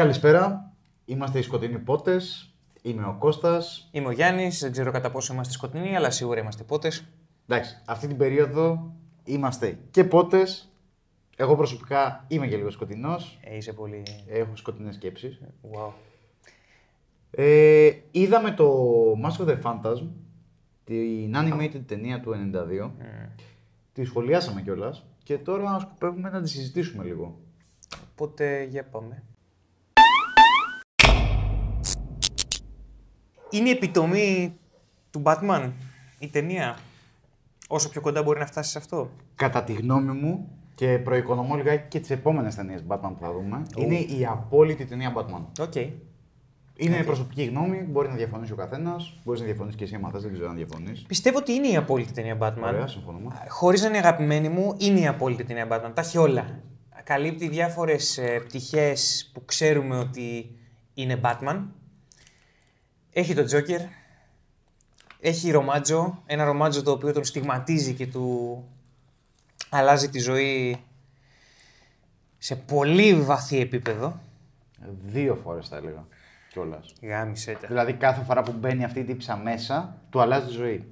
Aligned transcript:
Καλησπέρα. 0.00 0.72
Είμαστε 1.04 1.38
οι 1.38 1.42
Σκοτεινοί 1.42 1.78
Πότες. 1.78 2.54
Είμαι 2.82 3.06
ο 3.06 3.16
Κώστας. 3.18 3.88
Είμαι 3.90 4.06
ο 4.06 4.10
Γιάννης, 4.10 4.60
δεν 4.60 4.72
ξέρω 4.72 4.90
κατά 4.90 5.10
πόσο 5.10 5.32
είμαστε 5.32 5.52
σκοτεινοί, 5.52 5.96
αλλά 5.96 6.10
σίγουρα 6.10 6.40
είμαστε 6.40 6.62
πότες. 6.62 7.04
Εντάξει, 7.48 7.82
αυτή 7.84 8.06
την 8.06 8.16
περίοδο 8.16 8.94
είμαστε 9.24 9.78
και 9.90 10.04
πότες. 10.04 10.72
Εγώ 11.36 11.56
προσωπικά 11.56 12.24
είμαι 12.28 12.46
και 12.46 12.56
λίγο 12.56 12.70
σκοτεινός. 12.70 13.38
Ε, 13.44 13.56
είσαι 13.56 13.72
πολύ. 13.72 14.02
Έχω 14.28 14.56
σκοτεινές 14.56 14.94
σκέψεις. 14.94 15.40
Wow. 15.62 15.92
Ε, 17.30 17.90
είδαμε 18.10 18.50
το 18.50 18.94
Mask 19.24 19.44
of 19.44 19.48
the 19.48 19.60
Phantasm, 19.62 20.08
την 20.84 21.34
animated 21.34 21.82
ταινία 21.86 22.20
του 22.20 22.32
92. 22.32 22.90
Τη 23.92 24.04
σχολιάσαμε 24.04 24.62
κιόλας 24.62 25.06
και 25.22 25.38
τώρα 25.38 25.78
σκοπεύουμε 25.78 26.30
να 26.30 26.42
τη 26.42 26.48
συζητήσουμε 26.48 27.04
λίγο. 27.04 27.38
Οπότε 28.12 28.64
για 28.64 28.84
πάμε. 28.84 29.22
Είναι 33.50 33.68
η 33.68 33.72
επιτομή 33.72 34.58
του 35.10 35.22
Batman 35.24 35.70
η 36.18 36.28
ταινία. 36.28 36.78
Όσο 37.68 37.88
πιο 37.88 38.00
κοντά 38.00 38.22
μπορεί 38.22 38.38
να 38.38 38.46
φτάσει 38.46 38.70
σε 38.70 38.78
αυτό. 38.78 39.10
Κατά 39.34 39.64
τη 39.64 39.72
γνώμη 39.72 40.12
μου 40.12 40.48
και 40.74 40.98
προοικονομώ 40.98 41.54
λιγάκι 41.56 41.88
και 41.88 42.00
τις 42.00 42.10
επόμενες 42.10 42.54
ταινίες 42.54 42.84
Batman 42.88 43.10
που 43.12 43.18
θα 43.20 43.32
δούμε, 43.32 43.62
είναι 43.76 43.94
η 43.94 44.26
απόλυτη 44.30 44.84
ταινία 44.84 45.12
Batman. 45.16 45.42
OK. 45.60 45.74
Είναι 46.76 47.02
προσωπική 47.04 47.44
γνώμη, 47.44 47.78
μπορεί 47.78 48.08
να 48.08 48.14
διαφωνήσει 48.14 48.52
ο 48.52 48.56
καθένας, 48.56 49.20
μπορείς 49.24 49.40
να 49.40 49.46
διαφωνήσεις 49.46 49.78
και 49.78 49.84
εσύ 49.84 49.94
άμα 49.94 50.10
θες, 50.10 50.22
δεν 50.22 50.32
ξέρω 50.32 50.48
αν 50.48 50.56
διαφωνείς. 50.56 51.02
Πιστεύω 51.02 51.38
ότι 51.38 51.52
είναι 51.52 51.68
η 51.68 51.76
απόλυτη 51.76 52.12
ταινία 52.12 52.38
Batman. 52.40 52.62
Ωραία, 52.62 52.86
συμφωνούμε. 52.86 53.46
Χωρίς 53.48 53.82
να 53.82 53.88
είναι 53.88 53.98
αγαπημένη 53.98 54.48
μου, 54.48 54.74
είναι 54.78 55.00
η 55.00 55.06
απόλυτη 55.06 55.44
ταινία 55.44 55.68
Batman. 55.70 55.90
Τα 55.94 56.00
έχει 56.00 56.18
όλα. 56.18 56.60
Καλύπτει 57.04 57.48
διάφορες 57.48 58.20
πτυχές 58.44 59.30
που 59.34 59.44
ξέρουμε 59.44 59.98
ότι 59.98 60.56
είναι 60.94 61.20
Batman. 61.22 61.62
Έχει 63.12 63.34
το 63.34 63.42
Joker. 63.42 63.80
Έχει 65.20 65.50
ρομάτζο. 65.50 66.22
Ένα 66.26 66.44
ρομάτζο 66.44 66.82
το 66.82 66.90
οποίο 66.90 67.12
τον 67.12 67.24
στιγματίζει 67.24 67.94
και 67.94 68.06
του 68.06 68.64
αλλάζει 69.70 70.08
τη 70.08 70.18
ζωή 70.18 70.80
σε 72.38 72.56
πολύ 72.56 73.14
βαθύ 73.14 73.60
επίπεδο. 73.60 74.20
Δύο 75.04 75.34
φορές 75.34 75.68
θα 75.68 75.76
έλεγα 75.76 76.06
κιόλας. 76.52 76.92
Γάμισε 77.02 77.52
τα. 77.60 77.66
Δηλαδή 77.66 77.92
κάθε 77.92 78.22
φορά 78.22 78.42
που 78.42 78.52
μπαίνει 78.52 78.84
αυτή 78.84 79.00
η 79.00 79.04
τύψα 79.04 79.36
μέσα, 79.36 80.02
του 80.10 80.20
αλλάζει 80.20 80.46
τη 80.46 80.52
ζωή. 80.52 80.84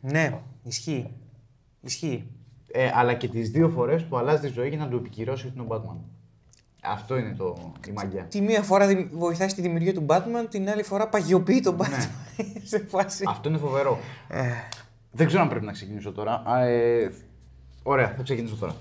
Ναι, 0.00 0.40
ισχύει. 0.62 1.10
Ισχύει. 1.80 2.30
Ε, 2.72 2.90
αλλά 2.94 3.14
και 3.14 3.28
τις 3.28 3.50
δύο 3.50 3.68
φορές 3.68 4.04
που 4.04 4.16
αλλάζει 4.16 4.40
τη 4.40 4.52
ζωή 4.52 4.68
για 4.68 4.78
να 4.78 4.88
του 4.88 4.96
επικυρώσει 4.96 5.46
ότι 5.46 5.58
είναι 5.58 5.66
ο 5.68 5.76
Batman. 5.76 6.17
Αυτό 6.82 7.16
είναι 7.18 7.34
το, 7.34 7.72
η 7.88 7.90
μαγιά. 7.92 8.22
Τη 8.24 8.40
μία 8.40 8.62
φορά 8.62 8.86
δημ- 8.86 9.08
βοηθάει 9.12 9.48
στη 9.48 9.60
δημιουργία 9.60 9.94
του 9.94 10.06
Batman, 10.08 10.46
την 10.50 10.70
άλλη 10.70 10.82
φορά 10.82 11.08
παγιοποιεί 11.08 11.60
τον 11.60 11.76
Batman. 11.80 12.08
σε 12.70 12.78
φάση. 12.88 13.24
Αυτό 13.28 13.48
είναι 13.48 13.58
φοβερό. 13.58 13.98
Ε, 14.28 14.42
Δεν 15.12 15.26
ξέρω 15.26 15.42
αν 15.42 15.48
πρέπει 15.48 15.64
να 15.64 15.72
ξεκινήσω 15.72 16.12
τώρα. 16.12 16.42
Α, 16.46 16.64
ε, 16.64 17.12
ωραία, 17.82 18.14
θα 18.16 18.22
ξεκινήσω 18.22 18.56
τώρα. 18.56 18.74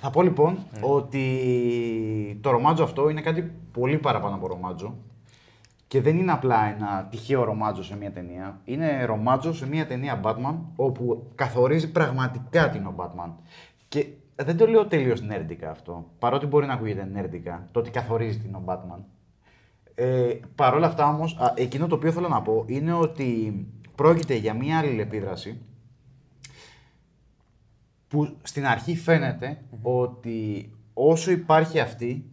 Θα 0.00 0.10
πω 0.10 0.22
λοιπόν 0.22 0.58
ότι 0.80 2.38
το 2.40 2.50
ρομάτζο 2.50 2.84
αυτό 2.84 3.08
είναι 3.08 3.20
κάτι 3.20 3.52
πολύ 3.72 3.98
παραπάνω 3.98 4.34
από 4.34 4.46
ρομάτζο. 4.46 4.96
Και 5.88 6.00
δεν 6.00 6.18
είναι 6.18 6.32
απλά 6.32 6.74
ένα 6.76 7.06
τυχαίο 7.10 7.44
ρομάτζο 7.44 7.82
σε 7.82 7.96
μια 7.96 8.12
ταινία. 8.12 8.60
Είναι 8.64 9.04
ρομάτζο 9.04 9.52
σε 9.54 9.66
μια 9.68 9.86
ταινία 9.86 10.20
Batman, 10.24 10.54
όπου 10.76 11.30
καθορίζει 11.34 11.90
πραγματικά 11.90 12.70
τι 12.70 12.78
είναι 12.78 12.86
ο 12.88 12.94
Batman. 12.96 13.30
Και 13.88 14.06
δεν 14.44 14.56
το 14.56 14.66
λέω 14.66 14.86
τελείως 14.86 15.22
νέρντικα 15.22 15.70
αυτό. 15.70 16.10
Παρότι 16.18 16.46
μπορεί 16.46 16.66
να 16.66 16.72
ακούγεται 16.72 17.04
νέρντικα, 17.04 17.68
το 17.72 17.80
ότι 17.80 17.90
καθορίζει 17.90 18.38
τι 18.38 18.48
είναι 18.48 18.56
ο 18.56 18.62
Batman. 18.66 19.00
Ε, 19.94 20.34
Παρ' 20.54 20.74
όλα 20.74 20.86
αυτά 20.86 21.08
όμως, 21.08 21.38
εκείνο 21.54 21.86
το 21.86 21.94
οποίο 21.94 22.12
θέλω 22.12 22.28
να 22.28 22.42
πω 22.42 22.64
είναι 22.66 22.92
ότι 22.92 23.66
πρόκειται 23.94 24.34
για 24.34 24.54
μια 24.54 24.78
αλληλεπίδραση 24.78 25.60
που 28.08 28.36
στην 28.42 28.66
αρχή 28.66 28.96
φαίνεται 28.96 29.62
ότι 29.82 30.70
όσο 30.94 31.30
υπάρχει 31.30 31.80
αυτή, 31.80 32.24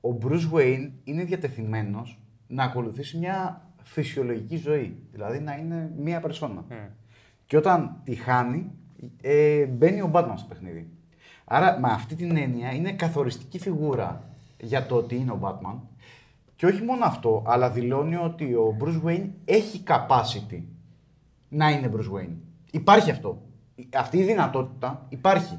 ο 0.00 0.18
Bruce 0.22 0.52
Wayne 0.52 0.90
είναι 1.04 1.24
διατεθειμένος 1.24 2.18
να 2.46 2.64
ακολουθήσει 2.64 3.18
μια 3.18 3.66
φυσιολογική 3.82 4.56
ζωή. 4.56 4.96
Δηλαδή 5.12 5.40
να 5.40 5.56
είναι 5.56 5.92
μία 5.96 6.20
περσόνα. 6.20 6.64
Και 7.46 7.56
όταν 7.56 8.00
τη 8.04 8.14
χάνει, 8.14 8.70
ε, 9.22 9.64
μπαίνει 9.64 10.00
ο 10.00 10.10
Batman 10.14 10.32
στο 10.36 10.46
παιχνίδι. 10.48 10.88
Άρα 11.44 11.78
με 11.80 11.88
αυτή 11.90 12.14
την 12.14 12.36
έννοια 12.36 12.72
είναι 12.72 12.92
καθοριστική 12.92 13.58
φιγούρα 13.58 14.22
για 14.60 14.86
το 14.86 14.94
ότι 14.94 15.16
είναι 15.16 15.30
ο 15.30 15.38
Batman. 15.42 15.76
Και 16.56 16.66
όχι 16.66 16.82
μόνο 16.82 17.04
αυτό, 17.04 17.42
αλλά 17.46 17.70
δηλώνει 17.70 18.16
ότι 18.16 18.44
ο 18.54 18.76
Bruce 18.80 19.08
Wayne 19.08 19.28
έχει 19.44 19.82
capacity 19.86 20.62
να 21.48 21.70
είναι 21.70 21.90
Bruce 21.92 22.18
Wayne. 22.18 22.36
Υπάρχει 22.70 23.10
αυτό. 23.10 23.42
Αυτή 23.94 24.18
η 24.18 24.24
δυνατότητα 24.24 25.06
υπάρχει. 25.08 25.58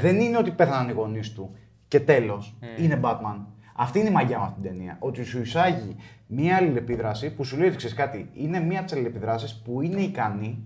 Δεν 0.00 0.20
είναι 0.20 0.38
ότι 0.38 0.50
πέθαναν 0.50 0.88
οι 0.88 0.92
γονείς 0.92 1.32
του 1.32 1.50
και 1.88 2.00
τέλος 2.00 2.56
είναι 2.78 3.00
Batman. 3.02 3.36
Αυτή 3.76 3.98
είναι 3.98 4.08
η 4.08 4.12
μαγιά 4.12 4.38
με 4.38 4.44
αυτήν 4.44 4.62
την 4.62 4.72
ταινία. 4.72 4.96
Ότι 5.00 5.24
σου 5.24 5.40
εισάγει 5.40 5.96
μία 6.26 6.56
αλληλεπίδραση 6.56 7.34
που 7.34 7.44
σου 7.44 7.56
λέει 7.56 7.66
ότι 7.66 7.76
ξέρεις 7.76 7.96
κάτι, 7.96 8.30
είναι 8.34 8.60
μία 8.60 8.78
από 8.78 8.84
τις 8.88 8.96
αλληλεπιδράσεις 8.96 9.62
που 9.64 9.80
είναι 9.80 10.00
ικανή 10.00 10.62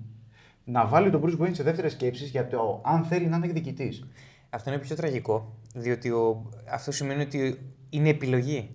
να 0.65 0.87
βάλει 0.87 1.11
τον 1.11 1.23
Bruce 1.25 1.43
Wayne 1.43 1.55
σε 1.55 1.63
δεύτερες 1.63 1.93
σκέψεις 1.93 2.31
για 2.31 2.49
το 2.49 2.81
αν 2.85 3.05
θέλει 3.05 3.27
να 3.27 3.37
είναι 3.37 3.47
εκδικητής. 3.47 4.07
Αυτό 4.51 4.71
είναι 4.71 4.79
πιο 4.79 4.97
τραγικό, 4.97 5.57
διότι 5.75 6.11
ο... 6.11 6.51
αυτό 6.73 6.93
σημαίνει 6.93 7.23
ότι 7.23 7.61
είναι 7.91 8.09
επιλογή. 8.09 8.71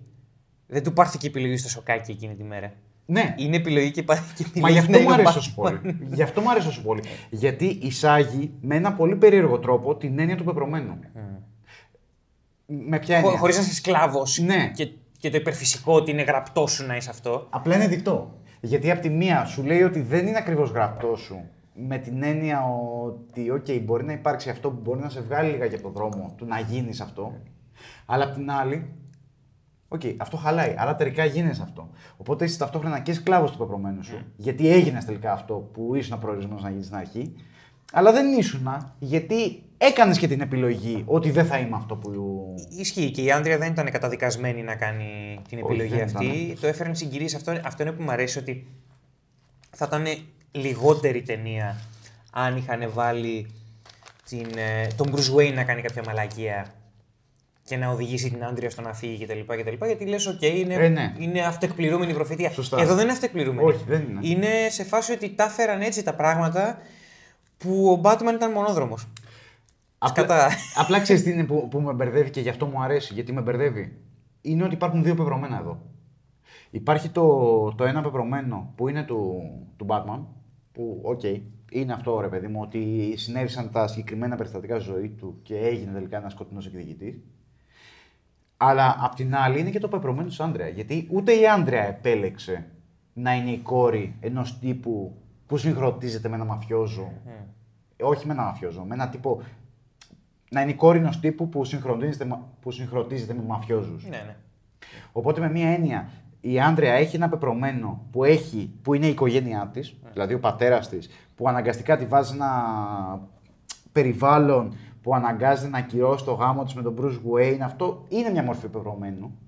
Δεν 0.66 0.82
του 0.82 0.92
πάρθηκε 0.92 1.26
επιλογή 1.26 1.56
στο 1.56 1.68
σοκάκι 1.68 2.10
εκείνη 2.10 2.34
τη 2.34 2.42
μέρα. 2.44 2.72
Ναι, 3.06 3.34
Είναι 3.38 3.56
επιλογή 3.56 3.90
και 3.90 4.00
υπάρχει 4.00 4.44
και 4.52 4.60
Μα 4.60 4.70
γι' 4.70 4.78
επιλογή 4.78 4.78
αυτό 4.78 4.92
να 4.92 4.98
μου 4.98 5.02
είναι 5.04 5.10
ο 5.10 5.14
αρέσει 5.14 5.34
τόσο 5.34 5.54
Batman. 5.56 5.80
πολύ. 5.82 6.08
γι' 6.12 6.22
αυτό 6.22 6.40
μου 6.40 6.50
αρέσει 6.50 6.66
τόσο 6.66 6.82
πολύ. 6.82 7.02
Γιατί 7.30 7.64
εισάγει 7.66 8.52
με 8.60 8.74
ένα 8.76 8.92
πολύ 8.92 9.16
περίεργο 9.16 9.58
τρόπο 9.58 9.96
την 9.96 10.18
έννοια 10.18 10.36
του 10.36 10.44
πεπρωμένου. 10.44 10.98
Με 12.66 12.98
ποια 12.98 13.16
έννοια; 13.16 13.30
Χω- 13.30 13.38
Χωρίς 13.40 13.56
να 13.56 13.62
είσαι 13.62 13.74
σκλάβος 13.74 14.38
Ναι. 14.38 14.70
και, 14.74 14.88
και 15.18 15.30
το 15.30 15.36
υπερφυσικό 15.36 15.94
ότι 15.94 16.10
είναι 16.10 16.22
γραπτό 16.22 16.66
σου 16.66 16.86
να 16.86 16.96
είσαι 16.96 17.10
αυτό. 17.10 17.46
Απλά 17.50 17.74
είναι 17.74 17.88
διττό. 17.88 18.38
Γιατί 18.60 18.90
από 18.90 19.00
τη 19.00 19.08
μία 19.08 19.44
σου 19.44 19.62
λέει 19.62 19.82
ότι 19.82 20.00
δεν 20.00 20.26
είναι 20.26 20.38
ακριβώς 20.38 20.70
γραφτό 20.70 21.16
σου. 21.16 21.40
Με 21.74 21.98
την 21.98 22.22
έννοια 22.22 22.64
ότι, 23.04 23.52
OK, 23.52 23.82
μπορεί 23.82 24.04
να 24.04 24.12
υπάρξει 24.12 24.50
αυτό 24.50 24.70
που 24.70 24.80
μπορεί 24.82 25.00
να 25.00 25.08
σε 25.08 25.20
βγάλει 25.20 25.50
λίγα 25.50 25.66
από 25.66 25.80
τον 25.82 25.92
δρόμο 25.92 26.34
του 26.36 26.46
να 26.46 26.60
γίνεις 26.60 27.00
αυτό. 27.00 27.32
Αλλά 28.06 28.24
απ' 28.24 28.34
την 28.34 28.50
άλλη, 28.50 28.92
Οκ, 29.88 30.00
αυτό 30.16 30.36
χαλάει. 30.36 30.74
Άρα 30.78 30.94
τελικά 30.96 31.24
γίνεσαι 31.24 31.62
αυτό. 31.62 31.90
Οπότε 32.16 32.44
είσαι 32.44 32.58
ταυτόχρονα 32.58 33.00
και 33.00 33.12
σκλάβος 33.12 33.50
του 33.52 33.58
πεπρωμένου 33.58 34.04
σου. 34.04 34.18
Γιατί 34.36 34.68
έγινες 34.68 35.04
τελικά 35.04 35.32
αυτό 35.32 35.54
που 35.54 35.94
ήσουν 35.94 36.18
προορισμένο 36.18 36.60
να 36.60 36.70
γίνεις 36.70 36.84
στην 36.84 36.96
αρχή. 36.96 37.34
Αλλά 37.92 38.12
δεν 38.12 38.38
ήσουν 38.38 38.68
γιατί 38.98 39.62
έκανες 39.78 40.18
και 40.18 40.28
την 40.28 40.40
επιλογή 40.40 41.02
ότι 41.06 41.30
δεν 41.30 41.44
θα 41.44 41.58
είμαι 41.58 41.76
αυτό 41.76 41.96
που. 41.96 42.10
Ισχύει 42.78 43.10
και 43.10 43.22
η 43.22 43.30
Άντρια 43.30 43.58
δεν 43.58 43.72
ήταν 43.72 43.90
καταδικασμένη 43.90 44.62
να 44.62 44.74
κάνει 44.74 45.38
την 45.48 45.58
Όχι, 45.58 45.66
επιλογή 45.66 45.94
δεν 45.94 46.04
αυτή. 46.04 46.24
ήταν. 46.26 46.60
Το 46.60 46.66
έφεραν 46.66 46.94
συγκυρίες. 46.94 47.28
Αυτό, 47.36 47.60
αυτό 47.64 47.82
είναι 47.82 47.92
που 47.92 48.02
μου 48.02 48.10
αρέσει 48.10 48.38
ότι 48.38 48.66
θα 49.70 49.84
ήταν 49.88 50.04
λιγότερη 50.54 51.22
ταινία 51.22 51.80
αν 52.32 52.56
είχαν 52.56 52.90
βάλει 52.92 53.50
την, 54.28 54.46
ε, 54.56 54.86
τον 54.96 55.14
Bruce 55.14 55.36
Wayne 55.36 55.54
να 55.54 55.64
κάνει 55.64 55.82
κάποια 55.82 56.02
μαλακία 56.06 56.74
και 57.64 57.76
να 57.76 57.88
οδηγήσει 57.88 58.30
την 58.30 58.44
Άντρια 58.44 58.70
στο 58.70 58.82
να 58.82 58.94
φύγει 58.94 59.26
κτλ. 59.26 59.38
κτλ 59.54 59.84
γιατί 59.86 60.06
λες, 60.06 60.26
οκ, 60.26 60.42
είναι, 60.42 60.74
Ε, 60.74 60.88
ναι. 60.88 61.14
είναι 61.18 61.40
αυτοεκπληρούμενη 61.40 62.10
η 62.10 62.14
προφητεία. 62.14 62.50
Σωστά. 62.50 62.80
Εδώ 62.80 62.94
δεν 62.94 63.02
είναι 63.02 63.12
αυτοεκπληρούμενη. 63.12 63.68
Όχι, 63.68 63.84
δεν 63.86 64.02
είναι. 64.02 64.20
Είναι 64.22 64.48
σε 64.68 64.84
φάση 64.84 65.12
ότι 65.12 65.34
τα 65.34 65.44
έφεραν 65.44 65.80
έτσι 65.80 66.02
τα 66.02 66.14
πράγματα 66.14 66.78
που 67.58 67.90
ο 67.92 68.00
Batman 68.04 68.32
ήταν 68.34 68.50
μονόδρομος. 68.52 69.08
Απλά, 69.98 70.24
Σκατά. 70.24 70.50
απλά 70.74 71.00
ξέρεις 71.00 71.22
τι 71.22 71.30
είναι 71.30 71.44
που, 71.44 71.68
που 71.68 71.80
με 71.80 71.92
μπερδεύει 71.92 72.30
και 72.30 72.40
γι' 72.40 72.48
αυτό 72.48 72.66
μου 72.66 72.82
αρέσει, 72.82 73.14
γιατί 73.14 73.32
με 73.32 73.40
μπερδεύει. 73.40 73.98
Είναι 74.40 74.64
ότι 74.64 74.74
υπάρχουν 74.74 75.02
δύο 75.02 75.14
πεπρωμένα 75.14 75.58
εδώ. 75.58 75.82
Υπάρχει 76.70 77.08
το, 77.08 77.24
το 77.76 77.84
ένα 77.84 78.02
πεπρωμένο 78.02 78.72
που 78.76 78.88
είναι 78.88 79.02
του, 79.02 79.42
του 79.76 79.86
Batman, 79.88 80.20
που, 80.74 81.00
οκ, 81.02 81.20
είναι 81.70 81.92
αυτό 81.92 82.20
ρε 82.20 82.28
παιδί 82.28 82.46
μου, 82.46 82.60
ότι 82.62 83.12
συνέβησαν 83.16 83.70
τα 83.70 83.86
συγκεκριμένα 83.86 84.36
περιστατικά 84.36 84.80
στη 84.80 84.90
ζωή 84.92 85.08
του 85.08 85.38
και 85.42 85.56
έγινε 85.58 85.92
τελικά 85.92 86.16
ένας 86.16 86.32
σκοτεινός 86.32 86.66
εκδικητής. 86.66 87.20
Αλλά 88.56 88.96
απ' 89.00 89.14
την 89.14 89.34
άλλη 89.36 89.60
είναι 89.60 89.70
και 89.70 89.78
το 89.78 89.88
πεπρωμένο 89.88 90.28
της 90.28 90.40
Άντρεα. 90.40 90.68
Γιατί 90.68 91.08
ούτε 91.10 91.32
η 91.32 91.48
Άντρεα 91.48 91.86
επέλεξε 91.88 92.66
να 93.12 93.34
είναι 93.34 93.50
η 93.50 93.58
κόρη 93.58 94.14
ενός 94.20 94.58
τύπου 94.58 95.16
που 95.46 95.56
συγχρονίζεται 95.56 96.28
με 96.28 96.34
ένα 96.34 96.44
μαφιόζο. 96.44 97.12
Όχι 98.00 98.26
με 98.26 98.32
ένα 98.32 98.42
μαφιόζο, 98.42 98.82
με 98.84 98.94
ένα 98.94 99.08
τύπο. 99.08 99.42
Να 100.50 100.60
είναι 100.60 100.70
η 100.70 100.74
κόρη 100.74 100.98
ενός 100.98 101.20
τύπου 101.20 101.48
που 101.48 101.64
συγχρονίζεται, 101.64 102.24
μα- 102.24 102.48
που 102.60 102.70
συγχρονίζεται 102.70 103.34
με 103.34 103.42
μαφιόζους. 103.42 104.04
Ναι, 104.04 104.16
ναι. 104.26 104.36
Οπότε 105.12 105.40
με 105.40 105.50
μία 105.50 105.68
έννοια, 105.68 106.08
η 106.46 106.60
Άντρεα 106.60 106.92
έχει 106.92 107.16
ένα 107.16 107.28
πεπρωμένο 107.28 108.06
που, 108.10 108.24
έχει, 108.24 108.70
που 108.82 108.94
είναι 108.94 109.06
η 109.06 109.10
οικογένειά 109.10 109.70
της, 109.72 109.94
δηλαδή 110.12 110.34
ο 110.34 110.40
πατέρας 110.40 110.88
της, 110.88 111.08
που 111.36 111.48
αναγκαστικά 111.48 111.96
τη 111.96 112.06
βάζει 112.06 112.34
ένα 112.34 112.50
περιβάλλον 113.92 114.76
που 115.02 115.14
αναγκάζεται 115.14 115.68
να 115.68 115.78
ακυρώσει 115.78 116.24
το 116.24 116.32
γάμο 116.32 116.64
της 116.64 116.74
με 116.74 116.82
τον 116.82 116.96
Bruce 117.00 117.32
Wayne. 117.32 117.58
Αυτό 117.62 118.04
είναι 118.08 118.30
μια 118.30 118.42
μορφή 118.42 118.68
πεπρωμένου. 118.68 119.38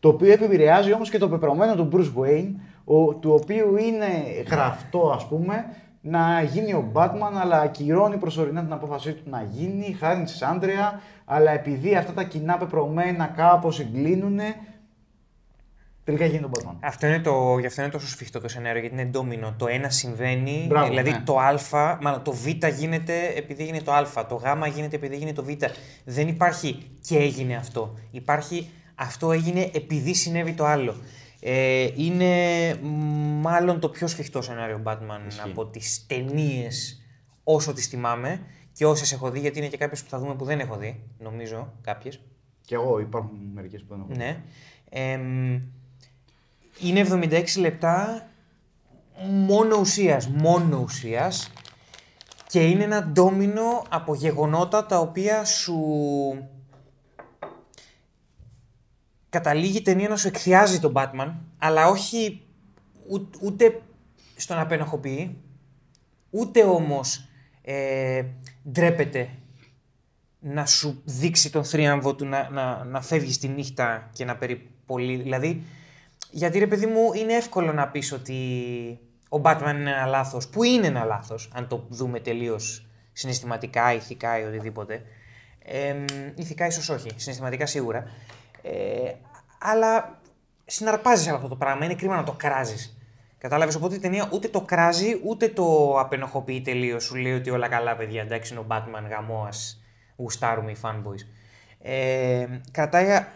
Το 0.00 0.08
οποίο 0.08 0.32
επηρεάζει 0.32 0.92
όμως 0.92 1.10
και 1.10 1.18
το 1.18 1.28
πεπρωμένο 1.28 1.74
του 1.74 1.88
Bruce 1.92 2.20
Wayne, 2.20 2.52
ο, 2.84 3.14
του 3.14 3.38
οποίου 3.42 3.76
είναι 3.76 4.06
γραφτό 4.50 5.10
ας 5.14 5.28
πούμε 5.28 5.64
να 6.00 6.42
γίνει 6.42 6.72
ο 6.72 6.90
Batman, 6.92 7.32
αλλά 7.40 7.60
ακυρώνει 7.60 8.16
προσωρινά 8.16 8.62
την 8.62 8.72
απόφασή 8.72 9.12
του 9.12 9.30
να 9.30 9.42
γίνει, 9.42 9.92
χάρη 9.92 10.22
της 10.22 10.42
Άντρεα, 10.42 11.00
αλλά 11.24 11.50
επειδή 11.50 11.96
αυτά 11.96 12.12
τα 12.12 12.22
κοινά 12.22 12.56
πεπρωμένα 12.56 13.26
κάπως 13.26 13.74
συγκλίνουν, 13.74 14.38
τελικά 16.04 16.24
γίνει 16.24 16.40
τον 16.40 16.50
Batman. 16.54 16.74
Αυτό 16.80 17.06
είναι 17.06 17.20
το, 17.20 17.58
γι' 17.58 17.66
αυτό 17.66 17.82
είναι 17.82 17.90
τόσο 17.90 18.06
σφιχτό 18.06 18.40
το 18.40 18.48
σενάριο, 18.48 18.80
γιατί 18.80 18.94
είναι 18.94 19.04
ντόμινο. 19.04 19.54
Το 19.58 19.66
ένα 19.66 19.90
συμβαίνει, 19.90 20.64
Μπράβο, 20.68 20.88
δηλαδή 20.88 21.10
ναι. 21.10 21.22
το 21.24 21.38
Α, 21.38 21.98
μάλλον 22.02 22.22
το 22.22 22.32
Β 22.32 22.46
γίνεται 22.78 23.32
επειδή 23.36 23.62
έγινε 23.62 23.80
το 23.80 23.92
Α, 23.92 24.26
το 24.28 24.34
Γ 24.34 24.66
γίνεται 24.74 24.96
επειδή 24.96 25.14
έγινε 25.14 25.32
το 25.32 25.44
Β. 25.44 25.48
Δεν 26.04 26.28
υπάρχει 26.28 26.90
και 27.06 27.18
έγινε 27.18 27.56
αυτό. 27.56 27.98
Υπάρχει 28.10 28.70
αυτό 28.94 29.32
έγινε 29.32 29.70
επειδή 29.74 30.14
συνέβη 30.14 30.52
το 30.52 30.64
άλλο. 30.64 30.94
Ε, 31.40 31.88
είναι 31.96 32.34
μάλλον 33.40 33.80
το 33.80 33.88
πιο 33.88 34.06
σφιχτό 34.06 34.42
σενάριο 34.42 34.82
Batman 34.84 35.26
Ισχύει. 35.28 35.48
από 35.50 35.66
τις 35.66 36.06
ταινίες 36.06 37.02
όσο 37.44 37.72
τις 37.72 37.86
θυμάμαι 37.86 38.40
και 38.72 38.86
όσες 38.86 39.12
έχω 39.12 39.30
δει, 39.30 39.40
γιατί 39.40 39.58
είναι 39.58 39.68
και 39.68 39.76
κάποιες 39.76 40.02
που 40.02 40.08
θα 40.08 40.18
δούμε 40.18 40.34
που 40.34 40.44
δεν 40.44 40.60
έχω 40.60 40.76
δει, 40.76 41.02
νομίζω, 41.18 41.72
κάποιες. 41.80 42.20
Και 42.60 42.74
εγώ 42.74 43.00
υπάρχουν 43.00 43.38
μερικές 43.54 43.80
που 43.82 43.86
δεν 43.88 43.98
έχω. 43.98 44.08
δει. 44.08 44.16
Ναι. 44.16 44.42
Εμ, 44.90 45.60
είναι 46.82 47.06
76 47.10 47.44
λεπτά 47.58 48.28
μόνο 49.24 49.76
ουσίας, 49.76 50.28
μόνο 50.28 50.78
ουσίας 50.78 51.50
και 52.46 52.68
είναι 52.68 52.84
ένα 52.84 53.02
ντόμινο 53.02 53.84
από 53.88 54.14
γεγονότα 54.14 54.86
τα 54.86 54.98
οποία 54.98 55.44
σου 55.44 55.78
καταλήγει 59.28 59.76
η 59.78 59.82
ταινία 59.82 60.08
να 60.08 60.16
σου 60.16 60.28
εκθιάζει 60.28 60.80
τον 60.80 60.92
Batman, 60.96 61.34
αλλά 61.58 61.88
όχι 61.88 62.42
ού- 63.08 63.36
ούτε 63.40 63.82
στον 64.36 64.58
απενοχοποιεί, 64.58 65.36
ούτε 66.30 66.62
όμως 66.62 67.28
ε, 67.62 68.24
ντρέπεται 68.70 69.28
να 70.40 70.66
σου 70.66 71.00
δείξει 71.04 71.52
τον 71.52 71.64
θρίαμβο 71.64 72.14
του 72.14 72.24
να, 72.26 72.50
να, 72.50 72.84
να 72.84 73.00
φεύγεις 73.02 73.34
στη 73.34 73.48
νύχτα 73.48 74.10
και 74.12 74.24
να 74.24 74.36
περιπολεί. 74.36 75.16
Δηλαδή, 75.16 75.62
γιατί 76.30 76.58
ρε 76.58 76.66
παιδί 76.66 76.86
μου, 76.86 77.12
είναι 77.12 77.32
εύκολο 77.32 77.72
να 77.72 77.88
πεις 77.88 78.12
ότι 78.12 78.34
ο 79.28 79.40
Batman 79.44 79.74
είναι 79.74 79.90
ένα 79.90 80.06
λάθος, 80.06 80.48
που 80.48 80.62
είναι 80.62 80.86
ένα 80.86 81.04
λάθος, 81.04 81.50
αν 81.54 81.68
το 81.68 81.86
δούμε 81.88 82.20
τελείως 82.20 82.86
συναισθηματικά, 83.12 83.94
ηθικά 83.94 84.40
ή 84.40 84.44
οτιδήποτε. 84.44 85.02
Ε, 85.64 85.94
ηθικά 86.34 86.66
ίσως 86.66 86.88
όχι, 86.88 87.10
συναισθηματικά 87.16 87.66
σίγουρα. 87.66 88.04
Ε, 88.62 89.12
αλλά 89.58 90.20
συναρπάζεις 90.64 91.26
από 91.26 91.36
αυτό 91.36 91.48
το 91.48 91.56
πράγμα, 91.56 91.84
είναι 91.84 91.94
κρίμα 91.94 92.16
να 92.16 92.24
το 92.24 92.32
κράζεις. 92.32 92.94
Κατάλαβες 93.38 93.74
οπότε 93.74 93.94
η 93.94 93.98
ταινία 93.98 94.28
ούτε 94.32 94.48
το 94.48 94.60
κράζει 94.60 95.20
ούτε 95.24 95.48
το 95.48 95.98
απενοχοποιεί 95.98 96.60
τελείως. 96.60 97.04
Σου 97.04 97.14
λέει 97.14 97.32
ότι 97.32 97.50
όλα 97.50 97.68
καλά, 97.68 97.96
παιδιά. 97.96 98.22
Εντάξει, 98.22 98.52
είναι 98.52 98.62
ο 98.62 98.66
Batman 98.68 99.08
γαμό, 99.10 99.42
α 99.42 99.50
γουστάρουμε 100.16 100.70
οι 100.70 100.76
fanboys. 100.82 101.26
Ε, 101.82 102.46
κρατάει 102.70 103.26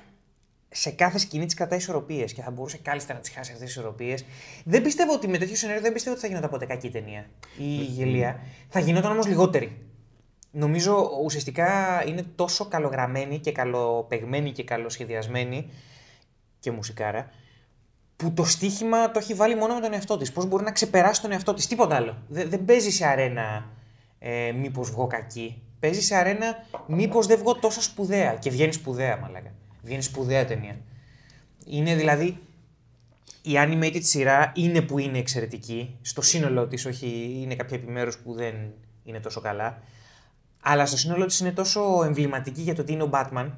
σε 0.76 0.90
κάθε 0.90 1.18
σκηνή 1.18 1.44
της 1.44 1.54
κρατάει 1.54 1.78
ισορροπίες 1.78 2.32
και 2.32 2.42
θα 2.42 2.50
μπορούσε 2.50 2.78
κάλλιστα 2.78 3.14
να 3.14 3.20
τις 3.20 3.30
χάσει 3.30 3.52
αυτές 3.52 3.66
τις 3.66 3.76
ισορροπίες. 3.76 4.24
Δεν 4.64 4.82
πιστεύω 4.82 5.12
ότι 5.12 5.28
με 5.28 5.38
τέτοιο 5.38 5.56
σενάριο 5.56 5.82
δεν 5.82 5.92
πιστεύω 5.92 6.14
ότι 6.14 6.24
θα 6.24 6.30
γινόταν 6.30 6.50
ποτέ 6.50 6.66
κακή 6.66 6.90
ταινία 6.90 7.26
ή 7.58 7.74
γελία. 7.74 8.40
Θα 8.68 8.80
γινόταν 8.80 9.12
όμως 9.12 9.26
λιγότερη. 9.26 9.78
Νομίζω 10.50 11.10
ουσιαστικά 11.24 12.02
είναι 12.06 12.22
τόσο 12.34 12.64
καλογραμμένη 12.68 13.38
και 13.38 13.52
καλοπεγμένη 13.52 14.52
και 14.52 14.64
καλοσχεδιασμένη 14.64 15.70
και 16.60 16.70
μουσικάρα 16.70 17.30
που 18.16 18.32
το 18.32 18.44
στοίχημα 18.44 19.10
το 19.10 19.18
έχει 19.18 19.34
βάλει 19.34 19.56
μόνο 19.56 19.74
με 19.74 19.80
τον 19.80 19.92
εαυτό 19.92 20.16
της. 20.16 20.32
Πώς 20.32 20.46
μπορεί 20.46 20.64
να 20.64 20.72
ξεπεράσει 20.72 21.20
τον 21.20 21.32
εαυτό 21.32 21.54
της, 21.54 21.66
τίποτα 21.66 21.96
άλλο. 21.96 22.16
Δεν, 22.28 22.50
δεν 22.50 22.64
παίζει 22.64 22.90
σε 22.90 23.06
αρένα 23.06 23.70
ε, 24.18 24.52
μήπως 24.52 24.90
βγω 24.90 25.06
κακή. 25.06 25.62
Παίζει 25.80 26.00
σε 26.00 26.14
αρένα 26.14 26.66
μήπως 26.86 27.26
δεν 27.26 27.38
βγω 27.38 27.54
τόσο 27.54 27.82
σπουδαία. 27.82 28.34
Και 28.34 28.50
βγαίνει 28.50 28.72
σπουδαία, 28.72 29.16
μαλάκα. 29.16 29.52
Βγαίνει 29.84 30.02
σπουδαία 30.02 30.44
ταινία. 30.44 30.76
Είναι 31.66 31.94
δηλαδή. 31.94 32.38
Η 33.42 33.52
animated 33.56 34.02
σειρά 34.02 34.52
είναι 34.54 34.80
που 34.80 34.98
είναι 34.98 35.18
εξαιρετική. 35.18 35.98
Στο 36.02 36.22
σύνολό 36.22 36.66
της, 36.66 36.86
όχι 36.86 37.38
είναι 37.42 37.54
κάποια 37.54 37.76
επιμέρους 37.76 38.18
που 38.18 38.34
δεν 38.34 38.54
είναι 39.04 39.20
τόσο 39.20 39.40
καλά. 39.40 39.82
Αλλά 40.60 40.86
στο 40.86 40.96
σύνολό 40.96 41.26
της 41.26 41.40
είναι 41.40 41.52
τόσο 41.52 42.02
εμβληματική 42.04 42.60
για 42.60 42.74
το 42.74 42.84
τι 42.84 42.92
είναι 42.92 43.02
ο 43.02 43.10
Batman. 43.12 43.50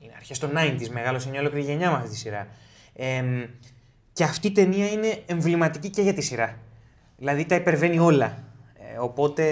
Είναι 0.00 0.12
αρχές 0.16 0.38
των 0.38 0.50
90s, 0.56 0.88
μεγάλωσε 0.88 1.28
μια 1.28 1.40
ολόκληρη 1.40 1.64
γενιά 1.64 1.90
με 1.90 1.96
αυτή 1.96 2.08
τη 2.08 2.16
σειρά. 2.16 2.48
Εμ, 2.92 3.44
και 4.12 4.24
αυτή 4.24 4.46
η 4.46 4.52
ταινία 4.52 4.90
είναι 4.90 5.22
εμβληματική 5.26 5.90
και 5.90 6.02
για 6.02 6.14
τη 6.14 6.20
σειρά. 6.20 6.58
Δηλαδή 7.16 7.44
τα 7.44 7.54
υπερβαίνει 7.54 7.98
όλα. 7.98 8.44
Ε, 8.94 8.98
οπότε 8.98 9.44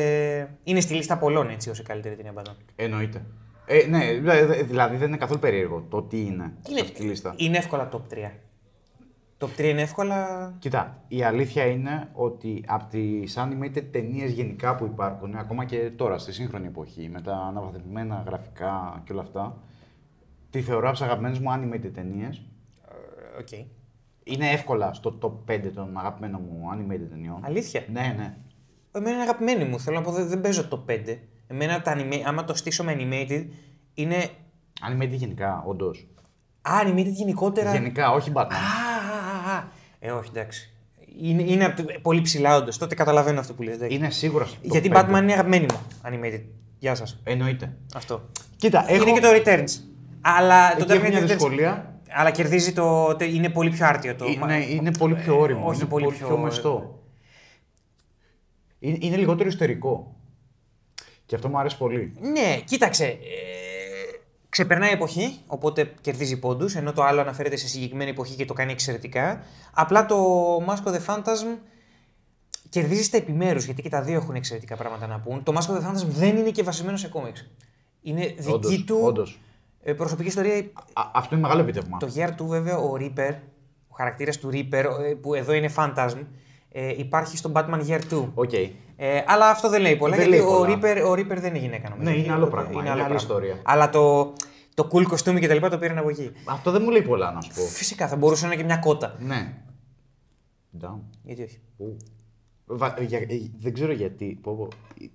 είναι 0.65 0.81
στη 0.81 0.95
λίστα 0.95 1.19
πολλών 1.19 1.51
έτσι 1.51 1.71
ως 1.71 1.79
η 1.79 1.83
καλύτερη 1.83 2.17
ταινία 2.17 2.33
Batman. 2.37 2.57
Εννοείται. 2.77 3.23
Ε, 3.67 3.87
ναι, 3.87 4.13
δηλαδή 4.13 4.63
δηλαδή 4.63 4.97
δεν 4.97 5.09
είναι 5.09 5.17
καθόλου 5.17 5.41
περίεργο 5.41 5.87
το 5.89 6.03
τι 6.03 6.21
είναι, 6.21 6.53
σε 6.61 6.81
αυτή 6.81 6.93
τη 6.93 7.03
λίστα. 7.03 7.35
είναι 7.37 7.57
εύκολα 7.59 7.89
top 7.93 8.15
3. 8.15 8.31
Top 9.39 9.61
3 9.61 9.65
είναι 9.65 9.83
εύκολα. 9.83 10.53
Κοίτα, 10.59 11.03
η 11.09 11.23
αλήθεια 11.23 11.67
είναι 11.67 12.09
ότι 12.13 12.65
από 12.67 12.85
τις 12.91 13.39
animated 13.39 13.83
ταινίες 13.91 14.33
γενικά 14.33 14.75
που 14.75 14.85
υπάρχουν, 14.85 15.35
ακόμα 15.35 15.65
και 15.65 15.91
τώρα 15.97 16.19
στη 16.19 16.33
σύγχρονη 16.33 16.67
εποχή, 16.67 17.09
με 17.09 17.21
τα 17.21 17.37
αναβαθμισμένα 17.37 18.23
γραφικά 18.27 19.03
και 19.05 19.13
όλα 19.13 19.21
αυτά, 19.23 19.57
τη 20.51 20.61
θεωρώ 20.61 20.89
από 20.89 20.97
τις 20.97 21.07
αγαπημένες 21.07 21.39
μου 21.39 21.51
animated 21.51 21.91
ταινίες. 21.95 22.43
Ε, 23.37 23.41
Οκ. 23.41 23.67
Είναι 24.25 24.51
εύκολα 24.51 24.93
στο 24.93 25.19
top 25.23 25.53
5 25.53 25.71
των 25.75 25.99
αγαπημένων 25.99 26.41
μου 26.49 26.69
animated 26.75 27.07
ταινιών. 27.11 27.39
Αλήθεια; 27.45 27.85
Ναι, 27.93 28.15
ναι. 28.17 28.37
Εμένα 28.93 29.15
είναι 29.15 29.23
αγαπημένη 29.23 29.65
μου. 29.65 29.81
Θέλω 29.81 29.97
να 29.97 30.03
πω 30.03 30.11
δεν, 30.13 30.29
δεν 30.29 30.41
παίζω 30.41 30.69
top 30.71 30.91
5. 30.91 31.19
Εμένα 31.47 31.83
τα 31.83 31.97
anima... 31.97 32.21
άμα 32.27 32.45
το 32.45 32.55
στήσω 32.55 32.85
με 32.85 32.97
animated 32.99 33.45
είναι. 33.95 34.29
Animated 34.91 35.09
γενικά, 35.11 35.63
όντως. 35.67 36.07
Α, 36.63 36.73
animated 36.87 37.07
γενικότερα. 37.13 37.73
Γενικά, 37.73 38.11
όχι 38.11 38.31
Batman. 38.35 38.41
Α, 38.53 39.51
α, 39.51 39.53
α, 39.53 39.57
α. 39.59 39.65
Ε, 39.99 40.11
όχι, 40.11 40.29
εντάξει. 40.35 40.69
Είναι, 41.21 41.43
είναι 41.43 41.65
απ' 41.65 41.77
το- 41.77 41.85
πολύ 42.03 42.21
ψηλά, 42.21 42.57
όντως. 42.57 42.79
Τότε 42.79 42.95
καταλαβαίνω 42.95 43.41
αυτό 43.41 43.55
που 43.55 43.63
λες. 43.63 43.75
εντάξει. 43.75 43.97
Είναι 43.97 44.11
σίγουρα 44.11 44.45
στο 44.45 44.57
top 44.63 44.71
Γιατί 44.71 44.91
5. 44.95 44.97
Batman 44.97 45.23
είναι 45.23 45.33
αγαπημένη 45.33 45.67
μου. 45.73 45.81
Animated. 46.11 46.43
Γεια 46.79 46.95
σας. 46.95 47.21
Εννοείται. 47.25 47.77
Αυτό. 47.95 48.29
Κοίτα, 48.57 48.85
έχω... 48.89 49.03
Είναι 49.03 49.13
και 49.13 49.21
το 49.21 49.29
Returns. 49.45 49.81
Αλλά 50.21 50.77
το 50.77 50.83
Εκεί 50.83 50.93
έχω 50.93 51.01
Dark 51.03 51.07
Knight 51.07 51.11
μια 51.11 51.21
Returns- 51.21 51.27
δυσκολία. 51.27 51.99
Αλλά 52.09 52.31
κερδίζει 52.31 52.73
το. 52.73 53.15
τε- 53.17 53.35
Είναι 53.35 53.49
πολύ 53.49 53.71
πιο 53.71 53.87
άρτιο 53.87 54.15
το. 54.15 54.25
Είναι, 54.27 54.57
είναι 54.71 54.91
πολύ 54.99 55.15
πιο 55.15 55.39
όριμο. 55.39 55.67
όχι 55.67 55.81
είναι 55.81 55.89
πολύ 55.89 56.05
πολύ 56.05 56.17
πιο- 56.17 56.27
πιο 56.27 56.37
μεστό. 56.37 57.03
Είναι, 58.79 58.97
είναι 59.01 59.17
λιγότερο 59.17 59.49
ιστορικό. 59.49 60.17
Και 61.35 61.41
αυτό 61.41 61.53
μου 61.53 61.59
αρέσει 61.59 61.77
πολύ. 61.77 62.13
Ναι, 62.21 62.61
κοίταξε. 62.65 63.05
Ε, 63.05 63.17
ξεπερνάει 64.49 64.93
εποχή, 64.93 65.39
οπότε 65.47 65.93
κερδίζει 66.01 66.39
πόντους, 66.39 66.75
ενώ 66.75 66.93
το 66.93 67.03
άλλο 67.03 67.21
αναφέρεται 67.21 67.57
σε 67.57 67.69
συγκεκριμένη 67.69 68.11
εποχή 68.11 68.35
και 68.35 68.45
το 68.45 68.53
κάνει 68.55 68.73
εξαιρετικά. 68.73 69.43
Απλά 69.75 70.07
το 70.07 70.17
Mask 70.69 70.89
of 70.89 70.95
the 70.95 71.05
Phantasm 71.07 71.59
κερδίζει 72.69 73.03
στα 73.03 73.17
επιμέρους, 73.17 73.65
γιατί 73.65 73.83
και 73.83 73.89
τα 73.89 74.03
δύο 74.03 74.15
έχουν 74.17 74.35
εξαιρετικά 74.35 74.77
πράγματα 74.77 75.07
να 75.07 75.19
πούν. 75.21 75.43
Το 75.43 75.53
Mask 75.57 75.71
of 75.71 75.77
the 75.79 75.91
Phantasm 75.91 76.07
δεν 76.07 76.37
είναι 76.37 76.51
και 76.51 76.63
βασισμένο 76.63 76.97
σε 76.97 77.09
κόμιξ. 77.09 77.51
Είναι 78.03 78.35
δική 78.39 78.53
Όντως, 78.53 78.85
του 78.85 79.01
όντως. 79.03 79.41
ε, 79.83 79.93
προσωπική 79.93 80.29
ιστορία. 80.29 80.57
Α, 80.93 81.03
αυτό 81.15 81.35
είναι 81.35 81.43
μεγάλο 81.43 81.61
επίτευγμα. 81.63 81.99
Το 81.99 82.13
Year 82.15 82.29
2 82.29 82.47
βέβαια, 82.47 82.77
ο 82.79 82.97
Reaper, 83.01 83.35
ο 83.89 83.95
χαρακτήρας 83.97 84.39
του 84.39 84.51
Reaper, 84.53 84.85
ε, 85.11 85.15
που 85.21 85.35
εδώ 85.35 85.53
είναι 85.53 85.71
Phantasm, 85.77 86.19
ε, 86.73 86.95
υπάρχει 86.97 87.37
στο 87.37 87.53
Batman 87.55 87.87
Year 87.89 88.01
2. 88.11 88.31
Οκ. 88.35 88.51
Ε, 88.97 89.23
αλλά 89.27 89.49
αυτό 89.51 89.69
δεν 89.69 89.81
λέει 89.81 89.97
πολλά, 89.97 90.17
Δεν 90.17 90.29
γιατί 90.29 90.43
λέει 90.43 90.53
ο 90.55 90.57
πολλά. 90.59 90.79
Reaper, 90.83 91.03
ο 91.09 91.13
Reaper 91.13 91.37
δεν 91.41 91.45
είναι 91.55 91.59
γυναίκα 91.59 91.89
νομίζω. 91.91 92.11
Ναι, 92.11 92.17
είναι 92.17 92.33
άλλο 92.33 92.47
πράγμα, 92.47 92.81
είναι 92.81 92.91
άλλη 93.03 93.15
ιστορία. 93.15 93.61
Αλλά 93.65 93.91
το, 93.91 94.33
το 94.75 94.89
cool 94.93 95.03
κοστούμι 95.03 95.41
και 95.41 95.49
τα 95.49 95.55
λοιπά 95.55 95.69
το 95.71 95.79
πήραν 95.79 95.99
από 95.99 96.09
εκεί. 96.09 96.31
Αυτό 96.45 96.71
δεν 96.71 96.83
μου 96.83 96.91
λέει 96.91 97.03
πολλά 97.03 97.33
να 97.33 97.41
σου 97.41 97.51
πω. 97.55 97.61
Φυσικά 97.63 98.09
θα 98.09 98.17
μπορούσε 98.17 98.47
να 98.47 98.53
είναι 98.53 98.61
και 98.61 98.67
μια 98.67 98.77
κότα. 98.77 99.17
ναι. 99.21 99.55
Damn. 100.81 100.99
Γιατί 101.23 101.43
όχι. 101.43 101.61
Πού. 101.77 101.97
Βα- 102.67 102.95
για- 103.01 103.19
ε, 103.19 103.27
δεν 103.59 103.73
ξέρω 103.73 103.93
γιατί. 103.93 104.39
Πω, 104.43 104.55
πω. 104.57 104.69
Ε, 105.03 105.07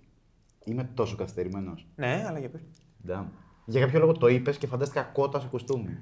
Είμαι 0.64 0.90
τόσο 0.94 1.16
καθυστερημένος. 1.16 1.88
Ναι, 1.96 2.24
αλλά 2.28 2.40
για 2.40 2.50
πες. 2.50 2.62
Για 3.66 3.80
κάποιο 3.82 4.00
λόγο 4.00 4.12
το 4.12 4.28
είπες 4.28 4.58
και 4.58 4.68
φαντάστηκα 4.68 5.02
κότα 5.01 5.42
σε 5.42 5.48
κουστούμι. 5.48 5.98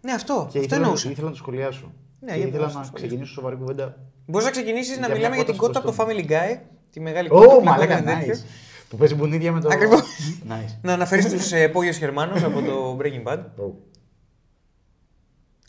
Ναι, 0.00 0.12
αυτό. 0.12 0.34
Και 0.34 0.58
αυτό 0.58 0.58
ήθελα, 0.60 0.80
εννοούσα. 0.80 1.10
ήθελα 1.10 1.26
να 1.26 1.32
το 1.32 1.38
σχολιάσω. 1.38 1.92
Ναι, 2.20 2.32
και 2.32 2.38
για 2.38 2.46
ήθελα 2.46 2.64
πες, 2.64 2.74
να 2.74 2.80
το 2.80 2.86
σχολιάσω. 2.86 2.92
ξεκινήσω 3.06 3.32
σοβαρή 3.32 3.56
κουβέντα. 3.56 3.96
Μπορείς 4.26 4.46
να 4.46 4.52
ξεκινήσεις 4.52 4.90
να 4.90 4.96
Για 4.96 5.06
μια 5.06 5.16
μιλάμε 5.16 5.34
για 5.36 5.44
την 5.44 5.56
κότα 5.56 5.80
κότα 5.80 5.92
στο 5.92 6.02
από 6.02 6.12
το 6.12 6.14
Family 6.20 6.30
Guy. 6.30 6.60
Τη 6.92 7.00
μεγάλη 7.00 7.28
κότα. 7.28 7.54
Ω, 7.54 7.58
που 7.58 7.64
μαλάκα, 7.64 8.00
λέγανε 8.00 8.24
τέτοιο. 8.24 8.34
nice. 8.34 8.46
Που 8.88 8.96
παίζει 8.96 9.14
μπουνίδια 9.14 9.52
με 9.52 9.60
το. 9.60 9.68
Ακριβώς. 9.72 10.02
Nice. 10.50 10.78
Να 10.82 10.92
αναφέρεις 10.92 11.28
τους 11.28 11.52
ε, 11.52 11.68
Πόγιος 11.68 11.96
Γερμάνους 11.96 12.42
από 12.42 12.62
το 12.62 12.98
Breaking 13.00 13.22
Bad. 13.32 13.38
Oh. 13.38 13.72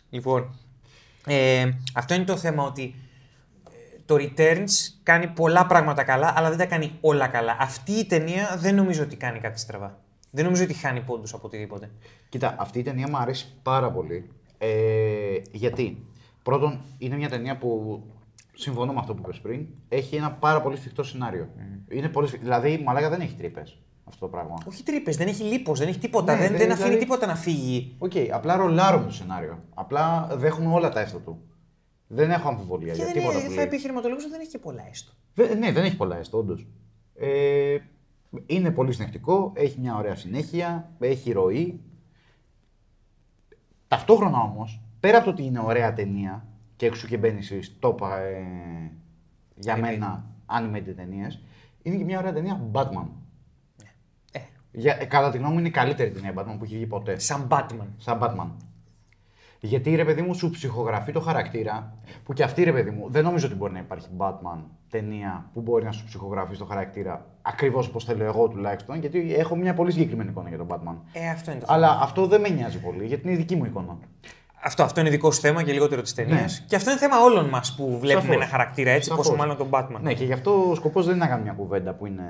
Λοιπόν, 0.10 0.60
ε, 1.28 1.70
αυτό 1.94 2.14
είναι 2.14 2.24
το 2.24 2.38
θέμα 2.38 2.64
ότι 2.64 2.96
ε, 3.68 4.00
το 4.06 4.16
Returns 4.16 4.70
κάνει 5.04 5.28
πολλά 5.28 5.66
πράγματα 5.66 6.04
καλά, 6.04 6.34
αλλά 6.36 6.50
δεν 6.50 6.58
τα 6.58 6.66
κάνει 6.66 6.98
όλα 7.02 7.28
καλά. 7.28 7.58
Αυτή 7.60 7.92
η 7.92 8.06
ταινία 8.06 8.58
δεν 8.60 8.76
νομίζω 8.76 9.04
ότι 9.04 9.16
κάνει 9.16 9.40
κάτι 9.40 9.60
στραβά. 9.60 10.02
Δεν 10.32 10.46
νομίζω 10.46 10.64
ότι 10.64 10.74
χάνει 10.74 11.02
πόντους 11.02 11.34
από 11.34 11.48
οτιδήποτε. 11.48 11.92
Κοίτα, 12.30 12.56
αυτή 12.60 12.80
η 12.80 12.84
ταινία 12.84 13.08
μου 13.10 13.18
αρέσει 13.18 13.48
πάρα 13.64 13.92
πολύ. 13.92 14.30
Ε, 14.58 15.38
γιατί; 15.52 16.06
Πρώτον, 16.44 16.82
είναι 16.98 17.16
μια 17.16 17.30
ταινία 17.30 17.58
που 17.58 18.02
συμφωνώ 18.54 18.94
με 18.94 19.00
αυτό 19.00 19.14
που 19.14 19.22
είπες 19.26 19.40
πριν. 19.40 19.66
Έχει 19.90 20.16
ένα 20.16 20.32
πάρα 20.32 20.62
πολύ 20.62 20.78
σφιχτό 20.78 21.04
σενάριο. 21.04 21.50
Είναι 21.90 22.10
πολύ 22.10 22.28
σφιχτό. 22.28 22.46
Δηλαδή, 22.46 22.82
μαλάκα 22.86 23.10
δεν 23.10 23.22
έχει 23.22 23.36
τρύπες 23.36 23.78
αυτό 24.04 24.26
το 24.26 24.32
πράγμα. 24.32 24.54
Όχι 24.66 24.84
τρύπες, 24.84 25.18
δεν 25.18 25.28
έχει 25.28 25.44
λίπος, 25.44 25.80
δεν 25.80 25.88
έχει 25.88 26.00
τίποτα. 26.00 26.34
Ναι, 26.34 26.40
δεν, 26.40 26.50
δεν- 26.50 26.58
δεν 26.58 26.72
αφήνει 26.72 26.84
δηλαδή- 26.88 27.04
τίποτα 27.06 27.26
να 27.26 27.36
φύγει. 27.36 27.96
Οκ, 27.98 28.12
απλά 28.32 28.56
ρολάρουμε 28.56 29.06
το 29.06 29.12
σενάριο. 29.14 29.64
Απλά 29.74 30.28
δέχομαι 30.34 30.74
όλα 30.74 30.90
τα 30.90 31.00
έστω 31.00 31.20
του. 31.20 31.42
Δεν 32.08 32.32
έχω 32.32 32.48
αμφιβολία 32.48 32.92
Και 32.92 32.96
για 32.96 33.06
δεν 33.06 33.14
τίποτα 33.14 33.34
είναι, 33.34 33.44
που 33.44 33.50
θα 33.50 33.56
λέει. 33.56 33.66
επιχειρηματολογήσω 33.66 34.30
δεν 34.30 34.40
έχει 34.40 34.50
και 34.50 34.58
πολλά 34.58 34.88
έστω. 34.90 35.12
Δε- 35.34 35.56
ναι, 35.56 35.72
δεν 35.72 35.84
έχει 35.84 35.96
πολλά 35.96 36.18
έστω, 36.18 36.38
όντως. 36.38 36.68
Ε, 37.16 37.78
είναι 38.46 38.72
πολύ 38.72 38.94
συνεχτικό, 38.94 39.52
έχει 39.56 39.80
μια 39.80 39.96
ωραία 39.96 40.16
συνέχεια, 40.16 40.92
έχει 41.00 41.32
ροή. 41.32 41.80
Ταυτόχρονα 43.88 44.38
όμως, 44.40 44.82
πέρα 45.00 45.16
από 45.18 45.26
το 45.26 45.32
ότι 45.32 45.44
είναι 45.44 45.60
ωραία 45.60 45.94
ταινία 45.94 46.48
και 46.84 46.90
εξού 46.90 47.08
και 47.08 47.18
μπαίνει 47.18 47.42
στη 47.42 47.62
στόπα 47.62 48.20
ε, 48.20 48.44
για 49.56 49.76
Animated. 49.76 49.80
μένα 49.80 50.26
animated 50.46 50.94
ταινίες, 50.96 51.42
είναι 51.82 51.96
και 51.96 52.04
μια 52.04 52.20
ωραία 52.20 52.34
ταινία 52.34 52.62
Batman. 52.72 53.06
Ε, 54.32 54.40
Για, 54.72 54.98
ε, 55.02 55.06
κατά 55.06 55.32
τη 55.32 55.38
γνώμη 55.38 55.54
μου 55.54 55.60
είναι 55.60 55.68
η 55.68 55.72
καλύτερη 55.72 56.12
ταινία 56.12 56.34
Batman 56.38 56.56
που 56.58 56.64
έχει 56.64 56.76
βγει 56.76 56.86
ποτέ. 56.86 57.20
σαν 57.20 57.48
Batman. 57.52 57.88
Σαν 57.98 58.20
Batman. 58.22 58.48
Γιατί 59.60 59.96
ρε 59.96 60.06
παιδί 60.06 60.22
μου 60.22 60.34
σου 60.36 60.50
ψυχογραφεί 60.50 61.12
το 61.12 61.20
χαρακτήρα, 61.20 61.98
που 62.24 62.34
και 62.34 62.44
αυτή 62.44 62.64
ρε 62.64 62.72
παιδί 62.72 62.90
μου, 62.90 63.10
δεν 63.10 63.24
νομίζω 63.24 63.46
ότι 63.48 63.56
μπορεί 63.56 63.74
να 63.74 63.80
υπάρχει 63.80 64.08
Batman 64.18 64.58
ταινία 64.90 65.50
που 65.54 65.62
μπορεί 65.62 65.86
να 65.86 65.92
σου 65.92 66.06
ψυχογραφεί 66.06 66.58
το 66.58 66.66
χαρακτήρα 66.66 67.26
ακριβώς 67.42 67.88
όπως 67.88 68.04
θέλω 68.04 68.24
εγώ 68.24 68.48
τουλάχιστον, 68.48 69.00
γιατί 69.00 69.34
έχω 69.36 69.56
μια 69.56 69.74
πολύ 69.74 69.92
συγκεκριμένη 69.92 70.30
εικόνα 70.30 70.50
για 70.50 70.58
τον 70.58 70.68
Batman. 70.70 70.96
Ε, 71.14 71.30
αυτό 71.30 71.52
είναι 71.52 71.60
το 71.60 71.66
Αλλά 71.70 71.88
θέμα. 71.90 72.02
αυτό 72.02 72.28
δεν 72.28 72.42
με 72.42 72.50
νοιάζει 72.50 72.80
πολύ, 72.80 73.06
γιατί 73.06 73.24
είναι 73.28 73.34
η 73.34 73.38
δική 73.38 73.56
μου 73.56 73.66
εικόνα. 73.66 73.98
Αυτό, 74.66 74.84
αυτό 74.84 75.00
είναι 75.00 75.10
δικό 75.10 75.32
σου 75.32 75.40
θέμα 75.40 75.64
και 75.64 75.72
λιγότερο 75.72 76.02
της 76.02 76.14
ταινίας. 76.14 76.60
Ναι. 76.60 76.66
Και 76.68 76.76
αυτό 76.76 76.90
είναι 76.90 77.00
θέμα 77.00 77.20
όλων 77.20 77.46
μας 77.50 77.76
που 77.76 77.84
βλέπουμε 78.00 78.22
Σαφώς. 78.26 78.36
ένα 78.36 78.48
χαρακτήρα 78.48 78.92
έτσι, 78.92 79.10
Σαφώς. 79.10 79.26
πόσο 79.26 79.38
μάλλον 79.38 79.58
τον 79.58 79.68
Batman. 79.72 80.00
Ναι, 80.02 80.14
και 80.14 80.24
γι' 80.26 80.34
αυτό 80.34 80.70
ο 80.70 80.76
σκοπός 80.76 81.06
δεν 81.06 81.16
είναι 81.16 81.24
να 81.24 81.30
κάνουμε 81.30 81.50
μια 81.50 81.58
κουβέντα 81.64 81.94
που 81.94 82.06
είναι 82.06 82.24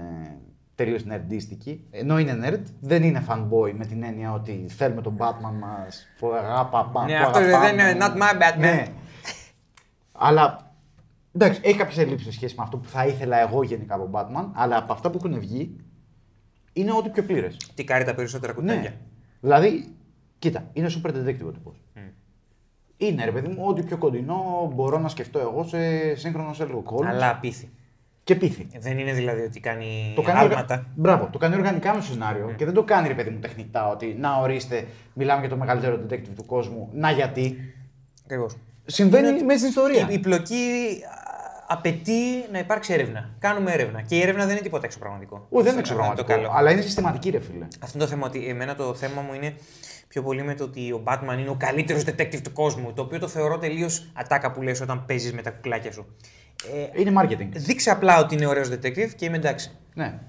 τελείως 0.76 1.06
νερντίστικη. 1.06 1.84
Ενώ 1.92 2.20
είναι 2.20 2.38
nerd, 2.44 2.62
δεν 2.80 3.04
είναι 3.04 3.26
fanboy 3.28 3.72
με 3.76 3.86
την 3.86 4.04
έννοια 4.04 4.34
ότι 4.34 4.66
θέλουμε 4.78 5.02
τον 5.02 5.16
Batman 5.18 5.54
μας 5.60 6.08
που 6.20 6.32
αγάπα, 6.34 7.06
Ναι, 7.06 7.18
που 7.20 7.26
αυτό 7.26 7.40
δεν 7.40 7.54
αγαπάμε. 7.56 7.90
είναι 7.90 7.98
not 8.00 8.12
my 8.14 8.42
Batman. 8.42 8.60
Ναι. 8.60 8.86
Αλλά 10.12 10.72
εντάξει, 11.36 11.60
έχει 11.64 11.78
κάποιες 11.78 11.98
ελλείψεις 11.98 12.28
σε 12.28 12.32
σχέση 12.34 12.56
με 12.58 12.64
αυτό 12.64 12.78
που 12.78 12.88
θα 12.90 13.06
ήθελα 13.06 13.38
εγώ 13.42 13.64
γενικά 13.64 13.96
από 13.96 14.10
Batman, 14.14 14.46
αλλά 14.54 14.78
από 14.78 14.94
αυτά 14.94 15.10
που 15.10 15.20
έχουν 15.24 15.40
βγει 15.40 15.76
είναι 16.74 16.92
ό,τι 16.92 17.10
πιο 17.10 17.24
πλήρες. 17.24 17.58
Τι 17.76 17.84
κάρει 17.84 18.04
τα 18.04 18.16
περισσότερα 18.16 18.54
κουτάκια. 18.54 18.82
Ναι. 18.82 18.96
Δηλαδή, 19.40 19.94
κοίτα, 20.40 20.70
είναι 20.74 20.88
super 21.04 21.10
detective 21.10 21.48
ο 21.48 21.52
τύπο. 21.52 21.74
Είναι 23.08 23.26
ρε 23.26 23.32
παιδί 23.32 23.48
μου, 23.48 23.64
ό,τι 23.68 23.84
πιο 23.84 23.98
κοντινό 23.98 24.72
μπορώ 24.76 25.00
να 25.00 25.08
σκεφτώ 25.08 25.40
εγώ 25.40 25.64
σε 25.64 25.78
σύγχρονο 26.16 26.56
Sherlock 26.60 26.94
Holmes 26.94 27.06
Αλλά 27.08 27.30
απίθη. 27.30 27.70
και 28.24 28.36
πείθει. 28.36 28.68
Δεν 28.80 28.98
είναι 28.98 29.14
δηλαδή 29.14 29.42
ότι 29.42 29.60
κάνει 29.60 30.14
Το 30.16 30.22
κάνει, 30.22 30.40
οργα... 30.44 30.54
άλματα. 30.54 30.86
Μπράβο, 30.96 31.30
το 31.32 31.38
κάνει 31.38 31.56
οργανικά 31.56 31.94
με 31.94 32.00
το 32.00 32.06
σενάριο 32.06 32.54
και 32.58 32.66
δεν 32.66 32.74
το 32.74 32.84
κάνει 32.84 33.08
ρε 33.08 33.14
παιδί 33.14 33.30
μου 33.30 33.40
τεχνητά 33.40 33.90
ότι 33.90 34.16
να 34.20 34.36
ορίστε, 34.40 34.86
μιλάμε 35.14 35.40
για 35.40 35.50
το 35.50 35.56
μεγαλύτερο 35.58 36.00
detective 36.08 36.34
του 36.36 36.46
κόσμου. 36.46 36.90
Να 36.94 37.12
γιατί. 37.12 37.58
Ακριβώς. 38.24 38.56
Συμβαίνει 38.86 39.44
μέσα 39.44 39.58
στην 39.58 39.70
ιστορία. 39.70 40.08
Η, 40.10 40.14
η 40.14 40.20
πλοκή 40.20 40.56
α, 40.56 41.32
απαιτεί 41.68 42.46
να 42.52 42.60
υπάρξει 42.60 42.94
έρευνα. 42.94 43.30
Κάνουμε 43.40 43.72
έρευνα. 43.72 44.02
Και 44.02 44.16
η 44.16 44.22
έρευνα 44.22 44.44
δεν 44.46 44.52
είναι 44.54 44.64
τίποτα 44.64 44.86
εξωπραγματικό. 44.86 45.48
Όχι, 45.50 45.64
δεν 45.64 45.74
είναι 45.74 45.82
Αυτό 45.82 45.94
το 45.96 46.02
εξωπραγματικό, 46.04 46.28
καλό. 46.28 46.58
αλλά 46.58 46.72
είναι 46.72 46.82
συστηματική 46.82 47.30
ρε 47.30 47.40
φίλε. 47.40 47.68
Αυτό 47.80 47.98
είναι 47.98 48.04
το 48.04 48.10
θέμα. 48.10 48.26
Ότι 48.28 48.48
εμένα 48.48 48.76
το 48.76 48.94
θέμα 48.94 49.22
μου 49.22 49.34
είναι 49.34 49.54
πιο 50.14 50.22
πολύ 50.22 50.44
με 50.44 50.56
το 50.56 50.64
ότι 50.64 50.92
ο 50.92 51.04
Batman 51.06 51.38
είναι 51.40 51.50
ο 51.50 51.56
καλύτερος 51.56 52.04
detective 52.04 52.42
του 52.44 52.52
κόσμου. 52.54 52.94
Το 52.94 53.02
οποίο 53.02 53.20
το 53.20 53.28
θεωρώ 53.28 53.58
τελείως 53.58 54.10
ατάκα 54.14 54.52
που 54.52 54.62
λες 54.62 54.82
όταν 54.82 55.06
παίζεις 55.06 55.34
με 55.34 55.42
τα 55.42 55.52
κουκλάκια 55.52 55.92
σου. 55.92 56.06
Ε, 56.96 57.02
Είναι 57.02 57.22
marketing. 57.22 57.50
δείξε 57.54 57.90
απλά 57.90 58.20
ότι 58.20 58.36
είναι 58.36 58.46
ωραίος 58.46 58.70
detective 58.70 59.10
και 59.16 59.26
είμαι 59.26 59.38
εντάξει. 59.38 59.72
Ναι. 59.94 60.20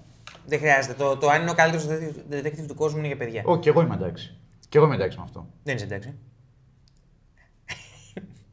Δεν 0.47 0.59
χρειάζεται. 0.59 0.95
Το, 0.95 1.17
το 1.17 1.29
αν 1.29 1.41
είναι 1.41 1.51
ο 1.51 1.55
καλύτερος 1.55 1.87
detective 2.31 2.65
του 2.67 2.75
κόσμου 2.75 2.99
είναι 2.99 3.07
για 3.07 3.17
παιδιά. 3.17 3.43
Όχι, 3.45 3.61
και 3.61 3.69
εγώ 3.69 3.81
είμαι 3.81 3.95
εντάξει. 3.95 4.37
Και 4.69 4.79
εγώ 4.79 4.87
είμαι 4.87 4.95
εντάξει 4.97 5.19
με 5.19 5.25
αυτό. 5.25 5.47
Δεν 5.63 5.77
είσαι 5.77 5.85
εντάξει. 5.85 6.15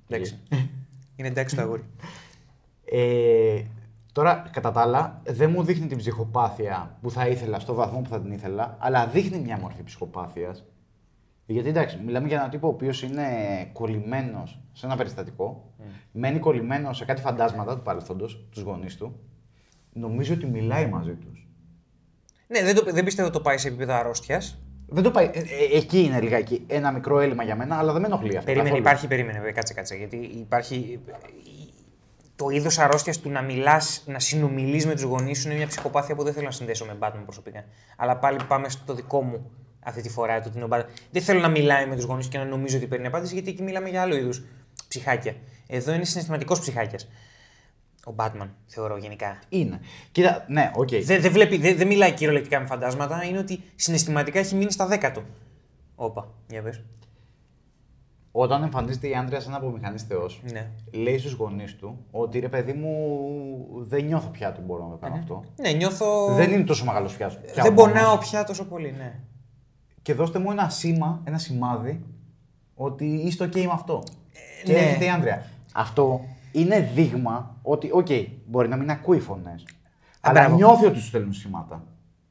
εντάξει. 0.07 0.39
είναι 1.15 1.27
εντάξει 1.27 1.55
το 1.55 1.61
αγόρι. 1.61 1.83
Ε, 2.85 3.61
τώρα, 4.11 4.49
κατά 4.51 4.71
τα 4.71 4.81
άλλα, 4.81 5.21
δεν 5.25 5.49
μου 5.49 5.63
δείχνει 5.63 5.87
την 5.87 5.97
ψυχοπάθεια 5.97 6.97
που 7.01 7.11
θα 7.11 7.27
ήθελα, 7.27 7.59
στο 7.59 7.73
βαθμό 7.73 7.99
που 7.99 8.09
θα 8.09 8.21
την 8.21 8.31
ήθελα, 8.31 8.77
αλλά 8.79 9.07
δείχνει 9.07 9.39
μια 9.39 9.57
μορφή 9.57 9.83
ψυχοπάθειας. 9.83 10.63
Γιατί 11.51 11.69
εντάξει, 11.69 11.99
μιλάμε 12.05 12.27
για 12.27 12.37
έναν 12.37 12.49
τύπο 12.49 12.67
ο 12.67 12.69
οποίος 12.69 13.03
είναι 13.03 13.25
κολλημένος 13.73 14.59
σε 14.71 14.85
ένα 14.85 14.95
περιστατικό, 14.95 15.73
μένει 16.11 16.39
κολλημένος 16.39 16.97
σε 16.97 17.05
κάτι 17.05 17.21
φαντάσματα 17.21 17.75
του 17.75 17.81
παρελθόντος, 17.81 18.47
τους 18.51 18.63
γονείς 18.63 18.97
του. 18.97 19.19
Νομίζω 19.93 20.33
ότι 20.33 20.45
μιλάει 20.45 20.87
μαζί 20.87 21.13
τους. 21.13 21.47
Ναι, 22.47 22.63
δεν, 22.63 22.75
το, 22.75 22.91
δεν 22.91 23.03
πιστεύω 23.03 23.27
ότι 23.27 23.37
το 23.37 23.43
πάει 23.43 23.57
σε 23.57 23.67
επίπεδο 23.67 23.93
αρρώστιας. 23.93 24.61
Δεν 24.87 25.03
το 25.03 25.11
πάει. 25.11 25.25
ε, 25.33 25.39
ε, 25.39 25.77
εκεί 25.77 25.99
είναι 25.99 26.21
λιγάκι 26.21 26.63
ένα 26.67 26.91
μικρό 26.91 27.19
έλλειμμα 27.19 27.43
για 27.43 27.55
μένα, 27.55 27.77
αλλά 27.77 27.91
δεν 27.91 28.01
με 28.01 28.07
ενοχλεί 28.07 28.29
αυτό. 28.29 28.45
Περίμενε, 28.45 28.69
καθόλου. 28.69 28.87
υπάρχει, 28.87 29.07
περίμενε, 29.07 29.37
βέβαια, 29.37 29.51
κάτσε, 29.51 29.73
κάτσε. 29.73 29.95
Γιατί 29.95 30.15
υπάρχει. 30.17 30.99
Το 32.35 32.49
είδος 32.49 32.79
αρρώστιας 32.79 33.19
του 33.19 33.29
να 33.29 33.41
μιλάς, 33.41 34.03
να 34.07 34.19
συνομιλείς 34.19 34.85
με 34.85 34.93
τους 34.93 35.03
γονείς 35.03 35.39
σου 35.39 35.47
είναι 35.47 35.57
μια 35.57 35.67
ψυχοπάθεια 35.67 36.15
που 36.15 36.23
δεν 36.23 36.33
θέλω 36.33 36.45
να 36.45 36.51
συνδέσω 36.51 36.85
με 36.85 36.97
Batman 36.99 37.21
προσωπικά. 37.23 37.65
Αλλά 37.97 38.17
πάλι 38.17 38.39
πάμε 38.47 38.69
στο 38.69 38.93
δικό 38.93 39.21
μου 39.21 39.51
αυτή 39.83 40.01
τη 40.01 40.09
φορά. 40.09 40.41
Το 40.41 40.47
ότι 40.49 40.57
είναι 40.57 40.65
ο 40.65 40.69
Batman. 40.71 40.85
Δεν 41.11 41.21
θέλω 41.21 41.39
να 41.39 41.47
μιλάει 41.49 41.85
με 41.87 41.95
τους 41.95 42.03
γονείς 42.03 42.27
και 42.27 42.37
να 42.37 42.45
νομίζω 42.45 42.77
ότι 42.77 42.87
παίρνει 42.87 43.07
απάντηση, 43.07 43.33
γιατί 43.33 43.49
εκεί 43.49 43.63
μιλάμε 43.63 43.89
για 43.89 44.01
άλλο 44.01 44.15
είδους 44.15 44.43
ψυχάκια. 44.87 45.35
Εδώ 45.67 45.93
είναι 45.93 46.05
συναισθηματικός 46.05 46.59
ψυχάκιας. 46.59 47.07
Ο 48.07 48.13
Batman, 48.15 48.47
θεωρώ 48.65 48.97
γενικά. 48.97 49.39
Είναι. 49.49 49.79
Κοίτα, 50.11 50.45
ναι, 50.47 50.71
οκ. 50.75 50.89
Δεν 50.89 51.21
δεν 51.21 51.31
βλέπει, 51.31 51.57
δεν, 51.57 51.77
δεν 51.77 51.87
μιλάει 51.87 52.11
κυριολεκτικά 52.11 52.59
με 52.59 52.65
φαντάσματα, 52.65 53.23
είναι 53.23 53.37
ότι 53.37 53.61
συναισθηματικά 53.75 54.39
έχει 54.39 54.55
μείνει 54.55 54.71
στα 54.71 54.85
δέκα 54.87 55.11
του. 55.11 55.23
Όπα, 55.95 56.27
για 56.49 56.61
πες. 56.61 56.81
Όταν 58.31 58.63
εμφανίζεται 58.63 59.07
η 59.07 59.15
Άντρια 59.15 59.39
σαν 59.39 59.53
από 59.55 59.68
μηχανής 59.68 60.03
Θεός, 60.03 60.41
Ναι. 60.51 60.69
λέει 60.91 61.17
στους 61.17 61.31
γονείς 61.33 61.75
του 61.75 62.05
ότι 62.11 62.39
ρε 62.39 62.49
παιδί 62.49 62.73
μου 62.73 62.95
δεν 63.77 64.05
νιώθω 64.05 64.27
πια 64.29 64.49
ότι 64.49 64.61
μπορώ 64.61 64.83
να 64.83 64.89
το 64.89 64.95
κάνω 64.95 65.15
αυτό. 65.15 65.43
Ναι, 65.55 65.71
νιώθω. 65.71 66.33
Δεν 66.35 66.51
είναι 66.51 66.63
τόσο 66.63 66.85
μεγάλος 66.85 67.15
πια. 67.15 67.27
πια 67.27 67.63
δεν 67.63 67.71
ο 67.71 67.75
πόνος. 67.75 67.91
πονάω 67.93 68.17
πια 68.17 68.43
τόσο 68.43 68.65
πολύ, 68.65 68.91
ναι. 68.97 69.19
Και 70.01 70.13
δώστε 70.13 70.39
μου 70.39 70.51
ένα 70.51 70.69
σήμα, 70.69 71.21
ένα 71.23 71.37
σημάδι 71.37 72.03
ότι 72.75 73.05
είστε 73.05 73.45
OK 73.45 73.55
με 73.55 73.71
αυτό. 73.71 74.03
και 74.63 74.71
ναι. 74.71 74.79
έρχεται 74.79 75.05
η 75.05 75.09
Άντρια. 75.09 75.45
Αυτό 75.73 76.21
είναι 76.51 76.91
δείγμα 76.93 77.55
ότι, 77.61 77.89
οκ, 77.93 78.07
μπορεί 78.45 78.67
να 78.67 78.75
μην 78.75 78.89
ακούει 78.89 79.19
φωνές. 79.19 79.65
Αλλά 80.21 80.39
μπράβο. 80.39 80.55
νιώθει 80.55 80.85
ότι 80.85 80.93
του 80.93 81.03
στέλνουν 81.03 81.33
σήματα. 81.33 81.83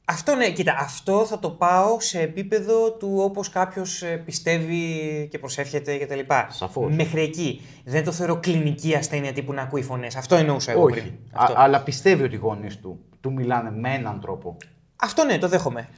Αυτό 0.04 0.34
ναι, 0.34 0.50
κοίτα, 0.50 0.76
αυτό 0.78 1.24
θα 1.26 1.38
το 1.38 1.50
πάω 1.50 2.00
σε 2.00 2.20
επίπεδο 2.20 2.92
του 2.92 3.14
όπως 3.18 3.48
κάποιος 3.48 4.02
ε, 4.02 4.16
πιστεύει 4.16 5.28
και 5.30 5.38
προσεύχεται 5.38 5.96
και 5.96 6.06
τα 6.06 6.14
λοιπά. 6.14 6.46
Σαφώς. 6.50 6.94
Μέχρι 6.94 7.22
εκεί. 7.22 7.60
Δεν 7.84 8.04
το 8.04 8.12
θεωρώ 8.12 8.36
κλινική 8.36 8.94
ασθένεια 8.94 9.32
τύπου 9.32 9.52
να 9.52 9.62
ακούει 9.62 9.82
φωνές. 9.82 10.16
Αυτό 10.16 10.34
εννοούσα 10.34 10.72
εγώ 10.72 10.84
πριν. 10.84 11.02
Όχι. 11.02 11.18
Αυτό. 11.32 11.52
Α, 11.52 11.62
αλλά 11.62 11.82
πιστεύει 11.82 12.22
ότι 12.22 12.34
οι 12.34 12.38
γονείς 12.38 12.80
του 12.80 13.04
του 13.20 13.32
μιλάνε 13.32 13.70
με 13.70 13.94
έναν 13.94 14.20
τρόπο. 14.20 14.56
αυτό 14.96 15.24
ναι, 15.24 15.38
το 15.38 15.48
δέχομαι. 15.48 15.88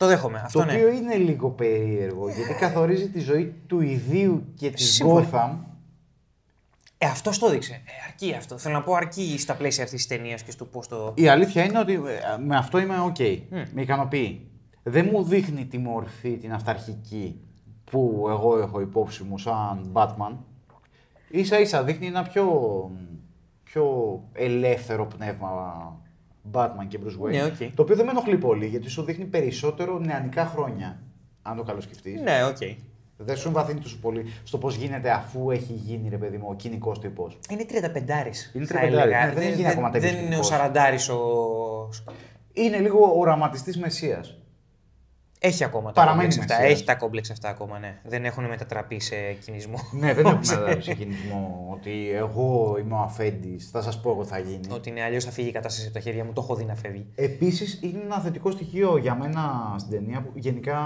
Το 0.00 0.06
δέχομαι. 0.06 0.40
Αυτό 0.44 0.58
το 0.58 0.64
ναι. 0.64 0.72
οποίο 0.72 0.88
είναι 0.88 1.14
λίγο 1.14 1.50
περίεργο 1.50 2.28
γιατί 2.28 2.54
καθορίζει 2.54 3.08
τη 3.08 3.20
ζωή 3.20 3.54
του 3.66 3.80
ιδίου 3.80 4.44
και 4.54 4.70
τη 4.70 4.82
Σύμφωνα. 4.82 5.28
Gotham. 5.32 5.56
Ε, 6.98 7.06
αυτός 7.06 7.38
το 7.38 7.46
έδειξε. 7.46 7.72
Ε, 7.72 7.78
αρκεί 8.08 8.34
αυτό. 8.34 8.58
Θέλω 8.58 8.74
να 8.74 8.82
πω 8.82 8.94
αρκεί 8.94 9.36
στα 9.38 9.54
πλαίσια 9.54 9.84
αυτής 9.84 10.06
της 10.06 10.16
ταινίας 10.16 10.42
και 10.42 10.50
στο 10.50 10.64
πώς 10.64 10.88
το. 10.88 11.12
Η 11.16 11.28
αλήθεια 11.28 11.64
είναι 11.64 11.78
ότι 11.78 11.92
ε, 11.92 12.00
με 12.46 12.56
αυτό 12.56 12.78
είμαι 12.78 12.94
OK. 13.08 13.38
Με 13.50 13.82
ικανοποιεί. 13.82 14.50
Δεν 14.82 15.08
μου 15.12 15.22
δείχνει 15.22 15.66
τη 15.66 15.78
μορφή 15.78 16.36
την 16.36 16.52
αυταρχική 16.52 17.40
που 17.84 18.26
εγώ 18.28 18.58
έχω 18.58 18.80
υπόψη 18.80 19.22
μου 19.22 19.38
σαν 19.38 19.90
Batman. 19.92 20.36
Ίσα 21.30 21.60
ίσα 21.60 21.84
δείχνει 21.84 22.06
ένα 22.06 22.22
πιο, 22.22 22.46
πιο 23.62 24.20
ελεύθερο 24.32 25.06
πνεύμα 25.06 25.74
Batman 26.52 26.86
και 26.88 26.98
Bruce 27.04 27.24
Wayne. 27.26 27.30
Ναι, 27.30 27.44
οκ. 27.44 27.74
Το 27.74 27.82
οποίο 27.82 27.96
δεν 27.96 28.04
με 28.04 28.10
ενοχλεί 28.10 28.36
πολύ 28.36 28.66
γιατί 28.66 28.90
σου 28.90 29.02
δείχνει 29.02 29.24
περισσότερο 29.24 29.98
νεανικά 29.98 30.46
χρόνια. 30.46 30.98
Αν 31.42 31.56
το 31.56 31.62
καλοσκεφτείς. 31.62 32.20
Ναι, 32.20 32.44
οκ. 32.44 32.56
Δεν 33.16 33.36
σου 33.36 33.50
βαθύνει 33.52 33.80
τόσο 33.80 33.98
πολύ 34.00 34.24
στο 34.44 34.58
πώς 34.58 34.74
γίνεται 34.76 35.10
αφού 35.10 35.50
έχει 35.50 35.72
γίνει 35.72 36.08
ρε 36.08 36.16
παιδί 36.16 36.36
μου 36.36 36.46
ο 36.50 36.54
κυνικός 36.54 37.00
τύπος. 37.00 37.38
Είναι 37.50 37.64
35 37.68 37.70
Είναι 38.54 38.66
θα 38.66 38.80
35, 38.80 38.82
έλεγα. 38.82 39.26
ναι, 39.26 39.32
δεν 39.32 39.42
έχει 39.42 39.54
γίνει 39.54 39.68
ακόμα 39.68 39.90
Δεν 39.90 40.00
τέτοιος 40.00 40.20
είναι 40.20 40.36
ο 40.36 40.40
τυπικός. 40.40 41.08
40 41.08 41.14
ο. 41.16 41.88
Είναι 42.52 42.78
λίγο 42.78 43.12
οραματιστής 43.18 43.78
μεσίας. 43.78 44.39
Έχει 45.42 45.64
ακόμα 45.64 45.92
τα 45.92 46.00
Παραμένει 46.00 46.28
κόμπλεξ 46.28 46.38
αυτά. 46.50 46.54
μεσαίας. 46.54 46.72
Έχει 46.78 46.84
τα 46.86 46.94
κόμπλεξ 46.94 47.30
αυτά 47.30 47.48
ακόμα, 47.48 47.78
ναι. 47.78 47.98
Δεν 48.04 48.24
έχουν 48.24 48.44
μετατραπεί 48.44 49.00
σε 49.00 49.16
κυνισμό. 49.44 49.76
Ναι, 49.92 50.14
δεν 50.14 50.26
έχουμε 50.26 50.46
καταλάβει 50.50 50.82
σε 50.82 50.94
κυνισμό 50.94 51.68
ότι 51.72 52.10
εγώ 52.14 52.76
είμαι 52.80 52.94
ο 52.94 52.98
Αφέντης, 52.98 53.70
θα 53.70 53.82
σας 53.82 54.00
πω 54.00 54.10
εγώ 54.10 54.24
θα 54.24 54.38
γίνει. 54.38 54.60
Ότι 54.72 54.88
είναι 54.88 55.02
αλλιώς 55.02 55.24
θα 55.24 55.30
φύγει 55.30 55.48
η 55.48 55.52
κατάσταση 55.52 55.84
από 55.86 55.94
τα 55.94 56.00
χέρια 56.00 56.24
μου. 56.24 56.32
Το 56.32 56.40
έχω 56.44 56.54
δει 56.54 56.64
να 56.64 56.74
φεύγει. 56.74 57.06
Επίσης, 57.14 57.78
είναι 57.82 58.00
ένα 58.04 58.18
θετικό 58.18 58.50
στοιχείο 58.50 58.96
για 58.96 59.14
μένα 59.14 59.74
στην 59.78 59.90
ταινία 59.90 60.20
που 60.22 60.30
γενικά 60.34 60.78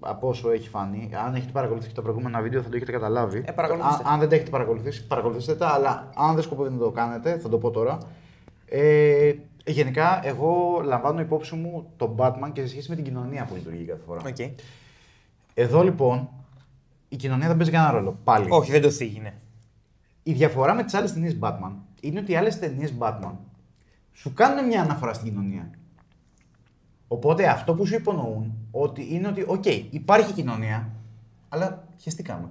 από 0.00 0.28
όσο 0.28 0.50
έχει 0.50 0.68
φανεί, 0.68 1.10
αν 1.26 1.34
έχετε 1.34 1.52
παρακολουθήσει 1.52 1.94
τα 1.94 2.02
προηγούμενα 2.02 2.40
βίντεο 2.40 2.62
θα 2.62 2.68
το 2.68 2.76
έχετε 2.76 2.92
καταλάβει. 2.92 3.42
Ε, 3.46 3.52
παρακολουθήστε. 3.52 4.02
Α- 4.08 4.12
αν 4.12 4.18
δεν 4.20 4.28
τα 4.28 4.34
έχετε 4.34 4.50
παρακολουθήσει, 4.50 5.06
παρακολουθήστε 5.06 5.54
τα, 5.54 5.68
αλλά 5.68 6.10
αν 6.16 6.34
δεν 6.34 6.42
σκοπεύετε 6.42 6.74
να 6.74 6.80
το 6.80 6.90
κάνετε, 6.90 7.38
θα 7.38 7.48
το 7.48 7.58
πω 7.58 7.70
τώρα. 7.70 7.98
Ε, 8.66 9.32
γενικά, 9.64 10.20
εγώ 10.24 10.80
λαμβάνω 10.84 11.20
υπόψη 11.20 11.54
μου 11.54 11.92
τον 11.96 12.14
Batman 12.18 12.50
και 12.52 12.60
σε 12.60 12.68
σχέση 12.68 12.90
με 12.90 12.94
την 12.94 13.04
κοινωνία 13.04 13.44
που 13.44 13.54
λειτουργεί 13.54 13.84
κάθε 13.84 14.02
φορά. 14.06 14.20
Οκ. 14.26 14.36
Εδώ 15.54 15.82
λοιπόν, 15.82 16.28
η 17.08 17.16
κοινωνία 17.16 17.48
δεν 17.48 17.56
παίζει 17.56 17.72
κανένα 17.72 17.92
ρόλο. 17.92 18.18
Πάλι. 18.24 18.46
Όχι, 18.50 18.70
δεν 18.70 18.82
το 18.82 18.90
θίγει, 18.90 19.20
ναι. 19.20 19.34
Η 20.22 20.32
διαφορά 20.32 20.74
με 20.74 20.84
τις 20.84 20.94
άλλες 20.94 21.12
ταινίες 21.12 21.38
Batman 21.40 21.72
είναι 22.00 22.20
ότι 22.20 22.32
οι 22.32 22.36
άλλες 22.36 22.58
ταινίες 22.58 22.94
Batman 22.98 23.32
σου 24.12 24.32
κάνουν 24.32 24.66
μια 24.66 24.82
αναφορά 24.82 25.12
στην 25.12 25.28
κοινωνία. 25.28 25.70
Οπότε 27.08 27.48
αυτό 27.48 27.74
που 27.74 27.86
σου 27.86 27.94
υπονοούν 27.94 28.52
ότι 28.70 29.14
είναι 29.14 29.28
ότι, 29.28 29.44
οκ, 29.46 29.66
υπάρχει 29.90 30.32
κοινωνία, 30.32 30.90
αλλά 31.48 31.88
χεστήκαμε. 31.98 32.50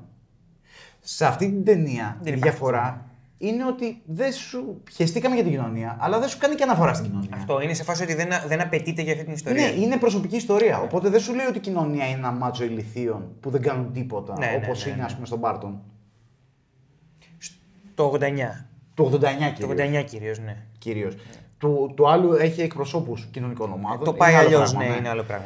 Σε 1.00 1.26
αυτή 1.26 1.46
την 1.46 1.64
ταινία 1.64 2.18
Δεν 2.22 2.34
η 2.34 2.36
υπάρχει 2.36 2.50
διαφορά 2.50 3.06
είναι 3.48 3.66
ότι 3.66 4.02
δεν 4.06 4.32
σου 4.32 4.82
χεστήκαμε 4.92 5.36
για 5.36 5.44
την 5.44 5.54
κοινωνία, 5.54 5.98
αλλά 6.00 6.20
δεν 6.20 6.30
σου 6.30 6.38
κάνει 6.38 6.56
και 6.56 6.64
αναφορά 6.64 6.94
στην 6.94 7.06
κοινωνία. 7.06 7.30
Αυτό 7.34 7.62
είναι 7.62 7.74
σε 7.74 7.84
φάση 7.84 8.04
ότι 8.04 8.14
δεν, 8.14 8.30
δεν 8.48 8.62
απαιτείται 8.62 9.02
για 9.02 9.12
αυτή 9.12 9.24
την 9.24 9.34
ιστορία. 9.34 9.66
Ναι, 9.66 9.72
είναι 9.72 9.98
προσωπική 9.98 10.36
ιστορία. 10.36 10.80
Οπότε 10.80 11.10
δεν 11.10 11.20
σου 11.20 11.36
λέει 11.36 11.46
ότι 11.46 11.58
η 11.58 11.62
κοινωνία 11.62 12.06
είναι 12.08 12.18
ένα 12.18 12.32
μάτσο 12.32 12.64
ηλιθίων 12.64 13.32
που 13.40 13.50
δεν 13.50 13.62
κάνουν 13.62 13.94
τίποτα, 13.94 14.36
Ναι, 14.40 14.46
ναι, 14.46 14.60
όπως 14.64 14.86
ναι, 14.86 14.92
είναι 14.92 15.00
ναι. 15.00 15.06
ας 15.06 15.14
πούμε 15.14 15.26
στον 15.26 15.40
Μπάρτον. 15.40 15.82
Το 17.96 18.14
89. 18.20 18.20
Το 18.94 19.06
89 19.06 19.10
Το 19.12 19.68
κυρίως. 19.68 20.02
89 20.02 20.06
κυρίως, 20.06 20.40
ναι. 20.40 20.58
κυρίως. 20.78 21.16
Του, 21.58 21.94
του 21.96 22.10
άλλου 22.10 22.34
έχει 22.34 22.62
εκπροσώπους 22.62 23.28
κοινωνικών 23.32 23.72
ομάδων. 23.72 24.04
Το 24.04 24.10
Είναι 24.10 24.18
πάει 24.18 24.34
άλλο 24.34 24.46
αλλιώς, 24.46 24.72
πράγμα, 24.72 24.92
ναι, 24.92 24.98
είναι 24.98 25.10
άλλο 25.10 25.24
πράγμα. 25.24 25.46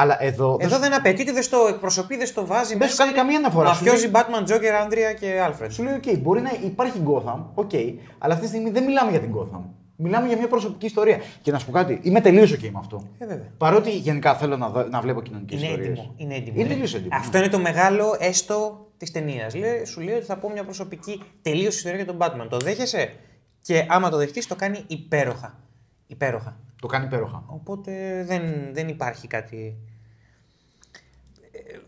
Αλλά 0.00 0.22
εδώ. 0.22 0.56
δεν 0.56 0.66
Εδώ 0.66 0.74
σου- 0.74 0.80
δεν 0.82 0.94
απαιτείται, 0.94 1.32
δεν 1.32 1.42
στο 1.42 1.58
εκπροσωπεί, 1.68 2.16
δεν 2.16 2.26
στο 2.26 2.46
βάζει. 2.46 2.76
Δεν 2.76 2.88
σου 2.88 2.96
κάνει 2.96 3.12
καμία 3.12 3.36
αναφορά. 3.38 3.72
Σου 3.74 3.84
Μαφιόζη, 3.84 4.08
λέει- 4.08 4.12
Batman, 4.14 4.50
Joker, 4.50 4.82
Άντρια 4.84 5.12
και 5.12 5.26
Alfred; 5.48 5.66
Σου 5.70 5.82
λέει: 5.82 6.00
OK, 6.04 6.18
μπορεί 6.18 6.40
να 6.40 6.50
υπάρχει 6.64 7.02
Gotham, 7.06 7.44
OK, 7.54 7.94
αλλά 8.18 8.32
αυτή 8.34 8.44
τη 8.44 8.48
στιγμή 8.52 8.70
δεν 8.70 8.84
μιλάμε 8.84 9.10
για 9.10 9.20
την 9.20 9.34
Gotham. 9.36 9.60
Μιλάμε 9.96 10.26
για 10.28 10.36
μια 10.36 10.48
προσωπική 10.48 10.86
ιστορία. 10.86 11.18
Και 11.42 11.50
να 11.52 11.58
σου 11.58 11.66
πω 11.66 11.72
κάτι, 11.72 11.98
είμαι 12.02 12.20
τελείως 12.20 12.52
OK 12.52 12.60
με 12.62 12.78
αυτό. 12.78 13.02
Ε, 13.18 13.26
βέβαια. 13.26 13.46
Παρότι 13.58 13.90
γενικά 13.90 14.34
θέλω 14.34 14.56
να, 14.56 14.68
δω- 14.68 14.88
να 14.88 15.00
βλέπω 15.00 15.22
κοινωνικές 15.22 15.58
Είναι 15.58 15.66
ιστορίες. 15.68 15.88
έντιμο. 15.98 16.14
Είναι 16.16 16.34
έντιμο. 16.34 16.54
Είναι 16.54 16.62
ναι. 16.68 16.72
τελείως 16.72 16.94
έντιμο. 16.94 17.10
Αυτό 17.12 17.38
είναι 17.38 17.48
το 17.48 17.58
μεγάλο 17.58 18.16
έστω 18.18 18.86
της 18.96 19.10
ταινίας. 19.10 19.54
Σου 19.84 20.00
λέει 20.00 20.14
ότι 20.14 20.24
θα 20.24 20.36
πω 20.36 20.50
μια 20.50 20.64
προσωπική 20.64 21.22
τελείως 21.42 21.74
ιστορία 21.76 21.96
για 21.96 22.06
τον 22.06 22.16
Batman. 22.20 22.46
Το 22.48 22.56
δέχεσαι; 22.56 23.12
Και 23.60 23.86
άμα 23.88 24.10
το 24.10 24.16
δεχτείς, 24.16 24.46
το 24.46 24.54
κάνει 24.54 24.84
υπέροχα. 24.86 25.58
Υπέροχα. 26.06 26.56
Το 26.80 26.86
κάνει 26.86 27.04
υπέροχα. 27.04 27.44
Οπότε 27.46 28.22
δεν, 28.26 28.42
δεν 28.72 28.88
υπάρχει 28.88 29.26
κάτι. 29.26 29.76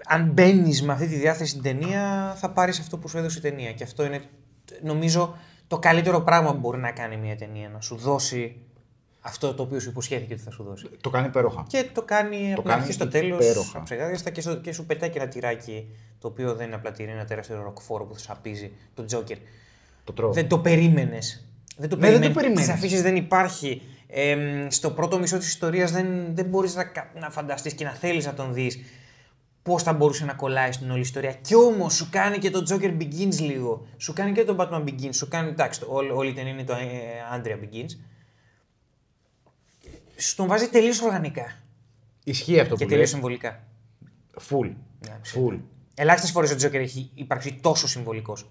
Ε, 0.09 0.15
αν 0.15 0.31
μπαίνεις 0.31 0.83
με 0.83 0.93
αυτή 0.93 1.07
τη 1.07 1.15
διάθεση 1.15 1.51
στην 1.51 1.63
ταινία, 1.63 2.35
θα 2.37 2.51
πάρεις 2.51 2.79
αυτό 2.79 2.99
που 2.99 3.09
σου 3.09 3.19
έδωσε 3.19 3.39
η 3.39 3.41
ταινία. 3.41 3.73
Και 3.73 3.85
αυτό 3.85 4.05
είναι, 4.05 4.21
νομίζω, 4.83 5.37
το 5.67 5.79
καλύτερο 5.79 6.21
πράγμα 6.21 6.53
που 6.53 6.59
μπορεί 6.59 6.79
να 6.79 6.91
κάνει 6.91 7.17
μια 7.17 7.37
ταινία. 7.37 7.69
Να 7.69 7.81
σου 7.81 7.97
δώσει 7.97 8.57
αυτό 9.21 9.55
το 9.55 9.63
οποίο 9.63 9.81
σου 9.81 9.89
υποσχέθηκε 9.89 10.33
ότι 10.33 10.43
θα 10.43 10.51
σου 10.51 10.63
δώσει. 10.63 10.89
Το 11.01 11.11
κάνει 11.11 11.27
υπέροχα. 11.27 11.65
Και 11.69 11.87
το 11.93 12.03
κάνει 12.03 12.53
από 12.53 12.61
την 12.63 12.71
κάνει 12.71 12.81
αρχή 12.83 12.93
στο 12.93 13.09
τέλος. 13.09 13.45
υπέροχα. 13.45 13.83
Ψεγάδιαστα 13.83 14.31
και, 14.31 14.41
στο- 14.41 14.57
και 14.57 14.73
σου 14.73 14.87
πετάει 14.87 15.11
και 15.11 15.19
ένα 15.19 15.29
τυράκι 15.29 15.87
το 16.19 16.29
οποίο 16.29 16.55
δεν 16.55 16.67
είναι 16.67 16.75
απλά 16.77 16.91
τυρί, 16.93 17.09
είναι 17.09 17.19
ένα 17.19 17.29
τεράστιο 17.29 17.63
ροκφόρο 17.63 18.05
που 18.05 18.15
θα 18.15 18.19
σαπίζει 18.21 18.73
τον 18.95 19.07
Τζόκερ. 19.07 19.37
Το 20.05 20.13
τρώω. 20.13 20.33
Δεν 20.33 20.49
το 20.49 20.59
περίμενες. 20.59 21.45
Δεν 21.77 21.89
το 21.89 21.97
Ναι, 21.97 22.03
δεν 22.11 22.13
το 22.13 22.19
περίμενες. 22.21 22.35
περίμενες. 22.35 22.63
Στις 22.65 22.75
αφήσεις 22.75 23.03
δεν 23.03 23.17
υπάρχει. 23.17 23.83
Ε, 24.07 24.37
στο 24.69 24.91
πρώτο 24.91 25.19
μισό 25.19 25.39
της 25.39 25.49
ιστορίας 25.49 25.91
δεν, 25.93 26.07
δεν 26.35 26.45
μπορείς 26.47 26.75
να, 26.75 26.85
κα- 26.85 27.11
να 27.21 27.31
φανταστείς 27.31 27.73
και 27.73 27.85
να 27.85 27.91
θέλεις 27.91 28.27
να 28.27 28.35
τον 28.35 28.53
δεις 28.55 28.79
πώς 29.63 29.83
θα 29.83 29.93
μπορούσε 29.93 30.25
να 30.25 30.35
κολλάει 30.35 30.73
στην 30.73 30.91
όλη 30.91 31.01
ιστορία. 31.01 31.33
Κι 31.33 31.55
όμως 31.55 31.95
σου 31.95 32.09
κάνει 32.11 32.39
και 32.39 32.51
το 32.51 32.63
Joker 32.69 32.97
Begins 33.03 33.39
λίγο. 33.41 33.87
Σου 33.97 34.13
κάνει 34.13 34.33
και 34.33 34.45
το 34.45 34.57
Batman 34.59 34.85
Begins. 34.85 35.15
Σου 35.15 35.29
κάνει. 35.29 35.49
Εντάξει, 35.49 35.81
το- 35.81 35.87
όλη, 35.91 36.11
όλη 36.11 36.31
η 36.31 36.33
ταινία 36.33 36.53
είναι 36.53 36.65
το 36.65 36.73
ε, 36.73 36.79
Andrea 37.37 37.65
Begins. 37.65 37.91
Σου 40.17 40.37
τον 40.37 40.47
βάζει 40.47 40.69
τελείως 40.69 41.03
οργανικά 41.03 41.59
Ισχύει 42.25 42.61
αυτό 42.61 42.75
και 42.75 42.85
που 42.85 42.91
τελείως 42.91 42.99
λες. 42.99 43.09
συμβολικά. 43.11 43.63
Full. 44.51 44.73
Ναι, 45.09 45.21
Full. 45.35 45.61
Ελάχιστες 45.95 46.31
φορές 46.31 46.51
ο 46.53 46.55
Joker 46.55 46.75
έχει 46.75 47.11
υπάρξει 47.15 47.59
τόσο 47.63 47.89
συμβολικός. 47.89 48.51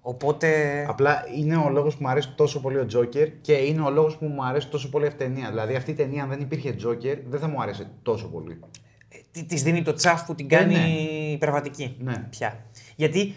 Οπότε. 0.00 0.84
Απλά 0.88 1.24
είναι 1.36 1.56
ο 1.56 1.68
λόγος 1.70 1.96
που 1.96 2.02
μου 2.02 2.08
αρέσει 2.08 2.32
τόσο 2.36 2.60
πολύ 2.60 2.78
ο 2.78 2.86
Τζόκερ 2.86 3.40
και 3.40 3.52
είναι 3.52 3.82
ο 3.82 3.90
λόγος 3.90 4.16
που 4.16 4.26
μου 4.26 4.44
αρέσει 4.44 4.68
τόσο 4.68 4.88
πολύ 4.90 5.06
αυτή 5.06 5.22
η 5.24 5.26
ταινία. 5.26 5.48
Δηλαδή, 5.48 5.74
αυτή 5.74 5.90
η 5.90 5.94
ταινία, 5.94 6.22
αν 6.22 6.28
δεν 6.28 6.40
υπήρχε 6.40 6.72
Τζόκερ, 6.72 7.18
δεν 7.26 7.40
θα 7.40 7.48
μου 7.48 7.62
άρεσε 7.62 7.90
τόσο 8.02 8.28
πολύ. 8.28 8.60
Τη 9.44 9.56
δίνει 9.56 9.82
το 9.82 9.92
τσαφ 9.92 10.24
που 10.24 10.34
την 10.34 10.48
κάνει 10.48 10.74
ναι. 10.74 10.88
υπερβατική. 11.32 11.96
Ναι. 12.00 12.26
Πια. 12.30 12.64
Γιατί 12.96 13.34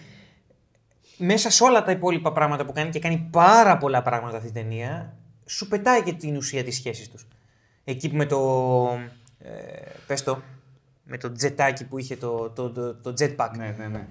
μέσα 1.18 1.50
σε 1.50 1.64
όλα 1.64 1.84
τα 1.84 1.92
υπόλοιπα 1.92 2.32
πράγματα 2.32 2.66
που 2.66 2.72
κάνει 2.72 2.90
και 2.90 3.00
κάνει 3.00 3.28
πάρα 3.32 3.78
πολλά 3.78 4.02
πράγματα 4.02 4.38
αυτή 4.38 4.50
η 4.50 4.52
ταινία, 4.52 5.18
σου 5.46 5.68
πετάει 5.68 6.02
και 6.02 6.14
την 6.14 6.36
ουσία 6.36 6.64
της 6.64 6.76
σχέσης 6.76 7.10
τους. 7.10 7.28
Εκεί 7.84 8.10
που 8.10 8.16
με 8.16 8.26
το. 8.26 8.40
Ε, 9.40 9.50
πες 10.08 10.24
το. 10.24 10.42
Με 11.04 11.18
το 11.18 11.32
τζετάκι 11.32 11.86
που 11.86 11.98
είχε 11.98 12.16
το, 12.16 12.50
το, 12.50 12.72
το, 12.72 12.96
το 12.96 13.14
jetpack. 13.20 13.50
Ναι, 13.58 13.76
ναι, 13.78 13.88
ναι. 13.88 14.08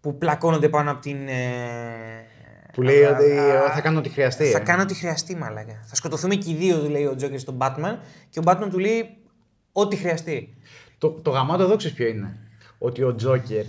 Που 0.00 0.18
πλακώνονται 0.18 0.68
πάνω 0.68 0.90
από 0.90 1.00
την. 1.00 1.28
Ε, 1.28 2.26
Που 2.72 2.82
λέει 2.82 3.04
α- 3.04 3.16
ότι 3.16 3.38
α- 3.38 3.72
θα 3.74 3.80
κάνω 3.80 3.98
ό,τι 3.98 4.08
χρειαστεί. 4.08 4.44
Θα 4.44 4.58
ε. 4.58 4.62
κάνω 4.62 4.82
ό,τι 4.82 4.94
χρειαστεί, 4.94 5.36
μαλάκα. 5.36 5.82
Θα 5.84 5.94
σκοτωθούμε 5.94 6.34
και 6.34 6.50
οι 6.50 6.54
δύο, 6.54 6.78
του 6.78 6.90
λέει 6.90 7.04
ο 7.04 7.14
Τζόκερ 7.14 7.38
στον 7.38 7.56
Batman, 7.60 7.96
και 8.30 8.38
ο 8.38 8.42
Batman 8.44 8.68
του 8.70 8.78
λέει 8.78 9.16
ό,τι 9.72 9.96
χρειαστεί. 9.96 10.54
Το, 11.04 11.10
το 11.10 11.30
γαμάτο 11.30 11.62
εδώ 11.62 11.76
ξέρεις 11.76 11.96
ποιο 11.96 12.06
είναι; 12.06 12.36
Ότι 12.78 13.02
ο 13.02 13.14
Τζόκερ 13.14 13.64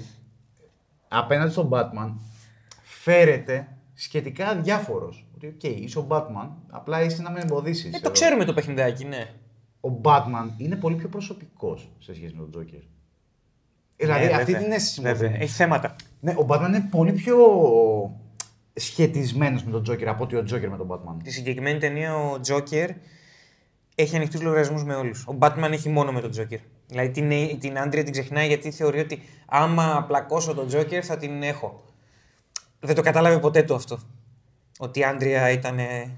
απέναντι 1.08 1.52
στον 1.52 1.70
Batman 1.72 2.12
φέρεται 2.84 3.68
σχετικά 3.94 4.56
αδιάφορος. 4.56 5.26
Ότι, 5.36 5.48
οκ, 5.48 5.64
είσαι 5.64 6.00
ο 6.00 6.08
Batman, 6.10 6.50
απλά 6.70 7.04
είσαι 7.04 7.22
να 7.22 7.32
με 7.32 7.40
εμποδίσεις. 7.40 7.96
Ε, 7.96 8.00
το 8.00 8.12
ξέρουμε 8.12 8.46
το 8.46 8.54
παιχνιδάκι, 8.54 9.06
ναι. 9.06 9.34
Ο 9.82 9.90
Batman 10.04 10.50
είναι 10.58 10.76
πολύ 10.76 10.96
πιο 10.96 11.08
προσωπικός 11.10 11.90
σε 12.00 12.14
σχέση 12.14 12.34
με 12.34 12.40
τον 12.42 12.52
Τζόκερ. 12.52 12.80
Δηλαδή, 13.98 14.26
Ναι, 14.26 14.32
αυτή 14.34 14.52
βέβαια. 14.52 14.62
την 14.68 14.72
αίσθηση 14.72 15.02
μου 15.02 15.06
Βέβαια. 15.08 15.30
δίνει. 15.30 15.44
Έχει 15.44 15.54
θέματα. 15.54 15.96
Ναι, 16.20 16.32
ο 16.32 16.46
Batman 16.50 16.68
είναι 16.68 16.88
πολύ 16.92 17.12
πιο 17.12 17.38
σχετισμένος 18.74 19.64
με 19.64 19.72
τον 19.72 19.84
Τζόκερ 19.84 20.08
από 20.08 20.24
ότι 20.24 20.36
ο 20.36 20.44
Τζόκερ 20.44 20.70
με 20.70 20.78
τον 20.78 20.88
Batman. 20.92 21.16
Στη 21.22 21.32
συγκεκριμένη 21.32 21.80
ταινία 21.80 22.16
ο 22.16 22.40
Τζόκερ 22.40 22.90
έχει 23.96 24.16
ανοιχτούς 24.16 24.42
λογαριασμούς 24.42 24.84
με 24.84 24.96
όλους. 24.96 25.28
Ο 25.28 25.38
Batman 25.40 25.70
έχει 25.72 25.90
μόνο 25.90 26.12
με 26.12 26.22
τον 26.22 26.32
Τζόκερ. 26.32 26.60
Δηλαδή 26.88 27.10
την, 27.10 27.60
την 27.60 27.78
Άντρια 27.80 28.04
την 28.04 28.12
ξεχνάει 28.12 28.48
γιατί 28.48 28.72
θεωρεί 28.72 29.00
ότι 29.00 29.22
άμα 29.46 30.04
πλακώσω 30.08 30.54
τον 30.54 30.68
Τζόκερ 30.68 31.06
θα 31.06 31.18
την 31.18 31.44
έχω. 31.44 31.84
Δεν 32.80 32.96
το 32.96 33.02
κατάλαβε 33.02 33.40
ποτέ 33.40 33.64
του 33.64 33.76
αυτό. 33.76 34.00
Ότι 34.80 35.00
η 35.00 35.04
Άντρια 35.04 35.50
ήταν. 35.50 35.80
ε, 35.80 36.18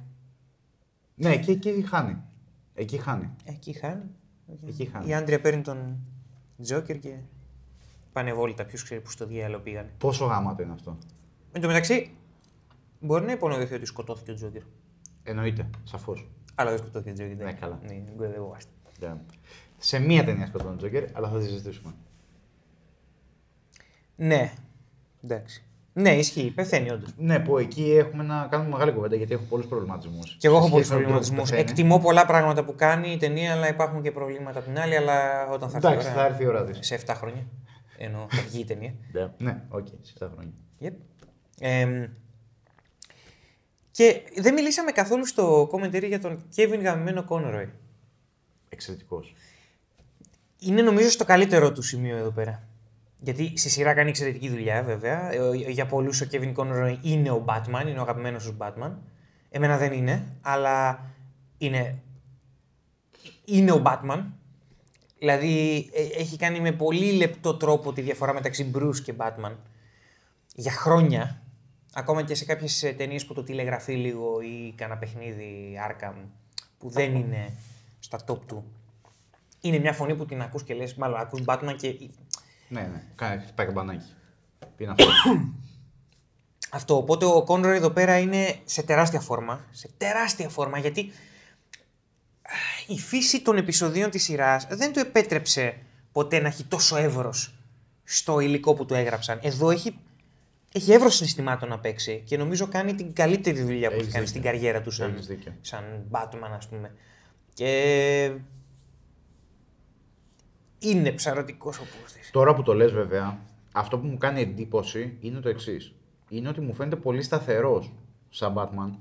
Ναι, 1.15 1.29
εκεί, 1.33 1.51
εκεί 1.51 1.85
χάνει. 1.89 2.17
Εκεί 2.73 2.97
χάνει. 2.97 3.29
Εκεί 3.45 3.73
χάνει. 3.73 4.03
Εκεί 4.67 4.85
χάνει. 4.85 5.09
Η 5.09 5.13
Άντρια 5.13 5.41
παίρνει 5.41 5.61
τον 5.61 5.97
Τζόκερ 6.61 6.99
και 6.99 7.15
πάνε 8.13 8.33
βόλτα. 8.33 8.65
Ποιο 8.65 8.79
ξέρει 8.83 9.01
που 9.01 9.11
στο 9.11 9.25
διάλογο 9.25 9.61
πήγανε. 9.63 9.89
Πόσο 9.97 10.25
γάματο 10.25 10.63
είναι 10.63 10.73
αυτό. 10.73 10.97
Εν 11.51 11.61
τω 11.61 11.67
μεταξύ, 11.67 12.11
μπορεί 12.99 13.25
να 13.25 13.31
υπονοηθεί 13.31 13.73
ότι 13.73 13.85
σκοτώθηκε 13.85 14.31
ο 14.31 14.33
Τζόκερ. 14.33 14.61
Εννοείται, 15.23 15.69
σαφώ. 15.83 16.13
Αλλά 16.55 16.69
δεν 16.69 16.79
σκοτώθηκε 16.79 17.09
ο 17.09 17.13
Τζόκερ. 17.13 17.45
Ναι, 17.45 17.53
καλά. 17.53 17.79
Ναι, 17.87 18.03
γκρεδευόμαστε. 18.17 18.71
Σε 19.77 19.99
μία 19.99 20.23
ταινία 20.23 20.45
σκοτώνει 20.45 20.69
τον 20.69 20.77
Τζόκερ, 20.77 21.03
αλλά 21.13 21.29
θα 21.29 21.37
τη 21.37 21.45
συζητήσουμε. 21.45 21.93
Ναι. 24.15 24.53
Εντάξει. 25.23 25.61
Ναι, 25.93 26.15
ισχύει. 26.15 26.51
Πεθαίνει 26.51 26.91
όντως. 26.91 27.13
Ναι, 27.17 27.39
που 27.39 27.57
εκεί 27.57 27.91
έχουμε 27.91 28.23
να 28.23 28.47
κάνουμε 28.49 28.69
μεγάλη 28.69 28.91
κουβέντα 28.91 29.15
γιατί 29.15 29.33
έχω 29.33 29.43
πολλούς 29.43 29.65
προβληματισμούς. 29.65 30.35
Και 30.39 30.47
εγώ 30.47 30.57
έχω 30.57 30.69
πολλούς 30.69 30.87
προβληματισμούς. 30.87 31.51
Εκτιμώ 31.51 31.99
πολλά 31.99 32.25
πράγματα 32.25 32.63
που 32.63 32.75
κάνει 32.75 33.11
η 33.11 33.17
ταινία, 33.17 33.51
αλλά 33.51 33.67
υπάρχουν 33.67 34.01
και 34.01 34.11
προβλήματα 34.11 34.59
απ' 34.59 34.65
την 34.65 34.79
άλλη. 34.79 34.95
Αλλά 34.95 35.47
όταν 35.49 35.69
θα 35.69 35.77
έρθει. 35.77 35.87
η 35.87 35.91
Εντάξει, 35.91 36.11
ώρα, 36.11 36.21
θα 36.21 36.25
έρθει 36.25 36.43
η 36.43 36.47
ώρα 36.47 36.63
της. 36.63 36.77
Σε 36.81 36.99
7 37.05 37.13
χρόνια. 37.15 37.45
Ενώ 37.97 38.27
θα 38.29 38.41
βγει 38.41 38.59
η 38.59 38.65
ταινία. 38.65 38.93
Ναι, 39.37 39.61
οκ, 39.69 39.87
σε 40.01 40.13
7 40.19 40.27
χρόνια. 40.33 40.53
Yep. 40.81 40.93
Εμ, 41.59 42.05
και 43.97 44.21
δεν 44.35 44.53
μιλήσαμε 44.53 44.91
καθόλου 44.91 45.25
στο 45.25 45.69
commentary 45.71 46.07
για 46.07 46.19
τον 46.19 46.43
Kevin 46.55 46.79
γαμημένο 46.81 47.25
Conroy. 47.29 47.67
Εξαιρετικός. 48.69 49.33
Είναι 50.59 50.81
νομίζω 50.81 51.09
στο 51.09 51.25
καλύτερο 51.25 51.71
του 51.71 51.81
σημείο 51.81 52.17
εδώ 52.17 52.31
πέρα. 52.31 52.67
Γιατί 53.19 53.57
στη 53.57 53.69
σειρά 53.69 53.93
κάνει 53.93 54.09
εξαιρετική 54.09 54.49
δουλειά, 54.49 54.83
βέβαια. 54.83 55.31
Ε, 55.31 55.55
Για 55.69 55.85
πολλούς 55.85 56.21
ο 56.21 56.27
Kevin 56.31 56.53
Conroy 56.55 56.97
είναι 57.01 57.31
ο 57.31 57.45
Batman, 57.47 57.87
είναι 57.87 57.99
ο 57.99 58.01
αγαπημένος 58.01 58.43
τους 58.43 58.53
Batman. 58.57 58.91
Εμένα 59.49 59.77
δεν 59.77 59.93
είναι, 59.93 60.23
αλλά 60.41 61.05
είναι, 61.57 62.01
είναι 63.45 63.71
ο 63.71 63.81
Batman. 63.85 64.23
Δηλαδή 65.19 65.89
ε, 65.93 66.21
έχει 66.21 66.37
κάνει 66.37 66.59
με 66.59 66.71
πολύ 66.71 67.11
λεπτό 67.11 67.55
τρόπο 67.55 67.93
τη 67.93 68.01
διαφορά 68.01 68.33
μεταξύ 68.33 68.71
Bruce 68.75 68.99
και 69.03 69.13
Batman. 69.17 69.55
Για 70.55 70.71
χρόνια, 70.71 71.41
ακόμα 71.93 72.23
και 72.23 72.35
σε 72.35 72.45
κάποιες 72.45 72.93
ταινίες 72.97 73.25
που 73.25 73.33
το 73.33 73.43
τηλεγραφεί 73.43 73.93
λίγο 73.93 74.41
ή 74.41 74.73
κάνα 74.77 74.97
παιχνίδι 74.97 75.79
Arkham 75.89 76.13
που 76.77 76.89
δεν 76.89 77.15
είναι 77.15 77.53
στα 77.99 78.19
top 78.27 78.39
του. 78.47 78.63
Είναι 79.67 79.79
μια 79.79 79.93
φωνή 79.93 80.15
που 80.15 80.25
την 80.25 80.41
ακούς 80.41 80.63
και 80.63 80.73
λες, 80.73 80.93
μάλλον 80.95 81.19
ακούς 81.19 81.41
Batman 81.45 81.75
και 81.77 81.95
Ναι, 82.67 82.81
ναι. 82.81 83.03
Κάνει 83.15 83.41
χτυπάει 83.43 83.65
καμπανάκι. 83.65 84.05
Τι 84.77 84.83
είναι 84.83 84.91
αυτό. 84.97 85.05
Αυτό. 86.71 86.97
Οπότε 86.97 87.25
ο 87.25 87.43
Κόνρο 87.43 87.69
εδώ 87.71 87.89
πέρα 87.89 88.19
είναι 88.19 88.55
σε 88.65 88.83
τεράστια 88.83 89.19
φόρμα. 89.19 89.65
Σε 89.71 89.89
τεράστια 89.97 90.49
φόρμα 90.49 90.77
γιατί 90.77 91.01
α, 92.41 92.51
η 92.87 92.97
φύση 92.99 93.41
των 93.41 93.57
επεισοδίων 93.57 94.09
της 94.09 94.23
σειράς 94.23 94.67
δεν 94.69 94.93
του 94.93 94.99
επέτρεψε 94.99 95.77
ποτέ 96.11 96.39
να 96.39 96.47
έχει 96.47 96.63
τόσο 96.63 96.97
εύρος 96.97 97.53
στο 98.03 98.39
υλικό 98.39 98.73
που 98.73 98.85
του 98.85 98.93
έγραψαν. 98.93 99.39
Εδώ 99.41 99.69
έχει, 99.69 99.99
έχει 100.73 100.91
εύρος 100.91 101.15
συναισθημάτων 101.15 101.69
να 101.69 101.79
παίξει 101.79 102.21
και 102.25 102.37
νομίζω 102.37 102.67
κάνει 102.67 102.95
την 102.95 103.13
καλύτερη 103.13 103.61
δουλειά 103.61 103.89
που 103.89 103.93
Έχεις 103.95 104.05
έχει 104.05 104.13
κάνει 104.13 104.25
δίκιο. 104.25 104.39
στην 104.41 104.51
καριέρα 104.51 104.81
του 104.81 104.91
σαν, 104.91 105.13
Έχεις 105.13 105.27
δίκιο. 105.27 105.53
σαν 105.61 105.83
Batman 106.11 106.51
ας 106.57 106.67
πούμε. 106.67 106.91
Και 107.53 108.31
είναι 110.79 111.11
ψαρωτικός 111.11 111.79
ο 111.79 111.83
πούστης. 112.01 112.29
Τώρα 112.31 112.55
που 112.55 112.63
το 112.63 112.73
λες 112.73 112.91
βέβαια, 112.91 113.37
αυτό 113.71 113.99
που 113.99 114.07
μου 114.07 114.17
κάνει 114.17 114.41
εντύπωση 114.41 115.17
είναι 115.19 115.39
το 115.39 115.49
εξής. 115.49 115.93
Είναι 116.29 116.49
ότι 116.49 116.61
μου 116.61 116.73
φαίνεται 116.73 116.95
πολύ 116.95 117.21
σταθερός 117.21 117.91
σαν 118.29 118.53
Batman. 118.57 118.91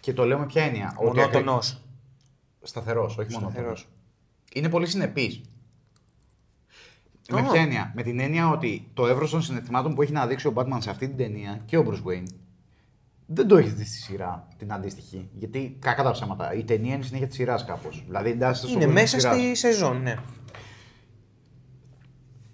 Και 0.00 0.12
το 0.12 0.24
λέω 0.24 0.38
με 0.38 0.46
ποια 0.46 0.62
έννοια. 0.62 0.94
Ότι 0.98 1.16
Μονότονος. 1.16 1.80
Σταθερός, 2.62 3.18
όχι 3.18 3.32
μόνο. 3.32 3.50
Σταθερός. 3.50 3.88
Είναι 4.54 4.68
πολύ 4.68 4.86
συνεπής. 4.86 5.40
Με 7.30 7.40
Α. 7.40 7.42
ποια 7.42 7.60
έννοια; 7.60 7.92
Με 7.94 8.02
την 8.02 8.18
έννοια 8.20 8.48
ότι 8.48 8.90
το 8.94 9.06
εύρος 9.06 9.30
των 9.30 9.42
συναισθημάτων 9.42 9.94
που 9.94 10.02
έχει 10.02 10.12
να 10.12 10.26
δείξει 10.26 10.46
ο 10.46 10.52
Batman 10.56 10.76
σε 10.78 10.90
αυτή 10.90 11.06
την 11.08 11.16
ταινία 11.16 11.62
και 11.66 11.76
ο 11.78 11.84
Bruce 11.88 12.08
Wayne 12.10 12.26
δεν 13.26 13.48
το 13.48 13.56
έχει 13.56 13.68
δει 13.68 13.84
στη 13.84 13.96
σειρά 13.96 14.48
την 14.58 14.72
αντίστοιχη. 14.72 15.28
Γιατί 15.32 15.76
κακά 15.80 16.02
τα 16.02 16.10
ψέματα. 16.10 16.54
Η 16.54 16.64
ταινία 16.64 16.94
είναι 16.94 17.02
η 17.02 17.06
συνέχεια 17.06 17.26
της 17.26 17.36
σειράς 17.36 17.64
κάπως. 17.64 18.02
Δηλαδή 18.06 18.30
εντάσσεται 18.30 18.66
στον 18.68 18.80
Είναι 18.80 18.84
κόσμο 18.84 19.00
μέσα 19.00 19.16
της 19.16 19.22
σειράς. 19.24 19.36
στη 19.36 19.54
σεζόν, 19.54 20.02
ναι. 20.02 20.16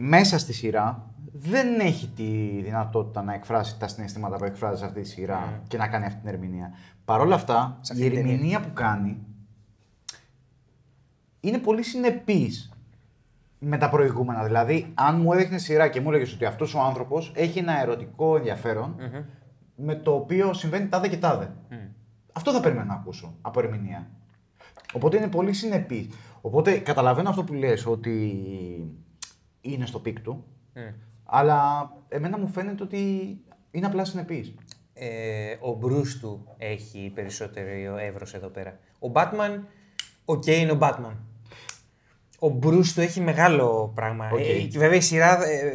Μέσα 0.02 0.38
στη 0.38 0.52
σειρά 0.52 1.10
δεν 1.32 1.80
έχει 1.80 2.08
τη 2.08 2.60
δυνατότητα 2.62 3.22
να 3.22 3.34
εκφράσει 3.34 3.78
τα 3.78 3.88
συναισθήματα 3.88 4.36
που 4.36 4.44
εκφράζει 4.44 4.78
σε 4.78 4.84
αυτή 4.84 5.00
τη 5.00 5.08
σειρά 5.08 5.62
και 5.68 5.76
να 5.76 5.88
κάνει 5.88 6.04
αυτή 6.04 6.20
την 6.20 6.28
ερμηνεία. 6.28 6.70
Παρ' 7.04 7.20
όλα 7.20 7.34
αυτά, 7.34 7.78
Σε 7.80 7.92
η 7.92 7.96
αυτή 7.96 8.08
την 8.08 8.16
ταινία. 8.18 8.32
ερμηνεία 8.34 8.60
που 8.60 8.72
κάνει 8.72 9.18
είναι 11.40 11.58
πολύ 11.58 11.82
συνεπής 11.82 12.72
με 13.58 13.76
τα 13.78 13.88
προηγούμενα. 13.88 14.44
Δηλαδή, 14.44 14.92
αν 14.94 15.20
μου 15.20 15.32
έδειχνε 15.32 15.58
σειρά 15.58 15.88
και 15.88 16.00
μου 16.00 16.08
έλεγες 16.08 16.32
ότι 16.32 16.44
αυτός 16.44 16.74
ο 16.74 16.80
άνθρωπος 16.80 17.32
έχει 17.34 17.58
ένα 17.58 17.80
ερωτικό 17.80 18.36
ενδιαφέρον, 18.36 18.94
με 19.74 19.94
το 19.94 20.14
οποίο 20.14 20.52
συμβαίνει 20.52 20.88
τάδε 20.88 21.08
και 21.08 21.16
τάδε. 21.18 21.52
Αυτό 22.32 22.52
θα 22.52 22.60
περιμένω 22.60 22.86
να 22.86 22.94
ακούσω 22.94 23.34
από 23.40 23.60
ερμηνεία. 23.60 24.10
Οπότε 24.92 25.16
είναι 25.16 25.28
πολύ 25.28 25.52
συνεπής. 25.52 26.08
Οπότε 26.40 26.78
καταλαβαίνω 26.78 27.28
αυτό 27.28 27.44
που 27.44 27.52
λες 27.52 27.86
ότι 27.86 28.42
είναι 29.60 29.86
στο 29.86 29.98
peak 29.98 30.20
του, 30.20 30.44
αλλά 31.24 31.90
εμένα 32.08 32.38
μου 32.38 32.48
φαίνεται 32.48 32.82
ότι 32.82 32.98
είναι 33.70 33.86
απλά 33.86 34.04
συνεπής. 34.04 34.54
ε, 34.92 35.52
ο 35.52 35.78
Bruce 35.82 36.18
του 36.20 36.54
έχει 36.58 37.10
περισσότερο 37.14 37.96
εύρος 37.96 38.34
εδώ 38.34 38.48
πέρα. 38.48 38.78
Ο 38.98 39.10
Batman, 39.14 39.58
οκ, 40.24 40.46
είναι 40.46 40.72
ο 40.72 40.78
Batman. 40.80 41.14
Ο 42.42 42.58
Bruce 42.62 42.86
του 42.94 43.00
έχει 43.00 43.20
μεγάλο 43.20 43.92
πράγμα. 43.94 44.30
Οκ. 44.32 44.38
Ε, 44.40 44.60
και 44.60 44.78
βέβαια 44.78 44.96
η 44.96 45.00
σειρά, 45.00 45.44
ε, 45.48 45.72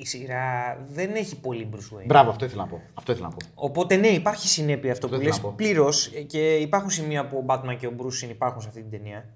η 0.00 0.06
σειρά 0.06 0.78
δεν 0.92 1.14
έχει 1.14 1.40
πολύ 1.40 1.68
Bruce 1.72 1.96
Wayne. 1.98 2.06
Μπράβο, 2.06 2.30
αυτό 2.30 2.44
ήθελα 2.44 2.62
να 2.62 2.68
πω. 2.68 2.82
Αυτό 2.94 3.12
ήθελα 3.12 3.28
να 3.28 3.34
πω. 3.34 3.46
Οπότε 3.54 3.96
ναι, 3.96 4.06
υπάρχει 4.08 4.48
συνέπεια 4.48 4.92
αυτό 4.92 5.08
που 5.08 5.14
Αυτό 5.14 5.26
ήθελα 5.26 5.36
λες 5.36 5.44
να 5.44 5.50
πω. 5.50 5.56
πλήρως 5.56 6.08
και 6.26 6.56
υπάρχουν 6.56 6.90
σημεία 6.90 7.26
που 7.26 7.36
ο 7.36 7.44
Batman 7.48 7.76
και 7.78 7.86
ο 7.86 7.92
Bruce 7.98 8.12
συνυπάρχουν 8.12 8.60
σε 8.60 8.68
αυτή 8.68 8.80
την 8.80 8.90
ταινία. 8.90 9.28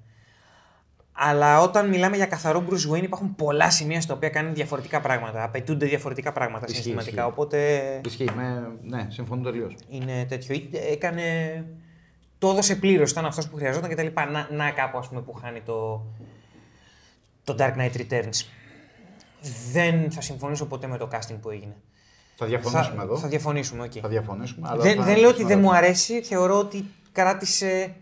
Αλλά 1.13 1.61
όταν 1.61 1.89
μιλάμε 1.89 2.17
για 2.17 2.27
καθαρό 2.27 2.65
Bruce 2.71 2.93
Wayne 2.95 3.03
υπάρχουν 3.03 3.35
πολλά 3.35 3.71
σημεία 3.71 4.01
στα 4.01 4.15
οποία 4.15 4.29
κάνει 4.29 4.53
διαφορετικά 4.53 5.01
πράγματα. 5.01 5.43
Απαιτούνται 5.45 5.87
διαφορετικά 5.87 6.33
πράγματα 6.33 6.67
Ισχύει, 6.69 6.83
συναισθηματικά. 6.83 7.21
ισχύει. 7.23 7.33
Οπότε 7.33 8.01
Ισχύει. 8.05 8.29
Με... 8.37 8.71
Ναι, 8.83 9.07
συμφωνώ 9.11 9.43
τελείως. 9.43 9.75
είναι 9.89 10.25
τέτοιο. 10.29 10.55
Είτε 10.55 10.79
Έκανε. 10.79 11.23
Το 12.39 12.49
έδωσε 12.49 12.77
πλήρως, 12.77 13.11
ήταν 13.11 13.25
αυτός 13.27 13.49
που 13.49 13.57
χρειαζόταν 13.57 13.91
κτλ. 13.91 14.07
Να, 14.33 14.49
να 14.51 14.71
κάπου 14.71 14.99
ας 14.99 15.09
πούμε, 15.09 15.21
που 15.21 15.33
χάνει 15.33 15.61
το, 15.61 16.03
το 17.45 17.57
Dark 17.59 17.73
Knight 17.77 17.93
Returns. 17.97 18.47
Δεν 19.73 20.11
θα 20.11 20.21
συμφωνήσω 20.21 20.67
ποτέ 20.67 20.87
με 20.87 20.99
το 20.99 21.09
casting 21.13 21.37
που 21.41 21.51
έγινε. 21.51 21.77
Θα 22.37 22.47
διαφωνήσουμε 22.47 22.97
θα, 22.97 23.03
εδώ. 23.03 23.17
θα 23.17 23.29
διαφωνήσουμε, 23.29 23.83
οκ. 23.83 23.93
Θα 24.01 24.09
διαφωνήσουμε. 24.09 24.69
Αλλά 24.71 24.83
Δεν, 24.83 24.97
θα- 24.97 25.03
δεν 25.05 25.19
λέω 25.19 25.29
ότι 25.29 25.43
θα- 25.43 25.49
δεν 25.49 25.59
μου 25.61 25.75
αρέσει, 25.75 26.23
θεωρώ 26.23 26.59
ότι 26.59 26.85
κράτησε, 27.13 27.95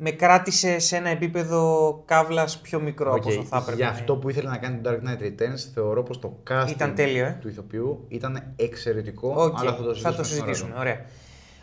με 0.00 0.10
κράτησε 0.10 0.78
σε 0.78 0.96
ένα 0.96 1.08
επίπεδο 1.08 2.02
καύλας 2.06 2.58
πιο 2.60 2.80
μικρό 2.80 3.10
Οκ, 3.12 3.16
από 3.16 3.28
όσο 3.28 3.42
θα 3.42 3.56
έπρεπε. 3.56 3.76
Για 3.76 3.86
να 3.86 3.92
αυτό 3.92 4.12
είναι. 4.12 4.22
που 4.22 4.28
ήθελε 4.30 4.48
να 4.48 4.56
κάνει 4.58 4.78
το 4.80 4.90
Dark 4.90 5.08
Knight 5.08 5.22
Returns, 5.22 5.58
θεωρώ 5.74 6.02
πως 6.02 6.18
το 6.18 6.42
casting 6.50 6.68
Ήταν 6.70 6.94
τέλειο, 6.94 7.24
ε. 7.24 7.38
του 7.40 7.48
ηθοποιού 7.48 8.04
ήταν 8.08 8.52
εξαιρετικό, 8.56 9.28
Οκ, 9.42 9.58
αλλά 9.58 9.70
θα 9.74 9.82
το 9.82 9.94
συζητήσουμε. 9.94 10.10
θα 10.10 10.16
το 10.16 10.24
στον 10.24 10.24
συζητήσουμε. 10.24 10.68
ρόλο. 10.70 10.80
Ωραία. 10.80 11.04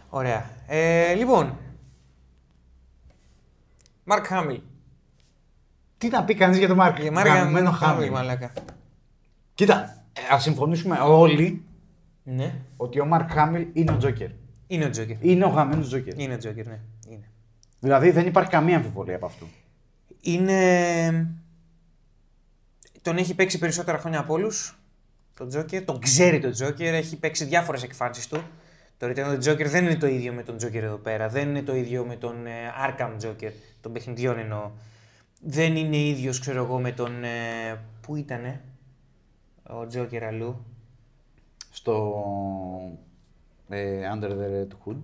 Ωραία. 0.10 0.50
Ε, 0.67 1.13
λοιπόν. 1.13 1.58
Μαρκ 4.04 4.26
Χάμιλ. 4.28 4.60
Τι 5.98 6.08
να 6.10 6.24
πει 6.24 6.34
κανείς 6.36 6.58
για 6.58 6.67
τον 6.67 6.78
Μάρκ. 6.78 7.00
Για 7.02 7.12
Μαρκ 7.12 7.28
Γαμμένο 7.28 7.71
Χάμιλ, 7.71 7.95
Χάμιλ. 7.95 8.12
μαλάκα. 8.12 8.52
Κοίτα, 9.54 10.04
ε, 10.13 10.21
ας 10.34 10.43
συμφωνήσουμε 10.43 10.98
όλοι 11.02 11.63
Ναι. 12.24 12.54
ότι 12.78 13.00
ο 13.00 13.06
Μάρκ 13.06 13.32
Χάμιλ 13.32 13.67
είναι 13.74 13.91
ο 13.91 13.98
Τζόκερ. 13.98 14.30
Είναι 14.67 14.86
ο 14.86 14.89
Τζόκερ. 14.89 15.15
Είναι 15.19 15.45
ο 15.45 15.50
γαμμένος 15.50 15.88
Τζόκερ. 15.88 16.19
Είναι 16.19 16.34
ο 16.34 16.38
Τζόκερ, 16.38 16.67
ναι. 16.67 16.80
Είναι. 17.86 17.98
Δηλαδή 17.98 18.12
δεν 18.12 18.28
υπάρχει 18.28 18.50
καμία 18.50 18.76
αμφιβολία 18.76 19.15
από 19.15 19.26
αυτού. 19.26 19.48
Είναι. 20.21 21.28
Τον 23.02 23.17
έχει 23.17 23.36
παίξει 23.36 23.58
περισσότερα 23.58 23.98
χρόνια 23.98 24.19
από 24.19 24.34
όλους. 24.34 24.80
Τον 25.38 25.48
Τζόκερ. 25.48 25.84
Τον 25.84 26.00
ξέρει 26.00 26.39
τον 26.39 26.52
Τζόκερ. 26.52 26.93
Έχει 26.93 27.15
παίξει 27.19 27.45
διάφορες 27.45 27.84
εκφάνσεις 27.84 28.28
του. 28.28 28.43
Το 28.98 29.08
Return 29.08 29.26
of 29.26 29.39
the 29.39 29.52
Joker 29.52 29.65
δεν 29.65 29.86
είναι 29.86 29.95
το 29.95 30.08
ίδιο 30.08 30.34
με 30.34 30.43
τον 30.43 30.58
Τζόκερ 30.58 30.84
εδώ 30.84 30.95
πέρα. 30.95 31.30
Δεν 31.30 31.50
είναι 31.50 31.62
το 31.62 31.76
ίδιο 31.76 32.06
με 32.06 32.15
τον 32.15 32.45
ε, 32.45 32.52
Arkham 32.88 33.26
Joker. 33.26 33.52
Των 33.82 33.91
παιχνιδιών 33.91 34.38
εννοώ. 34.38 34.71
Δεν 35.41 35.76
είναι 35.76 35.98
ίδιος, 35.98 36.39
ξέρω 36.39 36.63
εγώ, 36.63 36.80
με 36.80 36.91
τον. 36.91 37.24
Ε, 37.24 37.80
πού 38.02 38.15
ήτανε 38.15 38.62
ο 39.63 39.88
Τζόκερ 39.88 40.24
αλλού. 40.24 40.65
Στο 41.71 42.24
ε, 43.69 44.10
Under 44.13 44.30
the 44.30 44.34
Red 44.34 44.67
Hood. 44.86 45.02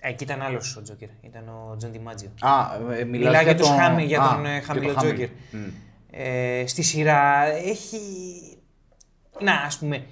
Ε, 0.00 0.08
Εκεί 0.08 0.24
ήταν 0.24 0.42
άλλος 0.42 0.76
ο 0.76 0.82
Τζόκερ. 0.82 1.08
Ήταν 1.20 1.48
ο 1.48 1.76
Τζον 1.76 1.90
Ντιμάτζιο. 1.90 2.30
Α, 2.40 2.74
ε, 2.74 3.04
μιλάς 3.04 3.26
Μιλάει 3.26 3.44
για, 3.44 3.54
τους 3.56 3.66
τον- 3.68 3.76
χάμι, 3.76 4.04
για 4.04 4.22
Α, 4.22 4.34
τον 4.34 4.46
ε, 4.46 4.50
για 4.52 4.62
χαμηλό 4.62 4.92
το 4.92 4.94
Χάμιλ. 4.98 5.14
Τζόκερ. 5.14 5.28
Μμ. 5.50 5.68
Ε, 6.10 6.64
στη 6.66 6.82
σειρά 6.82 7.44
έχει... 7.44 7.98
Να, 9.40 9.52
ας 9.54 9.78
πούμε... 9.78 10.06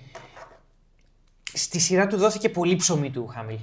Στη 1.52 1.78
σειρά 1.78 2.06
του 2.06 2.16
δόθηκε 2.16 2.48
πολύ 2.48 2.76
ψωμί 2.76 3.10
του 3.10 3.26
Χάμιλ. 3.26 3.58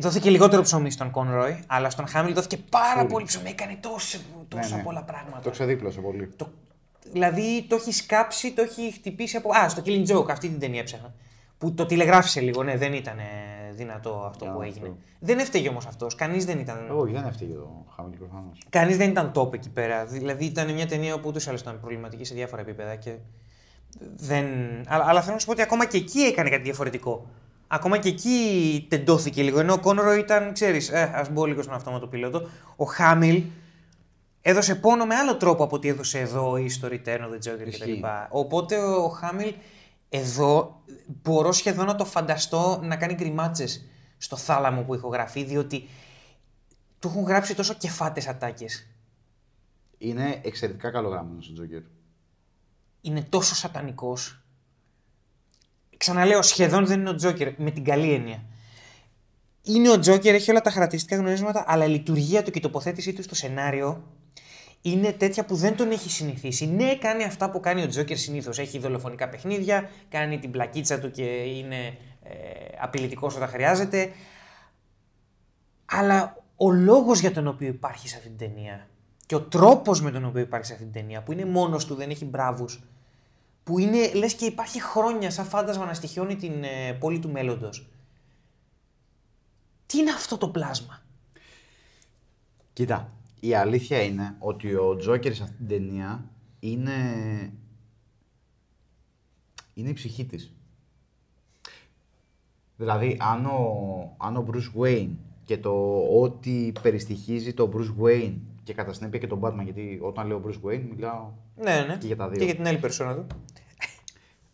Δόθηκε 0.00 0.30
λιγότερο 0.30 0.62
ψωμί 0.62 0.90
στον 0.90 1.10
Κονρόι, 1.10 1.64
αλλά 1.66 1.90
στον 1.90 2.06
Χάμιλ 2.08 2.34
δόθηκε 2.34 2.56
πάρα 2.56 3.06
πολύ 3.06 3.24
ψωμί. 3.24 3.48
Έκανε 3.50 3.76
τόσο, 3.80 4.18
τόσα 4.48 4.68
Ναι, 4.70 4.76
ναι. 4.76 4.82
πολλά 4.82 5.02
πράγματα. 5.02 5.40
Το 5.40 5.50
ξεδίπλωσε 5.50 6.00
πολύ. 6.00 6.26
Το, 6.36 6.52
δηλαδή 7.12 7.64
το 7.68 7.74
έχεις 7.74 7.96
σκάψει, 7.96 8.52
το 8.52 8.62
έχει 8.62 8.92
χτυπήσει 8.92 9.36
από. 9.36 9.50
Α, 9.56 9.68
στο 9.68 9.82
Killing 9.86 10.06
Joke, 10.06 10.30
αυτή 10.30 10.48
την 10.48 10.58
ταινία 10.60 10.80
έψαχνα. 10.80 11.14
Που 11.60 11.74
το 11.74 11.86
τηλεγράφησε 11.86 12.40
λίγο, 12.40 12.62
ναι, 12.62 12.76
δεν 12.76 12.92
ήταν 12.92 13.18
ε, 13.18 13.72
δυνατό 13.72 14.24
αυτό 14.26 14.44
Για 14.44 14.54
που 14.54 14.60
αυτό. 14.60 14.72
έγινε. 14.72 14.96
Δεν 15.18 15.38
έφταιγε 15.38 15.68
όμως 15.68 15.86
αυτός. 15.86 16.14
Κανείς 16.14 16.44
δεν 16.44 16.58
ήταν. 16.58 16.90
Όχι, 16.96 17.12
δεν 17.12 17.24
έφταιγε 17.26 17.52
το 17.54 17.84
Χάμιλ 17.96 18.16
προφανώ. 18.18 18.52
Κανείς 18.68 18.96
δεν 18.96 19.10
ήταν 19.10 19.32
top 19.34 19.54
εκεί 19.54 19.70
πέρα. 19.70 20.04
Δηλαδή 20.06 20.44
ήταν 20.44 20.72
μια 20.72 20.86
ταινία 20.86 21.14
που 21.20 21.28
ούτως 21.28 21.46
ή 21.46 21.48
άλλως 21.48 21.60
ήταν 21.60 21.80
προβληματική 21.80 22.24
σε 22.24 22.34
διάφορα 22.34 22.62
επίπεδα. 22.62 22.94
Και 22.94 23.14
δεν... 24.16 24.44
αλλά, 24.86 25.04
αλλά 25.08 25.20
θέλω 25.20 25.32
να 25.32 25.38
σου 25.40 25.46
πω 25.46 25.52
ότι 25.52 25.62
ακόμα 25.62 25.86
και 25.86 25.96
εκεί 25.96 26.18
έκανε 26.20 26.50
κάτι 26.50 26.62
διαφορετικό. 26.62 27.26
Ακόμα 27.68 27.98
και 27.98 28.08
εκεί 28.08 28.86
τεντώθηκε 28.90 29.42
λίγο. 29.42 29.60
Ενώ 29.60 29.72
ο 29.72 29.78
Κόνρο 29.80 30.14
ήταν, 30.14 30.52
ξέρεις, 30.52 30.88
ε, 30.88 31.12
ας 31.14 31.30
μπω 31.30 31.46
λίγο 31.46 31.62
στον 31.62 31.74
αυτόματο 31.74 32.06
πιλότο. 32.06 32.48
Ο 32.76 32.84
Χάμιλ 32.84 33.42
έδωσε 34.42 34.74
πόνο 34.74 35.06
με 35.06 35.14
άλλο 35.14 35.36
τρόπο 35.36 35.64
από 35.64 35.76
ό,τι 35.76 35.88
έδωσε 35.88 36.18
εδώ 36.18 36.56
ή 36.56 36.68
στο 36.68 36.88
Return 36.90 37.18
of 37.18 37.30
the 37.30 37.50
Joker 37.52 37.66
Ισχύει. 37.66 37.98
κτλ. 38.00 38.06
Οπότε 38.30 38.76
ο 38.78 39.08
Χάμιλ 39.08 39.54
εδώ 40.12 40.82
μπορώ 41.22 41.52
σχεδόν 41.52 41.86
να 41.86 41.94
το 41.94 42.04
φανταστώ 42.04 42.80
να 42.82 42.96
κάνει 42.96 43.14
γκριμάτσες 43.14 43.84
στο 44.18 44.36
θάλαμο 44.36 44.82
που 44.82 44.94
ηχογραφεί, 44.94 45.44
διότι 45.44 45.88
του 46.98 47.08
έχουν 47.08 47.22
γράψει 47.22 47.54
τόσο 47.54 47.74
κεφάτες 47.74 48.28
ατάκες. 48.28 48.86
Είναι 49.98 50.40
εξαιρετικά 50.44 50.90
καλογραμμένο 50.90 51.38
ο 51.50 51.52
Τζόκερ. 51.52 51.82
Είναι 53.00 53.22
τόσο 53.22 53.54
σατανικός. 53.54 54.42
Ξαναλέω, 55.96 56.42
σχεδόν 56.42 56.86
δεν 56.86 57.00
είναι 57.00 57.10
ο 57.10 57.14
Τζόκερ, 57.14 57.60
με 57.60 57.70
την 57.70 57.84
καλή 57.84 58.12
έννοια. 58.12 58.44
Είναι 59.62 59.90
ο 59.90 59.98
Τζόκερ, 59.98 60.34
έχει 60.34 60.50
όλα 60.50 60.60
τα 60.60 60.70
χαρακτηριστικά 60.70 61.16
γνωρίσματα, 61.16 61.64
αλλά 61.66 61.84
η 61.84 61.88
λειτουργία 61.88 62.42
του 62.42 62.50
και 62.50 62.58
η 62.58 62.62
τοποθέτησή 62.62 63.12
του 63.12 63.22
στο 63.22 63.34
σενάριο 63.34 64.04
είναι 64.82 65.12
τέτοια 65.12 65.44
που 65.44 65.54
δεν 65.54 65.76
τον 65.76 65.90
έχει 65.90 66.10
συνηθίσει. 66.10 66.66
Ναι, 66.66 66.96
κάνει 66.96 67.24
αυτά 67.24 67.50
που 67.50 67.60
κάνει 67.60 67.82
ο 67.82 67.86
Τζόκερ 67.88 68.16
συνήθως. 68.16 68.58
Έχει 68.58 68.78
δολοφονικά 68.78 69.28
παιχνίδια, 69.28 69.90
κάνει 70.08 70.38
την 70.38 70.50
πλακίτσα 70.50 70.98
του 70.98 71.10
και 71.10 71.22
είναι 71.22 71.96
ε, 72.22 72.30
απειλητικός 72.80 73.36
όταν 73.36 73.48
χρειάζεται. 73.48 74.12
Αλλά 75.84 76.42
ο 76.56 76.70
λόγος 76.70 77.20
για 77.20 77.32
τον 77.32 77.46
οποίο 77.46 77.66
υπάρχει 77.68 78.08
σε 78.08 78.16
αυτή 78.16 78.28
την 78.28 78.38
ταινία 78.38 78.88
και 79.30 79.36
ο 79.36 79.40
τρόπος 79.40 80.02
με 80.02 80.10
τον 80.10 80.24
οποίο 80.24 80.40
υπάρχει 80.40 80.66
σε 80.66 80.72
αυτή 80.72 80.84
την 80.84 80.92
ταινία, 80.92 81.22
που 81.22 81.32
είναι 81.32 81.44
μόνος 81.44 81.86
του, 81.86 81.94
δεν 81.94 82.10
έχει 82.10 82.24
μπράβους, 82.24 82.82
που 83.64 83.78
είναι 83.78 84.12
λες 84.12 84.34
και 84.34 84.44
υπάρχει 84.44 84.82
χρόνια 84.82 85.30
σαν 85.30 85.44
φάντασμα 85.44 85.84
να 85.84 85.94
στοιχιώνει 85.94 86.36
την 86.36 86.64
ε, 86.64 86.92
πόλη 86.92 87.18
του 87.18 87.30
μέλλοντος. 87.30 87.88
Τι 89.86 89.98
είναι 89.98 90.10
αυτό 90.10 90.38
το 90.38 90.48
πλάσμα; 90.48 91.02
Κοίτα, 92.72 93.12
η 93.40 93.54
αλήθεια 93.54 94.02
είναι 94.02 94.36
ότι 94.38 94.74
ο 94.74 94.96
Τζόκερ 94.96 95.34
σε 95.34 95.42
αυτή 95.42 95.56
την 95.56 95.68
ταινία 95.68 96.30
είναι. 96.60 96.92
είναι 99.74 99.88
η 99.88 99.92
ψυχή 99.92 100.24
της. 100.24 100.52
Δηλαδή, 102.76 103.16
αν 103.20 103.46
ο, 103.46 104.16
αν 104.18 104.36
ο 104.36 104.46
Bruce 104.50 104.80
Wayne 104.80 105.10
και 105.44 105.58
το 105.58 105.96
ό,τι 106.20 106.72
περιστοιχίζει 106.82 107.54
το 107.54 107.70
Bruce 107.74 108.02
Wayne 108.04 108.34
και 108.62 108.74
κατά 108.74 108.92
συνέπεια 108.92 109.18
και 109.18 109.26
τον 109.26 109.40
Batman, 109.42 109.64
γιατί 109.64 109.98
όταν 110.02 110.26
λέω 110.26 110.42
Bruce 110.46 110.68
Wayne 110.68 110.82
μιλάω 110.94 111.30
Ναι, 111.56 111.84
ναι. 111.88 111.96
και 111.96 112.06
για 112.06 112.16
τα 112.16 112.28
δύο. 112.28 112.38
Και 112.38 112.44
για 112.44 112.54
την 112.54 112.66
άλλη 112.66 112.78
περσόνα 112.78 113.14
του. 113.14 113.26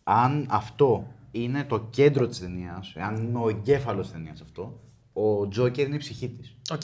Αν 0.03 0.47
αυτό 0.49 1.07
είναι 1.31 1.63
το 1.63 1.79
κέντρο 1.89 2.27
της 2.27 2.39
ταινίας, 2.39 2.95
αν 2.97 3.15
είναι 3.15 3.37
ο 3.39 3.49
εγκέφαλος 3.49 4.05
της 4.05 4.15
ταινίας 4.15 4.41
αυτό, 4.41 4.79
ο 5.13 5.47
Τζόκερ 5.47 5.85
είναι 5.85 5.95
η 5.95 5.99
ψυχή 5.99 6.29
της. 6.29 6.55
Οκ. 6.71 6.81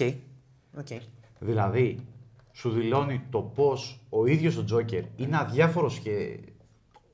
Οκ. 0.78 1.02
Δηλαδή, 1.44 2.00
σου 2.52 2.70
δηλώνει 2.70 3.22
το 3.30 3.40
πώς 3.40 4.06
ο 4.10 4.26
ίδιος 4.26 4.58
ο 4.58 4.64
Τζόκερ 4.64 5.04
είναι 5.16 5.38
αδιάφορος 5.38 6.00
και 6.00 6.40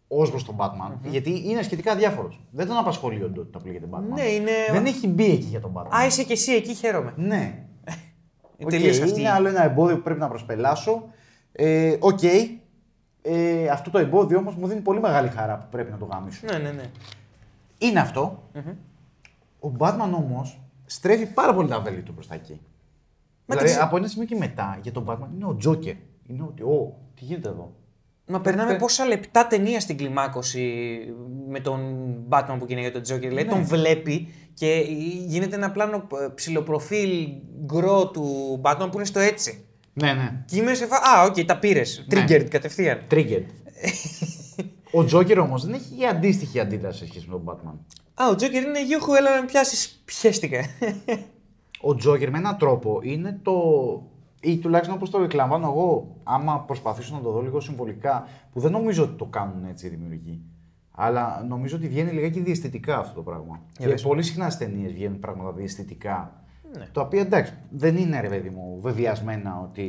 ως 0.07 0.29
προς 0.29 0.43
τον 0.45 0.55
Batman. 0.59 0.91
Γιατί 1.09 1.41
είναι 1.49 1.61
σχετικά 1.61 1.91
αδιάφορος. 1.91 2.39
Δεν 2.51 2.67
τον 2.67 2.77
απασχολεί 2.77 3.23
ο 3.23 3.31
που 3.51 3.61
λέγεται 3.65 3.87
Batman. 3.91 4.13
Ναι, 4.13 4.21
είναι- 4.23 4.51
Δεν 4.71 4.85
έχει 4.85 5.07
μπει 5.07 5.25
εκεί 5.25 5.45
για 5.45 5.59
τον 5.59 5.71
Batman. 5.73 5.95
Α, 5.97 6.05
είσαι 6.05 6.23
και 6.23 6.33
εσύ 6.33 6.51
εκεί, 6.51 6.73
χαίρομαι. 6.73 7.13
Ναι. 7.17 7.43
Είναι 8.57 8.63
Οκ, 8.63 8.69
τελείως 8.69 8.99
αυτή. 8.99 9.19
Είναι 9.19 9.29
άλλο 9.29 9.47
ένα 9.47 9.63
εμπόδιο 9.63 9.95
που 9.95 10.01
πρέπει 10.01 10.19
να 10.19 10.27
προσπελάσω. 10.27 11.03
Ε, 11.51 11.97
Οκ. 11.99 12.19
Ε, 13.21 13.67
αυτό 13.67 13.89
το 13.89 13.97
εμπόδιο 13.97 14.37
όμως 14.37 14.55
μου 14.55 14.67
δίνει 14.67 14.81
πολύ 14.81 14.99
μεγάλη 14.99 15.29
χαρά 15.29 15.57
που 15.57 15.65
πρέπει 15.71 15.91
να 15.91 15.97
το 15.97 16.05
γαμήσω. 16.05 16.45
Ναι, 16.51 16.57
ναι, 16.57 16.71
ναι. 16.71 16.83
Είναι 17.77 17.99
αυτό. 17.99 18.43
Ο 19.59 19.71
Batman 19.77 20.09
όμως 20.15 20.59
στρέφει 20.85 21.25
πάρα 21.25 21.53
πολύ 21.53 21.67
τα 21.69 21.79
βέλη 21.79 22.01
του 22.01 22.13
προς 22.13 22.27
τα 22.27 22.35
εκεί. 22.35 22.61
Μα 23.49 23.55
δηλαδή 23.55 23.73
τι- 23.75 23.81
από 23.81 23.97
ένα 23.97 24.07
σημείο 24.07 24.27
και 24.27 24.35
μετά 24.35 24.79
για 24.81 24.91
τον 24.91 25.05
Batman 25.07 25.27
είναι 25.35 25.45
ο 25.45 25.55
Τζόκερ. 25.55 25.93
Είναι 26.27 26.43
ότι, 26.43 26.63
Ω, 26.63 26.95
τι 27.15 27.23
γίνεται 27.25 27.49
εδώ; 27.49 27.73
Μα 28.31 28.41
περνάμε 28.41 28.71
Ε, 28.73 28.75
πόσα 28.75 29.05
λεπτά 29.05 29.47
ταινία 29.47 29.79
στην 29.79 29.97
κλιμάκωση 29.97 30.99
με 31.49 31.59
τον 31.59 31.79
Batman 32.29 32.55
που 32.59 32.65
γίνεται 32.67 32.89
για 32.89 32.91
τον 32.91 33.01
Joker. 33.01 33.19
Δηλαδή 33.27 33.43
Ναι. 33.47 33.51
τον 33.51 33.63
βλέπει 33.63 34.33
και 34.53 34.85
γίνεται 35.25 35.55
ένα 35.55 35.71
πλάνο 35.71 35.95
ε, 35.95 36.27
ψιλοπροφίλ 36.35 37.27
γκρο 37.65 38.07
του 38.07 38.59
Batman 38.63 38.87
που 38.91 38.95
είναι 38.97 39.05
στο 39.05 39.19
έτσι. 39.19 39.63
Ναι, 39.93 40.13
ναι. 40.13 40.43
Και 40.45 40.57
είμαι 40.57 40.73
σε 40.73 40.85
φα... 40.85 40.95
Α, 40.95 41.23
οκ, 41.25 41.45
τα 41.45 41.57
πήρες. 41.59 42.07
Triggered 42.11 42.45
κατευθείαν. 42.49 42.99
Triggered. 43.11 43.45
ο 44.91 45.05
Τζόκερ 45.05 45.39
όμως 45.39 45.65
δεν 45.65 45.73
έχει 45.73 46.05
αντίστοιχη 46.05 46.59
αντίδραση 46.59 46.97
σε 46.99 47.05
σχέση 47.05 47.25
με 47.29 47.31
τον 47.31 47.43
Batman. 47.45 47.77
Α, 48.23 48.27
ο 48.29 48.31
Joker 48.33 48.53
είναι 48.65 48.83
γιούχου, 48.85 49.13
έλα 49.13 49.35
να 49.35 49.41
με 49.41 49.45
πιάσεις. 49.47 50.01
Πιέστηκα. 50.05 50.59
Ο 51.81 51.95
Τζόκερ 51.95 52.29
με 52.29 52.37
έναν 52.37 52.57
τρόπο 52.57 52.99
είναι 53.03 53.39
το. 53.41 53.53
ή 54.41 54.57
τουλάχιστον 54.57 54.95
όπως 54.95 55.09
το 55.09 55.21
εκλαμβάνω 55.21 55.67
εγώ, 55.67 56.15
άμα 56.23 56.59
προσπαθήσω 56.59 57.15
να 57.15 57.21
το 57.21 57.31
δω 57.31 57.41
λίγο 57.41 57.59
συμβολικά, 57.59 58.27
που 58.51 58.59
δεν 58.59 58.71
νομίζω 58.71 59.03
ότι 59.03 59.13
το 59.17 59.25
κάνουν 59.25 59.65
έτσι 59.65 59.87
οι 59.87 59.89
δημιουργοί. 59.89 60.41
Αλλά 60.91 61.45
νομίζω 61.47 61.75
ότι 61.75 61.87
βγαίνει 61.87 62.11
λιγάκι 62.11 62.39
διαισθητικά 62.39 62.97
αυτό 62.97 63.15
το 63.15 63.21
πράγμα. 63.21 63.61
Για 63.77 63.85
και 63.85 63.91
πες. 63.91 64.01
πολύ 64.01 64.23
συχνά 64.23 64.49
στις 64.49 64.67
ταινίες 64.67 64.93
βγαίνουν 64.93 65.19
πράγματα 65.19 65.51
διαισθητικά. 65.51 66.43
Ναι. 66.77 66.85
Τα 66.91 67.01
οποία 67.01 67.21
εντάξει, 67.21 67.53
δεν 67.69 67.97
είναι 67.97 68.21
ρε 68.21 68.29
παιδί 68.29 68.49
μου 68.49 68.79
βεβαιασμένα 68.81 69.59
ότι. 69.61 69.87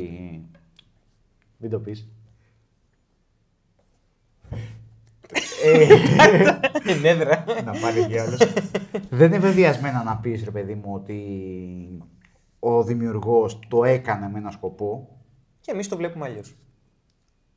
Μην 1.57 1.69
το 1.69 1.79
πεις. 1.79 2.07
Ενέδρα. 6.95 7.43
να 7.65 7.71
πάρει 7.71 8.05
κι 8.07 8.17
άλλος. 8.17 8.53
Δεν 9.09 9.27
είναι 9.27 9.39
βεβαιασμένα 9.39 10.03
να 10.03 10.15
πεις, 10.15 10.43
ρε 10.43 10.51
παιδί 10.51 10.75
μου, 10.75 10.93
ότι 10.93 11.17
ο 12.59 12.83
δημιουργός 12.83 13.59
το 13.67 13.83
έκανε 13.83 14.29
με 14.29 14.39
ένα 14.39 14.51
σκοπό. 14.51 15.07
Και 15.59 15.71
εμείς 15.71 15.87
το 15.87 15.97
βλέπουμε 15.97 16.25
αλλιώς. 16.25 16.55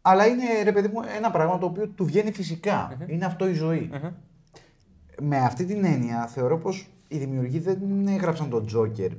Αλλά 0.02 0.26
είναι, 0.26 0.44
ρε 0.62 0.72
παιδί 0.72 0.88
μου, 0.88 1.00
ένα 1.16 1.30
πράγμα 1.30 1.58
το 1.58 1.66
οποίο 1.66 1.88
του 1.88 2.04
βγαίνει 2.04 2.32
φυσικά. 2.32 2.96
Είναι 3.06 3.24
αυτό 3.24 3.48
η 3.48 3.52
ζωή. 3.52 3.90
Με 5.20 5.36
αυτή 5.38 5.64
την 5.64 5.84
έννοια, 5.84 6.26
θεωρώ 6.26 6.58
πως 6.58 6.88
οι 7.08 7.18
δημιουργοί 7.18 7.58
δεν 7.58 8.06
έγραψαν 8.08 8.50
τον 8.50 8.66
Τζόκερ 8.66 9.10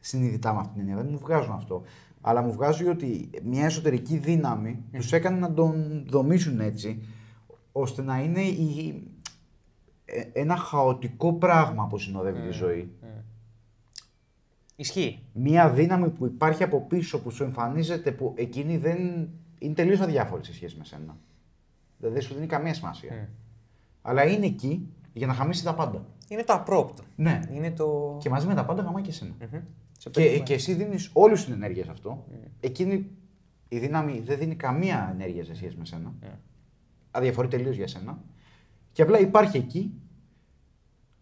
συνειδητά 0.00 0.52
με 0.52 0.60
αυτή 0.60 0.72
την 0.72 0.80
έννοια. 0.80 0.96
Δεν 0.96 1.06
μου 1.10 1.18
βγάζουν 1.18 1.52
αυτό. 1.52 1.82
Αλλά 2.20 2.42
μου 2.42 2.52
βγάζει 2.52 2.88
ότι 2.88 3.30
μια 3.44 3.64
εσωτερική 3.64 4.16
δύναμη 4.16 4.84
τους 4.92 5.12
έκανε 5.12 5.38
να 5.38 5.52
τον 5.52 6.04
δομήσουν 6.08 6.60
έτσι, 6.60 7.02
ώστε 7.76 8.02
να 8.02 8.22
είναι 8.22 8.40
η... 8.42 9.02
ε, 10.04 10.22
ένα 10.32 10.56
χαοτικό 10.56 11.32
πράγμα 11.32 11.86
που 11.86 11.98
συνοδεύει 11.98 12.40
τη 12.46 12.52
ζωή. 12.52 12.92
Ισχύει. 14.76 15.22
Μία 15.32 15.70
δύναμη 15.70 16.08
που 16.10 16.26
υπάρχει 16.26 16.62
από 16.62 16.80
πίσω, 16.80 17.22
που 17.22 17.30
σου 17.30 17.42
εμφανίζεται, 17.42 18.12
που 18.12 18.32
εκείνη 18.36 18.76
δεν 18.76 19.28
είναι 19.58 19.74
τελείως 19.74 20.00
αδιάφορη 20.00 20.44
σε 20.44 20.52
σχέση 20.52 20.76
με 20.78 20.84
σένα. 20.84 21.16
Δηλαδή 21.98 22.16
δεν 22.18 22.24
σου 22.28 22.34
δίνει 22.34 22.46
καμία 22.46 22.74
σημασία. 22.74 23.28
Αλλά 24.02 24.24
είναι 24.24 24.46
εκεί 24.46 24.88
για 25.12 25.26
να 25.26 25.34
χαμίσει 25.34 25.64
τα 25.64 25.74
πάντα. 25.74 26.06
Είναι 26.28 26.44
το 26.44 26.52
απρόπτο. 26.52 27.02
Ναι. 27.16 27.40
Είναι 27.52 27.70
το. 27.70 28.16
Και 28.20 28.28
μαζί 28.28 28.46
με 28.46 28.54
τα 28.54 28.64
πάντα 28.64 28.82
γαμάει 28.82 29.02
και 29.02 29.10
εσένα. 29.10 29.34
Μμμ. 29.40 29.60
Σε 29.98 30.10
Και, 30.10 30.20
περιμένω. 30.20 30.42
και 30.42 30.54
εσύ 30.54 30.74
δίνεις 30.74 31.10
όλη 31.12 31.36
σου 31.36 31.44
την 31.44 31.52
ενέργεια 31.54 31.84
σε 31.84 31.90
αυτό. 31.90 32.26
Εκείνη 32.60 33.10
η 33.68 33.78
δύναμη 33.78 34.20
δεν 34.20 34.38
δίνει 34.38 34.54
καμία 34.54 35.08
ενέργεια 35.12 35.44
σε 35.44 35.54
σχέση 35.54 35.76
με 35.78 35.84
σένα. 35.84 36.14
Αδιαφορεί 37.16 37.48
τελείως 37.48 37.76
για 37.76 37.86
σένα. 37.86 38.18
Και 38.92 39.02
απλά 39.02 39.18
υπάρχει 39.18 39.56
εκεί 39.56 39.92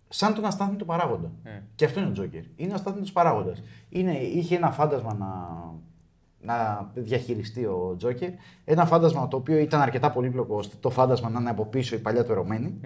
σαν 0.08 0.34
τον 0.34 0.44
αστάθμιτο 0.44 0.84
παράγοντα. 0.84 1.32
Και 1.74 1.84
αυτό 1.84 2.00
είναι 2.00 2.08
ο 2.08 2.12
Τζόκερ. 2.12 2.42
Είναι 2.56 2.72
ο 2.72 2.74
αστάθμιτο 2.74 3.12
παράγοντας. 3.12 3.62
Είχε 3.88 4.56
ένα 4.56 4.70
φάντασμα 4.70 5.14
να, 5.14 5.28
να 6.40 6.90
διαχειριστεί 6.94 7.64
ο 7.64 7.94
Τζόκερ. 7.98 8.30
Ένα 8.64 8.86
φάντασμα 8.86 9.28
το 9.28 9.36
οποίο 9.36 9.56
ήταν 9.58 9.80
αρκετά 9.80 10.10
πολύπλοκο 10.10 10.56
ώστε 10.56 10.76
το 10.80 10.90
φάντασμα 10.90 11.28
να 11.28 11.40
είναι 11.40 11.50
από 11.50 11.66
πίσω 11.66 11.96
η 11.96 11.98
παλιά 11.98 12.24
του 12.24 12.32
ερωμένη. 12.32 12.80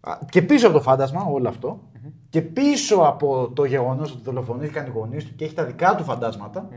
Α, 0.00 0.18
Και 0.30 0.42
πίσω 0.42 0.66
από 0.66 0.76
το 0.76 0.82
φάντασμα, 0.82 1.24
όλο 1.24 1.48
αυτό, 1.48 1.82
και 2.28 2.42
πίσω 2.42 2.96
από 2.96 3.50
το 3.54 3.64
γεγονός 3.64 4.12
ότι 4.12 4.22
δολοφονήθηκαν 4.22 4.86
οι 4.86 4.90
γονείς 4.90 5.24
του 5.24 5.34
και 5.34 5.44
έχει 5.44 5.54
τα 5.54 5.64
δικά 5.64 5.94
του 5.94 6.04
φαντάσματα, 6.04 6.68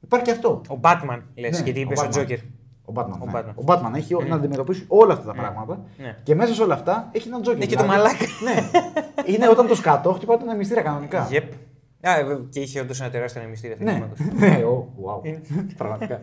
υπάρχει 0.00 0.26
και 0.26 0.32
αυτό. 0.32 0.60
Ο 0.68 0.78
Batman, 0.80 1.20
λες, 1.34 1.58
Ναι, 1.58 1.64
γιατί 1.64 1.80
είπες 1.80 2.00
ο 2.00 2.02
ο 2.02 2.06
Batman. 2.06 2.10
Τζόκερ. 2.10 2.38
Ο 2.84 2.92
Batman. 2.96 3.18
Ο 3.20 3.24
ναι. 3.24 3.32
Batman. 3.34 3.54
Ο 3.54 3.62
Batman 3.66 3.94
έχει 3.94 4.14
να 4.28 4.34
αντιμετωπίσει 4.36 4.84
όλα 4.88 5.12
αυτά 5.12 5.26
τα 5.26 5.32
πράγματα 5.32 5.80
Ναι. 5.98 6.16
και 6.22 6.34
μέσα 6.34 6.54
σε 6.54 6.62
όλα 6.62 6.74
αυτά 6.74 7.08
έχει 7.12 7.28
έναν 7.28 7.42
Τζόκερ. 7.42 7.60
Έχει 7.60 7.70
και 7.70 7.76
το 7.76 7.84
μαλάκα. 7.84 8.24
ναι. 8.44 8.70
Είναι 9.34 9.48
όταν 9.48 9.66
το 9.66 9.74
σκατό 9.74 10.12
χτυπάει 10.12 10.36
τον 10.36 10.56
μυστήρα 10.56 10.82
κανονικά. 10.82 11.28
Yep. 11.30 11.42
Α, 12.08 12.18
ε, 12.18 12.38
και 12.50 12.60
είχε 12.60 12.80
όντως 12.80 13.00
ένα 13.00 13.10
τεράστιο 13.10 13.40
ανεμιστήριο 13.40 13.76
Ναι, 13.80 13.90
αθλήματος. 13.90 14.18
ναι, 14.40 14.64
ο, 14.64 14.88
wow. 15.04 15.38
Πραγματικά. 15.76 16.18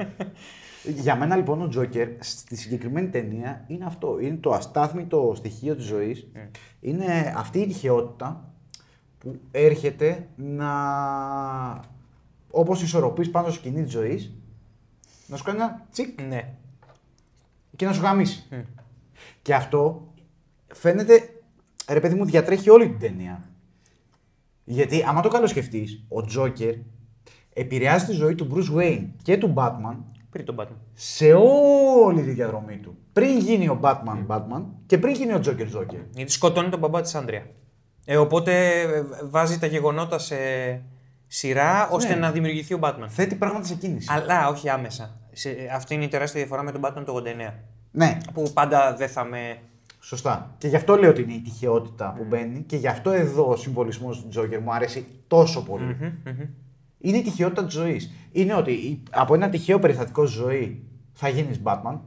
Για 0.83 1.15
μένα 1.15 1.35
λοιπόν 1.35 1.61
ο 1.61 1.67
Τζόκερ 1.67 2.07
στη 2.19 2.55
συγκεκριμένη 2.55 3.07
ταινία 3.07 3.63
είναι 3.67 3.85
αυτό. 3.85 4.17
Είναι 4.19 4.35
το 4.35 4.51
αστάθμητο 4.51 5.33
στοιχείο 5.35 5.75
της 5.75 5.85
ζωής. 5.85 6.27
Είναι 6.79 7.33
αυτή 7.37 7.59
η 7.59 7.67
τυχαιότητα 7.67 8.53
που 9.17 9.39
έρχεται 9.51 10.27
να... 10.35 10.69
όπως 12.51 12.81
ισορροπείς 12.81 13.31
πάνω 13.31 13.47
στο 13.47 13.55
σκηνή 13.55 13.83
της 13.83 13.91
ζωής, 13.91 14.33
να 15.29 15.37
σου 15.37 15.43
κάνει 15.43 15.57
ένα 15.61 15.87
τσικ 15.91 16.21
Ναι. 16.21 16.53
και 17.75 17.85
να 17.85 17.93
σου 17.93 18.01
γαμίσει. 18.01 18.43
Και 19.41 19.55
αυτό 19.55 20.07
φαίνεται, 20.73 21.29
ρε 21.89 21.99
παιδί 21.99 22.15
μου, 22.15 22.25
διατρέχει 22.25 22.69
όλη 22.69 22.89
την 22.89 22.99
ταινία. 22.99 23.43
Γιατί 24.63 25.03
άμα 25.07 25.21
το 25.21 25.29
καλοσκεφτείς, 25.29 26.03
ο 26.07 26.21
Τζόκερ 26.21 26.73
επηρεάζει 27.53 28.05
τη 28.05 28.11
ζωή 28.11 28.35
του 28.35 28.47
Bruce 28.53 28.77
Wayne 28.79 29.07
και 29.23 29.37
του 29.37 29.53
Batman 29.57 29.95
Πριν 30.29 30.45
τον 30.45 30.55
Batman. 30.59 30.75
σε 30.93 31.33
όλη 31.33 32.21
τη 32.23 32.31
διαδρομή 32.31 32.77
του. 32.77 32.97
Πριν 33.13 33.37
γίνει 33.39 33.67
ο 33.69 33.79
Batman 33.83 34.25
Batman 34.27 34.63
και 34.85 34.97
πριν 34.97 35.13
γίνει 35.13 35.33
ο 35.33 35.39
Τζόκερ 35.39 35.67
Τζόκερ. 35.67 35.99
Γιατί 36.13 36.31
σκοτώνει 36.31 36.69
τον 36.69 36.79
μπαμπά 36.79 37.01
της 37.01 37.15
Άντρια. 37.15 37.45
Ε, 38.05 38.17
οπότε 38.17 38.81
ε, 38.81 39.03
βάζει 39.29 39.59
τα 39.59 39.65
γεγονότα 39.67 40.17
σε 40.19 40.35
σειρά 41.31 41.87
ώστε 41.89 42.13
Ναι. 42.13 42.19
να 42.19 42.31
δημιουργηθεί 42.31 42.73
ο 42.73 42.79
Batman. 42.81 43.05
Θέτει 43.07 43.35
πράγματα 43.35 43.65
σε 43.65 43.75
κίνηση. 43.75 44.07
Αλλά 44.11 44.47
όχι 44.47 44.69
άμεσα. 44.69 45.17
Σε, 45.31 45.55
αυτή 45.75 45.93
είναι 45.93 46.03
η 46.03 46.07
τεράστια 46.07 46.39
διαφορά 46.39 46.63
με 46.63 46.71
τον 46.71 46.81
Batman 46.85 47.03
το 47.05 47.15
89. 47.15 47.53
Ναι, 47.91 48.17
Που 48.33 48.51
πάντα 48.53 48.95
δεν 48.95 49.07
θα 49.09 49.23
με. 49.23 49.57
σωστά. 49.99 50.55
Και 50.57 50.67
γι' 50.67 50.75
αυτό 50.75 50.95
λέω 50.95 51.09
ότι 51.09 51.21
είναι 51.21 51.33
η 51.33 51.41
τυχαιότητα 51.41 52.13
που 52.17 52.23
μπαίνει 52.27 52.61
και 52.61 52.75
γι' 52.75 52.87
αυτό 52.87 53.09
εδώ 53.11 53.47
ο 53.49 53.55
συμβολισμός 53.55 54.21
του 54.21 54.27
Τζόκερ 54.27 54.61
μου 54.61 54.73
αρέσει 54.73 55.05
τόσο 55.27 55.63
πολύ. 55.63 55.97
Είναι 56.99 57.17
η 57.17 57.21
τυχαιότητα 57.21 57.65
της 57.65 57.73
ζωής. 57.73 58.11
Είναι 58.31 58.53
ότι 58.53 58.71
η- 58.71 59.03
από 59.11 59.33
ένα 59.33 59.49
τυχαίο 59.49 59.79
περιστατικό 59.79 60.25
στη 60.25 60.37
ζωή 60.37 60.83
θα 61.13 61.29
γίνεις 61.29 61.61
Batman. 61.63 61.99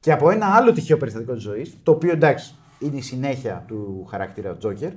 Και 0.00 0.12
από 0.12 0.30
ένα 0.30 0.46
άλλο 0.46 0.72
τυχαίο 0.72 0.96
περιστατικό 0.96 1.32
της 1.32 1.42
ζωής, 1.42 1.76
το 1.82 1.90
οποίο 1.92 2.10
εντάξει 2.12 2.54
είναι 2.78 2.96
η 2.96 3.00
συνέχεια 3.00 3.64
του 3.66 4.06
χαρακτήρα 4.10 4.56
Joker, 4.62 4.92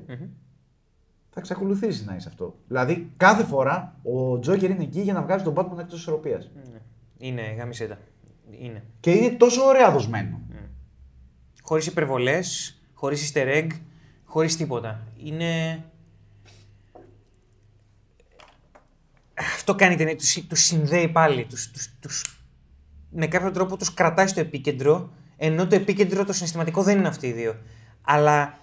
θα 1.36 1.42
εξακολουθήσει 1.42 2.06
να 2.06 2.16
είσαι 2.16 2.28
αυτό. 2.28 2.56
Δηλαδή 2.68 3.12
κάθε 3.18 3.44
φορά 3.44 3.96
ο 4.04 4.34
Joker 4.34 4.64
είναι 4.64 4.84
εκεί 4.84 5.02
για 5.02 5.14
να 5.14 5.22
βγάζει 5.22 5.44
τον 5.44 5.54
Batman 5.58 5.80
εκτός 5.80 6.00
ισορροπίας. 6.00 6.52
Είναι, 7.18 7.56
γάμισε 7.58 7.88
τα. 7.88 7.98
Είναι. 8.60 8.84
Και 9.00 9.12
είναι 9.12 9.30
τόσο 9.30 9.66
ωραία 9.66 9.92
δοσμένο. 9.92 10.42
Χωρίς 11.62 11.88
υπερβολές, 11.88 12.80
χωρίς 12.94 13.32
easter 13.34 13.48
egg, 13.48 13.68
χωρίς 14.26 14.58
τίποτα. 14.58 15.08
Είναι. 15.18 15.84
Αυτό 19.34 19.76
κάνει 19.76 19.96
την 19.96 20.18
τους, 20.18 20.46
τους 20.48 20.60
συνδέει 20.60 21.08
πάλι. 21.08 21.46
Τους, 21.46 21.72
τους, 21.72 21.90
τους, 22.00 22.40
με 23.10 23.28
κάποιο 23.28 23.52
τρόπο 23.52 23.78
τους 23.78 23.94
κρατάει 23.94 24.28
στο 24.28 24.40
επίκεντρο, 24.40 25.10
ενώ 25.38 25.68
το 25.68 25.76
επίκεντρο 25.76 26.26
το 26.26 26.34
συναισθηματικό 26.34 26.84
δεν 26.84 26.98
είναι 26.98 27.08
αυτοί 27.08 27.28
οι 27.28 27.32
δύο. 27.32 27.56
Αλλά 28.02 28.58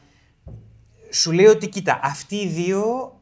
σου 1.13 1.33
λέει 1.33 1.47
ότι 1.47 1.69
κοίτα, 1.69 2.01
αυτοί 2.03 2.37
οι 2.37 2.49
δύο 2.49 3.13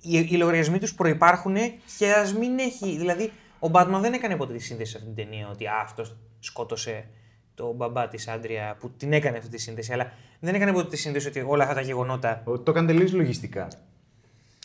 οι, 0.00 0.18
οι 0.18 0.36
λογαριασμοί 0.36 0.78
τους 0.78 0.94
προϋπάρχουν 0.94 1.56
και 1.98 2.12
ας 2.12 2.34
μην 2.34 2.58
έχει. 2.58 2.96
Δηλαδή, 2.96 3.32
ο 3.58 3.68
Batman 3.72 3.98
δεν 4.00 4.12
έκανε 4.12 4.36
ποτέ 4.36 4.52
τη 4.52 4.62
σύνδεση 4.62 4.90
σε 4.90 4.96
αυτή 4.96 5.12
την 5.12 5.24
ταινία 5.24 5.48
ότι 5.48 5.64
αυτός 5.82 6.16
σκότωσε 6.38 7.08
τον 7.54 7.74
μπαμπά 7.74 8.08
της 8.08 8.28
Άντρια 8.28 8.76
που 8.80 8.90
την 8.90 9.12
έκανε 9.12 9.38
αυτή 9.38 9.50
τη 9.50 9.58
σύνδεση. 9.58 9.92
Αλλά 9.92 10.12
δεν 10.40 10.54
έκανε 10.54 10.72
ποτέ 10.72 10.88
τη 10.88 10.96
σύνδεση 10.96 11.28
ότι 11.28 11.44
όλα 11.46 11.62
αυτά 11.62 11.74
τα 11.74 11.80
γεγονότα. 11.80 12.42
Το 12.44 12.70
έκανε 12.70 12.86
τελείως 12.86 13.12
λογιστικά. 13.12 13.68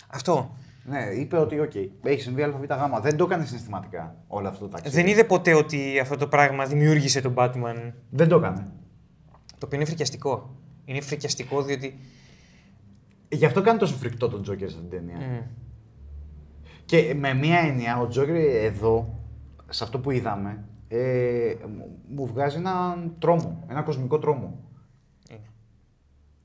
Αυτό. 0.07 0.57
Ναι, 0.85 1.03
είπε 1.03 1.37
ότι, 1.37 1.59
οκ, 1.59 1.75
έχει 2.03 2.21
συμβεί 2.21 2.43
ΑΒΓ. 2.43 3.01
Δεν 3.01 3.17
το 3.17 3.23
έκανε 3.23 3.45
συναισθηματικά 3.45 4.15
όλο 4.27 4.47
αυτό 4.47 4.65
το 4.65 4.71
ταξίδι. 4.71 4.95
Δεν 4.95 5.07
είδε 5.07 5.23
ποτέ 5.23 5.53
ότι 5.53 5.99
αυτό 5.99 6.17
το 6.17 6.27
πράγμα 6.27 6.65
δημιούργησε 6.65 7.21
τον 7.21 7.33
Batman. 7.37 7.91
Δεν 8.09 8.27
το 8.27 8.35
έκανε. 8.35 8.71
Το 9.57 9.65
οποίο 9.65 9.77
είναι 9.77 9.85
φρικιαστικό. 9.85 10.62
Είναι 10.85 11.01
φρικιαστικό 11.01 11.61
διότι. 11.63 11.99
Γι' 13.29 13.45
αυτό 13.45 13.61
κάνει 13.61 13.79
τόσο 13.79 13.95
φρικτό 13.95 14.29
τον 14.29 14.41
Τζόκερ 14.41 14.69
σε 14.69 14.75
αυτήν 14.75 14.89
την 14.89 14.99
ταινία. 15.07 15.27
Μμ. 15.27 15.39
Και 16.85 17.13
με 17.13 17.33
μία 17.33 17.59
έννοια, 17.59 17.99
ο 17.99 18.07
Τζόκερ 18.07 18.35
εδώ, 18.35 19.19
σε 19.69 19.83
αυτό 19.83 19.99
που 19.99 20.11
είδαμε, 20.11 20.63
ε, 20.87 21.55
μου- 21.77 21.97
μου 22.07 22.25
βγάζει 22.27 22.57
έναν 22.57 23.15
τρόμο, 23.19 23.63
ένα 23.69 23.81
κοσμικό 23.81 24.19
τρόμο. 24.19 24.59
Είναι. 25.29 25.39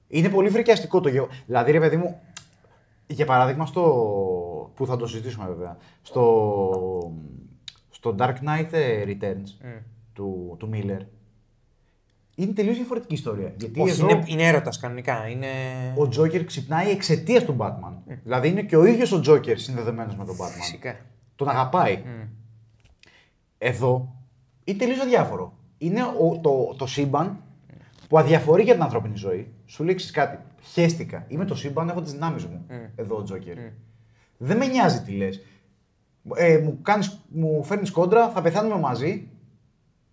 Είναι 0.08 0.28
πολύ 0.28 0.50
φρικιαστικό 0.50 1.00
το 1.00 1.08
γεγονό. 1.08 1.32
Δηλαδή, 1.46 1.70
ρε 1.70 1.78
παιδί 1.80 1.96
μου, 1.96 2.20
για 3.06 3.26
παράδειγμα, 3.26 3.66
στο. 3.66 3.82
που 4.74 4.86
θα 4.86 4.96
το 4.96 5.06
συζητήσουμε 5.06 5.46
βέβαια. 5.46 5.76
Στο, 6.02 7.12
στο 7.90 8.14
Dark 8.18 8.34
Knight 8.44 8.68
ε, 8.72 9.04
Returns 9.06 9.50
Μμ. 9.62 9.68
του, 10.12 10.56
του 10.58 10.70
Miller. 10.72 11.00
Είναι 12.40 12.52
τελείως 12.52 12.76
διαφορετική 12.76 13.14
ιστορία. 13.14 13.52
Γιατί 13.58 13.80
Όχι, 13.80 13.90
εδώ 13.90 14.08
είναι, 14.08 14.24
είναι 14.26 14.46
έρωτας 14.46 14.78
κανονικά. 14.78 15.28
Είναι... 15.28 15.46
ο 15.96 16.08
Τζόκερ 16.08 16.44
ξυπνάει 16.44 16.90
εξαιτίας 16.90 17.44
του 17.44 17.56
Batman. 17.58 17.92
Δηλαδή 18.22 18.48
είναι 18.48 18.62
και 18.62 18.76
ο 18.76 18.84
ίδιος 18.84 19.12
ο 19.12 19.20
Τζόκερ 19.20 19.58
συνδεδεμένος 19.58 20.16
με 20.16 20.24
τον 20.24 20.36
Batman. 20.36 20.60
Φυσικά. 20.60 20.96
Τον 21.36 21.48
αγαπάει. 21.48 22.02
Εδώ 23.58 24.14
είναι 24.64 24.78
τελείως 24.78 25.00
αδιάφορο. 25.00 25.52
Είναι 25.78 26.02
ο, 26.02 26.38
το, 26.40 26.74
το 26.78 26.86
σύμπαν 26.86 27.42
που 28.08 28.18
αδιαφορεί 28.18 28.62
για 28.62 28.72
την 28.72 28.82
ανθρώπινη 28.82 29.16
ζωή. 29.16 29.52
Σου 29.66 29.84
λέει 29.84 29.94
«Ξέρεις 29.94 30.14
κάτι. 30.14 30.38
Χαίστηκα. 30.62 31.24
Είμαι 31.28 31.44
το 31.44 31.54
σύμπαν, 31.54 31.88
έχω 31.88 32.02
τις 32.02 32.12
δυνάμεις 32.12 32.44
μου. 32.44 32.66
Εδώ 32.96 33.16
ο 33.16 33.22
Τζόκερ. 33.22 33.56
Δεν 34.36 34.56
με 34.56 34.66
νοιάζει 34.66 35.00
τι 35.02 35.12
λες. 35.12 35.40
Ε, 36.34 36.58
μου, 36.58 36.78
κάνεις, 36.82 37.20
μου 37.28 37.64
φέρνεις 37.64 37.90
κόντρα, 37.90 38.28
θα 38.28 38.42
πεθάνουμε 38.42 38.78
μαζί. 38.78 39.28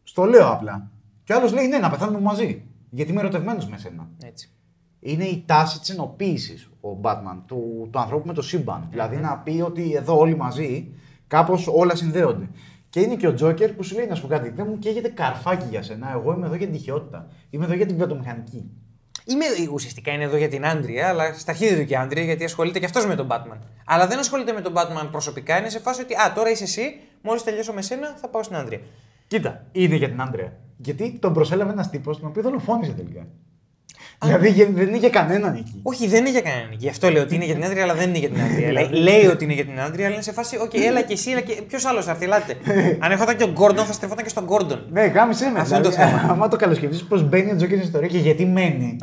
Στο 0.04 0.24
λέω 0.24 0.52
απλά. 0.52 0.90
Και 1.26 1.34
άλλος 1.34 1.54
λέει 1.54 1.68
ναι, 1.68 1.78
να 1.78 1.90
πεθάνουμε 1.90 2.20
μαζί. 2.20 2.64
Γιατί 2.90 3.12
είμαι 3.12 3.20
ερωτευμένος 3.20 3.68
με 3.68 3.78
σένα. 3.78 4.10
Έτσι. 4.24 4.50
Είναι 5.00 5.24
η 5.24 5.44
τάση 5.46 5.80
της 5.80 5.90
ενοποίησης 5.90 6.70
ο 6.82 7.00
Batman, 7.02 7.42
του, 7.46 7.90
του 7.92 8.00
ανθρώπου 8.00 8.28
με 8.28 8.34
το 8.34 8.42
σύμπαν. 8.42 8.88
Δηλαδή 8.90 9.16
να 9.16 9.38
πει 9.38 9.62
ότι 9.66 9.94
εδώ 9.96 10.20
όλοι 10.20 10.36
μαζί 10.36 10.92
κάπως 11.28 11.68
όλα 11.68 11.96
συνδέονται. 11.96 12.50
Και 12.90 13.00
είναι 13.00 13.16
και 13.16 13.28
ο 13.28 13.34
Τζόκερ 13.34 13.74
που 13.74 13.84
σου 13.84 13.96
λέει 13.96 14.06
να 14.08 14.16
σου 14.16 14.22
πω 14.22 14.28
κάτι. 14.28 14.50
Δεν 14.50 14.66
μου 14.70 14.80
καίγεται 14.80 15.10
καρφάκι 15.10 15.66
για 15.70 15.82
σένα. 15.82 16.12
Εγώ 16.12 16.34
είμαι 16.34 16.46
εδώ 16.46 16.56
για 16.56 16.66
την 16.66 16.76
τυχαιότητα. 16.76 17.28
Είμαι 17.50 17.66
εδώ 17.66 17.74
για 17.74 17.86
την 17.86 17.98
βιομηχανική. 17.98 18.72
Είμαι, 19.26 19.46
ουσιαστικά 19.74 20.12
είναι 20.12 20.24
εδώ 20.24 20.38
για 20.38 20.50
την 20.50 20.66
Άντρια, 20.66 21.10
αλλά 21.10 21.34
στα 21.34 21.52
αρχίδια 21.52 21.78
του 21.78 21.86
και 21.86 21.94
η 21.94 21.96
Άντρια 21.96 22.24
γιατί 22.24 22.44
ασχολείται 22.44 22.80
και 22.80 22.86
αυτός 22.86 23.06
με 23.06 23.16
τον 23.16 23.28
Batman. 23.32 23.58
Αλλά 23.86 24.08
δεν 24.08 24.20
ασχολείται 24.20 24.54
με 24.54 24.62
τον 24.62 24.74
Batman 24.76 25.08
προσωπικά, 25.12 25.58
είναι 25.58 25.70
σε 25.70 25.80
φάση 25.80 26.02
ότι 26.02 26.14
Α, 26.14 26.34
τώρα 26.36 26.50
είσαι 26.50 26.64
εσύ, 26.64 27.00
μόλις 27.22 27.44
τελειώσω 27.44 27.74
με 27.74 27.82
σένα 27.82 28.16
θα 28.18 28.28
πάω 28.28 28.44
στην 28.44 28.56
Άντρια. 28.56 28.80
Κοίτα, 29.28 29.66
είναι 29.72 29.96
για 29.96 30.10
την 30.10 30.22
Άντρια. 30.22 30.60
Γιατί 30.78 31.18
τον 31.20 31.34
προσέλαβε 31.34 31.72
ένας 31.72 31.90
τύπος 31.90 32.20
τον 32.20 32.28
οποίο 32.30 32.42
δολοφόνησε 32.42 32.92
τελικά. 32.92 33.28
δηλαδή 34.22 34.50
γε- 34.50 34.70
δεν 34.74 34.94
είχε 34.94 35.10
κανέναν 35.10 35.56
εκεί. 35.56 35.80
Όχι, 35.84 36.08
δεν 36.08 36.20
είναι 36.20 36.30
για 36.32 36.42
κανέναν. 36.42 36.70
Γι' 36.78 36.90
αυτό 36.90 37.10
λέω 37.10 37.22
ότι 37.24 37.36
είναι 37.36 37.46
για 37.46 37.54
την 37.54 37.64
Άντρια, 37.66 37.84
αλλά 37.84 37.94
δεν 37.96 38.10
είναι 38.10 38.18
για 38.18 38.30
την 38.30 38.42
Άντρια. 38.42 38.72
λέει, 38.72 38.90
λέει 39.08 39.26
ότι 39.26 39.44
είναι 39.44 39.54
για 39.54 39.66
την 39.66 39.80
Άντρια, 39.80 40.06
αλλά 40.06 40.14
είναι 40.14 40.24
σε 40.24 40.32
φάση, 40.32 40.58
Οκ, 40.58 40.74
έλα 40.74 41.02
και 41.02 41.14
εσύ, 41.14 41.32
έλα 41.32 41.42
και. 41.42 41.62
Ποιος 41.68 41.86
άλλος 41.86 42.06
θα 42.06 42.12
έρθει, 42.12 42.24
ελάτε. 42.24 42.56
Αν 43.00 43.12
ερχόταν 43.12 43.38
και 43.38 43.44
ο 43.44 43.48
Γκόρντον, 43.52 43.86
θα 43.86 43.94
στρεφόταν 43.94 44.24
και 44.24 44.30
στον 44.30 44.44
Γκόρντον. 44.44 44.86
Ναι, 44.92 45.06
γάμησέ 45.06 45.50
με. 45.50 45.60
Αυτό 45.60 45.76
είναι 45.76 45.84
το 45.84 45.90
δηλαδή, 45.90 46.12
θέμα. 46.18 46.22
Άμα 46.32 46.48
το 46.48 46.56
καλοσκεφτείς 46.56 47.04
πώς 47.04 47.24
μπαίνει 47.30 47.52
ο 47.52 47.56
Τζόκερ 47.56 47.76
στην 47.76 47.88
ιστορία 47.88 48.08
και 48.08 48.18
γιατί 48.18 48.46
μένει. 48.46 48.96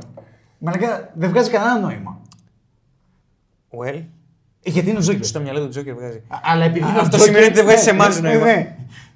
Μαλάκα 0.59 1.11
δεν 1.15 1.31
βγάζει 1.31 1.51
κανένα 1.51 1.79
νόημα. 1.79 2.21
Well, 3.71 4.03
Ε, 4.65 4.71
Γιατί 4.71 4.89
είναι 4.89 4.99
ο 4.99 5.01
Τζόκερ; 5.01 5.25
στο 5.25 5.41
μυαλό 5.41 5.61
του 5.61 5.69
Τζόκερ 5.69 5.95
βγάζει. 5.95 6.17
Α, 6.29 6.37
Αλλά 6.43 6.65
επειδή 6.65 6.89
είναι 6.89 6.99
ο 6.99 7.01
Αυτό 7.01 7.17
Τζόκερ- 7.17 7.27
σημαίνει 7.27 7.45
ότι 7.45 7.55
δεν 7.55 7.65
βγάζει 7.65 7.83
σε 7.83 7.91
Ναι, 7.93 7.97
εμάς 7.97 8.21
ναι, 8.21 8.29
νόημα. 8.33 8.67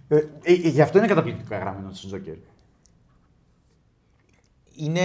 Ναι. 0.08 0.16
Ε, 0.18 0.28
ε, 0.42 0.52
Γι' 0.52 0.82
αυτό 0.82 0.98
είναι 0.98 1.06
καταπληκτικά 1.06 1.58
γραμμένο 1.58 1.92
στο 1.92 2.06
Τζόκερ. 2.06 2.34
είναι. 4.74 5.02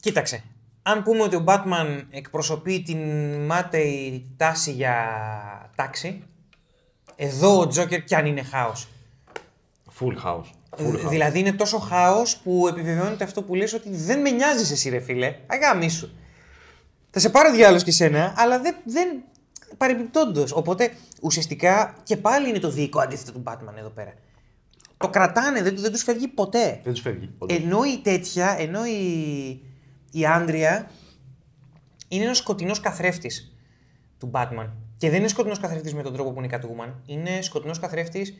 Κοίταξε. 0.00 0.44
Αν 0.82 1.02
πούμε 1.02 1.22
ότι 1.22 1.36
ο 1.36 1.44
Batman 1.46 2.02
εκπροσωπεί 2.10 2.82
την 2.82 2.98
μάταιη 3.44 4.34
τάση 4.36 4.72
για 4.72 4.96
τάξη, 5.76 6.22
εδώ 7.16 7.58
ο 7.60 7.66
Τζόκερ 7.66 8.04
κι 8.04 8.14
αν 8.14 8.26
είναι 8.26 8.42
χάος. 8.42 8.88
Full 10.00 10.24
house. 10.24 10.50
Ε, 10.76 11.08
Δηλαδή 11.08 11.38
είναι 11.38 11.52
τόσο 11.52 11.78
χάος 11.78 12.36
που 12.36 12.68
επιβεβαιώνεται 12.68 13.24
αυτό 13.24 13.42
που 13.42 13.54
λες 13.54 13.72
ότι 13.72 13.90
δεν 13.90 14.20
με 14.20 14.30
νοιάζεις 14.30 14.70
εσύ 14.70 14.88
ρε 14.88 15.00
φίλε, 15.00 15.36
αγάμι 15.46 15.90
σου. 15.90 16.12
Θα 17.10 17.20
σε 17.20 17.30
πάρω 17.30 17.52
διάλογο 17.52 17.82
και 17.82 17.90
σένα, 17.90 18.34
αλλά 18.36 18.60
δεν, 18.60 18.76
δεν 18.84 19.22
παρεμπιπτόντως. 19.76 20.52
Οπότε 20.52 20.90
ουσιαστικά 21.22 21.96
και 22.02 22.16
πάλι 22.16 22.48
είναι 22.48 22.58
το 22.58 22.70
δίκο 22.70 23.00
αντίθετο 23.00 23.32
του 23.32 23.42
Batman 23.46 23.76
εδώ 23.78 23.88
πέρα. 23.88 24.14
Το 24.96 25.08
κρατάνε, 25.08 25.62
δεν, 25.62 25.76
δεν 25.76 25.92
τους 25.92 26.02
φεύγει 26.02 26.28
ποτέ. 26.28 26.80
Δεν 26.84 26.92
τους 26.92 27.02
φεύγει. 27.02 27.30
όντως. 27.38 27.58
Ενώ 27.58 27.84
η 27.84 28.00
τέτοια, 28.02 28.56
ενώ 28.58 28.86
η, 28.86 29.00
η 30.10 30.26
Άντρια 30.26 30.90
είναι 32.08 32.24
ένας 32.24 32.36
σκοτεινός 32.36 32.80
καθρέφτης 32.80 33.56
του 34.18 34.30
Batman. 34.34 34.68
Και 34.96 35.10
δεν 35.10 35.18
είναι 35.18 35.28
σκοτεινός 35.28 35.58
καθρέφτης 35.58 35.94
με 35.94 36.02
τον 36.02 36.12
τρόπο 36.12 36.32
που 36.32 36.42
είναι 36.42 36.56
η 36.56 36.58
Catwoman. 36.58 36.92
Είναι 37.06 37.42
σκοτεινός 37.42 37.78
καθρέφτης 37.78 38.34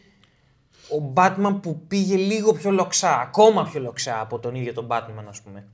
ο 0.88 1.12
Batman 1.14 1.58
που 1.62 1.86
πήγε 1.88 2.16
λίγο 2.16 2.52
πιο 2.52 2.70
λοξά, 2.70 3.20
ακόμα 3.20 3.64
πιο 3.64 3.80
λοξά 3.80 4.20
από 4.20 4.38
τον 4.38 4.54
ίδιο 4.54 4.72
τον 4.72 4.86
Batman, 4.90 5.24
ας 5.28 5.40
πούμε. 5.40 5.66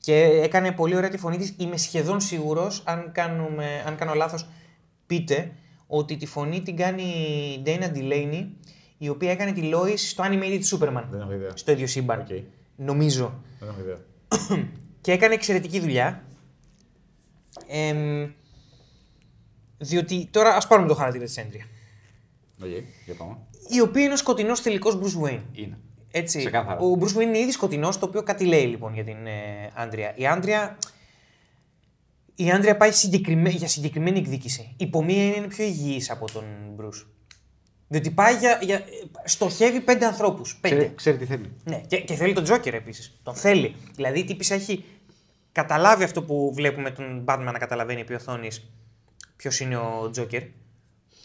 Και 0.00 0.14
έκανε 0.22 0.72
πολύ 0.72 0.96
ωραία 0.96 1.10
τη 1.10 1.18
φωνή 1.18 1.36
της. 1.36 1.54
Είμαι 1.56 1.76
σχεδόν 1.76 2.20
σίγουρος, 2.20 2.82
αν, 2.84 3.12
κάνουμε- 3.12 3.82
αν 3.86 3.96
κάνω 3.96 4.14
λάθος, 4.14 4.48
πείτε 5.06 5.52
ότι 5.86 6.16
τη 6.16 6.26
φωνή 6.26 6.62
την 6.62 6.76
κάνει 6.76 7.02
η 7.02 7.62
Dana 7.66 7.96
Delany, 7.96 8.46
η 8.98 9.08
οποία 9.08 9.30
έκανε 9.30 9.52
τη 9.52 9.70
Lois 9.74 9.94
στο 9.96 10.24
animated 10.26 10.62
Superman. 10.70 11.04
Δεν 11.10 11.20
έχω 11.20 11.32
ιδέα. 11.32 11.50
Στο 11.54 11.72
ίδιο 11.72 11.86
σύμπαν. 11.86 12.20
Οκ. 12.20 12.26
Νομίζω. 12.76 13.42
Δεν 13.60 13.68
έχω 13.68 13.80
ιδέα. 13.80 13.98
Και 15.00 15.12
έκανε 15.12 15.34
εξαιρετική 15.34 15.80
δουλειά. 15.80 16.24
Εμ, 17.66 18.30
διότι 19.78 20.28
τώρα 20.30 20.54
ας 20.56 20.66
πάρουμε 20.66 20.88
το 20.88 20.94
χαρακτήρα 20.94 21.24
της 21.24 21.36
Άντρια. 21.36 21.64
Οκ, 22.62 22.68
για 23.04 23.14
πάμε. 23.14 23.36
Η 23.68 23.80
οποία 23.80 24.02
είναι 24.02 24.12
ο 24.12 24.16
σκοτεινός 24.16 24.62
τελικός 24.62 24.98
Bruce 25.02 25.26
Wayne. 25.26 25.42
Είναι. 25.52 25.78
Έτσι. 26.10 26.38
Ξεκάθαρα. 26.38 26.80
Ο 26.80 26.98
Bruce 27.00 27.16
Wayne 27.16 27.22
είναι 27.22 27.38
ήδη 27.38 27.50
σκοτεινός, 27.50 27.98
το 27.98 28.06
οποίο 28.06 28.22
κάτι 28.22 28.44
λέει 28.44 28.66
λοιπόν 28.66 28.94
για 28.94 29.04
την 29.04 29.26
ε, 29.26 29.72
Άντρια. 29.74 30.12
Η 30.16 30.26
Άντρια. 30.26 30.78
Η 32.36 32.50
Άντρια 32.50 32.76
πάει 32.76 32.92
συγκεκριμέ... 32.92 33.48
για 33.48 33.68
συγκεκριμένη 33.68 34.18
εκδίκηση. 34.18 34.74
Η 34.76 34.86
Πομία 34.86 35.24
είναι 35.24 35.46
πιο 35.46 35.64
υγιής 35.64 36.10
από 36.10 36.32
τον 36.32 36.44
Bruce. 36.80 37.06
Διότι 37.88 38.10
πάει 38.10 38.36
για. 38.36 38.58
για... 38.62 38.84
στοχεύει 39.24 39.80
πέντε 39.80 40.06
ανθρώπους. 40.06 40.56
Πέντε. 40.60 40.74
Ξέρει, 40.76 40.94
ξέρει 40.94 41.16
τι 41.16 41.24
θέλει. 41.24 41.52
Ναι, 41.64 41.80
και, 41.86 42.00
και 42.00 42.14
θέλει 42.14 42.32
τον 42.32 42.44
Τζόκερ 42.44 42.74
επίσης. 42.74 43.20
Τον 43.22 43.34
θέλει. 43.34 43.74
Δηλαδή 43.94 44.18
η 44.18 44.24
τύπησα 44.24 44.54
έχει 44.54 44.84
καταλάβει 45.52 46.04
αυτό 46.04 46.22
που 46.22 46.52
βλέπουμε 46.54 46.90
τον 46.90 47.24
Batman 47.26 47.50
να 47.52 47.58
καταλαβαίνει 47.58 48.00
επί 48.00 48.14
οθόνης 48.14 48.70
ποιος 49.36 49.60
είναι 49.60 49.76
ο 49.76 50.10
Τζόκερ. 50.10 50.42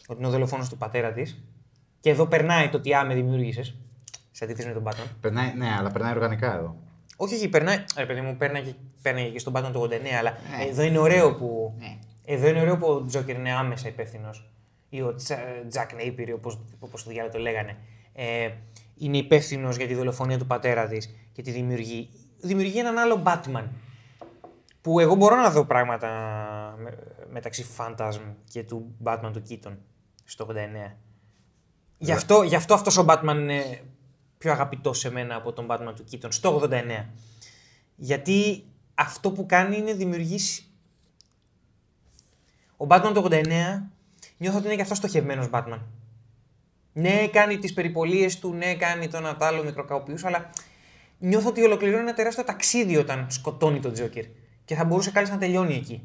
Ότι 0.08 0.20
είναι 0.20 0.28
ο 0.28 0.30
δολοφόνος 0.30 0.70
του 0.70 0.78
πατέρα 0.78 1.12
της. 1.12 1.44
Και 2.00 2.10
εδώ 2.10 2.26
περνάει 2.26 2.70
το 2.70 2.80
τι 2.80 2.94
άμε 2.94 3.14
δημιούργησες. 3.14 3.76
Σε 4.32 4.44
αντίθεση 4.44 4.68
με 4.68 4.74
τον 4.74 4.84
Batman. 4.84 5.10
Περνάει, 5.22 5.54
ναι, 5.58 5.76
αλλά 5.78 5.92
περνάει 5.92 6.12
οργανικά 6.12 6.56
εδώ. 6.56 6.76
Όχι, 7.24 7.36
όχι, 7.36 7.50
περνάει. 7.50 7.84
Ρε 7.98 8.06
παιδί 8.06 8.22
μου, 8.22 8.36
πέρναγε, 8.38 8.76
πέρναγε 9.02 9.30
και 9.30 9.40
στον 9.40 9.54
Batman 9.56 9.70
του 9.74 9.80
89, 9.92 10.18
αλλά 10.20 10.38
Ναι. 10.58 10.64
εδώ 10.70 10.82
είναι 10.82 10.98
ωραίο 10.98 11.36
που. 11.36 11.76
Ναι. 11.80 11.98
Εδώ 12.26 12.48
είναι 12.48 12.62
ωραίο 12.62 12.78
που 12.78 12.88
ο 12.88 13.06
Τζόκερ 13.06 13.36
είναι 13.36 13.52
άμεσα 13.52 13.88
υπεύθυνος. 13.88 14.50
Ή 14.90 15.02
ο 15.02 15.16
Τζακ 15.70 15.94
Νέιπηρ, 15.94 16.34
όπω 16.34 16.52
όπως 16.80 17.04
το 17.04 17.10
διάλογο 17.10 17.34
το 17.34 17.40
λέγανε. 17.40 17.78
Ε, 18.14 18.50
είναι 18.98 19.18
υπεύθυνος 19.18 19.76
για 19.78 19.88
τη 19.88 19.94
δολοφονία 19.96 20.38
του 20.38 20.46
πατέρα 20.48 20.88
της 20.88 21.16
και 21.32 21.42
τη 21.42 21.52
δημιουργεί. 21.52 22.10
Δημιουργεί 22.40 22.80
έναν 22.80 22.98
άλλο 22.98 23.22
Batman. 23.26 23.64
Που 24.82 25.00
εγώ 25.00 25.16
μπορώ 25.16 25.36
να 25.36 25.50
δω 25.50 25.66
πράγματα 25.66 26.08
με- 26.78 26.98
μεταξύ 27.32 27.66
Phantasm 27.78 28.22
και 28.50 28.64
του 28.64 28.96
Batman 29.04 29.30
του 29.34 29.42
Keaton 29.50 29.72
στο 30.26 30.44
89. 30.44 30.98
Γι' 31.98 32.12
αυτό, 32.12 32.42
γι' 32.44 32.56
αυτό 32.56 32.74
αυτός 32.74 32.98
ο 32.98 33.06
Batman 33.08 33.36
είναι 33.36 33.64
πιο 34.42 34.52
αγαπητός 34.52 35.00
σε 35.00 35.12
μένα 35.12 35.36
από 35.36 35.54
τον 35.54 35.68
Batman 35.70 35.94
του 35.96 36.04
Keaton 36.12 36.28
στο 36.30 36.62
89. 36.64 37.06
Γιατί 37.96 38.64
αυτό 38.96 39.32
που 39.32 39.46
κάνει 39.46 39.78
είναι 39.78 39.94
δημιουργήσει... 39.94 40.64
Ο 42.78 42.86
Batman 42.90 43.12
του 43.14 43.28
89 43.30 43.46
νιώθω 44.38 44.58
ότι 44.58 44.66
είναι 44.66 44.76
και 44.76 44.82
αυτό 44.82 44.96
στοχευμένος 44.96 45.50
Batman. 45.52 45.80
Ναι, 46.94 47.28
κάνει 47.28 47.58
τις 47.58 47.74
περιπολίες 47.74 48.40
του, 48.40 48.54
ναι, 48.54 48.76
κάνει 48.76 49.08
τον 49.08 49.26
Ατάλο 49.26 49.64
μικροκαοποιούς, 49.64 50.24
αλλά 50.24 50.50
νιώθω 51.20 51.50
ότι 51.50 51.64
ολοκληρώνει 51.64 52.02
ένα 52.02 52.14
τεράστιο 52.14 52.44
ταξίδι 52.44 52.98
όταν 52.98 53.26
σκοτώνει 53.30 53.80
τον 53.80 53.94
Τζόκερ. 53.94 54.26
Και 54.66 54.76
θα 54.76 54.86
μπορούσε 54.86 55.12
κάλλιστα 55.12 55.36
να 55.36 55.42
τελειώνει 55.42 55.76
εκεί. 55.76 56.04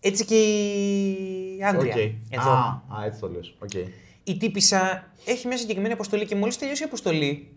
Έτσι 0.00 0.24
και 0.24 0.34
η 0.36 1.64
Άντρια. 1.64 1.94
Οκ. 1.94 2.00
Εδώ. 2.30 2.50
Α, 2.50 2.82
α, 2.88 3.04
έτσι 3.04 3.20
το 3.20 3.28
λες. 3.28 3.54
Οκ. 3.58 3.70
Η 4.28 4.36
τύπησα 4.36 5.12
έχει 5.24 5.46
μια 5.46 5.56
συγκεκριμένη 5.56 5.92
αποστολή 5.92 6.26
και 6.26 6.34
μόλις 6.34 6.58
τελειώσει 6.58 6.82
η 6.82 6.84
αποστολή, 6.84 7.56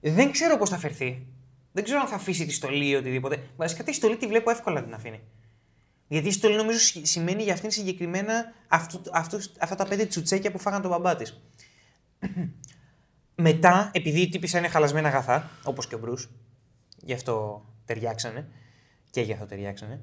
δεν 0.00 0.30
ξέρω 0.30 0.56
πώς 0.58 0.70
θα 0.70 0.78
φερθεί. 0.78 1.26
Δεν 1.72 1.84
ξέρω 1.84 2.00
αν 2.00 2.06
θα 2.06 2.14
αφήσει 2.14 2.46
τη 2.46 2.52
στολή 2.52 2.88
ή 2.88 2.94
οτιδήποτε. 2.94 3.42
Βασικά 3.56 3.84
τη 3.84 3.92
στολή 3.92 4.16
τη 4.16 4.26
βλέπω 4.26 4.50
εύκολα 4.50 4.80
να 4.80 4.86
την 4.86 4.94
αφήνει. 4.94 5.20
Γιατί 6.08 6.28
η 6.28 6.32
στολή 6.32 6.56
νομίζω 6.56 6.78
σι- 6.78 7.06
σημαίνει 7.06 7.42
για 7.42 7.52
αυτήν 7.52 7.70
συγκεκριμένα 7.70 8.52
αυτού, 8.68 9.00
αυτούς, 9.12 9.50
αυτά 9.58 9.74
τα 9.74 9.84
πέντε 9.86 10.06
τσουτσέκια 10.06 10.50
που 10.50 10.58
φάγαν 10.58 10.82
τον 10.82 10.90
μπαμπά 10.90 11.16
της. 11.16 11.42
Μετά, 13.34 13.90
επειδή 13.94 14.20
η 14.20 14.28
τύπησα 14.28 14.58
είναι 14.58 14.68
χαλασμένα 14.68 15.08
αγαθά, 15.08 15.50
όπως 15.64 15.86
και 15.86 15.94
ο 15.94 15.98
Μπρου, 15.98 16.14
γι' 16.96 17.12
αυτό 17.12 17.64
ταιριάξανε 17.84 18.48
και 19.10 19.20
γι' 19.20 19.32
αυτό 19.32 19.46
ταιριάξανε. 19.46 20.00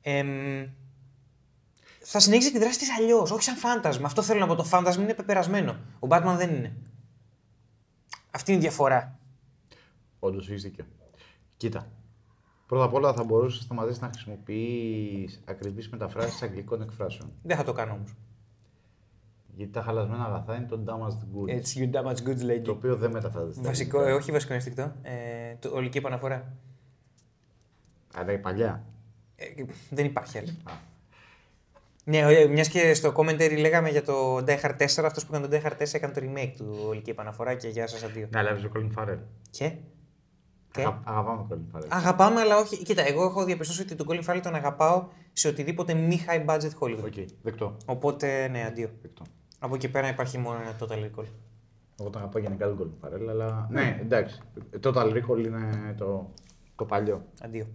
εμ, 0.00 0.66
θα 2.12 2.18
συνέχιζε 2.20 2.50
τη 2.50 2.58
δράση 2.58 2.78
της 2.78 2.90
αλλιώς, 2.98 3.30
όχι 3.30 3.42
σαν 3.42 3.56
φάντασμα. 3.56 4.06
Αυτό 4.06 4.22
θέλω 4.22 4.40
να 4.40 4.46
πω. 4.46 4.54
Το 4.54 4.64
φάντασμα 4.64 5.02
είναι 5.02 5.14
πεπερασμένο. 5.14 5.76
Ο 5.98 6.06
Batman 6.10 6.34
δεν 6.36 6.54
είναι. 6.54 6.76
Αυτή 8.30 8.52
είναι 8.52 8.60
η 8.60 8.62
διαφορά. 8.62 9.18
Όντως 10.18 10.48
έχεις 10.48 10.62
δίκιο. 10.62 10.84
Κοίτα. 11.56 11.86
Πρώτα 12.66 12.84
απ' 12.84 12.94
όλα 12.94 13.12
θα 13.12 13.24
μπορούσες 13.24 13.58
να 13.58 13.64
σταματήσεις 13.64 14.00
να 14.00 14.08
χρησιμοποιείς 14.08 15.40
ακριβείς 15.44 15.88
μεταφράσεις 15.88 16.42
αγγλικών 16.42 16.82
εκφράσεων. 16.82 17.32
Δεν 17.42 17.56
θα 17.56 17.64
το 17.64 17.72
κάνω 17.72 17.92
όμως. 17.92 18.14
Γιατί 19.56 19.72
τα 19.72 19.82
χαλασμένα 19.82 20.24
αγαθά 20.24 20.56
είναι 20.56 20.66
το 20.66 20.84
damaged 20.86 21.36
goods. 21.36 21.60
It's 21.60 21.80
you 21.80 21.90
damage 21.92 22.28
goods 22.28 22.50
lady. 22.50 22.62
Το 22.64 22.70
οποίο 22.70 22.96
δεν 22.96 23.10
μεταφράζεται. 23.10 23.52
στα 23.52 23.62
Βασικό, 23.62 23.96
αγγλικά. 23.98 24.16
ε, 24.16 24.20
όχι 24.20 24.32
βασικό 24.32 24.52
ένστικτο. 24.52 24.92
Ε, 25.02 25.54
το, 25.58 25.70
ολική 25.74 25.98
επαναφορά. 25.98 26.52
Αλλά 28.14 28.32
η 28.32 28.38
παλιά. 28.38 28.84
Ε, 29.36 29.44
δεν 29.90 30.04
υπάρχει 30.04 30.38
άλλη. 30.38 30.56
Α. 32.06 32.10
Ναι, 32.10 32.46
μιας 32.46 32.68
και 32.68 32.94
στο 32.94 33.12
commentary 33.16 33.56
λέγαμε 33.60 33.88
για 33.88 34.02
το 34.02 34.36
Die 34.36 34.60
Hard 34.62 34.76
4, 34.78 35.04
αυτός 35.04 35.26
που 35.26 35.34
έκανε 35.34 35.46
το 35.48 35.56
Die 35.56 35.66
Hard 35.70 35.82
4 35.82 35.94
έκανε 35.94 36.12
το 36.12 36.20
remake 36.24 36.52
του 36.56 36.84
ολική 36.88 37.10
επαναφορά 37.10 37.54
και 37.54 37.68
γεια 37.68 37.86
σας 37.86 38.02
αντίο. 38.02 38.28
Ναι, 38.32 38.38
αλλά 38.38 38.50
έπαιζε 38.50 38.66
ο 38.66 38.70
Colin 38.76 38.90
Farrell. 39.02 39.18
Και; 39.50 39.72
Και; 40.70 40.80
Αγα- 40.80 41.00
Αγαπάμε 41.04 41.46
τον 41.48 41.66
Colin 41.72 41.76
Farrell. 41.76 41.86
Αγαπάμε, 41.88 42.40
αλλά 42.40 42.56
όχι. 42.58 42.82
Κοίτα, 42.82 43.06
εγώ 43.06 43.24
έχω 43.24 43.44
διαπιστώσει 43.44 43.82
ότι 43.82 43.94
τον 43.94 44.06
Colin 44.10 44.24
Farrell 44.24 44.40
τον 44.42 44.54
αγαπάω 44.54 45.06
σε 45.32 45.48
οτιδήποτε 45.48 45.94
μη 45.94 46.20
high 46.28 46.46
budget 46.50 46.70
Hollywood. 46.80 47.04
Οκ, 47.04 47.14
δεκτό. 47.42 47.76
Οπότε, 47.86 48.48
ναι, 48.48 48.64
αντίο. 48.64 48.88
δεκτό. 49.02 49.22
Από 49.58 49.74
εκεί 49.74 49.88
πέρα 49.88 50.08
υπάρχει 50.08 50.38
μόνο 50.38 50.58
ένα 50.60 50.76
total 50.80 50.98
recall. 51.04 51.26
Εγώ 52.00 52.10
τον 52.10 52.20
αγαπάω 52.20 52.42
γενικά 52.42 52.66
τον 52.66 52.78
Colin 53.02 53.06
Farrell, 53.06 53.26
αλλά. 53.30 53.66
Ναι, 53.70 53.98
εντάξει. 54.00 54.40
Το 54.80 54.92
Total 54.94 55.06
Recall 55.12 55.44
είναι 55.44 55.94
το, 55.98 56.30
το 56.76 56.84
παλιό. 56.84 57.24
Αντίο. 57.42 57.66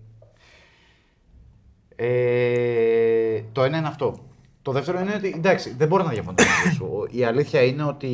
Ε, 1.95 3.41
το 3.51 3.63
ένα 3.63 3.77
είναι 3.77 3.87
αυτό. 3.87 4.17
Το 4.61 4.71
δεύτερο 4.71 4.99
είναι 4.99 5.13
ότι 5.15 5.33
εντάξει, 5.35 5.73
δεν 5.73 5.87
μπορώ 5.87 6.03
να 6.03 6.09
διαφωνήσω 6.09 6.47
μαζί 6.49 6.75
σου. 6.75 7.07
Η 7.11 7.23
αλήθεια 7.23 7.63
είναι 7.63 7.83
ότι. 7.83 8.09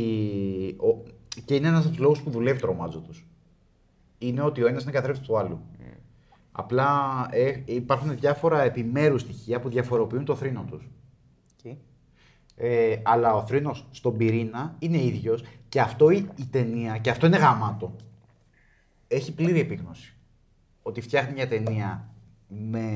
Ο, 0.77 1.03
και 1.45 1.55
είναι 1.55 1.67
ένας 1.67 1.79
από 1.79 1.89
τους 1.89 1.99
λόγους 1.99 2.21
που 2.21 2.29
δουλεύει 2.29 2.59
το 2.59 2.67
ρομάτζο 2.67 2.99
τους. 2.99 3.25
Είναι 4.17 4.41
ότι 4.41 4.63
ο 4.63 4.67
ένας 4.67 4.83
είναι 4.83 4.91
καθρέφτης 4.91 5.27
του 5.27 5.37
άλλου. 5.37 5.61
Απλά 6.51 7.27
ε, 7.31 7.61
υπάρχουν 7.65 8.17
διάφορα 8.19 8.61
επιμέρους 8.61 9.21
στοιχεία 9.21 9.59
που 9.59 9.69
διαφοροποιούν 9.69 10.25
το 10.25 10.35
θρήνο 10.35 10.65
τους. 10.69 10.89
Okay. 11.63 11.75
Ε, 12.55 12.95
αλλά 13.03 13.33
ο 13.33 13.45
θρήνος 13.45 13.87
στον 13.91 14.17
πυρήνα 14.17 14.75
είναι 14.79 15.03
ίδιος 15.03 15.43
και 15.69 15.81
αυτό 15.81 16.09
η, 16.09 16.27
η 16.35 16.45
ταινία, 16.51 16.97
και 16.97 17.09
αυτό 17.09 17.25
είναι 17.25 17.37
γαμάτο, 17.37 17.95
έχει 19.07 19.33
πλήρη 19.33 19.59
επίγνωση. 19.59 20.15
Ότι 20.81 21.01
φτιάχνει 21.01 21.33
μια 21.33 21.47
ταινία 21.47 22.09
με 22.47 22.87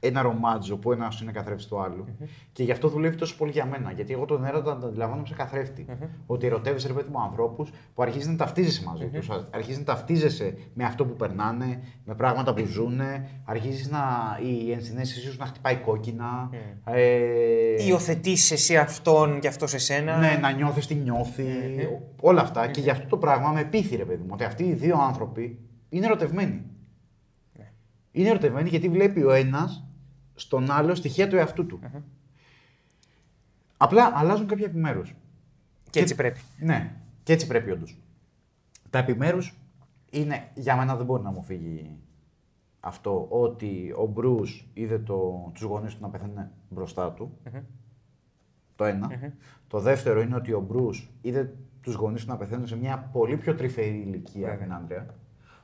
ένα 0.00 0.22
ρομάτζο 0.22 0.76
που 0.76 0.92
ένα 0.92 1.12
είναι 1.22 1.32
καθρέφτη 1.32 1.66
του 1.68 1.80
αλλου 1.80 2.04
και 2.52 2.62
γι' 2.62 2.70
αυτό 2.72 2.88
δουλεύει 2.88 3.16
τόσο 3.16 3.36
πολύ 3.36 3.50
για 3.50 3.66
μένα. 3.66 3.92
Γιατί 3.92 4.12
εγώ 4.12 4.24
τον 4.24 4.44
έρωτα 4.44 4.78
τον 4.78 4.88
αντιλαμβάνομαι 4.88 5.26
σε 5.26 5.34
καθρεφτη 5.34 5.86
Ότι 6.26 6.46
ερωτεύεσαι 6.46 6.86
ρε 6.86 6.92
παιδί 6.92 7.08
μου 7.12 7.20
ανθρώπους 7.20 7.70
που 7.94 8.02
αρχίζεις 8.02 8.28
να 8.28 8.36
ταυτίζεσαι 8.36 8.84
μαζί 8.84 9.06
τους, 9.06 9.28
αρχίζεις 9.50 9.78
να 9.78 9.84
ταυτίζεσαι 9.84 10.58
με 10.74 10.84
αυτό 10.84 11.04
που 11.04 11.16
περνάνε, 11.16 11.82
με 12.04 12.14
πράγματα 12.14 12.54
που 12.54 12.64
ζουν, 12.66 13.00
αρχίζεις 13.44 13.90
να, 13.90 14.00
η 14.42 14.72
ενσυναίσθησή 14.72 15.30
σου 15.30 15.36
να 15.38 15.46
χτυπάει 15.46 15.76
κόκκινα. 15.76 16.50
Ε, 16.84 17.84
Υιοθετείς 17.86 18.50
εσύ 18.50 18.76
αυτόν 18.76 19.40
και 19.40 19.48
αυτός 19.48 19.74
εσένα. 19.74 20.16
ναι, 20.18 20.38
να 20.40 20.50
νιώθεις 20.50 20.86
τι 20.86 20.94
νιώθει. 20.94 21.44
Όλα 22.20 22.40
αυτά. 22.40 22.66
Και 22.66 22.80
γι' 22.80 22.90
αυτό 22.90 23.06
το 23.08 23.16
πράγμα 23.16 23.50
με 23.50 23.64
πείθει, 23.64 23.96
ρε 23.96 24.04
παιδί 24.04 24.22
μου, 24.22 24.30
ότι 24.32 24.44
αυτοί 24.44 24.64
οι 24.64 24.72
δύο 24.72 24.96
άνθρωποι 25.00 25.58
είναι 25.88 26.06
ερωτευμένοι. 26.06 26.62
Είναι 28.12 28.28
ερωτευμένοι 28.28 28.68
γιατί 28.68 28.88
βλέπει 28.88 29.22
ο 29.22 29.32
ένας 29.32 29.85
στον 30.36 30.70
άλλο 30.70 30.94
στοιχεία 30.94 31.28
του 31.28 31.36
εαυτού 31.36 31.66
του. 31.66 31.80
Απλά 33.76 34.12
αλλάζουν 34.14 34.46
κάποια 34.46 34.66
επιμέρους. 34.66 35.14
Και 35.90 36.00
έτσι 36.00 36.14
πρέπει. 36.14 36.40
Ναι, 36.58 36.96
και 37.22 37.32
έτσι 37.32 37.46
πρέπει 37.46 37.70
όντως. 37.70 37.98
Τα 38.90 38.98
επιμέρους 38.98 39.54
είναι, 40.10 40.50
για 40.54 40.76
μένα 40.76 40.96
δεν 40.96 41.06
μπορεί 41.06 41.22
να 41.22 41.30
μου 41.30 41.42
φύγει 41.42 41.98
αυτό, 42.80 43.26
ότι 43.30 43.94
ο 43.96 44.06
Μπρου 44.06 44.40
είδε 44.72 44.98
το, 44.98 45.50
τους 45.54 45.62
γονείς 45.62 45.94
του 45.94 46.00
να 46.02 46.08
πεθαίνουν 46.08 46.48
μπροστά 46.68 47.12
του. 47.12 47.38
Το 48.76 48.84
ενα 48.84 49.32
Το 49.68 49.80
δεύτερο 49.80 50.20
είναι 50.20 50.36
ότι 50.36 50.52
ο 50.52 50.60
Μπρου 50.60 50.88
είδε 51.20 51.56
τους 51.80 51.94
γονείς 51.94 52.24
του 52.24 52.30
να 52.30 52.36
πεθαίνουν 52.36 52.66
σε 52.66 52.76
μια 52.76 53.10
πολύ 53.12 53.36
πιο 53.36 53.54
τρυφερή 53.54 54.02
ηλικία 54.06 54.52
από 54.52 54.62
την 54.62 54.72
Άντρια. 54.72 55.14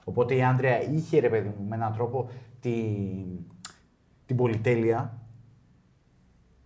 Οπότε 0.05 0.35
η 0.35 0.45
Άντρια 0.45 0.83
είχε, 0.83 1.20
ρε 1.20 1.29
παιδί 1.29 1.49
μου, 1.49 1.66
με 1.68 1.77
έναν 1.77 1.93
τρόπο 1.93 2.31
την, 2.61 3.47
την 4.27 4.37
πολυτέλεια 4.37 5.18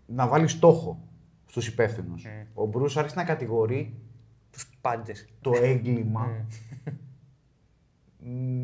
να 0.07 0.29
βάλει 0.29 0.49
στόχο 0.49 1.09
στους 1.47 1.67
υπεύθυνους. 1.69 2.27
Ο 2.55 2.67
Μπρούς 2.67 2.97
άρχισε 2.97 3.17
να 3.17 3.25
κατηγορεί 3.25 3.95
Τους 4.51 4.71
πάντες. 4.81 5.29
το 5.41 5.53
έγκλημα 5.55 6.47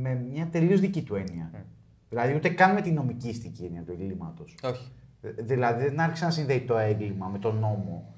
με 0.01 0.15
μια 0.15 0.47
τελείως 0.49 0.81
δική 0.81 1.03
του 1.03 1.15
έννοια. 1.15 1.67
Δηλαδή 2.09 2.35
ούτε 2.35 2.49
καν 2.49 2.75
με 2.75 2.81
την 2.81 2.95
νομικήστικη 2.95 3.65
έννοια 3.65 3.83
του 3.83 3.93
εγκλήματος. 3.93 4.55
Όχι. 4.63 4.93
Ε, 5.23 5.31
Δηλαδή 5.31 5.85
δεν 5.85 6.01
άρχισε 6.01 6.25
να 6.25 6.31
συνδέει 6.31 6.61
το 6.61 6.77
έγκλημα 6.79 7.27
με 7.27 7.39
τον 7.39 7.59
νόμο, 7.59 8.15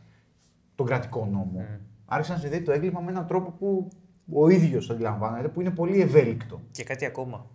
τον 0.74 0.86
κρατικό 0.86 1.26
νόμο. 1.26 1.66
Άρχισε 2.04 2.32
να 2.32 2.38
συνδέει 2.38 2.62
το 2.62 2.72
έγκλημα 2.72 3.00
με 3.00 3.10
έναν 3.10 3.26
τρόπο 3.26 3.50
που 3.50 3.88
ο 4.32 4.48
ίδιος 4.48 4.86
το 4.86 4.92
αντιλαμβάνεται, 4.94 5.48
που 5.48 5.60
είναι 5.60 5.70
πολύ 5.70 6.00
ευέλικτο. 6.00 6.60
Και 6.70 6.84
κάτι 6.84 7.04
ακόμα. 7.04 7.46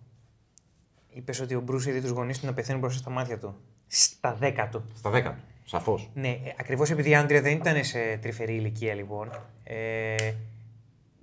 Είπες 1.19 1.39
ότι 1.39 1.55
ο 1.55 1.61
Μπρούς 1.61 1.85
είδε 1.85 2.01
τους 2.01 2.09
γονείς 2.09 2.39
του 2.39 2.45
να 2.45 2.53
πεθαίνουν 2.53 2.81
μπροστά 2.81 2.99
στα 2.99 3.09
μάτια 3.09 3.37
του. 3.37 3.55
Στα 3.87 4.33
δέκα 4.33 4.69
του. 4.69 4.83
Στα 4.95 5.09
δέκα 5.09 5.29
του, 5.29 5.41
σαφώς. 5.65 6.09
Ναι, 6.13 6.39
ακριβώς 6.59 6.89
επειδή 6.89 7.09
η 7.09 7.15
Άντρια 7.15 7.41
δεν 7.41 7.51
ήταν 7.53 7.83
σε 7.83 8.17
τρυφερή 8.21 8.55
ηλικία 8.55 8.93
λοιπόν. 8.93 9.29
Ε, 9.63 10.15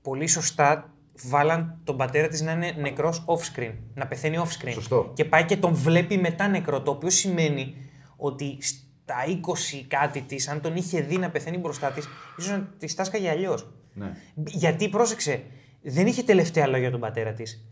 πολύ 0.02 0.26
σωστά 0.26 0.90
βάλαν 1.22 1.80
τον 1.84 1.96
πατέρα 1.96 2.28
της 2.28 2.40
να 2.40 2.52
είναι 2.52 2.74
νεκρός 2.78 3.24
off-screen. 3.26 3.72
Να 3.94 4.06
πεθαίνει 4.06 4.36
off-screen. 4.38 4.72
Σωστό. 4.72 5.10
Και 5.14 5.24
πάει 5.24 5.44
και 5.44 5.56
τον 5.56 5.74
βλέπει 5.74 6.18
μετά 6.18 6.48
νεκρό. 6.48 6.82
Το 6.82 6.90
οποίο 6.90 7.10
σημαίνει 7.10 7.74
ότι 8.16 8.58
στα 8.60 9.14
20 9.26 9.84
κάτι 9.88 10.20
της, 10.20 10.48
αν 10.48 10.60
τον 10.60 10.76
είχε 10.76 11.00
δει 11.00 11.16
να 11.16 11.30
πεθαίνει 11.30 11.58
μπροστά 11.58 11.90
της, 11.90 12.08
ίσως 12.38 12.50
να 12.50 12.68
τη 12.78 12.94
τάσκαγε 12.94 13.30
αλλιώς. 13.30 13.72
Ναι. 13.94 14.16
Γιατί 14.34 14.88
πρόσεξε, 14.88 15.42
δεν 15.82 16.06
είχε 16.06 16.22
τελευταία 16.22 16.66
λόγια 16.66 16.90
τον 16.90 17.00
πατέρα 17.00 17.32
της. 17.32 17.66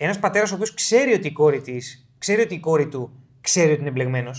Ένας 0.00 0.18
πατέρας 0.18 0.50
ο 0.50 0.54
οποίος 0.54 0.74
ξέρει 0.74 1.12
ότι 1.12 1.26
η 1.26 1.32
κόρη 1.32 1.60
της, 1.60 2.08
ξέρει 2.18 2.42
ότι 2.42 2.54
η 2.54 2.60
κόρη 2.60 2.88
του 2.88 3.12
ξέρει 3.40 3.72
ότι 3.72 3.80
είναι 3.80 3.90
μπλεγμένο. 3.90 4.30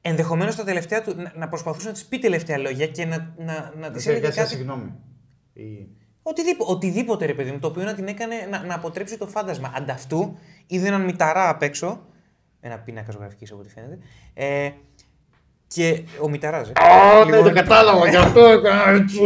Ενδεχομένως 0.00 0.56
τα 0.56 0.64
τελευταία 0.64 1.02
του 1.02 1.14
να, 1.16 1.32
να 1.36 1.48
προσπαθούσε 1.48 1.86
να 1.86 1.92
της 1.92 2.04
πει 2.04 2.18
τελευταία 2.18 2.58
λόγια 2.58 2.86
και 2.86 3.04
να, 3.04 3.34
να, 3.36 3.72
να 3.78 3.90
της 3.90 4.04
Δεν 4.04 4.12
έλεγε 4.12 4.26
κάτι... 4.26 4.38
κάτι. 4.38 4.48
συγγνώμη. 4.48 4.94
Η... 5.52 5.88
Οτιδήποτε, 6.22 6.72
οτιδήποτε 6.72 7.26
ρε 7.26 7.34
παιδί 7.34 7.50
μου, 7.50 7.58
το 7.58 7.66
οποίο 7.66 7.84
να 7.84 7.94
την 7.94 8.06
έκανε 8.06 8.34
να, 8.50 8.62
να 8.62 8.74
αποτρέψει 8.74 9.18
το 9.18 9.26
φάντασμα. 9.26 9.72
Ανταυτού 9.76 10.38
είδε 10.66 10.86
έναν 10.86 11.04
μηταρά 11.04 11.48
απ' 11.48 11.62
έξω. 11.62 12.06
Ένα 12.60 12.78
πίνακα 12.78 13.12
ζωγραφικής 13.12 13.50
από 13.50 13.60
ό,τι 13.60 13.68
φαίνεται. 13.68 13.98
Ε, 14.34 14.70
και 15.66 16.02
ο 16.20 16.28
μηταράς. 16.28 16.68
Ε. 16.68 16.72
Α, 16.84 17.24
ναι, 17.24 17.42
το 17.42 17.52
κατάλαβα 17.52 18.08
γι' 18.08 18.16
αυτό 18.16 18.40
έκανα 18.40 18.90
έτσι. 19.00 19.20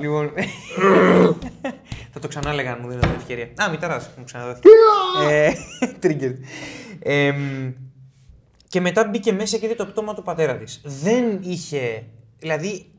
Ηρέμησε. 0.00 0.32
λοιπόν. 0.40 1.42
θα 2.12 2.20
το 2.20 2.28
ξανά 2.28 2.54
λέγανε, 2.54 2.80
μου 2.82 2.88
δίνετε 2.88 3.06
την 3.06 3.16
ευκαιρία. 3.16 3.48
Α, 3.56 3.70
μηταρά, 3.70 4.10
μου 4.18 4.24
ξαναδόθηκε. 4.24 4.68
ε, 5.30 5.52
triggered. 6.02 6.36
Ε, 6.98 7.32
και 8.68 8.80
μετά 8.80 9.04
μπήκε 9.08 9.32
μέσα 9.32 9.56
και 9.58 9.66
είδε 9.66 9.74
το 9.74 9.86
πτώμα 9.86 10.14
του 10.14 10.22
πατέρα 10.22 10.56
της. 10.56 10.80
Δεν 10.84 11.38
είχε. 11.42 12.04
Δηλαδή, 12.38 12.90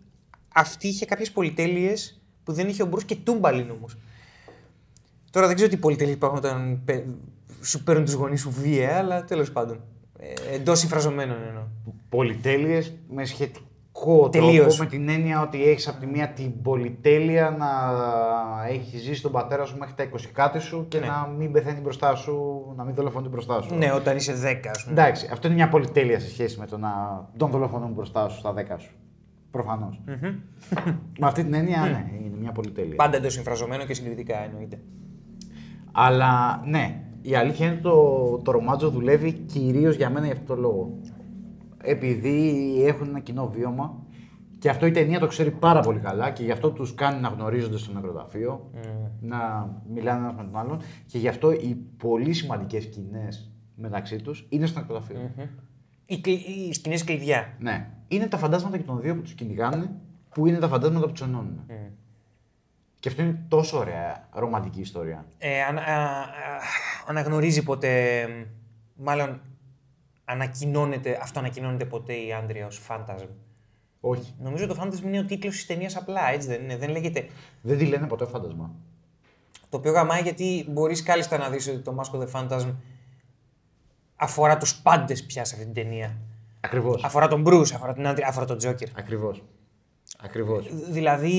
αυτή 0.53 0.87
είχε 0.87 1.05
κάποιες 1.05 1.31
πολυτέλειες 1.31 2.21
που 2.43 2.53
δεν 2.53 2.67
είχε 2.67 2.83
ο 2.83 2.85
Μπρούς 2.85 3.03
και 3.03 3.15
τούμπαλιν 3.15 3.69
όμως. 3.69 3.97
Τώρα 5.31 5.47
δεν 5.47 5.55
ξέρω 5.55 5.69
τι 5.71 5.77
πολυτέλειες 5.77 6.15
υπάρχουν 6.15 6.37
όταν 6.39 6.81
παι- 6.85 7.05
σου 7.61 7.83
παίρνουν 7.83 8.05
τους 8.05 8.13
γονείς 8.13 8.41
σου 8.41 8.51
βία, 8.61 8.97
αλλά 8.97 9.23
τέλος 9.23 9.51
πάντων. 9.51 9.81
Ε, 10.19 10.55
Εντός 10.55 10.79
συμφραζομένων 10.79 11.37
εννοώ. 11.47 11.63
Πολυτέλειες 12.09 12.93
με 13.09 13.25
σχετικό 13.99 14.29
Τελείως. 14.29 14.75
τρόπο, 14.75 14.83
με 14.83 14.97
την 14.97 15.09
έννοια 15.09 15.41
ότι 15.41 15.63
έχεις 15.69 15.87
από 15.87 15.99
τη 15.99 16.05
μία 16.05 16.29
την 16.29 16.61
πολυτέλεια 16.61 17.49
να 17.59 17.67
έχεις 18.69 19.01
ζήσει 19.01 19.21
τον 19.21 19.31
πατέρα 19.31 19.65
σου 19.65 19.77
μέχρι 19.77 19.93
τα 19.95 20.03
20 20.03 20.29
κάτι 20.33 20.59
σου 20.59 20.85
και 20.87 20.99
Ναι. 20.99 21.05
να 21.07 21.27
μην 21.37 21.51
πεθαίνει 21.51 21.79
μπροστά 21.79 22.15
σου, 22.15 22.63
να 22.75 22.83
μην 22.83 22.95
δολοφονεί 22.95 23.27
μπροστά 23.27 23.61
σου. 23.61 23.75
Ναι, 23.75 23.91
όταν 23.93 24.15
είσαι 24.15 24.33
10, 24.33 24.69
ας 24.69 24.83
πούμε. 24.83 25.01
Εντάξει, 25.01 25.29
αυτό 25.31 25.47
είναι 25.47 25.55
μια 25.55 25.69
πολυτέλεια 25.69 26.19
σε 26.19 26.29
σχέση 26.29 26.59
με 26.59 26.65
το 26.65 26.77
να 26.77 26.91
τον 27.37 27.49
δολοφονούν 27.49 27.91
μπροστά 27.91 28.29
σου 28.29 28.37
στα 28.37 28.53
10 28.53 28.75
σου. 28.77 28.91
Προφανώς. 29.51 30.01
με 31.19 31.27
αυτή 31.27 31.43
την 31.43 31.53
έννοια, 31.53 31.81
ναι, 31.81 32.25
είναι 32.25 32.37
μια 32.39 32.51
πολυτέλεια. 32.51 32.95
Πάντα 32.95 33.17
εντός 33.17 33.33
συμφραζομένο 33.33 33.85
και 33.85 33.93
συγκριτικά 33.93 34.43
εννοείται. 34.43 34.79
Αλλά 35.91 36.61
ναι, 36.65 37.01
η 37.21 37.35
αλήθεια 37.35 37.67
είναι 37.67 37.79
το, 37.81 37.93
το 38.43 38.51
ρομάτζο 38.51 38.89
δουλεύει 38.89 39.31
κυρίως 39.31 39.95
για 39.95 40.09
μένα 40.09 40.25
για 40.25 40.33
αυτό 40.35 40.55
το 40.55 40.61
λόγο. 40.61 40.97
Επειδή 41.83 42.75
έχουν 42.85 43.07
ένα 43.07 43.19
κοινό 43.19 43.49
βίωμα 43.49 44.03
και 44.59 44.69
αυτό 44.69 44.85
η 44.85 44.91
ταινία 44.91 45.19
το 45.19 45.27
ξέρει 45.27 45.51
πάρα 45.51 45.79
πολύ 45.79 45.99
καλά 45.99 46.29
και 46.31 46.43
γι' 46.43 46.51
αυτό 46.51 46.71
τους 46.71 46.93
κάνει 46.95 47.21
να 47.21 47.27
γνωρίζονται 47.27 47.77
στο 47.77 47.93
νεκροταφείο, 47.93 48.69
να 49.21 49.69
μιλάνε 49.93 50.19
ένας 50.19 50.35
με 50.35 50.43
τον 50.43 50.57
άλλον 50.57 50.79
και 51.05 51.17
γι' 51.17 51.27
αυτό 51.27 51.51
οι 51.51 51.77
πολύ 51.97 52.33
σημαντικές 52.33 52.83
σκηνές 52.83 53.51
μεταξύ 53.75 54.15
τους 54.21 54.45
είναι 54.49 54.65
στο 54.65 54.79
νεκροταφείο. 54.79 55.31
Οι, 56.05 56.19
κλει- 56.21 56.47
οι 56.47 56.73
σκηνέ 56.73 56.97
κλειδιά. 56.97 57.53
Ναι. 57.59 57.89
Είναι 58.07 58.27
τα 58.27 58.37
φαντάσματα 58.37 58.77
και 58.77 58.83
των 58.83 59.01
δύο 59.01 59.15
που 59.15 59.21
τους 59.21 59.33
κυνηγάνε, 59.33 59.91
που 60.33 60.45
είναι 60.47 60.57
τα 60.57 60.67
φαντάσματα 60.67 61.05
που 61.05 61.11
τους 61.11 61.21
ενώνουν. 61.21 61.63
Και 62.99 63.09
αυτό 63.09 63.21
είναι 63.21 63.45
τόσο 63.47 63.77
ωραία 63.77 64.27
ρομαντική 64.31 64.79
ιστορία. 64.79 65.25
Ε, 65.37 65.61
ανα- 65.61 65.81
α- 65.81 66.21
α- 66.21 66.27
αναγνωρίζει 67.07 67.63
ποτέ, 67.63 68.25
μάλλον 68.95 69.41
ανακοινώνεται, 70.29 71.19
αυτό 71.21 71.39
ανακοινώνεται 71.39 71.85
ποτέ 71.85 72.13
η 72.13 72.33
Άντρια 72.33 72.65
ως 72.65 72.81
Phantasm; 72.89 73.27
Όχι. 73.99 74.35
Νομίζω 74.39 74.67
το 74.67 74.77
Phantasm 74.81 75.03
είναι 75.03 75.19
ο 75.19 75.25
τίτλος 75.25 75.55
της 75.55 75.65
ταινίας 75.65 75.95
απλά, 75.95 76.29
έτσι 76.31 76.47
δεν 76.47 76.61
είναι. 76.61 76.77
Δεν 76.77 76.89
λέγεται. 76.89 77.27
Δεν 77.61 77.77
τη 77.77 77.85
λένε 77.85 78.07
ποτέ 78.07 78.25
φάντασμα. 78.25 78.71
Το 79.69 79.77
οποίο 79.77 79.91
γαμάει 79.91 80.21
γιατί 80.21 80.65
μπορείς 80.69 81.03
κάλλιστα 81.03 81.37
να 81.37 81.49
δεις 81.49 81.67
ότι 81.67 81.79
το 81.79 81.95
Mask 81.99 82.19
of 82.19 82.23
the 82.23 82.31
Phantasm 82.31 82.73
αφορά 84.15 84.57
τους 84.57 84.75
πάντες 84.75 85.25
πια 85.25 85.45
σε 85.45 85.55
αυτή 85.55 85.65
την 85.65 85.83
ταινία. 85.83 86.17
Ακριβώς. 86.59 87.03
Αφορά 87.03 87.27
τον 87.27 87.43
Bruce, 87.47 87.71
αφορά 87.73 87.93
την 87.93 88.07
Άντρια, 88.07 88.27
αφορά 88.27 88.45
τον 88.45 88.57
Τζόκερ. 88.57 88.87
Ακριβώς. 88.95 89.43
Ακριβώς. 90.23 90.69
Δηλαδή 90.89 91.31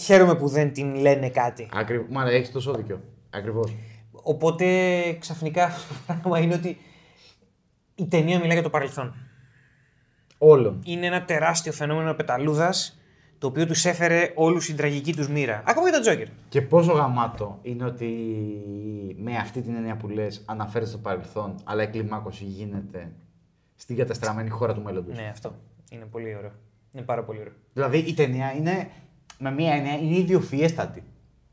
χαίρομαι 0.00 0.34
που 0.34 0.48
δεν 0.48 0.72
την 0.72 0.94
λένε 0.94 1.30
κάτι. 1.30 1.68
Ακριβώς. 1.72 2.06
Μα 2.10 2.30
έχεις 2.30 2.52
τόσο 2.52 2.72
δίκιο. 2.72 3.00
Ακριβώς. 3.30 3.74
Οπότε 4.12 4.66
ξαφνικά 5.20 5.64
αυτό 5.64 5.94
το 5.94 6.00
πράγμα 6.06 6.38
είναι 6.38 6.54
ότι 6.54 6.78
η 7.94 8.06
ταινία 8.06 8.36
μιλάει 8.38 8.52
για 8.52 8.62
το 8.62 8.70
παρελθόν. 8.70 9.14
Όλων. 10.38 10.80
Είναι 10.84 11.06
ένα 11.06 11.24
τεράστιο 11.24 11.72
φαινόμενο 11.72 12.14
πεταλούδας 12.14 12.98
το 13.38 13.46
οποίο 13.46 13.66
τους 13.66 13.84
έφερε 13.84 14.32
όλους 14.34 14.66
την 14.66 14.76
τραγική 14.76 15.14
τους 15.14 15.28
μοίρα. 15.28 15.62
Ακόμα 15.66 15.86
και 15.86 15.92
τον 15.92 16.00
Τζόκερ. 16.00 16.26
Και 16.48 16.62
πόσο 16.62 16.92
γαμάτο 16.92 17.58
είναι 17.62 17.84
ότι 17.84 18.08
με 19.16 19.36
αυτή 19.36 19.62
την 19.62 19.74
έννοια 19.74 19.96
που 19.96 20.08
λες 20.08 20.42
αναφέρεται 20.46 20.90
στο 20.90 20.98
παρελθόν, 20.98 21.54
αλλά 21.64 21.82
η 21.82 21.86
κλιμάκωση 21.86 22.44
γίνεται 22.44 23.12
στην 23.74 23.96
καταστραμμένη 23.96 24.48
χώρα 24.48 24.74
του 24.74 24.82
μέλλοντος. 24.82 25.16
Ναι, 25.16 25.28
αυτό. 25.30 25.54
Είναι 25.90 26.04
πολύ 26.04 26.34
ωραίο. 26.36 26.52
Είναι 26.92 27.04
πάρα 27.04 27.24
πολύ 27.24 27.40
ωραίο. 27.40 27.52
Δηλαδή 27.72 27.98
η 27.98 28.14
ταινία 28.14 28.52
είναι 28.52 28.88
με 29.38 29.50
μία 29.50 29.74
έννοια 29.74 29.98
είναι 29.98 30.16
ιδιοφυέστατη. 30.16 31.02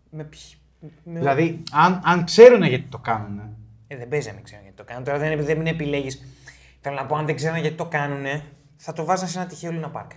Με 0.09 0.23
ποιοι. 0.23 0.41
Με... 1.03 1.19
Δηλαδή, 1.19 1.63
αν, 1.71 2.01
αν 2.03 2.23
ξέρουν 2.23 2.63
γιατί 2.63 2.87
το 2.89 2.97
κάνουν. 2.97 3.41
Ε, 3.91 3.97
δεν 3.97 4.07
παίζει 4.07 4.27
να 4.27 4.33
μην 4.33 4.43
ξέρουν 4.43 4.63
γιατί 4.63 4.77
το 4.77 4.83
κάνουν. 4.83 5.03
Τώρα 5.03 5.17
δεν, 5.17 5.45
δεν 5.45 5.65
επιλέγεις. 5.65 6.25
Θέλω 6.79 6.95
να 6.95 7.05
πω, 7.05 7.15
αν 7.15 7.25
δεν 7.25 7.35
ξέρουν 7.35 7.57
γιατί 7.57 7.75
το 7.75 7.85
κάνουν, 7.85 8.25
θα 8.75 8.93
το 8.93 9.05
βάζαν 9.05 9.27
σε 9.27 9.39
ένα 9.39 9.47
τυχαίο 9.47 9.71
Λούνα 9.71 9.89
Πάρκ. 9.89 10.11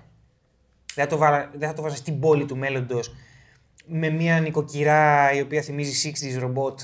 Δεν 0.95 1.05
θα 1.05 1.07
το, 1.07 1.17
βάλα, 1.17 1.51
δεν 1.55 1.69
θα 1.69 1.75
το 1.75 1.83
βάζαν 1.83 1.97
στην 1.99 2.21
πόλη 2.21 2.45
του 2.45 2.57
μέλλοντος 2.57 3.15
με 3.87 4.11
μια 4.11 4.41
νοικοκυρά 4.41 5.33
η 5.33 5.41
οποία 5.41 5.63
θυμίζει 5.63 6.13
60s 6.13 6.39
ρομπότ 6.41 6.81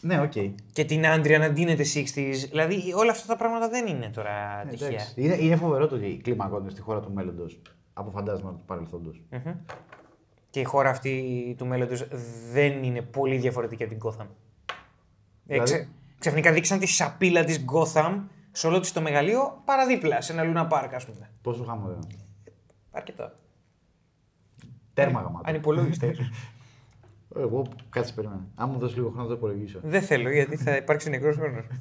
Ναι, 0.00 0.20
οκ. 0.20 0.32
και 0.72 0.84
την 0.84 1.06
Άντρια 1.06 1.38
να 1.38 1.50
ντύνεται 1.50 1.84
60s. 1.94 2.48
Δηλαδή 2.48 2.92
όλα 2.96 3.10
αυτά 3.10 3.26
τα 3.26 3.36
πράγματα 3.36 3.68
δεν 3.68 3.86
είναι 3.86 4.08
τώρα 4.08 4.64
τυχαία. 4.70 4.88
Εντάξει. 4.88 5.12
Είναι, 5.16 5.34
είναι 5.34 5.56
φοβερό 5.56 5.86
το 5.86 5.94
ότι 5.94 6.20
κλιμακώνεται 6.22 6.70
στη 6.70 6.80
χώρα 6.80 7.00
του 7.00 7.12
μέλλοντος 7.12 7.60
από 7.92 8.10
φαντάσματα 8.10 8.56
του 8.56 8.64
παρελθόντος. 8.66 9.22
Μμμ. 9.30 9.54
Και 10.50 10.60
η 10.60 10.64
χώρα 10.64 10.90
αυτή 10.90 11.54
του 11.58 11.66
μέλλοντος 11.66 12.08
δεν 12.52 12.82
είναι 12.82 13.02
πολύ 13.02 13.36
διαφορετική 13.36 13.82
από 13.82 13.94
την 13.94 14.02
Gotham. 14.04 14.26
Ε, 15.50 15.52
Δηλαδή; 15.52 15.72
ξε- 15.72 15.88
ξαφνικά 16.18 16.52
δείξαν 16.52 16.78
τη 16.78 16.86
σαπίλα 16.86 17.44
της 17.44 17.64
Gotham 17.72 18.20
σε 18.52 18.66
όλο 18.66 18.80
της 18.80 18.92
το 18.92 19.00
μεγαλείο 19.00 19.62
παραδίπλα, 19.64 20.20
σε 20.20 20.32
ένα 20.32 20.42
Λούνα 20.42 20.66
Πάρκ, 20.66 20.94
ας 20.94 21.06
πούμε. 21.06 21.30
Πόσο 21.42 21.62
γάμο 21.62 21.86
δεν 21.88 21.96
είναι. 21.96 22.20
Αρκετά. 22.90 23.34
Τέρμα 24.94 25.20
γαμάτο. 25.20 25.48
Ανυπολόγιστε. 25.48 26.14
Εγώ 27.36 27.68
κάτσε 27.90 28.12
περίμενα. 28.12 28.46
Αν 28.54 28.70
μου 28.72 28.78
δώσεις 28.78 28.96
λίγο 28.96 29.08
χρόνο 29.08 29.22
να 29.22 29.28
το 29.28 29.34
υπολογίσω. 29.34 29.78
δεν 29.82 30.02
θέλω 30.02 30.30
γιατί 30.30 30.56
θα 30.56 30.76
υπάρξει 30.76 31.10
νεκρός 31.10 31.36
χρόνος. 31.36 31.64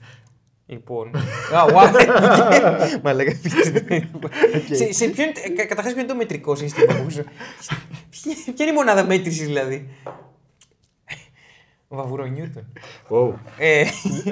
Λοιπόν. 0.70 1.16
Α, 1.18 1.66
wow. 1.68 1.92
Μα 3.04 3.14
λέγα. 3.14 3.32
Σε, 4.72 4.94
σε 4.94 5.08
ποιον. 5.08 5.28
Καταρχάς, 5.68 5.92
ποιο 5.92 6.02
είναι 6.02 6.10
το 6.12 6.16
μετρικό 6.16 6.56
σύστημα 6.56 7.02
που 7.04 7.10
σου. 7.10 7.24
Ποια 8.10 8.34
ποια 8.54 8.66
είναι 8.66 8.70
η 8.72 8.74
μονάδα 8.74 9.06
μέτρησης, 9.06 9.46
δηλαδή; 9.46 9.90
Ο 11.88 11.96
Βαβουρό 11.96 12.26
Νιούτον. 12.26 12.74
Wow. 13.10 13.34
Ε, 13.58 13.86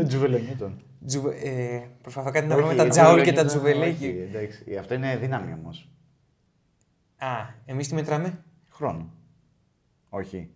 Τζουβελενίτον. 0.08 0.82
Τζουβε... 1.06 1.36
Ε, 1.36 1.88
προσπαθώ 2.02 2.32
κάτι 2.32 2.48
να 2.48 2.56
βρω 2.56 2.66
με 2.66 2.76
τα 2.76 2.88
τζάουλ 2.88 3.22
και 3.22 3.34
τα 3.34 3.46
τζουβελέκι. 3.46 4.06
Εντάξει. 4.06 4.76
Αυτό 4.76 4.94
είναι 4.94 5.18
δύναμη 5.18 5.54
όμως. 5.54 5.90
Α, 7.18 7.28
εμείς 7.66 7.88
τι 7.88 7.94
μετράμε; 7.94 8.44
Χρόνο. 8.70 9.14
Όχι. 10.10 10.50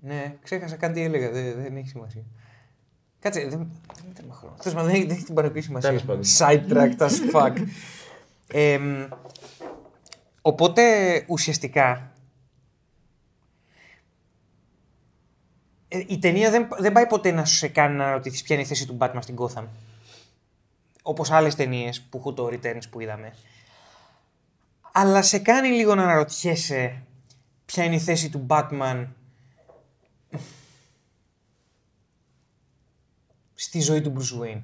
Ναι, 0.00 0.36
ξέχασα 0.42 0.76
κάτι 0.76 1.02
έλεγα. 1.02 1.30
Δεν, 1.30 1.62
δεν 1.62 1.76
έχει 1.76 1.88
σημασία. 1.88 2.22
Κάτσε, 3.18 3.40
δεν, 3.40 3.50
δεν 3.96 4.04
μετράμε 4.08 4.32
χρόνο. 4.32 4.56
Θες 4.58 4.74
μα 4.74 4.82
δεν 4.82 4.94
έχει, 4.94 5.06
δεν 5.06 5.16
έχει 5.16 5.24
την 5.24 5.34
παραπλή 5.34 5.60
σημασία. 5.60 5.88
Τέλος 5.88 6.04
πάντων. 6.04 6.22
Sidetracked 6.38 7.06
as 7.08 7.32
fuck. 7.32 7.56
Ε, 8.48 8.78
μ, 8.78 9.08
οπότε 10.42 10.82
ουσιαστικά 11.28 12.12
ε, 15.88 16.02
η 16.06 16.18
ταινία 16.18 16.50
δεν, 16.50 16.68
δεν 16.78 16.92
πάει 16.92 17.06
ποτέ 17.06 17.30
να 17.30 17.44
σε 17.44 17.68
κάνει 17.68 17.96
να 17.96 18.12
ρωτηθείς 18.12 18.42
ποια 18.42 18.54
είναι 18.54 18.64
η 18.64 18.68
θέση 18.68 18.86
του 18.86 18.96
Batman 19.00 19.18
στην 19.20 19.36
Gotham. 19.38 19.64
Όπως 21.02 21.30
άλλες 21.30 21.54
ταινίες 21.54 22.00
που 22.00 22.18
έχουν 22.18 22.34
το 22.34 22.46
Returns 22.46 22.82
που 22.90 23.00
είδαμε. 23.00 23.34
Αλλά 24.92 25.22
σε 25.22 25.38
κάνει 25.38 25.68
λίγο 25.68 25.94
να 25.94 26.02
αναρωτιέσαι 26.02 27.02
ποια 27.64 27.84
είναι 27.84 27.94
η 27.94 28.00
θέση 28.00 28.30
του 28.30 28.46
Batman 28.48 29.06
στη 33.54 33.80
ζωή 33.80 34.00
του 34.00 34.12
Bruce 34.16 34.42
Wayne. 34.42 34.60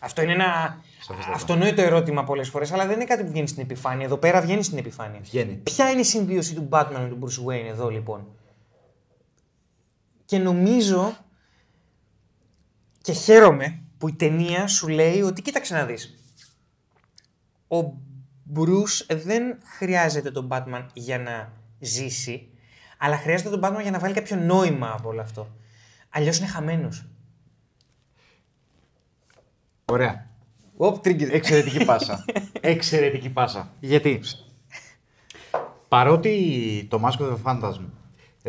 Αυτό 0.00 0.22
είναι 0.22 0.32
ένα 0.32 0.82
Σαφέστατα. 1.00 1.36
αυτονόητο 1.36 1.82
ερώτημα 1.82 2.24
πολλές 2.24 2.48
φορές, 2.48 2.72
αλλά 2.72 2.86
δεν 2.86 2.94
είναι 2.94 3.04
κάτι 3.04 3.22
που 3.24 3.30
βγαίνει 3.30 3.48
στην 3.48 3.62
επιφάνεια. 3.62 4.04
Εδώ 4.04 4.16
πέρα 4.16 4.40
βγαίνει 4.40 4.62
στην 4.62 4.78
επιφάνεια. 4.78 5.20
Βγαίνει. 5.20 5.54
Ποια 5.54 5.90
είναι 5.90 6.00
η 6.00 6.04
συμβίωση 6.04 6.54
του 6.54 6.68
Batman 6.70 6.98
με 6.98 7.08
τον 7.08 7.18
Bruce 7.22 7.48
Wayne 7.48 7.66
εδώ 7.68 7.88
λοιπόν; 7.88 8.26
Και 10.28 10.38
νομίζω 10.38 11.16
και 13.00 13.12
χαίρομαι 13.12 13.82
που 13.98 14.08
η 14.08 14.12
ταινία 14.12 14.66
σου 14.66 14.88
λέει 14.88 15.20
ότι 15.20 15.42
κοίταξε 15.42 15.74
να 15.74 15.84
δεις. 15.84 16.18
Ο 17.68 17.78
Bruce 18.54 19.16
δεν 19.16 19.58
χρειάζεται 19.78 20.30
τον 20.30 20.48
Batman 20.50 20.86
για 20.92 21.18
να 21.18 21.52
ζήσει, 21.78 22.48
αλλά 22.98 23.16
χρειάζεται 23.16 23.50
τον 23.50 23.60
Batman 23.64 23.82
για 23.82 23.90
να 23.90 23.98
βάλει 23.98 24.14
κάποιο 24.14 24.36
νόημα 24.36 24.92
από 24.92 25.08
όλο 25.08 25.20
αυτό. 25.20 25.48
Αλλιώς 26.08 26.38
είναι 26.38 26.46
χαμένος. 26.46 27.08
Ωραία. 29.84 30.30
Οπ, 30.76 31.06
trigger. 31.06 31.30
Εξαιρετική 31.30 31.84
πάσα. 31.84 32.24
Εξαιρετική 32.60 33.30
πάσα. 33.30 33.72
Γιατί; 33.80 34.20
Παρότι 35.88 36.86
το 36.90 37.00
Mask 37.04 37.22
of 37.22 37.32
the 37.32 37.42
Phantasm 37.44 37.80
ε, 37.80 37.97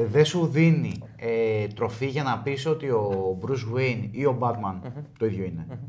δεν 0.05 0.25
σου 0.25 0.47
δίνει 0.47 1.01
ε, 1.15 1.67
τροφή 1.67 2.07
για 2.07 2.23
να 2.23 2.39
πεις 2.39 2.65
ότι 2.65 2.89
ο 2.89 3.37
Bruce 3.41 3.77
Wayne 3.77 4.07
ή 4.11 4.25
ο 4.25 4.37
Batman, 4.41 4.91
το 5.17 5.25
ίδιο 5.25 5.43
είναι, 5.45 5.79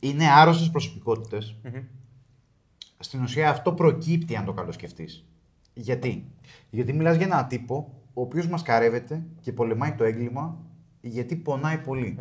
είναι 0.00 0.30
άρρωστες 0.30 0.70
προσωπικότητες, 0.70 1.56
στην 2.98 3.22
ουσία 3.22 3.50
αυτό 3.50 3.72
προκύπτει 3.72 4.36
αν 4.36 4.44
το 4.44 4.52
καλοσκεφτείς. 4.52 5.24
Γιατί; 5.74 6.30
Γιατί 6.70 6.92
μιλάς 6.92 7.16
για 7.16 7.26
έναν 7.26 7.48
τύπο 7.48 7.92
ο 8.14 8.20
οποίος 8.20 8.48
μασκαρεύεται 8.48 9.22
και 9.40 9.52
πολεμάει 9.52 9.92
το 9.92 10.04
έγκλημα 10.04 10.58
γιατί 11.00 11.36
πονάει 11.36 11.78
πολύ. 11.78 12.18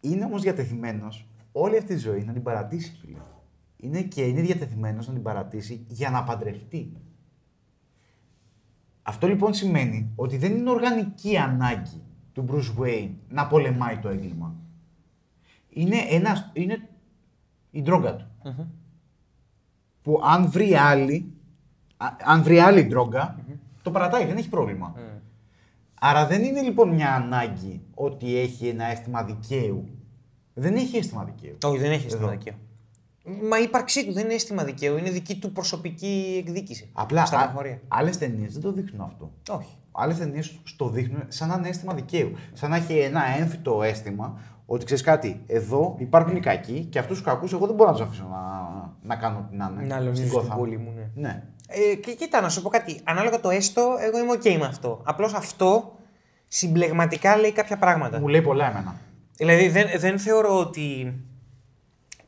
Είναι 0.00 0.24
όμως 0.24 0.42
διατεθειμένος 0.42 1.28
όλη 1.52 1.76
αυτή 1.76 1.94
τη 1.94 2.00
ζωή 2.00 2.24
να 2.24 2.32
την 2.32 2.42
παρατήσει, 2.42 2.96
φίλε. 3.00 3.18
Είναι 3.76 4.02
και 4.02 4.22
είναι 4.22 4.40
διατεθειμένος 4.40 5.06
να 5.06 5.12
την 5.12 5.22
παρατήσει 5.22 5.84
για 5.88 6.10
να 6.10 6.24
παντρευτεί. 6.24 6.92
Αυτό 9.02 9.26
λοιπόν 9.26 9.54
σημαίνει 9.54 10.10
ότι 10.16 10.36
δεν 10.36 10.54
είναι 10.56 10.70
οργανική 10.70 11.36
ανάγκη 11.36 12.02
του 12.32 12.44
Bruce 12.50 12.80
Wayne 12.82 13.10
να 13.28 13.46
πολεμάει 13.46 13.98
το 13.98 14.08
έγκλημα. 14.08 14.54
Είναι, 15.68 15.96
ένας, 16.10 16.50
είναι 16.52 16.88
η 17.70 17.82
ντρόγκα 17.82 18.16
του. 18.16 18.26
Που 20.02 20.20
αν 20.24 20.50
βρει 20.50 20.74
άλλη, 20.74 21.32
α- 21.96 22.16
αν 22.24 22.42
βρει 22.42 22.58
άλλη 22.58 22.84
ντρόγκα, 22.84 23.38
το 23.82 23.90
παρατάει, 23.90 24.26
δεν 24.26 24.36
έχει 24.36 24.48
πρόβλημα. 24.48 24.94
Άρα 26.02 26.26
δεν 26.26 26.42
είναι 26.42 26.60
λοιπόν 26.62 26.88
μια 26.88 27.14
ανάγκη 27.14 27.80
ότι 27.94 28.36
έχει 28.36 28.68
ένα 28.68 28.84
αίσθημα 28.84 29.24
δικαίου. 29.24 29.88
Δεν 30.54 30.74
έχει 30.74 30.96
αίσθημα 30.96 31.24
δικαίου. 31.24 31.56
Όχι, 31.64 31.78
δεν 31.78 31.90
έχει 31.90 32.06
αίσθημα 32.06 32.24
Εδώ. 32.26 32.38
δικαίου. 32.38 32.54
Μα 33.24 33.58
η 33.58 33.62
ύπαρξή 33.62 34.06
του 34.06 34.12
δεν 34.12 34.24
είναι 34.24 34.34
αίσθημα 34.34 34.64
δικαίου, 34.64 34.96
είναι 34.96 35.10
δική 35.10 35.36
του 35.36 35.52
προσωπική 35.52 36.42
εκδίκηση. 36.46 36.90
Απλά 36.92 37.26
Στα 37.26 37.38
α, 37.38 37.44
προχωρία. 37.44 37.80
άλλες 37.88 38.18
ταινίες 38.18 38.52
δεν 38.52 38.62
το 38.62 38.72
δείχνουν 38.72 39.00
αυτό. 39.00 39.32
Όχι. 39.50 39.76
Άλλες 39.92 40.18
ταινίες 40.18 40.60
στο 40.64 40.88
δείχνουν 40.88 41.22
σαν 41.28 41.48
να 41.48 41.54
είναι 41.58 41.68
αίσθημα 41.68 41.94
δικαίου. 41.94 42.32
Σαν 42.52 42.70
να 42.70 42.76
έχει 42.76 42.98
ένα 42.98 43.20
έμφυτο 43.38 43.82
αίσθημα 43.82 44.38
ότι 44.66 44.84
ξέρεις 44.84 45.02
κάτι, 45.02 45.42
εδώ 45.46 45.94
υπάρχουν 45.98 46.36
οι 46.36 46.40
κακοί 46.40 46.86
και 46.90 46.98
αυτούς 46.98 47.16
τους 47.16 47.26
κακούς 47.26 47.52
εγώ 47.52 47.66
δεν 47.66 47.74
μπορώ 47.74 47.90
να 47.90 47.96
τους 47.96 48.06
αφήσω 48.06 48.26
να, 48.30 48.38
να 49.02 49.16
κάνω 49.16 49.38
ό,τι 49.38 49.56
να 49.56 49.72
είναι. 49.74 49.86
Να 49.86 49.96
αλωνίζω 49.96 50.22
στην 50.26 50.38
στην 50.40 50.52
Gotham. 50.52 50.56
πόλη 50.56 50.76
μου, 50.78 50.92
ναι. 50.96 51.10
Ναι. 51.14 51.42
Ε, 51.68 51.94
και 51.94 52.14
κοίτα, 52.14 52.40
να 52.40 52.48
σου 52.48 52.62
πω 52.62 52.68
κάτι. 52.68 53.00
Ανάλογα 53.04 53.40
το 53.40 53.50
έστω, 53.50 53.96
εγώ 54.00 54.18
είμαι 54.18 54.32
OK 54.32 54.56
με 54.58 54.66
αυτό. 54.66 55.00
Απλώς 55.04 55.34
αυτό 55.34 55.92
συμπλεγματικά 56.48 57.36
λέει 57.36 57.52
κάποια 57.52 57.76
πράγματα. 57.76 58.20
Μου 58.20 58.28
λέει 58.28 58.42
πολλά 58.42 58.70
εμένα. 58.70 58.96
Δηλαδή 59.36 59.68
δεν, 59.68 59.86
δεν 59.98 60.18
θεωρώ 60.18 60.58
ότι 60.58 61.14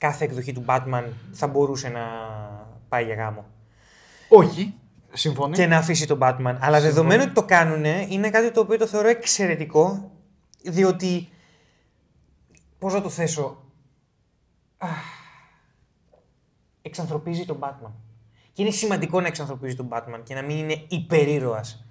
κάθε 0.02 0.24
εκδοχή 0.24 0.52
του 0.52 0.64
Batman 0.66 1.04
θα 1.32 1.46
μπορούσε 1.46 1.88
να 1.88 2.00
πάει 2.88 3.04
για 3.04 3.14
γάμο. 3.14 3.44
Όχι. 4.28 4.74
Συμφωνεί. 5.12 5.56
Και 5.56 5.66
να 5.66 5.76
αφήσει 5.76 6.06
τον 6.06 6.18
Batman. 6.22 6.56
Αλλά 6.60 6.80
δεδομένου 6.80 7.22
ότι 7.24 7.32
το 7.32 7.44
κάνουν, 7.44 7.84
είναι 7.84 8.30
κάτι 8.30 8.50
το 8.50 8.60
οποίο 8.60 8.78
το 8.78 8.86
θεωρώ 8.86 9.08
εξαιρετικό, 9.08 10.10
διότι. 10.62 11.28
Πώς 12.78 12.92
να 12.92 13.00
το 13.00 13.08
θέσω. 13.08 13.64
Αχ. 14.76 14.90
Εξανθρωπίζει 16.82 17.44
τον 17.44 17.58
Batman. 17.60 17.92
Και 18.52 18.62
είναι 18.62 18.70
σημαντικό 18.70 19.20
να 19.20 19.26
εξανθρωπίζει 19.26 19.76
τον 19.76 19.88
Batman 19.92 20.20
και 20.22 20.34
να 20.34 20.42
μην 20.42 20.56
είναι 20.58 20.84
υπερήρωας. 20.88 21.84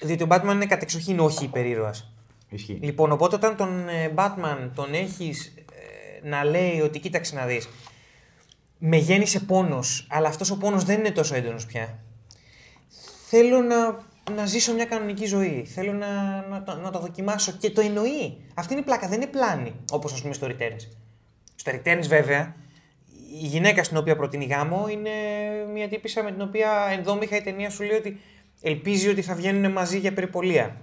Διότι 0.00 0.22
ο 0.22 0.26
Batman 0.30 0.52
είναι 0.52 0.66
κατεξοχήν 0.66 1.20
όχι 1.20 1.44
υπερήρωας. 1.44 2.12
Ισχύει. 2.50 2.78
Λοιπόν, 2.82 3.12
οπότε 3.12 3.36
όταν 3.36 3.56
τον 3.56 3.88
ε, 3.88 4.12
Batman 4.16 4.70
τον 4.74 4.94
έχεις 4.94 5.46
ε, 5.46 5.59
να 6.22 6.44
λέει 6.44 6.80
ότι 6.80 6.98
κοίταξε 6.98 7.34
να 7.34 7.46
δεις, 7.46 7.68
με 8.78 8.96
γέννησε 8.96 9.40
πόνος, 9.40 10.06
αλλά 10.10 10.28
αυτός 10.28 10.50
ο 10.50 10.56
πόνος 10.58 10.84
δεν 10.84 10.98
είναι 10.98 11.10
τόσο 11.10 11.34
έντονος 11.34 11.66
πια. 11.66 11.98
Θέλω 13.28 13.60
να, 13.60 13.98
να 14.34 14.46
ζήσω 14.46 14.74
μια 14.74 14.84
κανονική 14.84 15.26
ζωή. 15.26 15.64
Θέλω 15.74 15.92
να, 15.92 16.40
να, 16.48 16.62
το- 16.62 16.76
να 16.76 16.90
το 16.90 16.98
δοκιμάσω 16.98 17.52
και 17.52 17.70
το 17.70 17.80
εννοεί. 17.80 18.36
Αυτή 18.54 18.72
είναι 18.72 18.82
η 18.82 18.84
πλάκα, 18.84 19.08
δεν 19.08 19.20
είναι 19.20 19.30
πλάνη, 19.30 19.72
όπως 19.92 20.12
ας 20.12 20.20
πούμε 20.22 20.34
στο 20.34 20.46
Returns. 20.46 20.88
Στο 21.54 21.72
Returns 21.74 22.04
βέβαια, 22.08 22.54
η 23.42 23.46
γυναίκα 23.46 23.84
στην 23.84 23.96
οποία 23.96 24.16
προτείνει 24.16 24.44
γάμο 24.44 24.86
είναι 24.90 25.10
μια 25.72 25.88
τύπησα 25.88 26.22
με 26.22 26.32
την 26.32 26.40
οποία 26.40 26.70
ενδόμηχα 26.90 27.36
η 27.36 27.42
ταινία 27.42 27.70
σου 27.70 27.82
λέει 27.82 27.96
ότι 27.96 28.20
ελπίζει 28.62 29.08
ότι 29.08 29.22
θα 29.22 29.34
βγαίνουν 29.34 29.72
μαζί 29.72 29.98
για 29.98 30.12
περιπολία. 30.12 30.76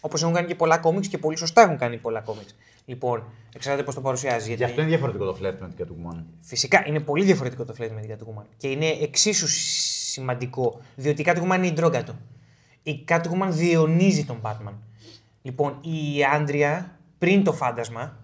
Όπως 0.00 0.22
έχουν 0.22 0.34
κάνει 0.34 0.46
και 0.46 0.54
πολλά 0.54 0.78
κόμιξ 0.78 1.08
και 1.08 1.18
πολύ 1.18 1.36
σωστά 1.36 1.62
έχουν 1.62 1.78
κάνει 1.78 1.96
πολλά 1.98 2.20
κόμιξ. 2.20 2.54
Λοιπόν, 2.84 3.24
εξαρτάται 3.54 3.84
πώς 3.84 3.94
το 3.94 4.00
παρουσιάζει. 4.00 4.48
Γι' 4.48 4.48
Γιατί 4.48 4.64
αυτό 4.64 4.80
είναι 4.80 4.90
διαφορετικό 4.90 5.24
το 5.24 5.34
φλερτ 5.34 5.60
με 5.60 5.68
την 5.68 5.86
Catwoman. 5.86 6.24
φυσικά 6.40 6.84
είναι 6.86 7.00
πολύ 7.00 7.24
διαφορετικό 7.24 7.64
το 7.64 7.74
φλερτ 7.74 7.92
με 7.92 8.00
την 8.00 8.16
Catwoman. 8.16 8.44
Και 8.56 8.68
είναι 8.68 8.86
εξίσου 8.86 9.48
σημαντικό. 9.48 10.80
Διότι 10.94 11.22
η 11.22 11.24
Catwoman 11.28 11.54
είναι 11.56 11.66
η 11.66 11.72
ντρόγκα 11.72 12.04
του. 12.04 12.18
Η 12.82 13.04
Catwoman 13.08 13.48
διαιωνίζει 13.48 14.24
τον 14.24 14.40
Batman. 14.42 14.72
Λοιπόν, 15.42 15.78
η 15.82 16.24
Άντρια 16.34 16.98
πριν 17.18 17.44
το 17.44 17.52
φάντασμα 17.52 18.18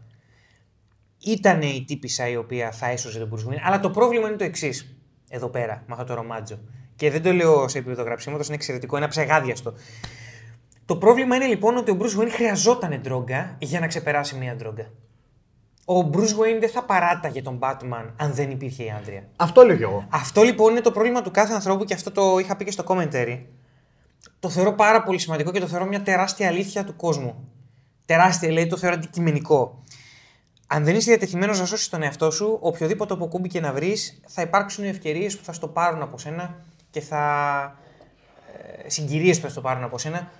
ήταν 1.24 1.62
η 1.62 1.84
τύπησα 1.86 2.28
η 2.28 2.36
οποία 2.36 2.72
θα 2.72 2.88
έσωζε 2.88 3.18
τον 3.18 3.30
Bruce 3.32 3.52
Wayne. 3.52 3.60
Αλλά 3.62 3.80
το 3.80 3.90
πρόβλημα 3.90 4.28
είναι 4.28 4.36
το 4.36 4.44
εξής. 4.44 4.96
Εδώ 5.28 5.48
πέρα, 5.48 5.84
με 5.86 5.92
αυτό 5.92 6.04
το 6.04 6.14
ρομάτζο. 6.14 6.58
Και 6.96 7.10
δεν 7.10 7.22
το 7.22 7.32
λέω 7.32 7.68
σε 7.68 7.78
επίπεδο 7.78 8.02
γραψίματος, 8.02 8.46
είναι 8.46 8.56
εξαιρετικό, 8.56 8.96
είναι 8.96 9.08
ψεγάδιαστο. 9.08 9.74
Το 10.90 10.96
πρόβλημα 10.96 11.36
είναι 11.36 11.46
λοιπόν 11.46 11.76
ότι 11.76 11.90
ο 11.90 11.96
Bruce 12.00 12.20
Wayne 12.20 12.30
χρειαζόταν 12.30 13.00
ντρόγκα 13.00 13.56
για 13.58 13.80
να 13.80 13.86
ξεπεράσει 13.86 14.36
μια 14.36 14.54
ντρόγκα. 14.56 14.90
Ο 15.84 16.10
Bruce 16.12 16.40
Wayne 16.40 16.60
δεν 16.60 16.68
θα 16.70 16.82
παράταγε 16.84 17.42
τον 17.42 17.58
Batman 17.62 18.04
αν 18.16 18.34
δεν 18.34 18.50
υπήρχε 18.50 18.84
η 18.84 18.90
Άντρια. 18.90 19.28
Αυτό 19.36 19.62
λέω 19.62 19.76
κι 19.76 19.82
εγώ. 19.82 20.06
Αυτό 20.10 20.42
λοιπόν 20.42 20.70
είναι 20.70 20.80
το 20.80 20.90
πρόβλημα 20.90 21.22
του 21.22 21.30
κάθε 21.30 21.52
ανθρώπου 21.52 21.84
και 21.84 21.94
αυτό 21.94 22.10
το 22.10 22.38
είχα 22.38 22.56
πει 22.56 22.64
και 22.64 22.70
στο 22.70 22.84
commentary. 22.86 23.40
Το 24.40 24.48
θεωρώ 24.48 24.72
πάρα 24.72 25.02
πολύ 25.02 25.18
σημαντικό 25.18 25.50
και 25.50 25.60
το 25.60 25.66
θεωρώ 25.66 25.86
μια 25.86 26.02
τεράστια 26.02 26.48
αλήθεια 26.48 26.84
του 26.84 26.96
κόσμου. 26.96 27.48
Τεράστια, 28.04 28.48
δηλαδή 28.48 28.68
το 28.68 28.76
θεωρώ 28.76 28.96
αντικειμενικό. 28.96 29.82
Αν 30.66 30.84
δεν 30.84 30.94
είσαι 30.94 31.10
διατεθειμένος 31.10 31.58
να 31.58 31.66
σώσεις 31.66 31.88
τον 31.88 32.02
εαυτό 32.02 32.30
σου, 32.30 32.58
οποιοδήποτε 32.60 33.14
αποκούμπι 33.14 33.48
και 33.48 33.60
να 33.60 33.72
βρεις, 33.72 34.20
θα 34.26 34.42
υπάρξουν 34.42 34.84
ευκαιρίες 34.84 35.36
που 35.36 35.44
θα 35.44 35.52
στο 35.52 35.68
πάρουν 35.68 36.02
από 36.02 36.18
σένα 36.18 36.54
και 36.90 37.00
θα. 37.00 37.78
Ε, 38.84 38.88
Συγκυρίες 38.88 39.36
που 39.36 39.42
θα 39.42 39.50
στο 39.50 39.60
πάρουν 39.60 39.82
από 39.82 39.98
σένα 39.98 40.30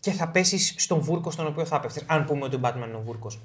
και 0.00 0.10
θα 0.10 0.28
πέσεις 0.28 0.74
στον 0.78 1.00
βούρκος 1.00 1.32
στον 1.34 1.46
οποίο 1.46 1.64
θα 1.64 1.76
έπεφτε. 1.76 2.02
Αν 2.06 2.24
πούμε 2.24 2.44
ότι 2.44 2.56
ο 2.56 2.60
Batman 2.62 2.84
είναι 2.86 2.96
ο 2.96 3.02
βούρκος. 3.02 3.40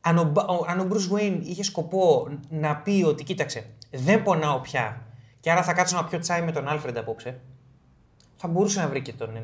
Αν 0.00 0.18
ο, 0.18 0.32
Ba- 0.34 0.46
ο- 0.48 0.64
αν 0.68 0.80
ο 0.80 0.88
Bruce 0.90 1.16
Wayne 1.18 1.38
είχε 1.42 1.62
σκοπό 1.62 2.28
να 2.48 2.76
πει 2.76 3.02
ότι 3.06 3.24
κοίταξε, 3.24 3.66
δεν 3.90 4.22
πονάω 4.22 4.60
πια 4.60 5.02
και 5.40 5.50
άρα 5.50 5.62
θα 5.62 5.72
κάτσω 5.72 5.96
να 5.96 6.04
πιω 6.04 6.18
τσάι 6.18 6.42
με 6.42 6.52
τον 6.52 6.64
Alfred 6.68 6.94
απόψε, 6.96 7.40
θα 8.36 8.48
μπορούσε 8.48 8.80
να 8.80 8.88
βρει 8.88 9.02
και 9.02 9.12
τον 9.12 9.36
ε, 9.36 9.42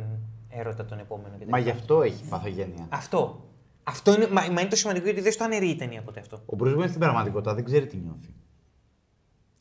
έρωτα 0.49 0.85
τον 0.85 0.99
επόμενο. 0.99 1.37
και 1.39 1.45
Μα 1.49 1.57
τέτοια. 1.59 1.73
γι' 1.73 1.79
αυτό 1.79 2.03
έχει 2.03 2.25
παθογένεια. 2.29 2.87
Αυτό. 2.89 3.47
Αυτό 3.85 4.15
είναι, 4.15 4.29
μα, 4.29 4.41
μα 4.51 4.61
είναι 4.61 4.71
το 4.71 4.77
σημαντικό 4.77 5.05
γιατί 5.05 5.21
δεν 5.21 5.33
στο 5.33 5.45
αναιρεί 5.45 5.69
η 5.69 5.77
ταινία 5.77 6.03
ποτέ 6.03 6.21
αυτό. 6.21 6.37
Ο 6.47 6.57
Bruce 6.61 6.77
Wayne 6.79 6.89
στην 6.89 7.01
πραγματικότητα 7.01 7.55
δεν 7.55 7.65
ξέρει 7.65 7.87
τι 7.87 7.97
νιώθει. 7.97 8.35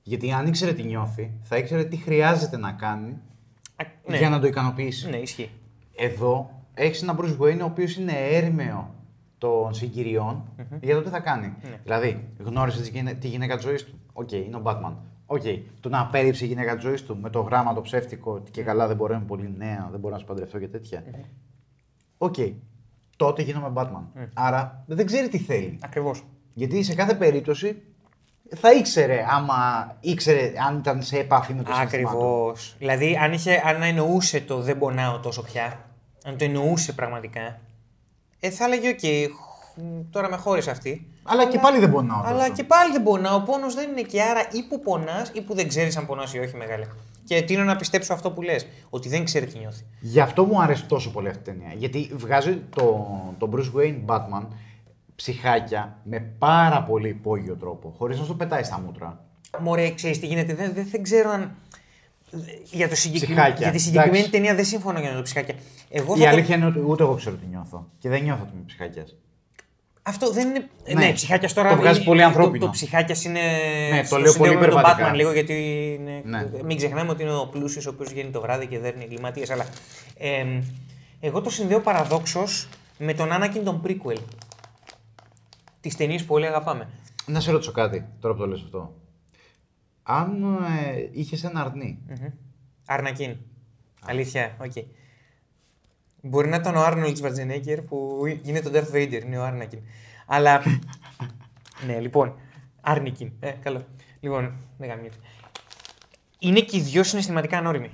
Γιατί 0.04 0.32
αν 0.32 0.48
ήξερε 0.48 0.74
τι 0.74 0.84
νιώθει, 0.84 1.32
θα 1.44 1.58
ήξερε 1.58 1.84
τι 1.84 1.98
χρειάζεται 1.98 2.58
να 2.58 2.72
κάνει 2.72 3.12
Α, 3.76 3.84
ναι. 4.08 4.18
για 4.18 4.30
να 4.30 4.40
το 4.40 4.48
ικανοποιήσει. 4.48 5.10
Ναι, 5.10 5.18
ισχύει. 5.18 5.50
Εδώ 5.96 6.61
έχεις 6.74 7.02
έναν 7.02 7.20
Bruce 7.22 7.38
Wayne 7.44 7.60
ο 7.62 7.66
οποίος 7.66 7.96
είναι 7.98 8.14
έρμεο 8.16 8.96
των 9.38 9.74
συγκυριών 9.74 10.44
για 10.82 10.96
το 10.96 11.02
τι 11.02 11.10
θα 11.10 11.20
κάνει. 11.20 11.54
Ναι. 11.62 11.80
Δηλαδή, 11.84 12.30
γνώρισες 12.40 12.82
τη 12.82 12.90
γυναι- 12.90 13.20
τη 13.20 13.28
γυναίκα 13.28 13.56
της 13.56 13.64
ζωής 13.64 13.86
του. 13.86 14.00
Οκ, 14.14 14.32
είναι 14.32 14.56
ο 14.56 14.62
Batman. 14.64 14.94
Οκ, 15.26 15.42
τον 15.80 15.94
απέρριψε 15.96 16.46
η 16.46 16.48
γυναίκα 16.48 16.74
της 16.74 16.84
ζωής 16.84 17.04
του 17.04 17.18
με 17.22 17.30
το 17.30 17.42
γράμμα 17.42 17.74
το 17.74 17.82
ψεύτικο 17.82 18.32
ότι 18.32 18.52
και 18.52 18.64
καλά 18.64 18.88
δεν 18.88 18.96
μπορώ, 18.96 19.14
είμαι 19.14 19.24
πολύ 19.28 19.54
νέα, 19.58 19.88
δεν 19.92 20.00
μπορώ 20.00 20.14
να 20.14 20.20
σε 20.20 20.26
παντρευτώ 20.26 20.60
και 20.60 20.68
τέτοια. 20.68 21.04
Οκ, 22.18 22.36
τότε 23.16 23.42
γίνομαι 23.42 23.72
Batman. 23.76 24.28
Άρα 24.34 24.84
δεν 24.88 25.06
ξέρει 25.06 25.28
τι 25.30 25.38
θέλει. 25.38 25.80
Ακριβώς. 25.82 26.24
Γιατί 26.54 26.74
Γιατί 26.74 26.84
σε 26.84 26.96
κάθε 26.96 27.14
περίπτωση 27.14 27.82
θα 28.56 28.72
ήξερε 28.74 29.26
άμα 29.30 29.56
ήξερε 30.00 30.54
αν 30.68 30.78
ήταν 30.78 31.02
σε 31.02 31.18
επαφή 31.18 31.54
με 31.54 31.64
το 31.64 31.74
συναίσθημά 31.74 31.90
του. 31.90 32.18
Ακριβώς. 32.18 32.76
Δηλαδή, 32.78 33.18
αν, 33.18 33.34
είχε, 33.34 33.62
αν 33.66 33.82
εννοούσε 33.82 34.42
το 34.42 34.62
δεν 34.62 34.78
πονάω 34.78 35.20
τόσο 35.20 35.42
πια, 35.44 35.80
αν 36.24 36.38
το 36.38 36.44
εννοούσε 36.44 36.94
πραγματικά, 36.94 37.60
ε, 38.40 38.50
θα 38.50 38.66
έλεγε: 38.66 38.90
Οκ, 38.90 39.32
τώρα 40.10 40.30
με 40.30 40.36
χώρισε 40.36 40.72
αυτή. 40.72 41.08
Αλλά 41.24 41.48
και 41.48 41.60
πάλι 41.60 41.80
δεν 41.80 41.92
πονάω 41.92 42.22
Αλλά 42.26 42.40
τόσο. 42.40 42.52
και 42.52 42.64
πάλι 42.64 42.92
δεν 42.92 43.04
πονάω. 43.04 43.36
Ο 43.36 43.42
πόνος 43.42 43.76
δεν 43.76 43.90
είναι 43.90 44.00
εκεί. 44.00 44.22
Άρα 44.22 44.42
ή 44.52 44.64
που 44.70 44.80
πονάς 44.80 45.32
ή 45.34 45.42
που 45.42 45.54
δεν 45.54 45.68
ξέρεις 45.68 45.98
αν 45.98 46.06
πονάς 46.06 46.34
ή 46.34 46.40
όχι, 46.40 46.56
μεγάλε. 46.56 46.86
Και 47.24 47.42
τείνω 47.42 47.64
να 47.64 47.76
πιστέψω 47.76 48.14
αυτό 48.14 48.32
που 48.32 48.42
λες, 48.42 48.68
ότι 48.90 49.10
δεν 49.10 49.24
ξέρει 49.26 49.46
τι 49.46 49.60
νιώθει. 49.60 49.86
Γι' 50.00 50.20
αυτό 50.20 50.44
μου 50.46 50.62
αρέσει 50.62 50.86
τόσο 50.86 51.12
πολύ 51.12 51.28
αυτή 51.28 51.50
η 51.50 51.54
ταινία. 51.54 51.74
Γιατί 51.74 52.12
βγάζει 52.14 52.62
το, 52.76 53.08
το 53.38 53.50
Bruce 53.54 53.80
Wayne 53.80 54.06
Batman 54.06 54.48
ψυχάκια 55.16 55.98
με 56.04 56.20
πάρα 56.20 56.84
πολύ 56.84 57.10
υπόγειο 57.10 57.56
τρόπο, 57.56 57.94
χωρίς 57.98 58.20
να 58.20 58.26
στο 58.26 58.34
πετάει 58.34 58.64
στα 58.64 58.80
μούτρα. 58.86 59.26
Μωρέ, 59.60 59.92
ξέρεις 59.94 60.20
τι 60.20 60.26
γίνεται. 60.26 60.54
Δεν, 60.54 60.74
δεν, 60.74 60.88
δεν 60.92 61.04
ξέρω 61.04 61.30
αν. 61.30 61.56
Για, 62.64 62.90
το 62.90 62.96
συγκεκρι... 62.96 63.26
Ψυχάκια, 63.28 63.56
για 63.58 63.72
τη 63.72 63.78
συγκεκριμένη 63.80 64.18
εντάξει. 64.18 64.32
ταινία 64.32 64.56
δεν 64.56 64.66
συμφωνώ 64.66 65.00
για 65.00 65.10
να 65.10 65.16
το 65.16 65.22
ψυχάκια. 65.22 65.56
Εγώ 65.90 66.14
Η 66.16 66.18
θα 66.18 66.24
το- 66.24 66.30
αλήθεια 66.30 66.56
είναι 66.56 66.66
ότι 66.66 66.80
ούτε 66.88 67.04
εγώ 67.04 67.16
ξέρω 67.16 67.36
τι 67.36 67.46
νιώθω. 67.46 67.88
Και 68.00 68.10
δεν 68.10 68.24
νιώθω 68.24 68.42
ότι 68.44 68.52
είμαι 68.56 68.64
ψυχάκιας. 68.66 69.16
Αυτό 70.04 70.32
δεν 70.32 70.48
είναι. 70.50 70.60
Ναι, 70.88 70.94
Ναι. 70.94 71.06
ναι 71.06 71.14
ψυχάκιας 71.14 71.54
τώρα. 71.54 71.70
Το 71.70 71.76
βγάζεις 71.76 71.96
είναι- 71.98 72.06
πολύ 72.06 72.20
το- 72.22 72.26
ανθρώπινο. 72.28 72.66
Το, 72.66 72.72
ψυχάκιας 72.72 73.24
είναι. 73.24 73.40
Ναι, 73.92 74.00
το 74.00 74.06
στο 74.06 74.18
λέω 74.18 74.32
συνδέω 74.32 74.52
πολύ 74.54 74.62
με 74.62 74.68
τον 74.68 74.80
υπερβατικά. 74.80 75.12
Batman 75.12 75.16
λίγο 75.16 75.32
γιατί. 75.34 75.54
Είναι... 76.00 76.22
Ναι. 76.26 76.50
Μην 76.66 76.78
ξεχνάμε 76.78 77.12
ότι 77.12 77.22
είναι 77.24 77.36
ο 77.36 77.48
πλούσιος 77.52 77.86
ο 77.86 77.90
οποίος 77.90 78.10
βγαίνει 78.10 78.30
το 78.30 78.42
βράδυ 78.42 78.66
και 78.68 78.80
δέρνει 78.80 79.04
εγκληματίες. 79.04 79.50
Αλλά. 79.50 79.66
εμ, 80.18 80.62
εγώ 81.20 81.42
το 81.42 81.50
συνδέω 81.50 81.80
παραδόξως 81.80 82.68
με 82.98 83.14
τον 83.14 83.30
Anakin 83.32 83.62
των 83.64 83.82
prequel. 83.88 84.18
Τις 85.82 85.96
ταινίες 85.96 86.24
που 86.24 86.34
όλοι 86.36 86.46
αγαπάμε. 86.46 86.88
Να 87.26 87.40
σε 87.40 87.52
ρωτήσω 87.52 87.72
κάτι 87.72 88.06
τώρα 88.20 88.34
που 88.36 88.40
το 88.42 88.48
λες 88.48 88.62
αυτό. 88.64 88.94
Αν 90.04 90.44
ε, 90.44 91.10
είχες 91.12 91.44
ένα 91.44 91.62
αρνί, 91.62 92.00
Αρνακίν. 92.86 93.38
Αλήθεια, 94.02 94.56
οκ. 94.60 94.72
Μπορεί 96.22 96.50
να 96.50 96.56
ήταν 96.56 96.76
ο 96.76 96.82
Άρνολντ 96.82 97.20
Σβαρτζενέγκερ 97.20 97.82
που 97.82 98.24
είναι 98.44 98.62
τον 98.62 98.72
Darth 98.76 98.96
Vader, 98.96 99.22
είναι 99.26 99.38
ο 99.38 99.44
Άρνακιν. 99.44 99.80
Αλλά. 100.26 100.62
ναι, 101.88 102.00
λοιπόν. 102.00 102.36
Άρνικιν. 102.82 103.32
Ε, 103.40 103.52
καλό. 103.52 103.86
Λοιπόν, 104.20 104.54
δεν 104.78 104.90
γαμιέται. 104.90 105.16
Είναι 106.40 106.60
και 106.60 106.78
οι 106.78 106.82
δυο 106.82 107.04
συναισθηματικά 107.04 107.58
ανώριμοι. 107.58 107.90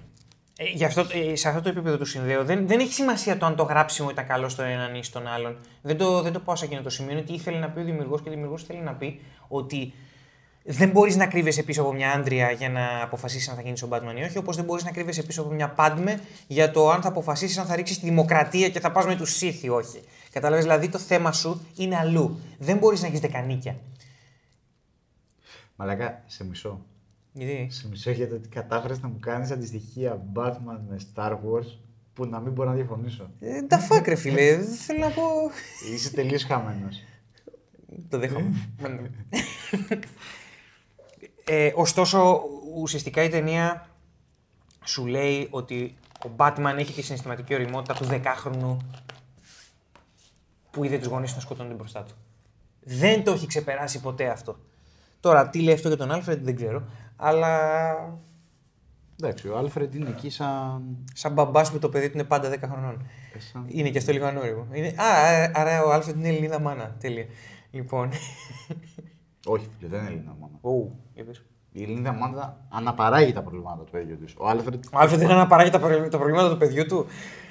Ε, 0.58 0.64
γι' 0.64 0.86
αυτό, 0.86 1.06
ε, 1.14 1.36
σε 1.36 1.50
αυτό 1.50 1.62
το 1.62 1.70
επίπεδο 1.70 1.98
του 1.98 2.06
συνδέω. 2.06 2.44
Δεν, 2.44 2.68
δεν 2.68 2.80
έχει 2.80 2.94
σημασία 2.94 3.38
το 3.38 3.46
αν 3.46 3.56
το 3.56 3.64
γράψιμο 3.64 4.10
ήταν 4.10 4.28
καλό 4.28 4.50
στον 4.50 4.66
έναν 4.66 4.96
ή 4.96 5.04
στον 5.04 5.28
άλλον. 5.28 5.58
Δεν 5.82 5.98
το, 5.98 6.22
δεν 6.22 6.34
το 6.34 6.40
πάω 6.40 6.56
σε 6.56 6.66
εκείνο 6.66 6.82
το 6.82 6.90
σημείο. 6.90 7.12
Είναι 7.12 7.22
τι 7.22 7.34
ήθελε 7.34 7.60
να 7.60 7.70
πει 7.70 7.80
ο 7.80 7.84
δημιουργός 7.84 8.22
και 8.22 8.30
ο 8.30 8.32
δημιουργός 8.32 8.64
θέλει 8.64 8.80
να 8.80 8.94
πει 8.94 9.22
ότι 9.48 9.94
δεν 10.70 10.90
μπορείς 10.90 11.16
να 11.16 11.28
κρύβεσαι 11.28 11.64
πίσω 11.64 11.82
από 11.82 11.94
μια 11.94 12.12
άντρια 12.12 12.52
για 12.52 12.70
να 12.70 13.02
αποφασίσεις 13.02 13.50
αν 13.50 13.56
θα 13.56 13.62
γίνεις 13.62 13.84
ο 13.84 13.88
Batman 13.92 14.20
ή 14.20 14.24
όχι, 14.24 14.38
όπως 14.38 14.56
δεν 14.56 14.66
μπορείς 14.66 14.84
να 14.84 14.92
κρύβεσαι 14.92 15.24
πίσω 15.24 15.42
από 15.42 15.52
μια 15.52 15.70
πάντμε 15.70 16.20
για 16.48 16.72
το 16.72 16.90
αν 16.90 17.02
θα 17.02 17.08
αποφασίσεις 17.08 17.58
αν 17.58 17.66
θα 17.66 17.76
ρίξεις 17.76 18.00
τη 18.00 18.06
δημοκρατία 18.06 18.70
και 18.70 18.80
θα 18.80 18.92
πας 18.92 19.06
με 19.06 19.16
τους 19.16 19.40
Sith 19.42 19.60
ή 19.62 19.70
όχι. 19.70 20.02
Κατάλαβες, 20.32 20.64
δηλαδή 20.64 20.90
το 20.90 20.98
θέμα 20.98 21.32
σου 21.32 21.68
είναι 21.76 21.96
αλλού. 21.96 22.40
Δεν 22.58 22.78
μπορείς 22.78 23.02
να 23.02 23.08
έχεις 23.08 23.20
δεκανίκια. 23.20 23.80
Μαλάκα, 25.76 26.24
σε 26.26 26.46
μισό. 26.46 26.86
Γιατί; 27.34 27.68
Σε 27.72 27.88
μισό 27.88 28.12
γιατί 28.12 28.34
ότι 28.34 28.50
κατάφερες 28.50 29.02
να 29.02 29.08
μου 29.08 29.20
κάνεις 29.20 29.52
αντιστοιχεία 29.52 30.26
Batman 30.34 30.80
με 30.90 30.98
Star 31.14 31.32
Wars 31.32 31.78
που 32.14 32.26
να 32.26 32.40
μην 32.40 32.54
μπορώ 32.54 32.70
να 32.70 32.76
διαφωνήσω. 32.76 33.30
Ε, 33.40 33.62
τα 33.62 33.80
φάκρε, 33.80 34.16
φίλε. 34.16 34.56
Δεν 34.56 34.66
θέλω 34.86 35.00
να 35.00 35.10
πω. 35.10 35.24
Είσαι 35.94 36.12
τελείως 36.14 36.44
χαμένος. 36.44 37.04
Το 38.10 38.20
δέχομαι. 38.20 38.54
ε, 41.48 41.72
ωστόσο, 41.76 42.44
ουσιαστικά 42.76 43.24
η 43.24 43.30
ταινία 43.30 43.88
σου 44.84 45.06
λέει 45.06 45.48
ότι 45.50 45.96
ο 46.26 46.30
Batman 46.38 46.76
έχει 46.78 46.94
τη 46.94 47.02
συναισθηματική 47.02 47.54
οριμότητα 47.54 47.94
του 47.94 48.06
δεκάχρονου 48.06 48.78
που 50.72 50.84
είδε 50.84 50.98
τους 50.98 51.08
γονείς 51.08 51.30
του 51.30 51.36
να 51.36 51.42
σκοτώνονται 51.42 51.76
μπροστά 51.76 52.04
του. 52.04 52.14
Δεν 52.84 53.24
το 53.24 53.32
έχει 53.32 53.48
ξεπεράσει 53.48 54.00
ποτέ 54.00 54.30
αυτό. 54.30 54.60
Τώρα, 55.20 55.50
τι 55.50 55.62
λέει 55.62 55.74
αυτό 55.74 55.88
για 55.88 55.98
τον 55.98 56.12
Άλφρεντ 56.12 56.44
δεν 56.44 56.56
ξέρω, 56.56 56.84
αλλά 57.16 57.60
Εντάξει, 59.22 59.48
ο 59.48 59.58
Άλφρεντ 59.58 59.96
είναι 59.96 60.10
εκεί 60.10 60.30
σαν... 60.30 60.98
σαν 61.14 61.34
μπαμπάς 61.34 61.72
με 61.72 61.80
το 61.80 61.90
παιδί 61.90 62.10
του 62.10 62.18
είναι 62.18 62.28
πάντα 62.28 62.54
10 62.54 62.58
χρονών. 62.72 63.08
ε, 63.36 63.40
σαν... 63.40 63.66
Είναι 63.68 63.90
και 63.90 63.98
αυτό 63.98 64.12
λίγο 64.12 64.26
ανώριμο. 64.26 64.68
Είναι... 64.72 64.88
Α, 64.88 65.06
α, 65.06 65.52
άρα 65.54 65.84
ο 65.84 65.92
Άλφρεντ 65.92 66.16
είναι 66.16 66.28
Ελληνίδα 66.28 66.60
μάνα. 66.60 66.96
Τέλεια. 67.00 67.26
Λοιπόν. 67.72 68.12
Όχι, 69.48 69.66
φίλε, 69.80 69.90
δεν 69.90 70.00
είναι 70.00 70.08
Ελληνίδα 70.10 70.36
μάνα. 70.40 70.58
Ου, 70.62 70.96
για 71.14 71.24
πες. 71.24 71.44
Η 71.72 71.84
Ελληνίδα 71.84 72.12
μάνα 72.14 72.58
αναπαράγει 72.70 73.34
τα 73.34 73.42
προβλήματα 73.42 73.84
του 73.84 73.92
παιδιού 73.92 74.18
της. 74.18 74.34
Ο 74.38 74.48
Άλφρεντ... 74.48 74.84
Ο 74.94 74.98
Άλφρεντ 75.00 75.20
δεν 75.20 75.32
αναπαράγει 75.32 75.70
τα, 75.70 75.80
προβλήματα- 75.80 76.10
τα 76.10 76.18
προβλήματα 76.18 76.50
του 76.50 76.58
παιδιού 76.58 76.86
του. 76.86 77.06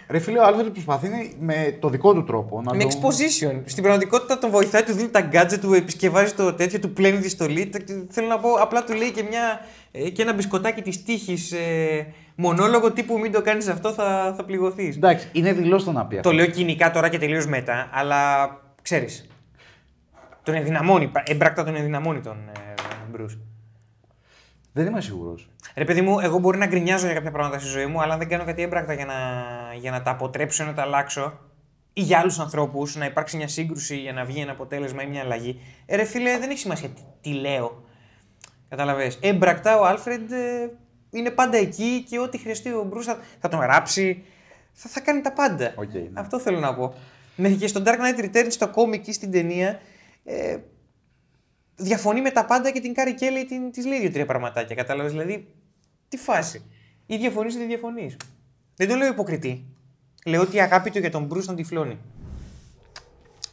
Ρε 0.09 0.19
φίλε, 0.19 0.39
ο 0.39 0.45
Άλφρεντ 0.45 0.67
προσπαθεί 0.73 1.09
με 1.41 1.77
το 1.81 1.89
δικό 1.89 2.15
του 2.15 2.25
τρόπο 2.25 2.63
να 2.63 2.75
Με 2.75 2.85
το... 2.85 2.89
exposition. 2.89 3.61
Στην 3.65 3.83
πραγματικότητα 3.83 4.39
τον 4.39 4.51
βοηθάει, 4.51 4.83
του 4.83 4.93
δίνει 4.93 5.09
τα 5.09 5.29
gadget 5.33 5.59
του, 5.61 5.73
επισκευάζει 5.73 6.33
το 6.33 6.53
τέτοιο, 6.53 6.79
του 6.79 6.93
πλένει 6.93 7.19
τη 7.19 7.29
στολή. 7.29 7.67
Τα- 7.69 7.79
Θέλω 8.09 8.27
να 8.29 8.39
πω, 8.39 8.53
απλά 8.53 8.85
του 8.85 8.93
λέει 8.93 9.11
και, 9.11 9.23
μια, 9.23 9.61
ε, 9.91 10.11
και 10.11 10.23
ένα 10.23 10.33
μπισκοτάκι 10.33 10.83
της 10.83 11.03
τύχης. 11.05 11.53
Ε, 11.53 12.07
μονόλογο 12.35 12.93
τύπου 12.93 13.19
μην 13.19 13.33
το 13.33 13.43
κάνεις 13.43 13.69
αυτό, 13.69 13.93
θα, 13.93 14.35
θα 14.37 14.45
πληγωθείς. 14.45 14.97
Εντάξει, 14.97 15.29
είναι 15.33 15.53
δηλώς 15.53 15.85
το 15.85 15.93
να 15.93 16.07
πει 16.07 16.17
αυτό. 16.17 16.29
Το 16.31 16.35
λέω 16.37 16.47
κοινικά 16.47 16.91
τώρα 16.91 17.09
και 17.09 17.19
τελείως 17.19 17.47
μετά, 17.47 17.89
αλλά 17.93 18.51
ξέρεις. 18.83 19.27
Τον 20.47 20.55
ενδυναμώνει, 20.55 21.09
πρα- 21.09 21.23
έμπρακτα 21.27 21.65
τον 21.65 21.77
ενδυναμώνει 21.77 22.21
τον 22.21 22.49
ε, 22.49 22.75
Bruce. 23.15 23.39
Δεν 24.73 24.87
είμαι 24.87 25.01
σίγουρος. 25.01 25.49
Ρε 25.75 25.85
παιδί 25.85 26.01
μου, 26.01 26.21
εγώ 26.21 26.39
μπορεί 26.39 26.59
να 26.59 26.67
γκρινιάζω 26.67 27.05
για 27.07 27.15
κάποια 27.15 27.31
πράγματα 27.31 27.59
στη 27.59 27.69
ζωή 27.69 27.87
μου, 27.87 28.03
αλλά 28.03 28.13
αν 28.13 28.19
δεν 28.19 28.29
κάνω 28.29 28.45
κάτι 28.45 28.63
έμπρακτα 28.63 28.93
για 28.93 29.05
να, 29.05 29.15
για 29.81 29.91
να 29.91 30.03
τα 30.03 30.11
αποτρέψω, 30.11 30.65
να 30.65 30.75
τα 30.75 30.83
αλλάξω 30.83 31.39
ή 31.93 32.01
για 32.01 32.19
άλλους 32.19 32.39
ανθρώπους, 32.39 32.97
να 32.97 33.05
υπάρξει 33.05 33.37
μια 33.37 33.49
σύγκρουση 33.49 33.97
για 33.97 34.13
να 34.13 34.25
βγει 34.25 34.41
ένα 34.41 34.53
αποτέλεσμα 34.53 35.03
ή 35.03 35.07
μια 35.07 35.21
αλλαγή. 35.21 35.61
Ε, 35.87 35.97
ρε 35.97 36.05
φίλε, 36.05 36.39
δεν 36.39 36.51
έχει 36.51 36.59
σημασία 36.59 36.89
τι, 36.89 37.01
τι 37.21 37.33
λέω. 37.33 37.85
Κατάλαβε. 38.69 39.13
Έμπρακτα 39.21 39.79
ο 39.79 39.85
Άλφρεντ 39.85 40.33
ε, 40.33 40.71
είναι 41.11 41.31
πάντα 41.31 41.57
εκεί 41.57 42.05
και 42.09 42.19
ό,τι 42.19 42.39
χρειαστεί 42.39 42.73
ο 42.73 42.83
Bruce 42.83 43.05
θα, 43.05 43.19
θα 43.41 43.49
τον 43.49 43.61
γράψει. 43.61 44.25
Θα, 44.73 44.89
θα 44.89 45.01
κάνει 45.01 45.21
τα 45.21 45.33
πάντα. 45.33 45.73
Οκ, 45.77 45.93
ναι. 45.93 46.11
Αυτό 46.15 46.39
θέλω 46.39 46.59
να 46.59 46.75
πω. 46.75 46.95
Μέχρι 47.37 47.57
και 47.57 47.67
στο 47.67 47.83
Dark 47.85 47.89
Knight 47.97 48.25
Returns, 48.25 48.47
στο 48.49 48.69
κόμικ 48.69 49.07
ή 49.07 49.13
στην 49.13 49.31
ταινία, 49.31 49.81
ε, 50.29 50.59
διαφωνεί 51.77 52.21
με 52.21 52.31
τα 52.31 52.45
πάντα 52.45 52.71
και 52.71 52.81
την 52.81 52.95
Κάρι 52.95 53.15
Κέλι 53.15 53.45
την, 53.45 53.71
της 53.71 53.87
λέει 53.87 54.01
δύο-τρία 54.01 54.27
πραγματάκια. 54.27 54.75
Κατάλαβες; 54.75 55.13
Δηλαδή, 55.13 55.55
τι 56.09 56.17
φάση. 56.17 56.63
Ή 57.07 57.17
διαφωνείς 57.17 57.55
ή 57.55 57.59
δεν 57.59 57.67
διαφωνείς. 57.67 58.17
Δεν 58.77 58.89
το 58.89 58.95
λέω 58.95 59.09
υποκριτή. 59.09 59.65
Λέω 60.27 60.41
ότι 60.41 60.57
η 60.57 60.61
αγάπη 60.61 60.91
του 60.91 60.99
για 60.99 61.11
τον 61.11 61.25
Bruce 61.25 61.47
τον 61.47 61.57
τυφλώνει. 61.57 61.99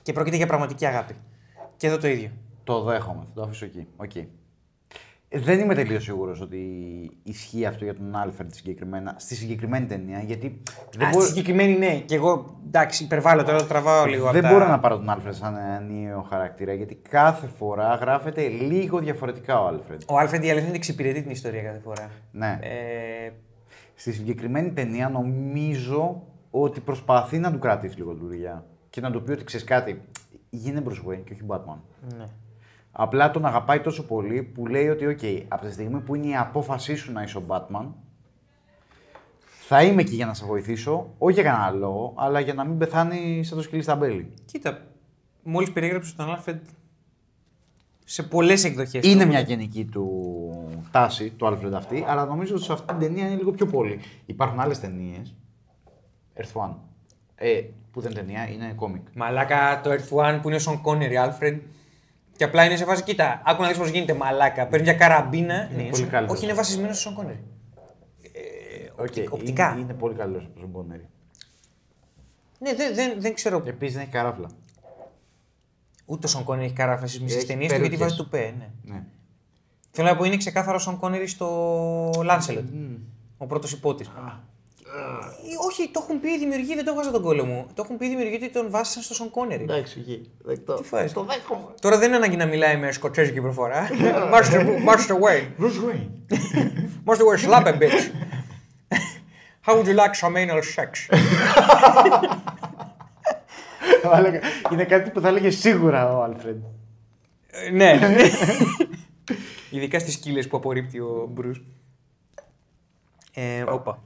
Και 0.02 0.14
πρόκειται 0.14 0.36
για 0.36 0.48
πραγματική 0.48 0.86
αγάπη. 0.86 1.16
Και 1.78 1.88
εδώ 1.88 1.98
το 1.98 2.08
ίδιο. 2.08 2.32
Το 2.64 2.84
δέχομαι, 2.84 3.24
θα 3.24 3.32
το 3.34 3.42
αφήσω 3.42 3.66
εκεί. 3.66 3.88
Οκ. 3.96 4.12
Ε, 5.36 5.40
Δεν 5.40 5.60
είμαι 5.60 5.74
τελείως 5.76 6.04
σίγουρος 6.04 6.42
ότι 6.42 6.60
ισχύει 7.24 7.66
αυτό 7.66 7.84
για 7.84 7.96
τον 7.96 8.16
Άλφρεντ 8.16 8.52
συγκεκριμένα, 8.54 9.16
στη 9.18 9.36
συγκεκριμένη 9.36 9.86
ταινία. 9.86 10.20
Γιατί 10.20 10.62
δεν, 10.98 11.08
Α, 11.08 11.10
μπορώ- 11.10 11.24
στη 11.26 11.34
συγκεκριμένη 11.34 11.78
ναι. 11.78 12.00
Και 12.00 12.16
εγώ 12.16 12.60
εντάξει, 12.68 13.04
υπερβάλλω 13.04 13.44
τώρα, 13.44 13.58
το 13.58 13.66
τραβάω 13.66 14.06
λίγο. 14.06 14.32
δεν 14.32 14.36
απ' 14.46 14.52
τα- 14.52 14.58
μπορώ 14.58 14.68
να 14.72 14.80
πάρω 14.80 14.98
τον 14.98 15.10
Άλφρεντ 15.10 15.34
σαν 15.34 15.56
ενιαίο 15.58 16.22
χαρακτήρα. 16.30 16.74
Γιατί 16.74 16.96
κάθε 17.10 17.48
φορά 17.48 17.96
γράφεται 17.96 18.48
λίγο 18.48 19.00
διαφορετικά 19.00 19.62
ο 19.64 19.68
Άλφρεντ. 19.68 20.02
Ο 20.08 20.18
Άλφρεντ 20.18 20.42
η 20.44 20.46
αλήθεια 20.46 20.60
είναι 20.60 20.68
ότι 20.70 20.78
εξυπηρετεί 20.78 21.22
την 21.22 21.32
ιστορία 21.32 21.62
κάθε 21.62 21.80
φορά. 21.80 22.10
Ναι. 22.32 22.60
Ε, 22.62 23.32
Στη 23.96 24.12
συγκεκριμένη 24.12 24.72
ταινία 24.72 25.10
νομίζω 25.10 26.24
ότι 26.52 26.80
προσπαθεί 26.80 27.38
να 27.40 27.52
του 27.52 27.60
κρατήσει 27.60 27.98
λίγο 27.98 28.14
δουλειά 28.14 28.66
και 28.90 29.02
να 29.02 29.12
του 29.12 29.24
πει 29.24 29.32
ότι 29.32 29.44
ξέρεις 29.44 29.66
κάτι, 29.66 30.02
γίνε 30.50 30.84
Bruce 30.88 31.10
Wayne 31.10 31.22
και 31.26 31.34
όχι 31.34 31.42
Batman. 31.48 31.78
ναι. 32.18 32.24
Απλά 32.96 33.32
τον 33.32 33.46
αγαπάει 33.46 33.80
τόσο 33.80 34.06
πολύ 34.06 34.44
που 34.44 34.68
λέει 34.68 34.90
ότι, 34.90 35.06
οκ, 35.06 35.20
από 35.48 35.66
τη 35.66 35.72
στιγμή 35.72 36.00
που 36.00 36.16
είναι 36.16 36.28
η 36.28 36.36
απόφασή 36.36 36.96
σου 36.96 37.12
να 37.12 37.22
είσαι 37.24 37.38
ο 37.38 37.44
Batman, 37.48 37.86
θα 39.68 39.84
είμαι 39.84 40.02
εκεί 40.02 40.16
για 40.16 40.26
να 40.26 40.34
σε 40.34 40.46
βοηθήσω, 40.46 41.14
όχι 41.18 41.34
για 41.34 41.44
κανένα 41.44 41.70
λόγο, 41.70 42.14
αλλά 42.18 42.40
για 42.40 42.54
να 42.54 42.64
μην 42.64 42.78
πεθάνει 42.78 43.44
σαν 43.44 43.58
το 43.58 43.64
σκυλί 43.64 43.82
στ' 43.82 43.96
αμπέλι. 43.96 44.34
Κοίτα, 44.46 44.82
μόλις 45.44 45.72
περιέγραψες 45.72 46.16
τον 46.16 46.30
Άλφρεντ 46.30 46.62
σε 48.04 48.24
πολλές 48.24 48.64
εκδοχές. 48.64 49.06
Είναι 49.06 49.26
μια 49.26 49.40
γενική 49.40 49.86
του 49.86 50.08
τάση, 50.92 51.30
του 51.30 51.46
Alfred 51.46 51.74
αυτή, 51.74 52.04
αλλά 52.08 52.26
νομίζω 52.26 52.56
ότι 52.56 52.64
σε 52.64 52.74
αυτή 52.74 52.86
την 52.88 53.00
ταινία 53.00 53.26
είναι 53.26 53.36
λίγο 53.36 53.52
πιο 53.52 53.66
πολύ. 53.66 54.00
Υπάρχουν 54.26 54.60
άλλες 54.60 54.80
ταινίες. 54.80 55.36
Earth 56.38 56.62
One. 56.62 56.74
Ε, 57.36 57.62
που 57.92 58.02
δεν 58.02 58.12
είναι 58.12 58.20
ταινία, 58.20 58.50
είναι 58.50 58.74
κόμικ. 58.76 59.08
Μαλάκα 59.16 59.82
το 59.84 59.90
Earth 59.92 60.18
One 60.18 60.40
που 60.42 60.48
είναι 60.48 60.58
ο 60.58 60.60
Σον 60.60 60.82
Κόνερι, 60.82 61.18
Άλφρεντ. 61.18 61.62
Και 62.44 62.50
απλά 62.50 62.66
είναι 62.66 62.76
σε 62.76 62.86
φάση, 62.86 63.04
κοίτα, 63.04 63.42
άκου 63.46 63.62
να 63.62 63.68
δεις 63.68 63.78
πώς 63.78 63.90
γίνεται 63.90 64.14
μαλάκα. 64.14 64.68
Παίρνει 64.68 64.86
μια 64.86 64.94
καραμπίνα. 64.98 65.56
Είναι 65.72 65.84
ναι, 65.84 65.90
πολύ 65.90 65.96
Σον- 65.96 66.10
καλύτερος. 66.10 66.32
Όχι, 66.38 66.46
είναι 66.46 66.54
βασισμένος 66.54 67.00
στο 67.00 67.10
Σον 67.10 67.18
Κόνερι. 67.18 67.36
Okay, 69.02 69.26
οπτικά. 69.30 69.72
Είναι, 69.72 69.80
είναι 69.80 69.94
πολύ 69.94 70.14
καλός 70.16 70.46
από 70.46 70.60
τον 70.60 70.72
Κόνερι. 70.72 71.10
Ναι, 72.60 72.74
δεν, 72.74 72.96
δεν, 72.96 73.22
δεν 73.22 73.34
ξέρω. 73.34 73.64
Επίσης 73.66 73.94
δεν 73.94 74.04
έχει 74.04 74.12
καράφλα. 74.12 74.50
Ούτε 76.06 76.26
ο 76.26 76.30
Σον 76.30 76.44
Κόνερ 76.44 76.64
έχει 76.64 76.74
καράφα 76.74 77.08
στις 77.08 77.22
μισέ 77.22 77.38
Έχει 77.38 77.46
ταινίες 77.46 77.72
του 77.72 77.78
γιατί 77.80 77.98
περούκες. 77.98 78.18
βάζει 78.18 78.24
του 78.24 78.30
Πε. 78.30 78.54
Ναι. 78.58 78.94
Ναι. 78.94 79.04
Θέλω 79.92 80.08
να 80.08 80.16
πω 80.16 80.24
είναι 80.24 80.38
ξεκάθαρο 80.38 80.76
ο 80.76 80.80
Σον 80.80 81.00
Κόνερ 81.00 81.28
στο 81.28 82.22
Λάνσελοτ. 82.24 82.66
Ο 83.38 83.46
πρώτος 83.46 83.72
υπότης. 83.72 84.12
Όχι, 85.70 85.90
το 85.92 86.00
έχουν 86.04 86.20
πει 86.20 86.30
οι 86.30 86.38
δημιουργοί, 86.38 86.76
δεν 86.76 86.86
το 86.86 86.92
έβγαζα 86.92 87.12
τον 87.12 87.22
κόλλο 87.22 87.46
μου. 87.46 87.68
Το 87.74 87.82
έχουν 87.86 87.98
πει 87.98 88.06
οι 88.06 88.10
δημιουργοί 88.10 88.36
ότι 88.36 88.50
τον 88.50 88.70
βάσισαν 88.70 89.04
στο 89.04 89.14
Σον 89.14 89.30
Κόνερι. 89.30 89.64
Εντάξει, 89.64 90.00
εκεί. 90.00 90.32
Δεκτό. 90.44 90.74
Τι 90.74 90.84
φάση. 90.84 91.14
Το 91.14 91.24
δέχομαι. 91.24 91.74
Τώρα 91.82 91.98
δεν 91.98 92.08
είναι 92.08 92.16
ανάγκη 92.16 92.36
να 92.36 92.46
μιλάει 92.46 92.78
με 92.78 92.92
σκοτσέζικη 92.92 93.42
προφορά. 93.42 93.88
Master, 94.34 94.60
Master 94.88 95.16
Wayne. 95.24 95.62
Bruce 95.62 95.80
Wayne. 95.86 96.10
Master 97.08 97.26
Wayne, 97.26 97.38
slap 97.38 97.66
a 97.66 97.74
bitch. 97.74 98.12
How 99.66 99.76
would 99.76 99.88
you 99.88 99.94
like 99.94 100.16
some 100.16 100.36
anal 100.36 100.62
sex? 100.62 101.16
Μαλάκα, 104.06 104.40
είναι 104.72 104.84
κάτι 104.84 105.10
που 105.10 105.20
θα 105.20 105.28
έλεγε 105.28 105.50
σίγουρα 105.50 106.18
ο 106.18 106.24
Άλφρεντ. 106.24 106.64
Ε, 107.48 107.70
ναι. 107.70 108.00
Ειδικά 109.70 110.00
στις 110.00 110.14
σκύλες 110.14 110.48
που 110.48 110.58
απορρίπτει 110.58 111.00
ο 111.00 111.28
Μπρούς. 111.32 111.64
Ε, 113.34 113.62
όπα. 113.62 114.02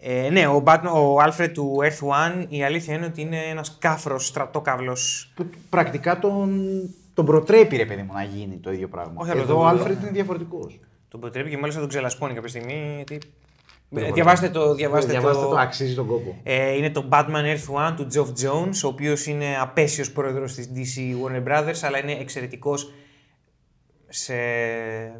Ε, 0.00 0.28
ναι, 0.30 0.46
ο, 0.46 0.62
Batman, 0.66 0.92
ο 0.94 1.16
Alfred 1.22 1.50
του 1.52 1.76
Earth 1.82 2.08
One 2.08 2.44
η 2.48 2.64
αλήθεια 2.64 2.94
είναι 2.94 3.04
ότι 3.06 3.20
είναι 3.20 3.38
ένας 3.38 3.76
κάφρος 3.80 4.26
στρατόκαυλος. 4.26 5.32
Που 5.36 5.46
πρακτικά 5.70 6.18
τον, 6.18 6.60
τον 7.14 7.24
προτρέπει, 7.24 7.76
ρε 7.76 7.86
παιδί 7.86 8.02
μου, 8.02 8.12
να 8.12 8.22
γίνει 8.22 8.56
το 8.56 8.72
ίδιο 8.72 8.88
πράγμα. 8.88 9.12
Όχι, 9.16 9.30
αλλά 9.30 9.40
Εδώ 9.40 9.54
το- 9.54 9.60
ο 9.60 9.66
Άλφρεντ 9.66 10.02
είναι 10.02 10.10
διαφορετικός. 10.10 10.80
Τον 11.08 11.20
προτρέπει 11.20 11.50
και 11.50 11.56
μάλιστα 11.56 11.80
τον 11.80 11.88
ξελασπώνει 11.88 12.34
κάποια 12.34 12.48
στιγμή. 12.48 12.92
Γιατί... 12.96 13.18
Ε, 13.94 14.12
διαβάστε 14.12 14.48
το. 14.48 14.74
Διαβάστε 14.74 15.10
Διαβάστε 15.10 15.42
το, 15.42 15.48
το, 15.48 15.56
αξίζει 15.56 15.94
τον 15.94 16.06
κόπο. 16.06 16.36
Ε, 16.42 16.76
είναι 16.76 16.90
το 16.90 17.08
Batman 17.12 17.26
Earth 17.44 17.74
One 17.88 17.94
του 17.96 18.06
Geoff 18.14 18.44
Jones, 18.44 18.80
ο 18.84 18.88
οποίος 18.88 19.26
είναι 19.26 19.56
απέσιος 19.60 20.12
πρόεδρος 20.12 20.54
της 20.54 20.70
DC 20.74 21.00
Warner 21.24 21.48
Brothers, 21.48 21.78
αλλά 21.82 21.98
είναι 21.98 22.12
εξαιρετικός 22.12 22.92
σε. 24.08 24.34
ε, 24.34 25.12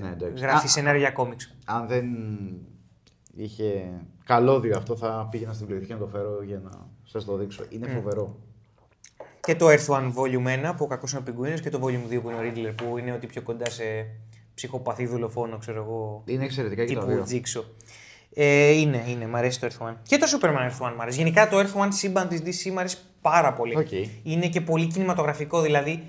Ναι, 0.00 0.08
εντάξει. 0.12 0.42
γράφει 0.44 0.66
Α, 0.66 0.68
σενάρια 0.68 1.00
για 1.00 1.10
κόμιξ. 1.10 1.56
Αν 1.64 1.86
δεν 1.86 2.04
είχε 3.36 3.90
καλώδιο 4.26 4.76
αυτό, 4.76 4.96
θα 4.96 5.28
πήγαινα 5.30 5.52
στην 5.52 5.66
πληθυντική 5.66 5.92
να 5.92 5.98
το 5.98 6.06
φέρω 6.06 6.42
για 6.42 6.60
να 6.64 6.70
σας 7.04 7.24
το 7.24 7.36
δείξω. 7.36 7.64
Είναι 7.68 7.88
φοβερό. 7.88 8.36
Και 9.40 9.56
το 9.56 9.66
Earth 9.68 9.86
One 9.86 10.12
Volume 10.14 10.70
1 10.70 10.74
που 10.76 10.84
ο 10.84 10.86
κακός 10.86 11.10
είναι 11.10 11.20
ο 11.20 11.22
Πιγκουίνο 11.22 11.58
και 11.58 11.70
το 11.70 11.80
Volume 11.82 12.12
2 12.14 12.20
που 12.22 12.30
είναι 12.30 12.38
ο 12.38 12.42
Riddler 12.42 12.74
που 12.76 12.98
είναι 12.98 13.12
ότι 13.12 13.26
πιο 13.26 13.42
κοντά 13.42 13.70
σε 13.70 13.84
ψυχοπαθή 14.54 15.06
δολοφόνο, 15.06 15.58
ξέρω 15.58 15.82
εγώ. 15.82 16.22
Είναι 16.26 16.44
εξαιρετικά 16.44 16.84
και 16.84 16.94
τα 16.94 17.06
τύπου 17.06 17.24
δύο. 17.24 17.40
Jigsaw. 17.42 17.64
Ε, 18.34 18.70
είναι, 18.70 19.04
είναι, 19.08 19.26
μ' 19.26 19.36
αρέσει 19.36 19.60
το 19.60 19.66
Earth 19.70 19.86
One. 19.86 19.94
Και 20.02 20.16
το 20.16 20.26
Superman 20.32 20.70
Earth 20.70 20.86
One 20.86 20.94
μ' 20.96 21.00
αρέσει. 21.00 21.18
Γενικά 21.18 21.48
το 21.48 21.58
Earth 21.58 21.82
One 21.82 21.88
σύμπαν 21.88 22.28
της 22.28 22.42
DC 22.44 22.72
μ' 22.72 22.78
αρέσει 22.78 22.96
πάρα 23.20 23.52
πολύ. 23.52 23.76
Οκ. 23.76 23.92
Είναι 24.22 24.48
και 24.48 24.60
πολύ 24.60 24.86
κινηματογραφικό, 24.86 25.60
δηλαδή 25.60 26.02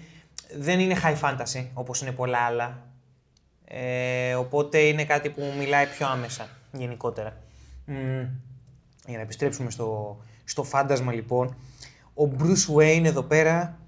δεν 0.58 0.80
είναι 0.80 0.96
high 1.04 1.20
fantasy 1.22 1.66
όπως 1.74 2.02
είναι 2.02 2.12
πολλά 2.12 2.38
άλλα. 2.38 2.86
Ε, 3.66 4.34
οπότε 4.36 4.78
είναι 4.78 5.06
κάτι 5.06 5.30
που 5.30 5.42
μου 5.42 5.54
μιλάει 5.58 5.86
πιο 5.86 6.08
άμεσα 6.08 6.48
γενικότερα. 6.72 7.38
Μμμ. 7.90 8.28
για 9.06 9.18
να 9.18 9.22
επιστρέψουμε 9.22 9.70
στο, 9.70 10.18
στο 10.44 10.64
φάντασμα 10.64 11.14
λοιπόν. 11.14 11.56
Ο 12.14 12.30
Bruce 12.40 12.76
Wayne 12.76 13.04
εδώ 13.06 13.24
πέρα 13.24 13.80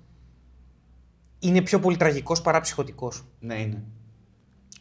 είναι 1.39 1.61
πιο 1.61 1.79
πολύ 1.79 1.97
τραγικός 1.97 2.41
παρά 2.41 2.59
ψυχοτικός. 2.59 3.25
Ναι, 3.39 3.55
είναι. 3.55 3.83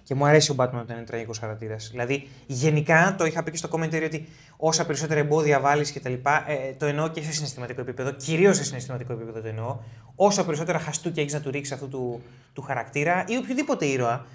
Και 0.03 0.15
μου 0.15 0.27
αρέσει 0.27 0.51
ο 0.51 0.55
Batman 0.59 0.81
όταν 0.81 0.97
είναι 0.97 1.05
τραγικός 1.05 1.39
χαρακτήρας. 1.39 1.89
Δηλαδή, 1.91 2.29
γενικά 2.47 3.15
το 3.19 3.25
είχα 3.25 3.43
πει 3.43 3.51
και 3.51 3.57
στο 3.57 3.69
commentary 3.73 4.03
ότι 4.05 4.29
όσα 4.57 4.87
περισσότερα 4.87 5.21
εμπόδια 5.21 5.61
βάλεις 5.61 5.91
και 5.91 6.01
τα 6.01 6.09
λοιπά, 6.09 6.51
ε, 6.51 6.73
το 6.73 6.87
εννοώ 6.87 7.09
και 7.09 7.23
σε 7.23 7.33
συναισθηματικό 7.33 7.81
επίπεδο, 7.81 8.11
κυρίως 8.11 8.57
σε 8.57 8.65
συναισθηματικό 8.65 9.13
επίπεδο 9.13 9.41
το 9.41 9.49
εννοώ. 9.49 9.79
Όσο 10.15 10.45
περισσότερα 10.45 10.79
χαστούκια 10.79 11.23
έχεις 11.23 11.35
να 11.35 11.41
του 11.41 11.51
ρίξεις 11.51 11.75
αυτού 11.75 11.89
του, 11.89 12.23
του 12.53 12.63
χαρακτήρα 12.63 13.25
ή 13.29 13.37
οποιοδήποτε 13.37 13.87
ήρωα, 13.87 14.27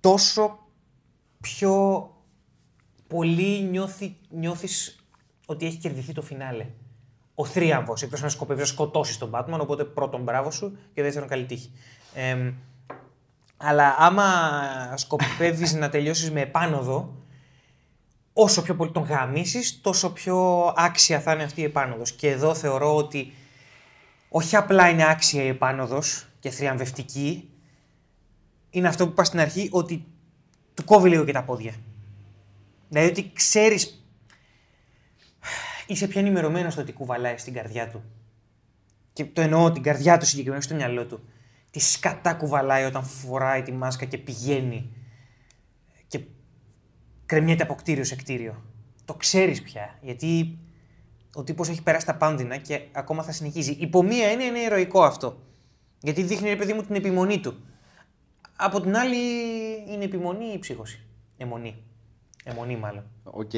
τόσο 0.00 0.58
πιο 1.40 2.06
πολύ 3.12 3.62
νιώθει, 3.62 4.16
νιώθεις 4.30 5.04
ότι 5.46 5.66
έχει 5.66 5.76
κερδιθεί 5.76 6.12
το 6.12 6.22
φινάλε. 6.22 6.66
Ο 7.34 7.44
θρίαμβος, 7.44 8.02
εκτός 8.02 8.22
να 8.22 8.28
σκοπεύει 8.28 8.60
να 8.60 8.66
σκοτώσεις 8.66 9.18
τον 9.18 9.30
Batman, 9.34 9.58
οπότε 9.60 9.84
πρώτον 9.84 10.22
μπράβο 10.22 10.50
σου 10.50 10.78
και 10.94 11.02
δεύτερον 11.02 11.28
καλή 11.28 11.44
τύχη. 11.44 11.70
Εμ, 12.14 12.52
αλλά 13.56 13.96
άμα 13.98 14.24
σκοπεύεις 14.96 15.74
να 15.74 15.88
τελειώσεις 15.88 16.30
με 16.30 16.40
επάνωδο, 16.40 17.14
όσο 18.32 18.62
πιο 18.62 18.74
πολύ 18.74 18.90
τον 18.90 19.02
γαμίσεις, 19.02 19.80
τόσο 19.80 20.12
πιο 20.12 20.66
άξια 20.76 21.20
θα 21.20 21.32
είναι 21.32 21.42
αυτή 21.42 21.60
η 21.60 21.64
επάνωδος. 21.64 22.12
Και 22.12 22.30
εδώ 22.30 22.54
θεωρώ 22.54 22.96
ότι 22.96 23.32
όχι 24.28 24.56
απλά 24.56 24.88
είναι 24.88 25.10
άξια 25.10 25.42
η 25.42 25.48
επάνωδος 25.48 26.26
και 26.40 26.50
θριαμβευτική, 26.50 27.50
είναι 28.70 28.88
αυτό 28.88 29.04
που 29.04 29.10
είπα 29.10 29.24
στην 29.24 29.40
αρχή, 29.40 29.68
ότι 29.72 30.04
του 30.74 30.84
κόβει 30.84 31.08
λίγο 31.08 31.24
και 31.24 31.32
τα 31.32 31.44
πόδια. 31.44 31.74
Δηλαδή 32.92 33.10
ότι 33.10 33.32
ξέρεις, 33.32 34.06
είσαι 35.86 36.08
πια 36.08 36.20
ενημερωμένο 36.20 36.70
στο 36.70 36.84
τι 36.84 36.92
κουβαλάει 36.92 37.38
στην 37.38 37.52
καρδιά 37.52 37.88
του. 37.88 38.02
Και 39.12 39.24
το 39.24 39.40
εννοώ 39.40 39.72
την 39.72 39.82
καρδιά 39.82 40.18
του 40.18 40.26
συγκεκριμένα, 40.26 40.62
στο 40.62 40.74
μυαλό 40.74 41.06
του. 41.06 41.20
Τι 41.70 41.80
σκατά 41.80 42.34
κουβαλάει 42.34 42.84
όταν 42.84 43.04
φοράει 43.04 43.62
τη 43.62 43.72
μάσκα 43.72 44.04
και 44.04 44.18
πηγαίνει 44.18 44.92
και 46.08 46.20
κρεμιέται 47.26 47.62
από 47.62 47.74
κτίριο 47.74 48.04
σε 48.04 48.16
κτίριο. 48.16 48.62
Το 49.04 49.14
ξέρεις 49.14 49.62
πια, 49.62 49.98
γιατί 50.00 50.58
ο 51.34 51.42
τύπος 51.42 51.68
έχει 51.68 51.82
περάσει 51.82 52.06
τα 52.06 52.14
πάνδυνα 52.14 52.56
και 52.56 52.80
ακόμα 52.92 53.22
θα 53.22 53.32
συνεχίζει. 53.32 53.72
Υπό 53.72 54.02
μία 54.02 54.26
έννοια 54.26 54.46
είναι 54.46 54.58
ηρωικό 54.58 55.02
αυτό. 55.02 55.42
Γιατί 56.00 56.22
δείχνει, 56.22 56.48
ρε 56.48 56.56
παιδί 56.56 56.72
μου, 56.72 56.82
την 56.82 56.94
επιμονή 56.94 57.40
του. 57.40 57.64
Από 58.56 58.80
την 58.80 58.96
άλλη, 58.96 59.16
είναι 59.88 60.04
επιμονή 60.04 60.52
ή 60.52 60.58
ψύχωση. 60.58 61.06
Εμμονή. 61.36 61.84
Εμμονή 62.44 62.76
μάλλον. 62.76 63.04
Οκ. 63.24 63.50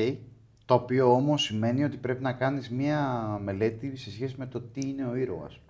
Το 0.64 0.74
οποίο 0.74 1.12
όμως 1.12 1.43
σημαίνει 1.43 1.85
ότι 1.85 1.97
πρέπει 1.97 2.22
να 2.22 2.32
κάνεις 2.32 2.70
μία 2.70 3.26
μελέτη 3.43 3.97
σε 3.97 4.11
σχέση 4.11 4.35
με 4.39 4.47
το 4.47 4.61
τι 4.61 4.89
είναι 4.89 5.07
ο 5.07 5.14
ήρωας. 5.14 5.61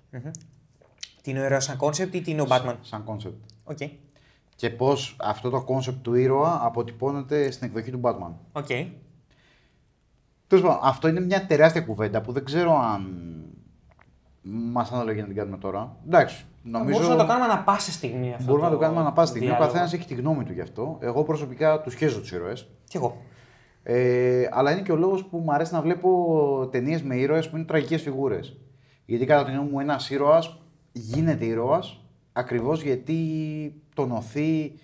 Τι 1.22 1.30
είναι 1.30 1.40
ο 1.40 1.44
ήρωας 1.44 1.64
σαν 1.64 1.76
κόνσεπτ 1.76 2.14
ή 2.14 2.20
τι 2.20 2.30
είναι 2.30 2.40
ο 2.40 2.46
Batman; 2.48 2.74
Σαν 2.80 3.04
κόνσεπτ. 3.04 3.44
Οκ. 3.64 3.78
Και 4.56 4.70
πώς 4.70 5.16
αυτό 5.20 5.50
το 5.50 5.62
κόνσεπτ 5.62 6.02
του 6.02 6.14
ήρωα 6.14 6.60
αποτυπώνεται 6.62 7.50
στην 7.50 7.66
εκδοχή 7.66 7.90
του 7.90 8.00
Batman. 8.02 8.32
Οκ. 8.52 8.66
Τέλος 10.46 10.64
πάντων, 10.64 10.78
αυτό 10.82 11.08
είναι 11.08 11.20
μια 11.20 11.46
τεράστια 11.46 11.80
κουβέντα 11.80 12.20
που 12.20 12.32
δεν 12.32 12.44
ξέρω 12.44 12.78
αν 12.78 13.32
μας 14.42 14.92
αναλογεί 14.92 15.20
να 15.20 15.26
την 15.26 15.36
κάνουμε 15.36 15.56
τώρα. 15.56 15.96
Εντάξει. 16.06 16.44
Νομίζω... 16.62 16.98
Μπορούμε 16.98 17.14
να 17.14 17.20
το 17.20 17.26
κάνουμε 17.26 17.52
ανα 17.52 17.62
πάσα 17.62 17.92
στιγμή 17.92 18.32
αυτό. 18.32 18.44
Μπορούμε 18.44 18.66
να 18.66 18.72
το 18.72 18.78
κάνουμε 18.78 19.00
ανα 19.00 19.12
πάσα 19.12 19.28
στιγμή. 19.28 19.46
Ο 19.46 19.50
διάλογο. 19.50 19.72
καθένας 19.72 19.92
έχει 19.92 20.06
τη 20.06 20.14
γνώμη 20.14 20.44
του 20.44 20.52
γι' 20.52 20.60
αυτό. 20.60 20.98
Εγώ 21.00 21.22
προσωπικά 21.24 21.80
του 21.80 21.90
χέζω 21.90 22.20
τους 22.20 22.32
ήρωες. 22.32 22.68
Κι 22.94 23.00
εγώ. 23.00 23.22
Ε, 23.82 24.48
αλλά 24.50 24.72
είναι 24.72 24.82
και 24.82 24.92
ο 24.92 24.96
λόγος 24.96 25.24
που 25.24 25.38
μου 25.38 25.52
αρέσει 25.52 25.72
να 25.72 25.80
βλέπω 25.80 26.68
ταινίες 26.70 27.02
με 27.02 27.16
ήρωες 27.16 27.50
που 27.50 27.56
είναι 27.56 27.64
τραγικές 27.64 28.02
φιγούρες. 28.02 28.56
Γιατί 29.04 29.24
κατά 29.24 29.44
τη 29.44 29.50
γνώμη 29.50 29.70
μου, 29.70 29.80
ένας 29.80 30.10
ήρωας 30.10 30.60
γίνεται 30.92 31.44
ήρωας 31.44 32.00
ακριβώς 32.32 32.82
γιατί 32.82 33.18
τον 33.94 34.10
οθεί. 34.10 34.78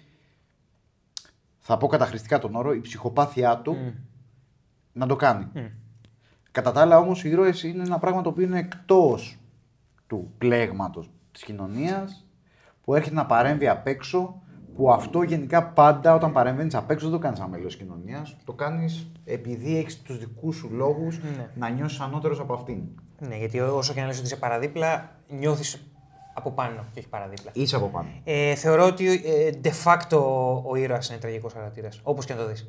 Θα 1.59 1.77
πω 1.77 1.87
καταχρηστικά 1.87 2.39
τον 2.39 2.55
όρο, 2.55 2.73
η 2.73 2.81
ψυχοπάθειά 2.81 3.59
του 3.59 3.77
να 4.93 5.07
το 5.07 5.17
κάνει. 5.17 5.47
Κατά 6.51 6.73
τα 6.73 6.81
άλλα 6.81 6.99
όμως, 6.99 7.25
οι 7.25 7.29
ήρωες 7.29 7.63
είναι 7.63 7.83
ένα 7.83 7.99
πράγμα 7.99 8.23
το 8.23 8.29
οποίο 8.29 8.45
είναι 8.45 8.59
εκτός 8.59 9.39
του 10.07 10.33
πλέγματος 10.39 11.11
της 11.33 11.43
κοινωνίας, 11.43 12.27
που 12.85 12.95
έρχεται 12.95 13.15
να 13.15 13.27
παρέμβει 13.27 13.69
απ' 13.69 13.87
έξω, 13.87 14.43
που 14.75 14.93
αυτό 14.93 15.23
γενικά 15.23 15.65
πάντα 15.67 16.15
όταν 16.15 16.33
παρεμβαίνεις 16.33 16.75
απ' 16.75 16.91
έξω 16.91 17.09
δεν 17.09 17.15
το 17.17 17.23
κάνεις 17.23 17.39
σαν 17.39 17.49
μέλος 17.51 17.77
τη 17.77 17.85
κοινωνίας. 17.85 18.37
Το 18.45 18.53
κάνεις 18.53 19.13
επειδή 19.25 19.77
έχεις 19.79 20.03
τους 20.03 20.19
δικούς 20.19 20.57
σου 20.57 20.69
λόγους 20.73 21.21
να 21.55 21.69
νιώσεις 21.69 22.01
ανώτερος 22.01 22.41
από 22.41 22.55
αυτήν. 22.55 22.83
Ναι, 23.19 23.37
γιατί 23.37 23.61
όσο 23.61 23.93
και 23.93 24.01
να 24.01 24.07
λες 24.07 24.17
ότι 24.17 24.27
είσαι 24.27 24.37
παραδίπλα, 24.37 25.17
νιώθεις 25.29 25.83
από 26.35 26.51
πάνω 26.51 26.85
και 26.93 26.99
όχι 26.99 27.09
παραδίπλα. 27.09 27.51
Είσαι 27.55 27.77
από 27.77 27.87
πάνω. 27.87 28.09
Ε, 28.25 28.55
θεωρώ 28.55 28.87
ότι 28.87 29.23
ε, 29.25 29.51
de 29.65 29.71
facto 29.85 30.19
ο 30.67 30.77
ήρωας 30.77 31.09
είναι 31.09 31.19
τραγικός 31.19 31.53
χαρακτήρας. 31.53 32.01
Όπως 32.03 32.25
και 32.25 32.35
να 32.35 32.41
το 32.41 32.47
δεις. 32.49 32.69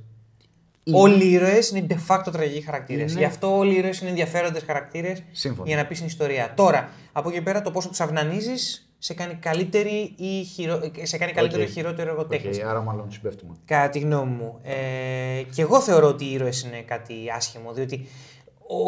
Όλοι 0.93 1.23
οι 1.23 1.31
ήρωες 1.31 1.69
είναι 1.69 1.87
de 1.89 1.95
facto 2.07 2.31
τραγικοί 2.31 2.61
χαρακτήρες. 2.61 3.11
Είναι. 3.11 3.19
Γι' 3.19 3.25
αυτό 3.25 3.57
όλοι 3.57 3.73
οι 3.73 3.77
ήρωες 3.77 4.01
είναι 4.01 4.09
ενδιαφέροντες 4.09 4.63
χαρακτήρες 4.63 5.23
Σύμφωνα. 5.31 5.67
για 5.67 5.77
να 5.77 5.85
πεις 5.85 5.97
την 5.97 6.07
ιστορία. 6.07 6.53
Τώρα, 6.55 6.89
από 7.11 7.29
εκεί 7.29 7.41
πέρα, 7.41 7.61
το 7.61 7.71
πόσο 7.71 7.89
τους 7.89 8.01
αυνανίζεις 8.01 8.90
σε 9.03 9.13
κάνει 9.13 9.33
καλύτερη 9.33 10.13
ή, 10.17 10.43
χειρο... 10.43 10.91
ε, 10.95 11.05
σε 11.05 11.17
κάνει 11.17 11.31
καλύτερο 11.31 11.61
ή 11.61 11.65
Οκ. 11.65 11.71
χειρότερο 11.71 12.09
εργοτέχνης. 12.09 12.57
Οκ, 12.57 12.65
άρα 12.65 12.81
μάλλον 12.81 13.11
συμπέφτουμε. 13.11 13.55
Κατά 13.65 13.89
τη 13.89 13.99
γνώμη 13.99 14.31
μου. 14.31 14.59
Ε, 14.63 15.43
και 15.53 15.61
εγώ 15.61 15.81
θεωρώ 15.81 16.07
ότι 16.07 16.25
οι 16.25 16.31
ήρωες 16.31 16.61
είναι 16.61 16.81
κάτι 16.81 17.31
άσχημο, 17.35 17.73
διότι 17.73 18.07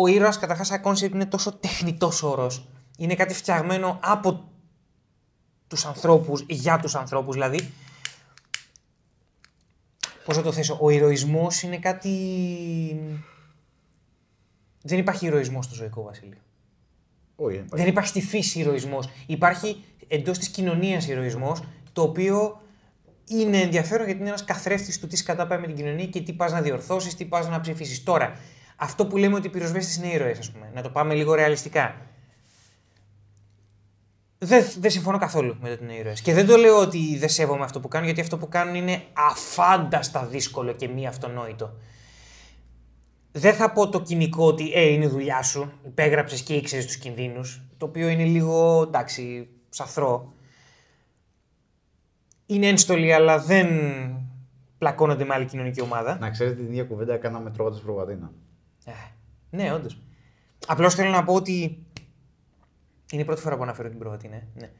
ο 0.01 0.07
ήρωας 0.07 0.39
καταρχάς 0.39 0.67
σαν 0.67 0.81
κόνσεπτ 0.81 1.13
είναι 1.13 1.25
τόσο 1.25 1.53
τεχνητός 1.53 2.23
όρος. 2.23 2.67
Είναι 2.97 3.15
κάτι 3.15 3.33
φτιαγμένο 3.33 3.99
από 4.03 4.49
τους 5.67 5.85
ανθρώπους, 5.85 6.45
για 6.47 6.79
τους 6.79 6.95
ανθρώπους 6.95 7.33
δηλαδή. 7.33 7.71
Πώς 10.25 10.37
να 10.37 10.43
το 10.43 10.51
θέσω, 10.51 10.77
ο 10.81 10.89
ηρωισμός 10.89 11.61
είναι 11.61 11.77
κάτι... 11.77 12.09
Δεν 14.81 14.99
υπάρχει 14.99 15.25
ηρωισμός 15.25 15.65
στο 15.65 15.75
ζωικό 15.75 16.03
βασίλειο. 16.03 16.37
Όχι, 17.43 17.55
δεν 17.57 17.67
Δεν 17.69 17.87
υπάρχει 17.87 18.09
στη 18.09 18.21
φύση 18.21 18.59
ηρωισμός. 18.59 19.09
Υπάρχει 19.25 19.83
εντός 20.07 20.37
της 20.37 20.47
κοινωνίας 20.47 21.07
ηρωισμός, 21.07 21.63
το 21.93 22.01
οποίο 22.01 22.61
είναι 23.27 23.57
ενδιαφέρον 23.57 24.05
γιατί 24.05 24.19
είναι 24.19 24.29
ένας 24.29 24.43
καθρέφτης 24.43 24.99
του 24.99 25.07
τι 25.07 25.15
σκατά 25.15 25.47
πάει 25.47 25.59
με 25.59 25.67
την 25.67 25.75
κοινωνία 25.75 26.05
και 26.05 26.21
τι 26.21 26.33
πας 26.33 26.51
να 26.51 26.61
διορθώσεις, 26.61 27.15
τι 27.15 27.25
πας 27.25 27.49
να 27.49 27.59
ψηφίσεις. 27.59 28.03
Τώρα, 28.03 28.37
αυτό 28.75 29.05
που 29.05 29.17
λέμε 29.17 29.35
ότι 29.35 29.47
οι 29.47 29.49
πυροσβέστες 29.49 29.95
είναι 29.95 30.07
ήρωες, 30.07 30.39
ας 30.39 30.51
πούμε, 30.51 30.71
να 30.73 30.81
το 30.81 30.89
πάμε 30.89 31.13
λίγο 31.13 31.33
ρεαλιστικά. 31.33 31.95
Δεν, 34.37 34.65
δεν 34.79 34.91
συμφωνώ 34.91 35.17
καθόλου 35.17 35.57
με 35.61 35.67
το 35.67 35.73
ότι 35.73 35.83
είναι 35.83 35.93
ήρωες. 35.93 36.21
Και 36.21 36.33
δεν 36.33 36.45
το 36.45 36.57
λέω 36.57 36.79
ότι 36.79 37.17
δεν 37.17 37.29
σέβομαι 37.29 37.63
αυτό 37.63 37.79
που 37.79 37.87
κάνουν, 37.87 38.05
γιατί 38.05 38.21
αυτό 38.21 38.37
που 38.37 38.47
κάνουν 38.47 38.75
είναι 38.75 39.03
αφάνταστα 39.13 40.25
δύσκολο 40.25 40.71
και 40.71 40.87
μη 40.87 41.07
αυτονόητο. 41.07 41.73
Δεν 43.35 43.53
θα 43.53 43.71
πω 43.71 43.89
το 43.89 44.01
κοινικό 44.01 44.45
ότι 44.45 44.71
ε, 44.73 44.81
είναι 44.81 45.07
δουλειά 45.07 45.41
σου, 45.43 45.71
υπέγραψες 45.85 46.41
και 46.41 46.53
ήξερες 46.53 46.85
τους 46.85 46.97
κινδύνους. 46.97 47.61
Το 47.77 47.85
οποίο 47.85 48.07
είναι 48.07 48.23
λίγο 48.23 48.81
εντάξει, 48.81 49.47
σαθρό. 49.69 50.33
Είναι 52.45 52.67
ένστολοι, 52.67 53.13
αλλά 53.13 53.39
δεν 53.39 53.67
πλακώνονται 54.77 55.25
με 55.25 55.33
άλλη 55.33 55.45
κοινωνική 55.45 55.81
ομάδα. 55.81 56.17
Να 56.17 56.29
ξέρετε 56.29 56.55
την 56.55 56.65
ίδια 56.65 56.83
κουβέντα 56.83 57.17
κάναμε 57.17 57.51
τρώγοντας 57.51 57.81
προβατίνα. 57.81 58.31
Ε, 58.85 58.91
ναι, 59.49 59.73
όντως. 59.73 60.01
Απλώς 60.67 60.95
θέλω 60.95 61.09
να 61.09 61.23
πω 61.23 61.33
ότι. 61.33 61.85
Είναι 63.11 63.21
η 63.21 63.25
πρώτη 63.25 63.41
φορά 63.41 63.57
που 63.57 63.63
αναφέρω 63.63 63.89
την 63.89 63.99
πρώτη, 63.99 64.27
ναι. 64.27 64.43
ναι. 64.55 64.71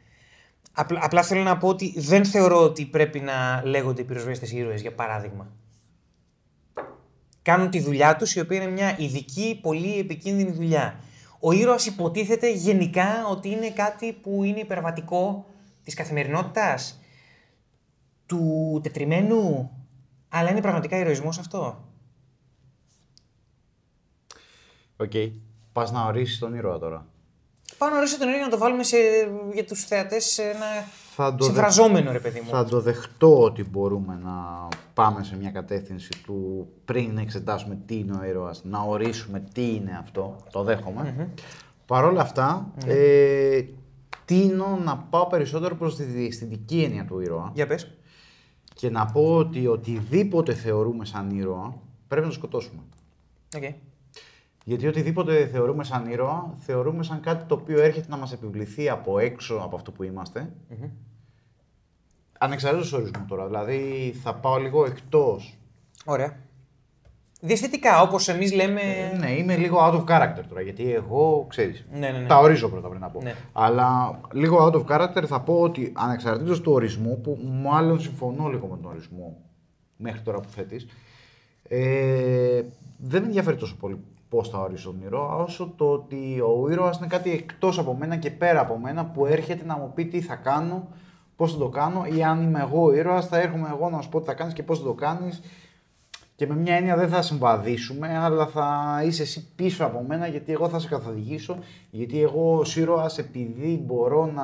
Απλά, 0.71 0.99
απλά 1.03 1.23
θέλω 1.23 1.41
να 1.41 1.57
πω 1.57 1.67
ότι 1.67 1.93
δεν 1.97 2.25
θεωρώ 2.25 2.63
ότι 2.63 2.85
πρέπει 2.85 3.19
να 3.19 3.61
λέγονται 3.65 4.01
οι 4.01 4.05
πυροσβέστες 4.05 4.51
ήρωες, 4.51 4.81
για 4.81 4.93
παράδειγμα. 4.93 5.51
Κάνουν 7.43 7.69
τη 7.69 7.79
δουλειά 7.79 8.15
τους, 8.15 8.35
η 8.35 8.39
οποία 8.39 8.61
είναι 8.61 8.71
μια 8.71 8.97
ειδική, 8.99 9.59
πολύ 9.61 9.99
επικίνδυνη 9.99 10.51
δουλειά. 10.51 10.99
Ο 11.39 11.51
ήρωας 11.51 11.85
υποτίθεται 11.85 12.51
γενικά 12.51 13.27
ότι 13.27 13.49
είναι 13.49 13.69
κάτι 13.69 14.13
που 14.13 14.43
είναι 14.43 14.59
υπερβατικό 14.59 15.45
της 15.83 15.93
καθημερινότητας, 15.93 16.99
του 18.25 18.79
τετριμένου, 18.83 19.71
αλλά 20.29 20.49
είναι 20.49 20.61
πραγματικά 20.61 20.97
ηρωισμός 20.97 21.39
αυτό; 21.39 21.83
Οκ. 24.97 25.11
Πας 25.73 25.91
να 25.91 26.05
ορίσεις 26.05 26.39
τον 26.39 26.53
ήρωα 26.53 26.79
τώρα. 26.79 27.07
Πάω 27.77 27.89
να 27.89 27.97
ορίσω 27.97 28.17
τον 28.17 28.29
ήρωα 28.29 28.41
να 28.41 28.49
το 28.49 28.57
βάλουμε 28.57 28.83
σε, 28.83 28.97
για 29.53 29.65
τους 29.65 29.83
θεατές 29.83 30.25
σε 30.25 30.41
ένα 30.41 30.65
Θα 31.15 31.35
το 31.35 31.43
συμφραζόμενο, 31.43 32.11
ρε 32.11 32.19
παιδί 32.19 32.39
μου. 32.39 32.49
Θα 32.49 32.65
το 32.65 32.79
δεχτώ 32.81 33.41
ότι 33.41 33.63
μπορούμε 33.63 34.19
να 34.23 34.67
πάμε 34.93 35.23
σε 35.23 35.37
μια 35.37 35.51
κατεύθυνση 35.51 36.09
του 36.25 36.67
πριν 36.85 37.17
εξετάσουμε 37.17 37.77
τι 37.85 37.95
είναι 37.95 38.17
ο 38.21 38.25
ήρωας, 38.25 38.61
να 38.63 38.79
ορίσουμε 38.79 39.43
τι 39.53 39.75
είναι 39.75 39.97
αυτό. 39.99 40.35
Το 40.51 40.63
δέχομαι. 40.63 41.29
Παρ' 41.85 42.03
όλα 42.03 42.21
αυτά, 42.21 42.73
ε, 42.85 43.61
τείνω 44.25 44.79
να 44.83 44.97
πάω 44.97 45.27
περισσότερο 45.27 45.75
προς 45.75 45.95
τη 45.95 46.03
διαισθητική 46.03 46.81
έννοια 46.83 47.05
του 47.05 47.19
ήρωα 47.19 47.51
Για 47.53 47.67
πες. 47.67 47.91
και 48.73 48.89
να 48.89 49.05
πω 49.05 49.35
ότι 49.35 49.67
οτιδήποτε 49.67 50.53
θεωρούμε 50.53 51.05
σαν 51.05 51.29
ήρωα 51.29 51.73
πρέπει 52.07 52.25
να 52.25 52.31
το 52.31 52.37
σκοτώσουμε. 52.37 52.81
Οκ. 53.55 53.63
Γιατί 54.63 54.87
οτιδήποτε 54.87 55.47
θεωρούμε 55.47 55.83
σαν 55.83 56.05
ήρωα, 56.05 56.55
θεωρούμε 56.57 57.03
σαν 57.03 57.19
κάτι 57.19 57.45
το 57.45 57.55
οποίο 57.55 57.81
έρχεται 57.81 58.07
να 58.09 58.17
μας 58.17 58.33
επιβληθεί 58.33 58.89
από 58.89 59.19
έξω 59.19 59.55
από 59.55 59.75
αυτό 59.75 59.91
που 59.91 60.03
είμαστε 60.03 60.53
Ανεξαρτήτως 62.37 62.93
ορισμού 62.93 63.25
τώρα, 63.27 63.45
δηλαδή 63.45 64.13
θα 64.23 64.35
πάω 64.35 64.57
λίγο 64.57 64.85
εκτός. 64.85 65.57
Ωραία. 66.05 66.37
Διαισθητικά, 67.41 68.01
όπως 68.01 68.27
εμείς 68.27 68.53
λέμε. 68.53 68.81
Ναι, 69.19 69.31
είμαι 69.31 69.55
λίγο 69.55 69.77
out 69.79 69.93
of 69.93 70.03
character 70.03 70.43
τώρα, 70.49 70.61
γιατί 70.61 70.93
εγώ, 70.93 71.45
ξέρεις, 71.49 71.85
Ναι, 71.91 72.09
ναι, 72.09 72.17
ναι. 72.17 72.27
τα 72.27 72.37
ορίζω 72.39 72.69
πρώτα 72.69 72.87
πριν 72.87 73.01
να 73.01 73.09
πω. 73.09 73.21
Ναι. 73.21 73.35
Αλλά 73.51 74.19
λίγο 74.33 74.65
out 74.65 74.73
of 74.73 74.85
character 74.85 75.23
θα 75.25 75.41
πω 75.41 75.61
ότι 75.61 75.91
ανεξαρτήτως 75.95 76.61
του 76.61 76.71
ορισμού, 76.71 77.21
που 77.21 77.39
μάλλον 77.63 77.99
συμφωνώ 77.99 78.47
λίγο 78.47 78.67
με 78.67 78.77
τον 78.77 78.91
ορισμό 78.91 79.37
μέχρι 79.97 80.21
τώρα 80.21 80.39
που 80.39 80.49
θέτεις, 80.49 80.87
ε, 81.63 82.61
δεν 82.97 83.21
με 83.21 83.27
ενδιαφέρει 83.27 83.57
τόσο 83.57 83.75
πολύ 83.75 83.97
πώς 84.33 84.49
θα 84.49 84.59
ορίσω 84.59 84.89
τον 84.91 85.01
ήρωα, 85.01 85.35
όσο 85.35 85.73
το 85.77 85.91
ότι 85.91 86.41
ο 86.41 86.69
ήρωας 86.71 86.97
είναι 86.97 87.07
κάτι 87.07 87.31
εκτός 87.31 87.79
από 87.79 87.93
μένα 87.93 88.15
και 88.15 88.31
πέρα 88.31 88.59
από 88.59 88.77
μένα 88.77 89.05
που 89.05 89.25
έρχεται 89.25 89.65
να 89.65 89.77
μου 89.77 89.91
πει 89.93 90.05
τι 90.05 90.21
θα 90.21 90.35
κάνω, 90.35 90.87
πώς 91.35 91.53
θα 91.53 91.57
το 91.57 91.69
κάνω, 91.69 92.05
ή 92.15 92.23
αν 92.23 92.43
είμαι 92.43 92.59
εγώ 92.59 92.83
ο 92.83 92.93
ήρωας, 92.93 93.27
θα 93.27 93.39
έρχομαι 93.39 93.69
εγώ 93.71 93.89
να 93.89 94.01
σου 94.01 94.09
πω 94.09 94.19
τι 94.19 94.25
θα 94.25 94.33
κάνεις 94.33 94.53
και 94.53 94.63
πώς 94.63 94.79
θα 94.79 94.85
το 94.85 94.93
κάνεις. 94.93 95.41
Και 96.35 96.47
με 96.47 96.55
μια 96.55 96.75
έννοια 96.75 96.95
δεν 96.95 97.09
θα 97.09 97.21
συμβαδίσουμε, 97.21 98.17
αλλά 98.17 98.47
θα 98.47 99.01
είσαι 99.05 99.21
εσύ 99.21 99.47
πίσω 99.55 99.85
από 99.85 100.03
μένα 100.07 100.27
γιατί 100.27 100.51
εγώ 100.51 100.69
θα 100.69 100.79
σε 100.79 100.87
καθοδηγήσω. 100.87 101.57
Γιατί 101.89 102.21
εγώ 102.21 102.57
ως 102.57 102.77
ήρωας 102.77 103.17
επειδή 103.17 103.83
μπορώ 103.85 104.25
να 104.25 104.43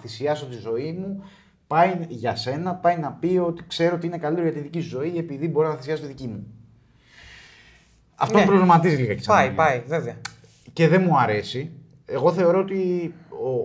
θυσιάσω 0.00 0.46
τη 0.46 0.56
ζωή 0.56 0.92
μου, 0.92 1.22
πάει 1.66 2.06
για 2.08 2.36
σένα, 2.36 2.74
πάει 2.74 2.96
να 2.96 3.12
πει 3.12 3.40
ότι 3.46 3.64
ξέρω 3.66 3.94
ότι 3.96 4.06
είναι 4.06 4.18
καλύτερο 4.18 4.46
για 4.46 4.56
τη 4.56 4.62
δική 4.62 4.80
σου 4.80 4.88
ζωή 4.88 5.12
επειδή 5.16 5.48
μπορώ 5.48 5.68
να 5.68 5.74
θυσιάσω 5.74 6.02
τη 6.02 6.08
δική 6.08 6.26
μου. 6.26 6.46
Αυτό 8.22 8.34
Ναι. 8.38 8.40
με 8.44 8.46
προβληματίζει 8.50 8.96
λίγα 8.96 9.14
και 9.14 9.22
σαν 9.22 9.34
Πάει, 9.36 9.46
έννοια. 9.46 9.64
πάει, 9.64 9.80
βέβαια. 9.86 10.16
Και 10.72 10.88
δεν 10.88 11.02
μου 11.02 11.18
αρέσει. 11.18 11.72
Εγώ 12.04 12.32
θεωρώ 12.32 12.58
ότι 12.60 13.14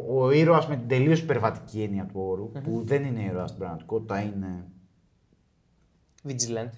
ο, 0.08 0.20
ο 0.24 0.32
ήρωας 0.32 0.68
με 0.68 0.76
την 0.76 0.88
τελείως 0.88 1.20
υπερβατική 1.20 1.82
έννοια 1.82 2.04
του 2.06 2.22
ορου 2.30 2.52
που 2.52 2.82
δεν 2.86 3.04
είναι 3.04 3.22
ήρωας 3.24 3.50
στην 3.50 3.62
πραγματικότητα, 3.62 4.20
είναι 4.22 4.64
Vigilant. 6.28 6.70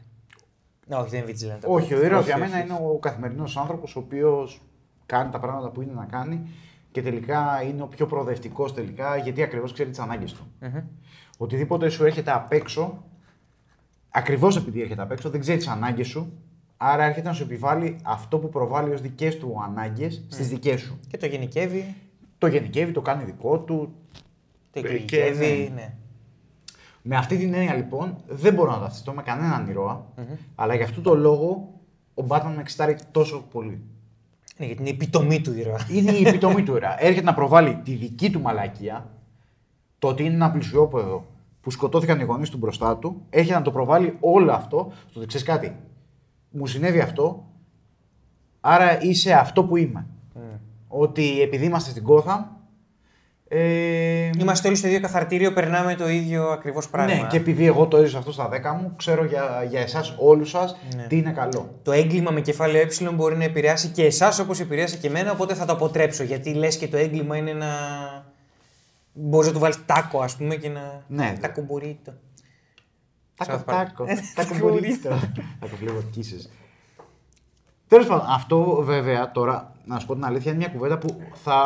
Ναι, 0.88 0.96
όχι, 0.96 1.10
δεν 1.10 1.22
είναι 1.24 1.32
vigilant. 1.32 1.60
Όχι, 1.68 1.94
ο 1.94 2.04
ήρωας 2.06 2.20
Όχι, 2.22 2.30
για 2.32 2.36
όχι, 2.42 2.50
μένα 2.50 2.64
όχι. 2.64 2.66
είναι 2.70 2.90
ο 2.94 2.98
καθημερινός 3.00 3.58
άνθρωπος 3.58 3.96
ο 3.96 4.00
οποίος 4.00 4.62
κάνει 5.06 5.32
τα 5.32 5.40
πράγματα 5.40 5.70
που 5.70 5.82
είναι 5.82 5.94
να 5.94 6.06
κάνει 6.06 6.48
και 6.92 7.02
τελικά 7.02 7.62
είναι 7.64 7.82
ο 7.82 7.88
πιο 7.88 8.06
προοδευτικός 8.06 8.74
τελικά 8.74 9.18
γιατί 9.18 9.42
ακριβώς 9.44 9.74
ξέρει 9.74 9.90
τις 9.90 10.00
ανάγκες 10.00 10.34
του. 10.34 10.48
Οτιδήποτε 11.38 11.90
σου 11.90 12.06
έρχεται 12.06 12.32
απ' 12.32 12.52
έξω, 12.52 13.04
ακριβώς 14.10 14.58
επειδή 14.58 14.82
έρχεται 14.82 15.02
απ' 15.02 15.12
έξω, 15.12 15.30
δεν 15.30 15.40
ξέρει 15.40 15.58
τις 15.58 15.68
ανάγκες 15.68 16.08
σου, 16.08 16.34
άρα 16.82 17.04
έρχεται 17.04 17.28
να 17.28 17.34
σου 17.34 17.44
επιβάλλει 17.44 17.96
αυτό 18.04 18.38
που 18.40 18.50
προβάλλει 18.50 18.94
ως 18.94 19.02
δικές 19.02 19.38
του 19.38 19.62
ανάγκες 19.64 20.24
στις 20.28 20.48
δικές 20.50 20.82
σου. 20.82 21.00
Και 21.08 21.18
το 21.18 21.26
γενικεύει, 21.26 21.96
Το 22.38 22.48
γενικεύει, 22.48 22.92
το 22.92 23.02
κάνει 23.02 23.24
δικό 23.24 23.60
του. 23.60 23.94
το 24.72 24.80
Και, 24.82 24.88
εκλογικεύει. 24.88 25.72
ναι. 25.76 25.82
Ναι. 25.82 25.94
Με 27.02 27.16
αυτή 27.16 27.38
την 27.38 27.54
έννοια 27.54 27.74
λοιπόν 27.74 28.16
δεν 28.28 28.54
μπορώ 28.54 28.72
να 28.72 28.80
ταυτιστώ 28.80 29.12
με 29.12 29.22
κανέναν 29.22 29.68
ήρωα, 29.70 30.06
αλλά 30.56 30.76
γι' 30.76 30.84
αυτό 30.84 31.02
το 31.02 31.16
λόγο 31.16 31.74
ο 32.14 32.24
Batman 32.28 32.52
με 32.56 32.62
εξητάρει 32.62 32.98
τόσο 33.12 33.44
πολύ. 33.52 33.82
Ναι, 34.58 34.66
γιατί 34.66 34.82
είναι 34.82 34.90
η 34.90 34.94
επιτομή 34.94 35.42
του 35.42 35.54
ήρωα. 35.58 35.78
Είναι 35.92 36.12
η 36.12 36.28
επιτομή 36.28 36.64
του 36.64 36.76
ήρωα. 36.76 37.04
Έρχεται 37.04 37.26
να 37.26 37.34
προβάλλει 37.34 37.76
τη 37.84 37.94
δική 37.94 38.30
του 38.32 38.42
μαλακία, 38.42 39.10
το 40.00 40.08
ότι 40.08 40.24
είναι 40.24 40.34
ένα 40.34 40.52
πλησιόπεδο 40.52 41.26
που 41.62 41.72
σκοτώθηκαν 41.72 42.20
οι 42.20 42.24
γονείς 42.24 42.50
του 42.50 42.58
μπροστά 42.58 42.98
του, 42.98 43.22
έρχεται 43.30 43.58
να 43.58 43.62
το 43.62 43.72
προβάλλει 43.72 44.18
όλο 44.20 44.52
αυτό, 44.52 44.92
στο 45.10 45.20
ότι 45.20 45.28
ξέρεις 45.28 45.46
κάτι. 45.48 45.76
Μου 46.50 46.68
συνέβη 46.68 47.00
αυτό, 47.00 47.46
άρα 48.62 49.02
είσαι 49.02 49.34
αυτό 49.34 49.64
που 49.64 49.78
είμαι. 49.78 50.06
Ότι 50.88 51.42
επειδή 51.42 51.66
είμαστε 51.66 51.90
στην 51.90 52.04
Gotham, 52.08 52.44
ε, 53.52 54.30
Είμαστε 54.40 54.68
όλοι 54.68 54.78
στο 54.78 54.88
ίδιο 54.88 55.00
καθαρτήριο, 55.00 55.54
περνάμε 55.54 55.96
το 55.96 56.10
ίδιο 56.10 56.48
ακριβώς 56.48 56.90
πράγμα. 56.90 57.14
Ναι, 57.14 57.28
και 57.30 57.38
επειδή 57.38 57.66
εγώ 57.66 57.88
το 57.88 57.98
έζησα 57.98 58.18
αυτό 58.18 58.32
στα 58.32 58.50
10 58.50 58.76
μου, 58.82 58.94
ξέρω 58.96 59.26
για, 59.26 59.66
για 59.70 59.80
εσάς 59.80 60.16
όλους 60.18 60.50
σας 60.50 60.78
Ναι. 60.96 61.08
τι 61.08 61.18
είναι 61.18 61.32
καλό. 61.32 61.80
Το 61.84 61.92
έγκλημα 61.92 62.32
με 62.32 62.42
κεφάλαιο 62.42 62.82
ε 62.82 63.10
μπορεί 63.14 63.38
να 63.38 63.44
επηρεάσει 63.44 63.88
και 63.88 64.06
εσάς 64.06 64.40
όπως 64.40 64.60
επηρέασε 64.60 64.98
και 64.98 65.08
εμένα, 65.08 65.32
οπότε 65.32 65.54
θα 65.54 65.66
το 65.66 65.74
αποτρέψω. 65.74 66.24
Γιατί 66.24 66.54
λες 66.54 66.78
και 66.78 66.88
το 66.88 66.98
έγκλημα 66.98 67.38
είναι 67.38 67.50
ένα. 67.50 67.68
Μπορείς 69.14 69.48
να 69.48 69.54
του 69.54 69.60
βάλεις 69.60 69.86
τάκο, 69.86 70.22
ας 70.22 70.36
πούμε, 70.36 70.56
και 70.56 70.70
να. 70.70 71.04
Ναι. 71.08 71.34
Τάκο 71.42 71.62
μπορεί 71.62 72.00
το. 72.06 72.14
Τάκο, 73.46 73.52
South 73.54 73.70
Park. 73.74 73.76
τάκο. 73.76 74.04
Ε, 74.08 74.16
Τάκο 74.36 74.50
τάκο 74.54 74.68
μπορείτε. 74.68 75.10
Τάκο 75.60 75.76
φλέβο 75.76 76.02
κύσες. 76.12 76.50
Τέλος 77.88 78.08
πάντων, 78.08 78.26
αυτό 78.30 78.82
βέβαια 78.84 79.32
τώρα, 79.32 79.72
να 79.86 80.00
σου 80.00 80.06
πω 80.06 80.14
την 80.14 80.26
αλήθεια, 80.26 80.52
είναι 80.52 80.60
μια 80.60 80.70
κουβέντα 80.70 80.98
που 80.98 81.20
θα, 81.34 81.62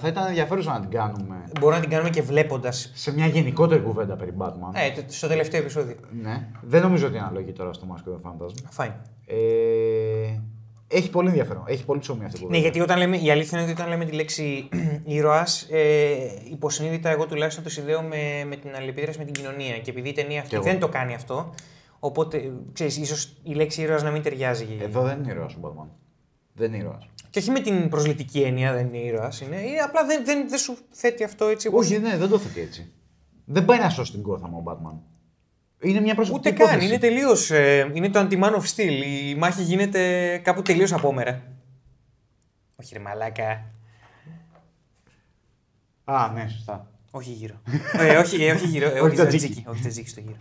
θα 0.00 0.08
ήταν 0.08 0.26
ενδιαφέρουσα 0.26 0.72
να 0.72 0.80
την 0.80 0.90
κάνουμε 0.90 1.36
Μπορούμε 1.58 1.74
να 1.74 1.80
την 1.80 1.90
κάνουμε 1.90 2.10
και 2.10 2.22
βλέποντας. 2.22 2.90
σε 2.94 3.12
μια 3.14 3.26
γενικότερη 3.26 3.80
κουβέντα 3.82 4.16
περί 4.16 4.32
Batman. 4.38 4.70
Ε, 4.72 4.90
το- 4.92 5.02
στο 5.12 5.28
τελευταίο 5.28 5.60
επεισόδιο. 5.60 5.96
Ναι. 6.22 6.48
Δεν 6.62 6.82
νομίζω 6.82 7.06
ότι 7.06 7.16
είναι 7.16 7.24
αναλογή 7.24 7.52
τώρα 7.52 7.72
στο 7.72 7.86
Mask 7.90 8.08
of 8.08 8.12
the 8.12 8.30
Phantasm. 8.30 8.84
Fine. 8.84 8.92
Ε, 9.26 9.36
έχει 10.88 11.10
πολύ 11.10 11.28
ενδιαφέρον. 11.28 11.64
Έχει 11.66 11.84
πολύ 11.84 12.00
ψωμί 12.00 12.24
αυτή 12.24 12.36
η 12.36 12.40
κουβέντα. 12.40 12.56
Ναι, 12.58 12.62
γιατί 12.64 12.80
όταν 12.80 12.98
λέμε, 12.98 13.16
η 13.16 13.30
αλήθεια 13.30 13.58
είναι 13.60 13.70
ότι 13.70 13.80
όταν 13.80 13.88
λέμε 13.92 14.04
τη 14.04 14.12
λέξη 14.12 14.68
ήρωας, 15.04 15.66
ε, 15.70 16.16
υποσυνείδητα 16.50 17.10
εγώ 17.10 17.26
τουλάχιστον 17.26 17.64
το 17.64 17.70
συνδέω 17.70 18.02
με, 18.02 18.44
με 18.48 18.56
την 18.56 18.70
αλληλεπίδραση 18.76 19.18
με 19.18 19.24
την 19.24 19.32
κοινωνία. 19.34 19.78
Και 19.78 19.90
επειδή 19.90 20.08
η 20.08 20.12
ταινία 20.12 20.36
αυτή 20.38 20.48
Κι 20.48 20.54
εγώ. 20.54 20.64
δεν 20.64 20.78
το 20.78 20.88
κάνει 20.88 21.14
αυτό, 21.14 21.54
οπότε 21.98 22.52
ξέρεις, 22.72 22.96
ίσως 22.96 23.36
η 23.42 23.52
λέξη 23.54 23.82
ήρωας 23.82 24.02
να 24.02 24.10
μην 24.10 24.22
ταιριάζει. 24.22 24.66
Εδώ 24.80 25.02
δεν 25.02 25.18
είναι 25.22 25.32
ήρωας 25.32 25.54
ο 25.54 25.58
Batman. 25.62 25.88
Δεν 26.52 26.68
είναι 26.72 26.76
ήρωας. 26.82 27.08
Και 27.30 27.38
όχι 27.38 27.50
με 27.50 27.60
την 27.60 27.88
προσλητική 27.88 28.40
έννοια 28.40 28.72
δεν 28.72 28.86
είναι 28.86 28.98
ήρωας. 28.98 29.40
Είναι, 29.40 29.56
είναι, 29.56 29.78
απλά 29.78 30.04
δεν, 30.06 30.24
δεν, 30.24 30.48
δεν 30.48 30.58
σου 30.58 30.76
θέτει 30.90 31.24
αυτό 31.24 31.44
έτσι. 31.46 31.68
όπως- 31.68 31.86
Όχι, 31.86 31.98
ναι, 31.98 32.16
δεν 32.16 32.28
το 32.28 32.38
θέτει 32.38 32.60
έτσι. 32.60 32.92
Δεν 33.44 33.64
πάει 33.64 33.78
να 33.78 33.88
σώσει 33.88 34.12
την 34.12 34.22
Gotham 34.28 34.50
ο 34.50 34.62
Batman. 34.66 34.98
Είναι 35.80 36.00
μια 36.00 36.14
προσωπική 36.14 36.48
Ούτε 36.48 36.58
καν. 36.58 36.66
υπόθεση. 36.68 36.86
Είναι 36.90 36.98
τελείως. 36.98 37.50
είναι 37.94 38.08
το 38.10 38.20
anti-man 38.20 38.54
of 38.54 38.62
steel. 38.74 39.02
Η 39.28 39.34
μάχη 39.34 39.62
γίνεται 39.62 40.38
κάπου 40.44 40.62
τελείως 40.62 40.92
απόμερα. 40.92 41.42
Όχι, 42.76 42.94
ρε 42.94 43.00
μαλάκα. 43.00 43.64
Α, 46.04 46.30
ναι, 46.34 46.48
σωστά. 46.48 46.90
Όχι 47.10 47.30
γύρω. 47.32 47.54
ε, 47.98 48.16
όχι, 48.16 48.44
ε, 48.44 48.52
όχι 48.52 48.66
γύρω. 48.66 48.86
Ε, 48.86 48.90
Όχι 49.00 49.00
όχι 49.00 49.14
τζατζίκι. 49.14 49.38
τζατζίκι. 49.44 49.68
Όχι 49.68 49.80
τζατζίκι 49.80 50.08
στο 50.08 50.20
γύρο. 50.20 50.36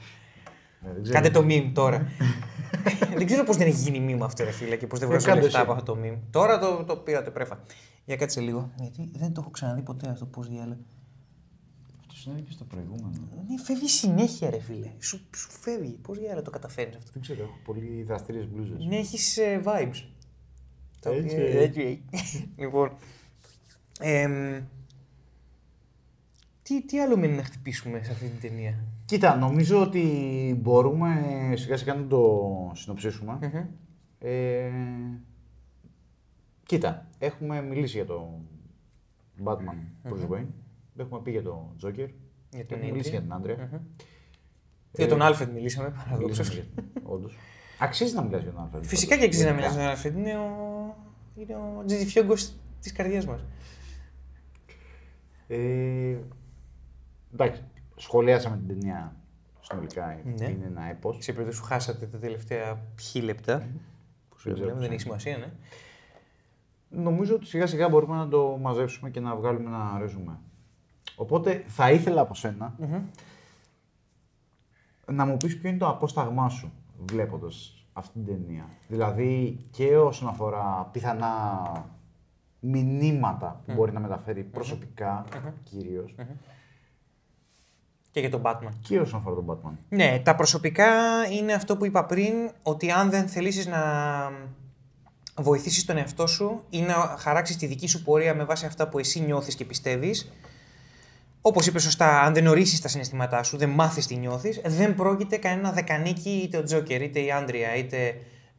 Ναι, 0.80 0.92
δεν 0.94 1.04
ξέρω. 1.04 1.16
Κάντε 1.22 1.30
το 1.40 1.46
meme 1.50 1.72
τώρα. 1.74 2.08
δεν 3.18 3.26
ξέρω 3.26 3.44
πώς 3.44 3.58
δεν 3.58 3.68
έχει 3.68 3.92
γίνει 3.92 4.16
meme 4.16 4.22
αυτό, 4.24 4.44
ρε 4.44 4.52
φίλε, 4.52 4.76
και 4.76 4.88
πώς 4.88 5.00
δεν 5.00 5.08
Ε, 5.08 5.12
βγάζω 5.12 5.26
κάντε 5.28 5.42
λεφτά 5.42 5.58
εσύ. 5.60 5.68
από 5.70 5.80
αυτό 5.80 5.94
το 5.94 6.00
meme. 6.04 6.18
Τώρα 6.32 6.60
το, 6.60 6.84
το 6.84 6.96
πήρατε 6.96 7.30
πρέφα. 7.30 7.60
Για 8.06 8.16
κάτσε 8.16 8.42
λίγο. 8.42 8.72
Γιατί 8.80 9.10
δεν 9.14 9.34
το 9.34 9.42
έχω 9.42 9.50
ξαναδεί 9.50 9.82
ποτέ 9.82 10.10
αυτό 10.10 10.26
πώς 10.26 10.48
διάλεγε. 10.50 10.82
Αυτό 12.26 12.38
συνέβη 12.38 12.42
και 12.42 12.52
στο 12.52 12.64
προηγούμενο. 12.64 13.28
Ναι, 13.48 13.58
φεύγει 13.64 13.88
συνέχεια, 13.88 14.50
ρε 14.50 14.60
φίλε. 14.60 14.92
Σου, 15.00 15.20
σου 15.36 15.50
φεύγει. 15.52 15.98
Πώς 16.02 16.20
διάλεγε 16.20 16.42
το 16.42 16.52
καταφέρνεις 16.52 16.96
αυτό; 16.96 17.10
Δεν 17.14 17.22
ξέρω, 17.22 17.44
έχω 17.44 17.60
πολύ 17.64 18.04
δραστήριες 18.04 18.48
μπλούζες. 18.48 18.86
Ναι, 18.86 18.96
έχεις 18.96 19.38
vibes. 19.64 20.04
Τα 21.02 21.10
Έτσι. 21.12 21.36
οποία- 21.36 21.62
έτσι. 21.62 22.04
λοιπόν. 22.62 22.92
εμ, 24.00 24.62
τι, 26.64 26.86
τι 26.86 27.00
άλλο 27.02 27.18
μένει 27.18 27.36
να 27.36 27.44
χτυπήσουμε 27.44 28.04
σε 28.04 28.12
αυτή 28.12 28.28
την 28.28 28.40
ταινία; 28.50 28.84
Κοίτα, 29.06 29.36
νομίζω 29.36 29.82
ότι 29.82 30.02
μπορούμε 30.62 31.22
σιγά 31.56 31.78
σιγά 31.78 31.94
να 31.94 32.08
το 32.08 32.72
συνοψίσουμε. 32.76 33.40
Μμμ. 33.42 33.66
Ε, 34.20 34.72
Κοίτα, 36.64 37.08
έχουμε 37.20 37.62
μιλήσει 37.62 37.96
για 37.98 38.06
το 38.06 38.40
Batman 39.44 40.10
Bruce 40.10 40.30
Wayne. 40.30 40.46
Έχουμε 40.98 41.22
πει 41.22 41.32
για 41.32 41.44
το 41.44 41.76
Joker. 41.84 42.10
Για 42.50 42.66
τον 42.66 42.78
Έχουμε 42.78 42.92
μιλήσει 42.92 43.10
Adrian. 43.10 43.12
για 43.12 43.22
την 43.22 43.34
άντρια. 43.34 43.82
Για 44.92 45.08
τον 45.08 45.22
Άλφρεντ 45.22 45.54
μιλήσαμε, 45.54 45.90
παραδόξως. 45.90 46.62
Όντως. 47.04 47.38
Αξίζει 47.80 48.16
να 48.16 48.22
μιλάς 48.22 48.42
για 48.44 48.52
τον 48.52 48.70
Alfred. 48.74 48.80
Φυσικά 48.84 49.18
και 49.18 49.26
αξίζει 49.26 49.44
να 49.44 49.50
Γενικά. 49.50 49.68
μιλάς 49.68 49.76
για 49.76 49.84
τον 49.84 49.92
Άλφρεντ. 49.92 50.18
Είναι 50.18 50.38
ο, 50.38 50.50
είναι 51.36 51.56
ο 51.56 51.84
Τζιζι 51.86 52.06
Φιόγκος 52.06 52.54
της 52.82 52.92
καρδιάς 52.92 53.26
μας. 53.26 53.46
Ε, 55.48 56.18
εντάξει, 57.34 57.64
σχολιάσαμε 57.96 58.58
την 58.58 58.68
ταινία 58.68 59.16
συνολικά. 59.62 60.20
Ναι. 60.26 60.50
Είναι 60.50 60.66
ένα 60.66 60.90
έπος. 60.90 61.18
Σε 61.20 61.32
περίπτωση 61.32 61.60
που 61.60 61.66
χάσατε 61.66 62.06
τα 62.06 62.18
τελευταία 62.18 62.82
χι 63.00 63.22
λεπτά. 63.22 63.68
Που 64.30 64.40
σου 64.40 64.44
Δεν 64.50 64.54
ξέρω 64.54 64.68
λέμε, 64.68 64.80
δεν 64.80 64.88
πώς 64.88 64.96
έχει 64.96 65.00
σημασία, 65.02 65.38
ναι. 65.38 65.52
Νομίζω 66.90 67.36
ότι 67.36 67.46
σιγά 67.46 67.68
σιγά 67.68 67.90
μπορούμε 67.90 68.16
να 68.16 68.28
το 68.28 68.58
μαζέψουμε 68.62 69.10
και 69.10 69.20
να 69.20 69.36
βγάλουμε 69.36 69.66
ένα 69.70 69.98
ρεζουμέ. 70.00 70.40
Οπότε 71.16 71.64
θα 71.68 71.92
ήθελα 71.92 72.22
από 72.22 72.36
σένα 72.36 72.76
να 75.06 75.26
μου 75.26 75.38
πεις 75.38 75.60
ποιο 75.60 75.70
είναι 75.70 75.78
το 75.78 75.88
απόσταγμά 75.88 76.50
σου 76.50 76.72
βλέποντας 77.06 77.86
αυτή 77.94 78.20
την 78.20 78.26
ταινία. 78.26 78.70
Δηλαδή 78.88 79.58
και 79.72 79.98
όσον 79.98 80.28
αφορά 80.28 80.90
πιθανά 80.92 81.62
μηνύματα 82.60 83.62
που 83.66 83.74
μπορεί 83.74 83.92
να 83.92 84.00
μεταφέρει 84.00 84.44
προσωπικά 84.44 85.26
κυρίως 85.64 86.16
Και 88.12 88.20
για 88.20 88.30
τον 88.30 88.42
Batman. 88.46 88.70
και 88.82 89.00
όσον 89.00 89.20
αφορά 89.20 89.36
τον 89.36 89.46
Batman. 89.50 89.78
Ναι, 89.90 90.22
τα 90.24 90.36
προσωπικά 90.36 90.86
είναι 91.32 91.54
αυτό 91.54 91.78
που 91.78 91.86
είπα 91.86 92.06
πριν, 92.06 92.34
ότι 92.64 92.92
αν 92.92 93.10
δεν 93.10 93.28
θελήσεις 93.28 93.68
να 93.68 93.82
βοηθήσεις 95.36 95.86
τον 95.86 95.98
εαυτό 95.98 96.28
σου 96.28 96.64
ή 96.70 96.82
να 96.82 96.94
χαράξεις 96.94 97.58
τη 97.58 97.66
δική 97.66 97.88
σου 97.88 98.04
πορεία 98.04 98.36
με 98.36 98.44
βάση 98.44 98.66
αυτά 98.66 98.90
που 98.90 99.00
εσύ 99.00 99.20
νιώθεις 99.20 99.56
και 99.56 99.66
πιστεύεις, 99.66 100.32
όπως 101.48 101.68
είπες 101.68 101.84
σωστά, 101.84 102.22
αν 102.22 102.34
δεν 102.34 102.48
ορίσεις 102.48 102.82
τα 102.82 102.88
συναισθήματά 102.88 103.44
σου, 103.44 103.58
δεν 103.58 103.70
μάθεις 103.70 104.08
τι 104.08 104.16
νιώθεις, 104.16 104.62
δεν 104.66 104.96
πρόκειται 104.96 105.38
κανένα 105.38 105.72
δεκανίκι 105.72 106.30
είτε 106.30 106.58
ο 106.58 106.64
Τζόκερ, 106.64 107.02
είτε 107.02 107.20
η 107.20 107.32
Άντρια, 107.32 107.76
είτε 107.76 107.98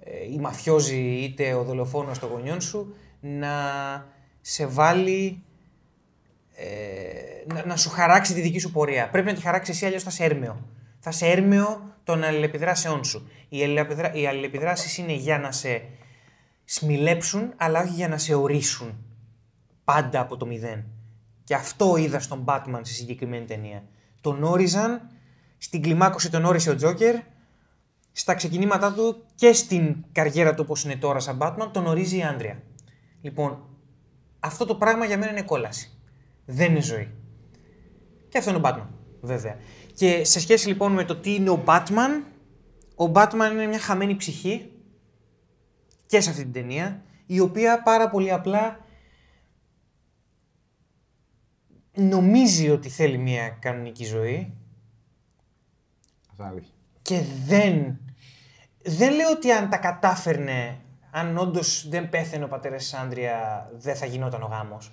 ε, 0.00 0.32
η 0.32 0.38
μαφιόζη, 0.40 0.96
είτε 0.96 1.54
ο 1.54 1.62
δολοφόνος 1.62 2.18
των 2.18 2.28
γονιών 2.28 2.60
σου 2.60 2.94
να 3.20 3.50
σε 4.40 4.66
βάλει 4.66 5.42
ε, 6.54 7.54
να, 7.54 7.66
να 7.66 7.76
σου 7.76 7.90
χαράξει 7.90 8.34
τη 8.34 8.40
δική 8.40 8.58
σου 8.58 8.70
πορεία. 8.72 9.08
Πρέπει 9.10 9.26
να 9.26 9.34
τη 9.34 9.40
χαράξεις 9.40 9.74
εσύ, 9.74 9.86
αλλιώς 9.86 10.02
θα 10.02 10.10
σε 10.10 10.24
έρμεο. 10.24 10.66
Θα 10.98 11.10
σε 11.10 11.26
έρμεο 11.26 11.94
των 12.04 12.24
αλληλεπιδράσεών 12.24 13.04
σου. 13.04 13.28
Οι, 13.48 13.62
αλληλεπιδρα... 13.62 14.14
οι 14.14 14.26
αλληλεπιδράσεις 14.26 14.98
είναι 14.98 15.12
για 15.12 15.38
να 15.38 15.52
σε 15.52 15.82
σμιλέψουν, 16.64 17.52
αλλά 17.56 17.80
όχι 17.80 17.92
για 17.92 18.08
να 18.08 18.18
σε 18.18 18.34
ορίσουν. 18.34 19.04
Πάντα 19.84 20.20
από 20.20 20.36
το 20.36 20.46
μηδέν. 20.46 20.84
Και 21.46 21.54
αυτό 21.54 21.96
είδα 21.96 22.20
στον 22.20 22.44
Batman 22.46 22.80
στη 22.82 22.94
συγκεκριμένη 22.94 23.44
ταινία. 23.44 23.82
Τον 24.20 24.42
όριζαν, 24.42 25.10
στην 25.58 25.82
κλιμάκωση 25.82 26.30
τον 26.30 26.44
όρισε 26.44 26.70
ο 26.70 26.74
Τζόκερ, 26.76 27.16
στα 28.12 28.34
ξεκινήματά 28.34 28.92
του 28.92 29.24
και 29.34 29.52
στην 29.52 30.04
καριέρα 30.12 30.54
του 30.54 30.62
όπως 30.64 30.84
είναι 30.84 30.96
τώρα 30.96 31.20
σαν 31.20 31.38
Batman, 31.40 31.68
τον 31.72 31.86
ορίζει 31.86 32.16
η 32.16 32.22
Άντρια. 32.22 32.62
Λοιπόν, 33.20 33.68
αυτό 34.40 34.64
το 34.66 34.74
πράγμα 34.74 35.04
για 35.04 35.18
μένα 35.18 35.30
είναι 35.30 35.42
κόλαση. 35.42 35.98
Δεν 36.44 36.70
είναι 36.70 36.80
ζωή. 36.80 37.10
Και 38.28 38.38
αυτό 38.38 38.50
είναι 38.50 38.58
ο 38.58 38.62
Batman, 38.64 38.86
βέβαια. 39.20 39.56
Και 39.94 40.24
σε 40.24 40.40
σχέση 40.40 40.68
λοιπόν 40.68 40.92
με 40.92 41.04
το 41.04 41.16
τι 41.16 41.34
είναι 41.34 41.50
ο 41.50 41.62
Batman, 41.66 42.22
ο 42.96 43.10
Batman 43.14 43.50
είναι 43.52 43.66
μια 43.66 43.80
χαμένη 43.80 44.16
ψυχή 44.16 44.70
και 46.06 46.20
σε 46.20 46.30
αυτή 46.30 46.42
την 46.42 46.52
ταινία, 46.52 47.02
η 47.26 47.40
οποία 47.40 47.82
πάρα 47.82 48.10
πολύ 48.10 48.32
απλά 48.32 48.84
νομίζει 51.96 52.70
ότι 52.70 52.88
θέλει 52.88 53.18
μια 53.18 53.48
κανονική 53.48 54.04
ζωή 54.04 54.52
Αυτό 56.30 56.42
είναι 56.42 56.52
αλήθεια. 56.52 56.72
και 57.02 57.22
δεν. 57.46 57.98
Δεν 58.82 59.14
λέω 59.14 59.30
ότι 59.30 59.50
αν 59.52 59.68
τα 59.70 59.76
κατάφερνε, 59.76 60.78
αν 61.10 61.38
όντως 61.38 61.88
δεν 61.88 62.08
πέθαινε 62.08 62.44
ο 62.44 62.48
πατέρας 62.48 62.82
της 62.82 62.94
Άντρια, 62.94 63.68
δεν 63.76 63.96
θα 63.96 64.06
γινόταν 64.06 64.42
ο 64.42 64.46
γάμος. 64.46 64.92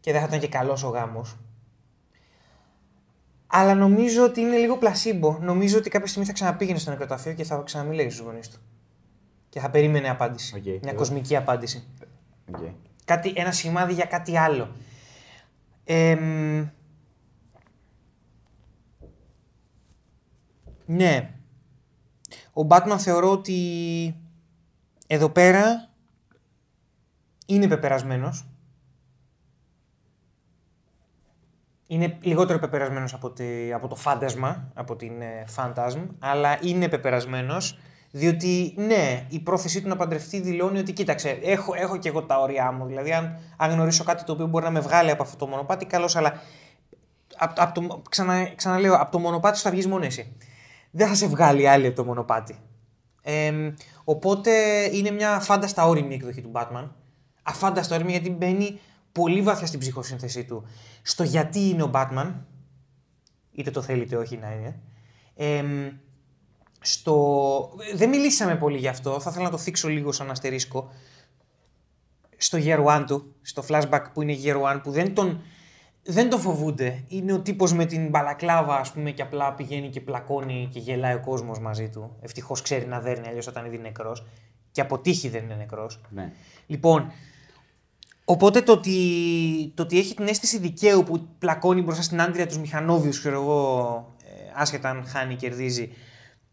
Και 0.00 0.12
δεν 0.12 0.20
θα 0.20 0.26
ήταν 0.26 0.40
και 0.40 0.48
καλός 0.48 0.82
ο 0.82 0.88
γάμος. 0.88 1.36
Αλλά 3.46 3.74
νομίζω 3.74 4.24
ότι 4.24 4.40
είναι 4.40 4.56
λίγο 4.56 4.76
πλασίμπο. 4.76 5.38
Νομίζω 5.40 5.78
ότι 5.78 5.90
κάποια 5.90 6.06
στιγμή 6.06 6.26
θα 6.26 6.32
ξαναπήγαινε 6.32 6.78
στο 6.78 6.90
νεκροταφείο 6.90 7.32
και 7.32 7.44
θα 7.44 7.62
ξαναμιλήσει 7.64 8.10
στους 8.10 8.26
γονείς 8.26 8.48
του. 8.48 8.58
Και 9.48 9.60
θα 9.60 9.70
περίμενε 9.70 10.08
απάντηση. 10.10 10.56
Οκ, 10.56 10.62
Μια 10.64 10.78
εδώ. 10.84 10.94
κοσμική 10.94 11.36
απάντηση. 11.36 11.84
Οκ. 12.54 12.62
Κάτι, 13.04 13.32
ένα 13.36 13.52
σημάδι 13.52 13.92
για 13.92 14.04
κάτι 14.04 14.38
άλλο. 14.38 14.70
Εμ, 15.84 16.68
ναι. 20.86 21.30
Ο 22.52 22.66
Batman 22.68 22.96
θεωρώ 22.98 23.30
ότι 23.30 24.14
εδώ 25.06 25.28
πέρα 25.28 25.88
είναι 27.46 27.68
πεπερασμένος. 27.68 28.46
Είναι 31.86 32.18
λιγότερο 32.22 32.58
πεπερασμένος 32.58 33.14
από, 33.14 33.30
τη, 33.30 33.72
από 33.72 33.88
το 33.88 33.94
φάντασμα, 33.94 34.70
από 34.74 34.96
την 34.96 35.20
ε, 35.22 35.44
Phantasm, 35.56 36.06
αλλά 36.18 36.58
είναι 36.62 36.88
πεπερασμένος, 36.88 37.78
διότι 38.16 38.74
ναι, 38.76 39.26
η 39.28 39.40
πρόθεσή 39.40 39.82
του 39.82 39.88
να 39.88 39.96
παντρευτεί 39.96 40.40
δηλώνει 40.40 40.78
ότι 40.78 40.92
κοίταξε, 40.92 41.38
έχω, 41.42 41.74
έχω 41.74 41.96
και 41.96 42.08
εγώ 42.08 42.22
τα 42.22 42.40
όρια 42.40 42.72
μου. 42.72 42.86
Δηλαδή, 42.86 43.12
αν, 43.12 43.38
αν 43.56 43.70
γνωρίσω 43.70 44.04
κάτι 44.04 44.24
το 44.24 44.32
οποίο 44.32 44.46
μπορεί 44.46 44.64
να 44.64 44.70
με 44.70 44.80
βγάλει 44.80 45.10
από 45.10 45.22
αυτό 45.22 45.36
το 45.36 45.46
μονοπάτι, 45.46 45.86
καλώς, 45.86 46.16
αλλά 46.16 46.40
απ, 47.36 47.60
απ 47.60 47.74
το, 47.74 48.02
ξανα, 48.10 48.48
ξαναλέω, 48.54 48.94
από 48.94 49.10
το 49.10 49.18
μονοπάτι 49.18 49.56
σου 49.56 49.62
θα 49.62 49.70
βγεις 49.70 49.86
μόνο 49.86 50.04
εσύ. 50.04 50.36
Δεν 50.90 51.08
θα 51.08 51.14
σε 51.14 51.26
βγάλει 51.26 51.68
άλλη 51.68 51.86
από 51.86 51.96
το 51.96 52.04
μονοπάτι. 52.04 52.58
Εμ, 53.22 53.74
οπότε 54.04 54.50
είναι 54.92 55.10
μια 55.10 55.40
φάνταστα 55.40 55.86
όρημη 55.86 56.14
εκδοχή 56.14 56.40
του 56.40 56.50
Batman. 56.54 56.88
Αφάνταστα 57.42 57.94
όρημη 57.94 58.10
γιατί 58.10 58.30
μπαίνει 58.30 58.80
πολύ 59.12 59.42
βαθιά 59.42 59.66
στην 59.66 59.80
ψυχοσύνθεσή 59.80 60.44
του 60.44 60.66
στο 61.02 61.22
γιατί 61.22 61.68
είναι 61.68 61.82
ο 61.82 61.90
Batman. 61.94 62.32
Είτε 63.52 63.70
το 63.70 63.82
θέλει 63.82 64.02
είτε 64.02 64.16
όχι 64.16 64.36
να 64.36 64.52
είναι. 64.52 64.80
Εμ, 65.36 65.88
στο... 66.84 67.70
Δεν 67.94 68.08
μιλήσαμε 68.08 68.56
πολύ 68.56 68.78
γι' 68.78 68.88
αυτό, 68.88 69.20
θα 69.20 69.30
ήθελα 69.30 69.44
να 69.44 69.50
το 69.50 69.58
θίξω 69.58 69.88
λίγο 69.88 70.12
σαν 70.12 70.30
αστερίσκο. 70.30 70.90
Στο 72.36 72.58
Year 72.60 72.84
One 72.84 73.04
του, 73.06 73.34
στο 73.42 73.64
flashback 73.68 74.04
που 74.12 74.22
είναι 74.22 74.36
Year 74.44 74.62
One, 74.62 74.80
που 74.82 74.90
δεν 74.90 75.14
τον, 75.14 75.42
δεν 76.02 76.30
τον 76.30 76.40
φοβούνται. 76.40 77.04
Είναι 77.08 77.32
ο 77.32 77.40
τύπος 77.40 77.72
με 77.72 77.84
την 77.84 78.08
μπαλακλάβα, 78.08 78.76
ας 78.76 78.92
πούμε, 78.92 79.10
και 79.10 79.22
απλά 79.22 79.52
πηγαίνει 79.52 79.88
και 79.88 80.00
πλακώνει 80.00 80.68
και 80.72 80.78
γελάει 80.78 81.14
ο 81.14 81.20
κόσμος 81.20 81.58
μαζί 81.58 81.88
του. 81.88 82.16
Ευτυχώς 82.20 82.62
ξέρει 82.62 82.86
να 82.86 83.00
δέρνει, 83.00 83.28
αλλιώς 83.28 83.44
θα 83.44 83.50
ήταν 83.50 83.66
ήδη 83.66 83.78
νεκρός. 83.78 84.26
Και 84.70 84.80
από 84.80 84.98
τύχη 84.98 85.28
δεν 85.28 85.44
είναι 85.44 85.54
νεκρός. 85.54 86.00
Ναι. 86.10 86.32
Λοιπόν, 86.66 87.12
οπότε 88.24 88.60
το 88.60 88.72
ότι, 88.72 89.72
το 89.74 89.82
ότι 89.82 89.98
έχει 89.98 90.14
την 90.14 90.26
αίσθηση 90.26 90.58
δικαίου 90.58 91.02
που 91.04 91.28
πλακώνει 91.38 91.82
μπροστά 91.82 92.02
στην 92.02 92.20
άντρια 92.20 92.46
τους 92.46 92.58
μηχανόβιους, 92.58 93.18
ξέρω 93.18 93.40
εγώ, 93.40 94.14
ε, 94.24 94.52
άσχετα 94.54 94.88
αν 94.90 95.04
χάνει 95.06 95.32
ή 95.32 95.36
κερδίζει, 95.36 95.92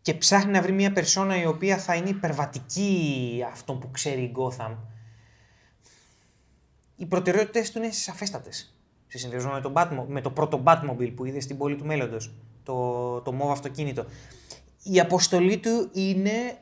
και 0.01 0.13
ψάχνει 0.13 0.51
να 0.51 0.61
βρει 0.61 0.71
μια 0.71 0.91
περσόνα 0.91 1.41
η 1.41 1.45
οποία 1.45 1.77
θα 1.77 1.95
είναι 1.95 2.09
υπερβατική 2.09 3.43
αυτόν 3.51 3.79
που 3.79 3.91
ξέρει 3.91 4.21
η 4.21 4.31
Gotham. 4.37 4.75
Οι 6.95 7.05
προτεραιότητες 7.05 7.71
του 7.71 7.77
είναι 7.77 7.91
σαφέστατες. 7.91 8.75
Σε 9.07 9.17
συνδυασμό 9.17 9.51
με, 9.51 9.61
τον 9.61 9.73
Batmo- 9.75 10.05
με 10.07 10.21
το 10.21 10.31
πρώτο 10.31 10.63
Batmobile 10.65 11.13
που 11.15 11.25
είδε 11.25 11.39
στην 11.39 11.57
πόλη 11.57 11.75
του 11.75 11.85
μέλλοντος, 11.85 12.33
το, 12.63 13.21
το 13.21 13.31
μόβ 13.31 13.51
αυτοκίνητο. 13.51 14.05
Η 14.83 14.99
αποστολή 14.99 15.57
του 15.57 15.89
είναι 15.93 16.57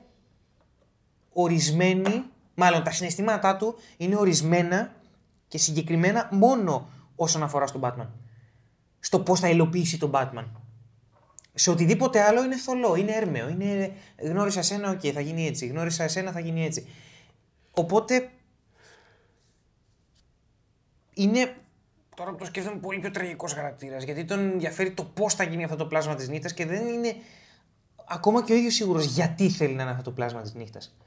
ορισμένη, 1.34 2.24
μάλλον 2.56 2.84
τα 2.84 2.92
συναισθήματά 2.92 3.56
του 3.56 3.76
είναι 3.98 4.16
ορισμένα 4.16 4.94
και 5.48 5.58
συγκεκριμένα 5.58 6.30
μόνο 6.32 6.90
όσον 7.16 7.44
αφορά 7.44 7.68
στον 7.68 7.82
Batman. 7.84 8.08
Στο 9.00 9.20
πώς 9.20 9.40
θα 9.40 9.50
υλοποιήσει 9.50 9.98
τον 10.00 10.12
Batman. 10.14 10.46
Σε 11.54 11.70
οτιδήποτε 11.70 12.22
άλλο 12.22 12.44
είναι 12.44 12.58
θολό, 12.58 12.96
είναι 12.96 13.12
έρμεο, 13.12 13.50
είναι 13.50 13.94
γνώρισα 14.22 14.60
εσένα, 14.60 14.90
οκ, 14.90 15.02
θα 15.14 15.22
γίνει 15.22 15.48
έτσι, 15.48 15.68
γνώρισα 15.68 16.04
εσένα, 16.04 16.32
θα 16.32 16.40
γίνει 16.40 16.66
έτσι. 16.66 16.88
Οπότε 17.72 18.30
είναι, 21.14 21.56
τώρα 22.16 22.32
που 22.32 22.38
το 22.38 22.46
σκέφτομαι, 22.46 22.80
πολύ 22.80 23.00
πιο 23.00 23.12
τραγικός 23.12 23.54
χαρακτήρας, 23.54 24.04
γιατί 24.04 24.26
τον 24.26 24.40
ενδιαφέρει 24.40 24.92
το 24.92 25.04
πώς 25.04 25.34
θα 25.34 25.44
γίνει 25.44 25.64
αυτό 25.64 25.76
το 25.76 25.86
πλάσμα 25.86 26.16
της 26.16 26.30
νύχτας 26.30 26.54
και 26.54 26.66
δεν 26.66 26.88
είναι 26.88 27.16
ακόμα 28.06 28.44
και 28.44 28.54
ο 28.54 28.56
ίδιος 28.56 28.74
σίγουρος 28.74 29.06
γιατί 29.06 29.50
θέλει 29.50 29.74
να 29.74 29.82
είναι 29.82 29.92
αυτό 29.92 30.04
το 30.04 30.12
πλάσμα 30.12 30.42
της 30.42 30.54
νύχτας. 30.54 30.98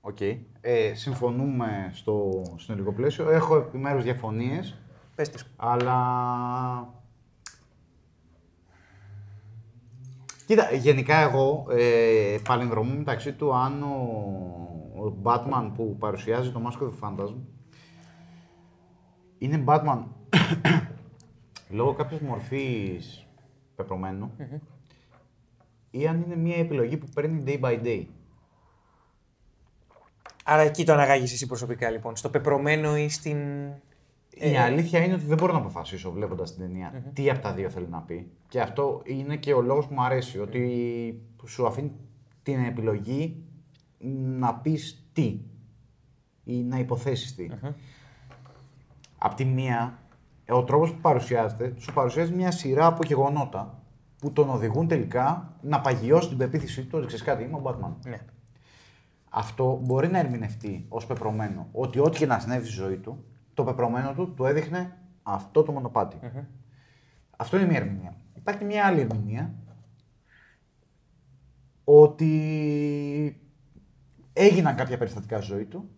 Οκ. 0.00 0.20
Ε, 0.60 0.94
συμφωνούμε 0.94 1.90
στο 1.94 2.42
συνολικό 2.58 2.92
πλαίσιο. 2.92 3.30
Έχω 3.30 3.56
επιμέρους 3.56 4.02
διαφωνίες, 4.02 4.76
Πες 5.18 5.28
τις. 5.28 5.44
αλλά 5.56 6.94
Κοίτα, 10.46 10.72
γενικά 10.74 11.16
εγώ 11.16 11.66
ε, 11.70 12.38
παλινδρομώ 12.48 12.94
μεταξύ 12.94 13.32
του 13.32 13.54
αν 13.54 13.82
ο, 13.82 13.96
ο 14.96 15.16
Batman 15.22 15.70
που 15.74 15.96
παρουσιάζει 15.98 16.52
το 16.52 16.62
Mask 16.66 16.82
of 16.82 16.86
the 16.86 16.92
Phantasm 17.00 17.34
είναι 19.38 19.64
Batman 19.66 20.04
λόγω 21.78 21.92
κάποιας 21.92 22.20
μορφής 22.20 23.26
πεπρωμένου 23.74 24.32
ή 25.90 26.06
αν 26.06 26.22
είναι 26.22 26.36
μια 26.36 26.56
επιλογή 26.56 26.96
που 26.96 27.06
παίρνει 27.14 27.42
day 27.46 27.60
by 27.60 27.82
day. 27.82 28.04
Άρα 30.44 30.62
εκεί 30.62 30.84
το 30.84 30.92
αναγάγεις 30.92 31.32
εσύ 31.32 31.46
προσωπικά 31.46 31.90
λοιπόν, 31.90 32.16
στο 32.16 32.28
πεπρωμένο 32.28 32.96
ή 32.96 33.08
στην... 33.08 33.38
Η 34.40 34.56
αλήθεια 34.56 35.04
είναι 35.04 35.14
ότι 35.14 35.24
δεν 35.24 35.36
μπορώ 35.36 35.52
να 35.52 35.58
αποφασίσω 35.58 36.10
βλέποντας 36.10 36.54
την 36.54 36.62
ταινια 36.62 37.10
τι 37.12 37.30
από 37.30 37.40
τα 37.40 37.52
δύο 37.52 37.70
θέλει 37.70 37.88
να 37.88 38.00
πει. 38.00 38.30
Και 38.48 38.60
αυτό 38.60 39.00
είναι 39.04 39.36
και 39.36 39.52
ο 39.52 39.60
λόγος 39.60 39.86
που 39.86 39.94
μου 39.94 40.02
αρέσει. 40.02 40.38
Ότι 40.38 41.22
σου 41.46 41.66
αφήνει 41.66 41.92
την 42.42 42.64
επιλογή 42.64 43.42
να 44.38 44.54
πεις 44.54 45.08
τι 45.12 45.40
ή 46.44 46.62
να 46.62 46.78
υποθέσεις 46.78 47.34
τι. 47.34 47.48
Απ' 49.18 49.34
τη 49.34 49.44
μία, 49.44 49.98
ο 50.48 50.64
τρόπος 50.64 50.92
που 50.92 51.00
παρουσιάζεται, 51.00 51.74
σου 51.78 51.92
παρουσιάζει 51.92 52.32
μια 52.32 52.50
σειρά 52.50 52.86
από 52.86 53.04
γεγονότα 53.04 53.82
που 54.18 54.32
τον 54.32 54.50
οδηγούν 54.50 54.88
τελικά 54.88 55.56
να 55.60 55.80
παγιώσει 55.80 56.28
την 56.28 56.36
πεποίθησή 56.36 56.82
του 56.82 56.90
ότι 56.92 57.06
ξέρεις 57.06 57.24
κάτι, 57.24 57.42
είμαι 57.42 57.56
ο 57.56 57.62
Batman. 57.64 57.92
Ναι. 58.04 58.18
Αυτό 59.30 59.80
μπορεί 59.82 60.08
να 60.08 60.18
ερμηνευτεί 60.18 60.86
ως 60.88 61.06
πεπρωμένο. 61.06 61.68
Ότι 61.72 61.98
ό,τι 61.98 62.18
και 62.18 62.26
να 62.26 62.38
συνέβη 62.38 62.64
στη 62.64 62.74
ζωή 62.74 62.96
του, 62.96 63.24
το 63.58 63.64
πεπρωμένο 63.64 64.12
του 64.12 64.34
του 64.34 64.44
έδειχνε 64.44 64.96
αυτό 65.22 65.62
το 65.62 65.72
μονοπάτι. 65.72 66.18
Αυτό 67.36 67.56
είναι 67.56 67.66
μια 67.66 67.76
ερμηνεία. 67.76 68.16
Υπάρχει 68.34 68.64
μια 68.64 68.86
άλλη 68.86 69.00
ερμηνεία 69.00 69.54
ότι 71.84 72.32
έγιναν 74.32 74.76
κάποια 74.76 74.98
περιστατικά 74.98 75.36
στη 75.40 75.52
ζωή 75.52 75.64
του 75.64 75.88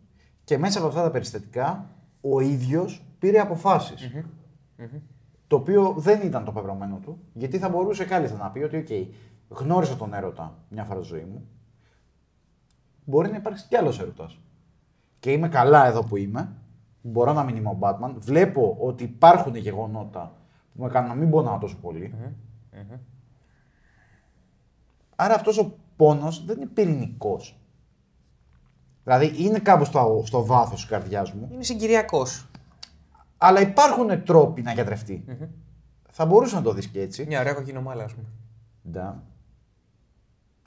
και 0.45 0.59
μέσα 0.59 0.79
από 0.79 0.89
αυτά 0.89 1.03
τα 1.03 1.11
περιστατικά 1.11 1.91
ο 2.21 2.41
ίδιος 2.41 3.05
πήρε 3.19 3.39
αποφάσεις. 3.39 4.11
Το 5.47 5.57
οποίο 5.57 5.95
δεν 5.99 6.21
ήταν 6.23 6.45
το 6.45 6.53
πεπρωμένο 6.53 6.99
του, 7.03 7.19
γιατί 7.33 7.59
θα 7.59 7.69
μπορούσε 7.69 8.05
κάλλιστα 8.05 8.37
να 8.37 8.51
πει 8.51 8.59
ότι 8.59 8.77
«ΟΚ, 8.77 9.59
γνώρισα 9.61 9.97
τον 9.97 10.15
έρωτα 10.15 10.59
μια 10.69 10.85
φορά 10.85 11.03
στη 11.03 11.15
ζωή 11.15 11.25
μου, 11.25 11.49
μπορεί 13.05 13.31
να 13.31 13.37
υπάρξει 13.37 13.67
κι 13.69 13.77
άλλος 13.77 14.01
έρωτας. 14.01 14.39
Και 15.19 15.33
είμαι 15.33 15.49
καλά 15.49 15.87
εδώ 15.87 16.05
που 16.05 16.17
είμαι. 16.17 16.60
Μπορώ 17.03 17.33
να 17.33 17.45
μην 17.45 17.57
είμαι 17.57 17.69
ο 17.69 17.79
Batman. 17.81 18.15
Βλέπω 18.19 18.77
ότι 18.81 19.05
υπάρχουν 19.05 19.55
γεγονότα 19.55 20.33
που 20.75 20.83
με 20.83 20.89
κάνουν 20.89 21.09
να 21.09 21.15
μην 21.15 21.31
πονάω 21.31 21.59
τόσο 21.59 21.77
πολύ. 21.77 22.15
Άρα 25.17 25.35
αυτός 25.35 25.59
ο 25.59 25.75
πόνος 25.97 26.45
δεν 26.45 26.57
είναι 26.57 26.67
πυρηνικός. 26.67 27.59
Δηλαδή 29.05 29.45
είναι 29.45 29.59
κάπου 29.59 29.85
στο, 29.85 30.23
στο 30.27 30.45
βάθος 30.47 30.81
της 30.81 30.91
καρδιάς 30.91 31.33
μου, 31.33 31.49
Είναι 31.53 31.63
συγκυριακός. 31.63 32.49
αλλά 33.39 33.61
υπάρχουν 33.61 34.25
τρόποι 34.25 34.63
να 34.63 34.73
γιατρευτει 34.73 35.25
Θα 36.11 36.27
μπορούσε 36.27 36.55
να 36.55 36.63
το 36.63 36.73
δεις 36.73 36.87
και 36.89 37.01
έτσι. 37.01 37.25
Μια 37.27 37.41
ωραία 37.41 37.53
κοκκινομάλα, 37.53 38.05
ας 38.05 38.15
πούμε. 38.15 38.27
Ντα. 38.91 39.23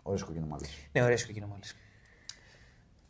Ωραίες 0.04 0.24
κοκκινομάλες. 0.24 0.70
Ναι, 0.92 1.04
ωραίες 1.04 1.26
κοκκινομάλες. 1.26 1.76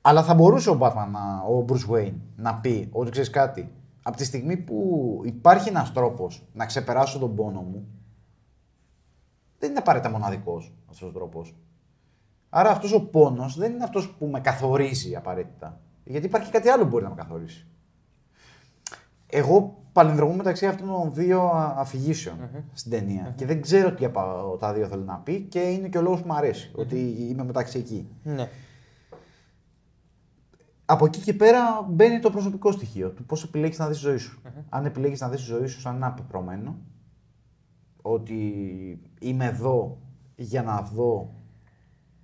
Αλλά 0.05 0.23
θα 0.23 0.33
μπορούσε 0.33 0.69
ο 0.69 0.77
Batman, 0.81 1.07
να, 1.11 1.43
ο 1.49 1.65
Bruce 1.69 1.91
Wayne, 1.93 2.13
να 2.35 2.55
πει 2.55 2.89
ότι 2.91 3.11
ξέρεις 3.11 3.29
κάτι. 3.29 3.71
Από 4.03 4.17
τη 4.17 4.25
στιγμή 4.25 4.57
που 4.57 5.21
υπάρχει 5.25 5.69
ένας 5.69 5.91
τρόπος 5.93 6.47
να 6.53 6.65
ξεπεράσω 6.65 7.19
τον 7.19 7.35
πόνο 7.35 7.61
μου, 7.61 7.87
δεν 9.59 9.69
είναι 9.69 9.79
απαραίτητα 9.79 10.11
μοναδικός 10.11 10.73
αυτός 10.89 11.09
ο 11.09 11.11
τρόπος. 11.11 11.55
Άρα 12.49 12.69
αυτός 12.69 12.93
ο 12.93 13.05
πόνος 13.05 13.57
δεν 13.57 13.71
είναι 13.73 13.83
αυτός 13.83 14.09
που 14.09 14.25
με 14.25 14.39
καθορίζει 14.39 15.15
απαραίτητα. 15.15 15.79
Γιατί 16.03 16.25
υπάρχει 16.25 16.51
κάτι 16.51 16.69
άλλο 16.69 16.83
που 16.83 16.89
μπορεί 16.89 17.03
να 17.03 17.09
με 17.09 17.15
καθορίσει. 17.15 17.67
Εγώ 19.27 19.77
παλινδρομώ 19.91 20.33
μεταξύ 20.33 20.65
αυτών 20.67 20.87
των 20.87 21.13
δύο 21.13 21.41
α- 21.41 21.73
αφηγήσεων 21.77 22.35
στην 22.73 22.91
ταινια 22.91 23.33
Και 23.35 23.45
δεν 23.45 23.61
ξέρω 23.61 23.91
τι 23.93 24.05
από 24.05 24.21
τα 24.59 24.73
δύο 24.73 24.87
θέλει 24.87 25.03
να 25.03 25.15
πει 25.17 25.41
και 25.41 25.59
είναι 25.59 25.87
και 25.87 25.97
ο 25.97 26.01
λόγος 26.01 26.21
που 26.21 26.27
μου 26.27 26.33
αρέσει. 26.33 26.71
Ότι 26.75 26.99
είμαι 27.29 27.43
μεταξύ 27.43 27.77
εκεί. 27.77 28.07
Ναι. 28.23 28.49
Από 30.93 31.05
εκεί 31.05 31.19
και 31.19 31.33
πέρα 31.33 31.87
μπαίνει 31.89 32.19
το 32.19 32.29
προσωπικό 32.29 32.71
στοιχείο 32.71 33.09
του 33.09 33.25
πώς 33.25 33.43
επιλέγεις 33.43 33.77
να 33.77 33.87
δεις 33.87 33.97
τη 33.97 34.03
ζωή 34.03 34.17
σου. 34.17 34.41
Αν 34.69 34.85
επιλέγεις 34.85 35.21
να 35.21 35.29
δεις 35.29 35.39
τη 35.39 35.45
ζωή 35.45 35.67
σου 35.67 35.79
σαν 35.79 35.95
ένα 35.95 36.11
πεπρωμένο, 36.11 36.75
ότι 38.01 38.37
είμαι 39.19 39.45
εδώ 39.45 39.97
για 40.35 40.63
να 40.63 40.81
δω 40.81 41.33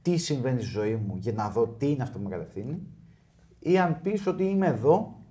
τι 0.01 0.17
συμβαίνει 0.17 0.61
στη 0.61 0.69
ζωή 0.69 0.95
μου, 0.95 1.15
για 1.15 1.33
να 1.33 1.49
δω 1.49 1.67
τι 1.67 1.91
είναι 1.91 2.03
αυτό 2.03 2.17
που 2.17 2.23
με 2.23 2.29
κατευθύνει, 2.29 2.81
ή 3.59 3.79
αν 3.79 4.01
πεις 4.01 4.27
ότι 4.27 4.43
είμαι 4.43 4.67
εδώ 4.67 5.23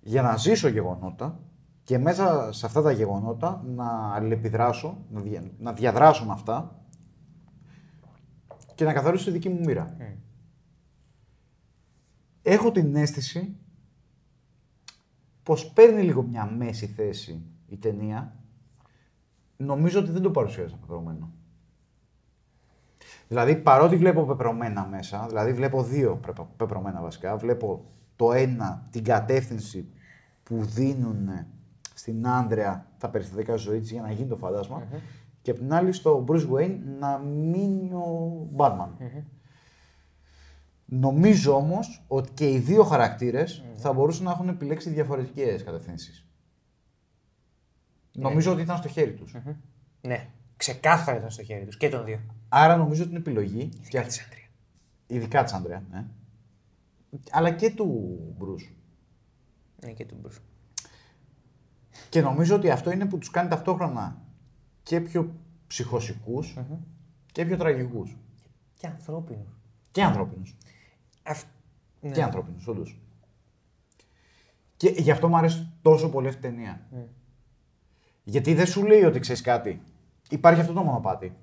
για 0.00 0.22
να 0.22 0.36
ζήσω 0.36 0.68
γεγονότα 0.68 1.40
και 1.84 1.98
μέσα 1.98 2.52
σε 2.52 2.66
αυτά 2.66 2.82
τα 2.82 2.92
γεγονότα 2.92 3.64
να 3.66 4.14
αλληλεπιδράσω, 4.14 4.96
να, 5.10 5.20
δια, 5.20 5.42
να 5.58 5.72
διαδράσω 5.72 6.24
με 6.24 6.32
αυτά 6.32 6.84
και 8.74 8.84
να 8.84 8.92
καθορίσω 8.92 9.24
τη 9.24 9.30
δική 9.30 9.48
μου 9.48 9.60
μοίρα. 9.64 9.96
Έχω 12.42 12.72
την 12.72 12.96
αίσθηση 12.96 13.56
πως 15.42 15.72
παίρνει 15.72 16.02
λίγο 16.02 16.22
μια 16.22 16.44
μέση 16.46 16.86
θέση 16.86 17.42
η 17.66 17.76
ταινία. 17.76 18.34
Νομίζω 19.56 20.00
ότι 20.00 20.10
δεν 20.10 20.22
το 20.22 20.30
παρουσιάζει 20.30 20.76
πεπρωμένο. 20.76 21.30
Δηλαδή, 23.28 23.56
παρότι 23.56 23.96
βλέπω 23.96 24.24
πεπρωμένα 24.24 24.86
μέσα, 24.86 25.26
δηλαδή 25.28 25.52
βλέπω 25.52 25.82
δύο 25.82 26.16
πρεπα- 26.16 26.50
πεπρωμένα 26.56 27.00
βασικά, 27.00 27.36
βλέπω 27.36 27.84
το 28.16 28.32
ένα, 28.32 28.86
την 28.90 29.04
κατεύθυνση 29.04 29.88
που 30.42 30.64
δίνουν 30.64 31.28
στην 31.94 32.26
Άντρεα 32.26 32.86
τα 32.98 33.08
περιστατικά 33.10 33.56
ζωής 33.56 33.80
της 33.80 33.90
για 33.90 34.02
να 34.02 34.10
γίνει 34.12 34.28
το 34.28 34.36
φαντασμα 34.36 34.82
και 35.42 35.50
απ' 35.50 35.56
την 35.56 35.72
άλλη 35.72 35.92
στο 35.92 36.24
Bruce 36.28 36.48
Wayne 36.50 36.78
να 36.98 37.18
μείνει 37.18 37.92
ο 37.92 38.46
Batman. 38.56 38.88
Νομίζω 40.92 41.56
όμως 41.56 42.04
ότι 42.08 42.30
και 42.30 42.50
οι 42.50 42.58
δύο 42.58 42.84
χαρακτήρες 42.84 43.64
θα 43.76 43.92
μπορούσαν 43.92 44.24
να 44.24 44.30
έχουν 44.30 44.48
επιλέξει 44.48 44.90
διαφορετικές 44.90 45.64
κατευθύνσεις. 45.64 46.26
Νομίζω 48.12 48.52
ότι 48.52 48.62
ήταν 48.62 48.76
στο 48.76 48.88
χέρι 48.88 49.14
τους. 49.14 49.36
Ναι. 50.00 50.30
Ξεκάθαρα 50.56 51.18
ήταν 51.18 51.30
στο 51.30 51.42
χέρι 51.42 51.64
τους 51.64 51.76
και 51.76 51.88
των 51.88 52.04
δύο. 52.04 52.20
Άρα 52.48 52.76
νομίζω 52.76 53.06
την 53.06 53.16
επιλογή. 53.16 53.68
Και 53.88 54.00
της 54.00 54.20
Άντρια. 54.24 54.46
Ειδικά 55.06 55.44
της 55.44 55.52
Ανδρέα, 55.52 55.82
ναι. 55.90 56.06
Αλλά 57.30 57.50
και 57.50 57.70
του 57.70 58.18
Μπρουζ. 58.38 58.64
Ναι, 59.84 59.92
και 59.92 60.04
του 60.04 60.16
Μπρουσ. 60.20 60.38
Και 62.08 62.20
νομίζω 62.20 62.56
ότι 62.56 62.70
αυτό 62.70 62.90
είναι 62.90 63.06
που 63.06 63.18
τους 63.18 63.30
κάνει 63.30 63.48
ταυτόχρονα 63.48 64.22
και 64.82 65.00
πιο 65.00 65.34
ψυχοσικούς 65.66 66.58
και 67.32 67.44
πιο 67.44 67.56
τραγικούς. 67.56 68.16
Και 68.74 68.86
ανθρώπινο. 68.86 69.46
Και 69.90 70.02
ανθρώπινους. 70.02 70.56
Αυ... 71.30 71.44
Ναι. 72.00 72.10
Και 72.10 72.22
ανθρώπινους, 72.22 72.66
όντως. 72.66 73.00
Και 74.76 74.88
γι' 74.88 75.10
αυτό 75.10 75.28
μου 75.28 75.36
αρέσει 75.36 75.72
τόσο 75.82 76.10
πολύ 76.10 76.28
αυτή 76.28 76.46
η 76.46 76.50
ταινία. 76.50 76.80
Γιατί 78.24 78.54
δεν 78.54 78.66
σου 78.66 78.86
λέει 78.86 79.04
ότι 79.04 79.18
ξέρεις 79.18 79.42
κάτι. 79.42 79.82
Υπάρχει 80.30 80.60
αυτό 80.60 80.72
το 80.72 80.82
μονοπάτι. 80.82 81.36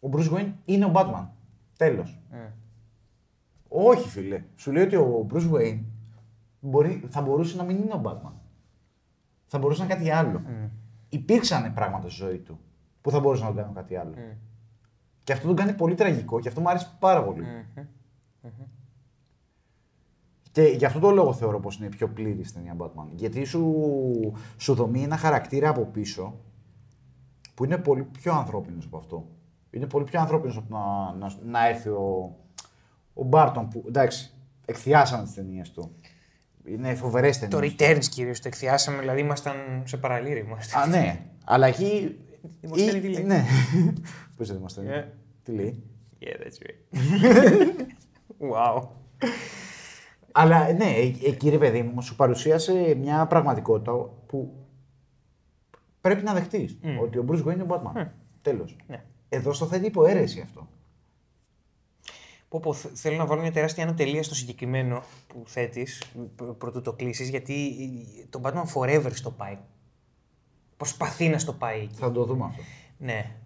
Ο 0.00 0.08
Bruce 0.12 0.32
Wayne 0.32 0.52
είναι 0.64 0.84
ο 0.84 0.92
Batman. 0.94 1.26
Τέλος. 1.76 2.18
Όχι, 3.68 4.08
φίλε. 4.08 4.44
Σου 4.56 4.72
λέει 4.72 4.84
ότι 4.84 4.96
ο 4.96 5.26
Bruce 5.30 5.50
Wayne 5.50 5.80
μπορεί, 6.60 7.04
θα 7.08 7.20
μπορούσε 7.22 7.56
να 7.56 7.62
μην 7.62 7.76
είναι 7.76 7.94
ο 7.94 8.00
Batman. 8.04 8.32
Θα 9.46 9.58
μπορούσε 9.58 9.80
να 9.80 9.84
είναι 9.84 9.94
κάτι 9.94 10.10
άλλο. 10.10 10.42
Υπήρξαν 11.08 11.74
πράγματα 11.74 12.08
στη 12.08 12.24
ζωή 12.24 12.38
του 12.38 12.58
που 13.00 13.10
θα 13.10 13.20
μπορούσαν 13.20 13.46
να 13.46 13.52
τον 13.52 13.60
κάνουν 13.60 13.74
κάτι 13.74 13.96
άλλο. 13.96 14.14
Και 15.24 15.32
αυτό 15.32 15.46
τον 15.46 15.56
κάνει 15.56 15.72
πολύ 15.72 15.94
τραγικό 15.94 16.40
και 16.40 16.48
αυτό 16.48 16.60
μου 16.60 16.68
άρεσε 16.68 16.96
πάρα 16.98 17.24
πολύ. 17.24 17.44
Και 20.52 20.62
γι' 20.62 20.84
αυτό 20.84 20.98
το 20.98 21.10
λόγο 21.10 21.32
θεωρώ 21.32 21.60
πως 21.60 21.76
είναι 21.76 21.86
η 21.86 21.88
πιο 21.88 22.08
πλήρης 22.08 22.48
στην 22.48 22.60
ταινία 22.64 22.76
Batman. 22.86 23.06
Γιατί 23.14 23.44
σου, 23.44 23.74
σου 24.56 24.74
δομεί 24.74 25.02
ένα 25.02 25.16
χαρακτήρα 25.16 25.68
από 25.68 25.84
πίσω 25.84 26.34
που 27.54 27.64
είναι 27.64 27.78
πολύ 27.78 28.02
πιο 28.02 28.32
ανθρώπινος 28.32 28.84
από 28.84 28.96
αυτό. 28.96 29.26
Είναι 29.70 29.86
πολύ 29.86 30.04
πιο 30.04 30.20
ανθρώπινος 30.20 30.56
από 30.56 30.76
να, 30.76 31.12
να, 31.26 31.32
να 31.44 31.68
έρθει 31.68 31.88
ο, 31.88 32.36
ο 33.14 33.24
Μπάρτον 33.24 33.68
που, 33.68 33.84
εντάξει, 33.88 34.30
εκθιάσαμε 34.66 35.24
τις 35.24 35.34
ταινίες 35.34 35.70
του. 35.70 35.90
Είναι 36.64 36.94
φοβερές 36.94 37.38
Το 37.38 37.48
ταινίες. 37.48 37.74
returns 37.78 38.04
κυρίως 38.10 38.40
το 38.40 38.48
εκθιάσαμε, 38.48 38.98
δηλαδή 39.00 39.20
ήμασταν 39.20 39.54
σε 39.84 39.96
παραλήρη. 39.96 40.40
Ήμασταν. 40.40 40.82
Α, 40.82 40.86
ναι. 40.86 41.20
Αλλά 41.44 41.66
εκεί... 41.66 42.18
Δημοσθένη 42.60 42.98
ή- 42.98 43.00
τι 43.00 43.08
λέει; 43.08 43.22
Ναι. 43.24 43.44
Πώς 44.36 44.48
είναι 44.48 44.56
Δημοσθένη. 44.56 44.88
Ε. 44.88 45.08
Τι 45.42 45.52
λέει; 45.52 45.82
Yeah, 46.20 46.40
that's 46.42 46.58
right. 46.66 46.90
wow. 48.52 48.82
Αλλά 50.32 50.72
ναι, 50.72 50.84
ε- 50.84 51.14
εκεί 51.28 51.48
ρε 51.48 51.58
παιδί 51.58 51.82
μου, 51.82 52.02
σου 52.02 52.16
παρουσίασε 52.16 52.94
μια 52.94 53.26
πραγματικότητα 53.26 53.92
που 54.26 54.54
πρέπει 56.00 56.22
να 56.22 56.32
δεχτείς. 56.34 56.78
Ότι 57.02 57.18
ο 57.18 57.24
Bruce 57.28 57.44
Wayne 57.44 57.52
είναι 57.52 57.62
ο 57.62 57.66
Batman. 57.70 57.92
Τέλος. 58.42 58.76
Ναι. 58.86 59.04
Εδώ 59.28 59.52
στο 59.52 59.66
θέτει 59.66 59.86
υπό 59.86 60.04
αίρεση 60.06 60.40
αυτό. 60.40 60.68
Πω, 62.48 62.60
πω, 62.60 62.72
θε- 62.72 62.90
θέλω 62.94 63.16
να 63.16 63.26
βάλω 63.26 63.40
μια 63.40 63.52
τεράστια 63.52 63.84
ανωτελεία 63.84 64.22
στο 64.22 64.34
συγκεκριμένο 64.34 65.02
που 65.26 65.42
θέτεις, 65.46 66.02
πρωτού 66.58 66.80
το 66.82 66.92
κλείσεις, 66.92 67.28
γιατί 67.28 67.76
το 68.30 68.40
Batman 68.44 68.64
Forever 68.74 69.10
στο 69.12 69.30
πάει. 69.30 69.58
Προσπαθεί 70.76 71.28
να 71.28 71.38
στο 71.38 71.52
πάει 71.52 71.80
εκεί. 71.80 71.94
Θα 71.94 72.12
το 72.12 72.24
δούμε 72.24 72.44
αυτό. 72.44 72.62
Ναι. 72.98 73.36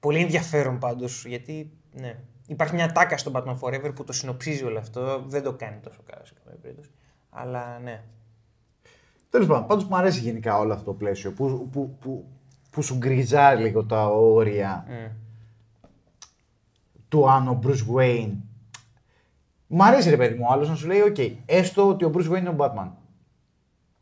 Πολύ 0.00 0.18
ενδιαφέρον 0.18 0.78
πάντως, 0.78 1.24
γιατί 1.26 1.70
ναι. 1.92 2.18
Υπάρχει 2.50 2.74
μια 2.74 2.92
τάκα 2.92 3.16
στο 3.18 3.32
Batman 3.34 3.58
Forever 3.60 3.94
που 3.94 4.04
το 4.04 4.12
συνοψίζει 4.12 4.64
όλο 4.64 4.78
αυτό. 4.78 5.22
Δεν 5.26 5.42
το 5.42 5.52
κάνει 5.52 5.76
τόσο 5.82 6.00
καλά 6.10 6.24
σε 6.24 6.34
καμία 6.44 6.58
περίπτωση. 6.62 6.90
Αλλά 7.30 7.78
ναι. 7.78 8.02
Τέλος 9.30 9.46
πάντων, 9.46 9.66
πάντως 9.66 9.84
μου 9.84 9.96
αρέσει 9.96 10.20
γενικά 10.20 10.58
όλο 10.58 10.72
αυτό 10.72 10.84
το 10.84 10.92
πλαίσιο 10.92 11.32
που, 11.32 11.68
που, 11.72 11.96
που, 12.00 12.24
που 12.70 12.82
σου 12.82 12.96
γκριζάρει 12.96 13.62
λίγο 13.62 13.84
τα 13.84 14.06
όρια 14.06 14.86
Mm. 14.88 15.10
του 17.08 17.30
αν 17.30 17.48
ο 17.48 17.60
Bruce 17.64 17.94
Wayne. 17.96 18.32
Μ' 19.66 19.82
αρέσει 19.82 20.10
ρε 20.10 20.16
παιδί 20.16 20.34
μου, 20.34 20.46
ο 20.48 20.52
άλλος 20.52 20.68
να 20.68 20.74
σου 20.74 20.86
λέει: 20.86 21.00
OK, 21.06 21.34
έστω 21.46 21.88
ότι 21.88 22.04
ο 22.04 22.10
Bruce 22.14 22.30
Wayne 22.32 22.38
είναι 22.38 22.48
ο 22.48 22.56
Batman. 22.58 22.88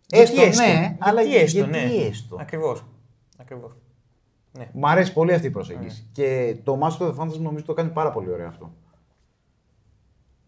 Γιατί 0.06 0.42
Έστω, 0.42 0.62
ναι, 0.62 0.96
αλλά 0.98 1.22
γιατί 1.22 1.44
έστω, 1.44 1.58
γιατί 1.58 1.70
ναι. 1.70 2.04
έστω; 2.06 2.36
Ακριβώς. 2.40 3.74
Ακριβώς. 4.52 4.74
Ναι. 4.74 4.80
Μ' 4.80 4.86
αρέσει 4.86 5.12
πολύ 5.12 5.32
αυτή 5.32 5.46
η 5.46 5.50
προσέγγιση. 5.50 6.06
Και 6.12 6.56
το 6.64 6.78
Mask 6.82 7.02
of 7.02 7.14
the 7.14 7.16
Phantasm 7.18 7.38
νομίζω 7.38 7.64
το 7.64 7.72
κάνει 7.72 7.90
πάρα 7.90 8.10
πολύ 8.10 8.30
ωραίο 8.30 8.48
αυτό. 8.48 8.72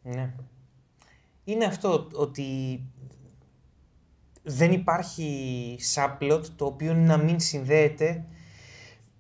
Ναι. 0.02 0.34
Είναι 1.44 1.64
αυτό 1.64 2.08
ότι 2.14 2.80
δεν 4.42 4.72
υπάρχει 4.72 5.78
subplot 5.94 6.42
το 6.56 6.64
οποίο 6.64 6.94
να 6.94 7.16
μην 7.16 7.40
συνδέεται 7.40 8.24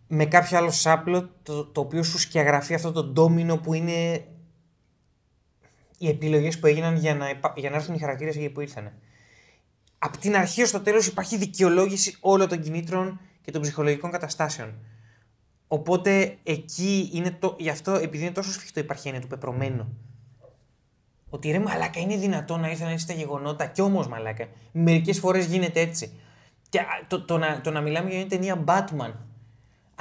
με 0.06 0.26
κάποιο 0.26 0.58
άλλο 0.58 0.70
subplot 0.82 1.28
το, 1.42 1.64
το 1.64 1.80
οποίο 1.80 2.02
σου 2.02 2.18
σκιαγραφεί 2.18 2.74
αυτό 2.74 2.92
το 2.92 3.04
ντόμινο 3.04 3.56
που 3.56 3.74
είναι 3.74 4.24
οι 5.98 6.08
επιλογές 6.08 6.58
που 6.58 6.66
έγιναν 6.66 6.96
για 6.96 7.14
να, 7.14 7.30
υπα- 7.30 7.52
για 7.56 7.70
να 7.70 7.76
έρθουν 7.76 7.94
οι 7.94 7.98
χαρακτήρες 7.98 8.36
εκεί 8.36 8.50
που 8.50 8.60
ήρθαν. 8.60 8.92
Απ' 9.98 10.16
την 10.16 10.36
αρχή 10.36 10.62
ως 10.62 10.70
το 10.70 10.80
τέλος 10.80 11.06
υπάρχει 11.06 11.36
δικαιολόγηση 11.36 12.16
όλων 12.20 12.48
των 12.48 12.60
κινήτρων 12.60 13.20
και 13.50 13.56
των 13.56 13.62
ψυχολογικών 13.62 14.10
καταστάσεων. 14.10 14.74
Οπότε 15.68 16.36
εκεί 16.42 17.10
είναι 17.12 17.30
το, 17.30 17.56
γι' 17.58 17.68
αυτό 17.68 17.92
επειδή 17.94 18.24
είναι 18.24 18.32
τόσο 18.32 18.52
σφιχτό 18.52 18.80
υπάρχει 18.80 19.06
έννοια 19.08 19.22
του 19.22 19.28
πεπρωμένου. 19.28 19.96
Ότι 21.28 21.50
ρε 21.50 21.58
μαλάκα 21.58 22.00
είναι 22.00 22.16
δυνατόν 22.16 22.60
να 22.60 22.70
ήρθαν 22.70 22.88
έτσι 22.88 23.06
τα 23.06 23.12
γεγονότα 23.12 23.66
κι 23.66 23.80
όμως 23.80 24.08
μαλάκα. 24.08 24.46
Μερικές 24.72 25.18
φορές 25.18 25.46
γίνεται 25.46 25.80
έτσι. 25.80 26.12
Και 26.68 26.78
α, 26.78 26.84
το, 27.06 27.24
το, 27.24 27.38
να, 27.38 27.60
το 27.60 27.70
να 27.70 27.80
μιλάμε 27.80 28.08
για 28.08 28.18
μια 28.18 28.26
ταινία 28.26 28.64
Batman 28.66 29.12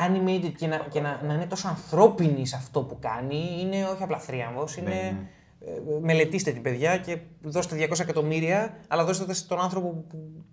animated 0.07 0.51
και, 0.57 0.67
να, 0.67 0.77
και 0.77 0.99
να, 1.01 1.21
να 1.23 1.33
είναι 1.33 1.45
τόσο 1.45 1.67
ανθρώπινη 1.67 2.45
σε 2.45 2.55
αυτό 2.55 2.83
που 2.83 2.97
κάνει 2.99 3.59
είναι 3.61 3.85
όχι 3.85 4.03
απλά 4.03 4.19
θρίαμβος, 4.19 4.75
είναι... 4.77 4.89
ναι. 4.89 5.29
ε, 5.59 5.99
μελετήστε 6.01 6.51
την 6.51 6.61
παιδιά 6.61 6.97
και 6.97 7.17
δώστε 7.41 7.87
200 7.89 7.99
εκατομμύρια, 7.99 8.77
αλλά 8.87 9.05
δώστε 9.05 9.25
τα 9.25 9.33
στον 9.33 9.59
άνθρωπο 9.59 9.87
που... 9.87 10.07
που- 10.07 10.45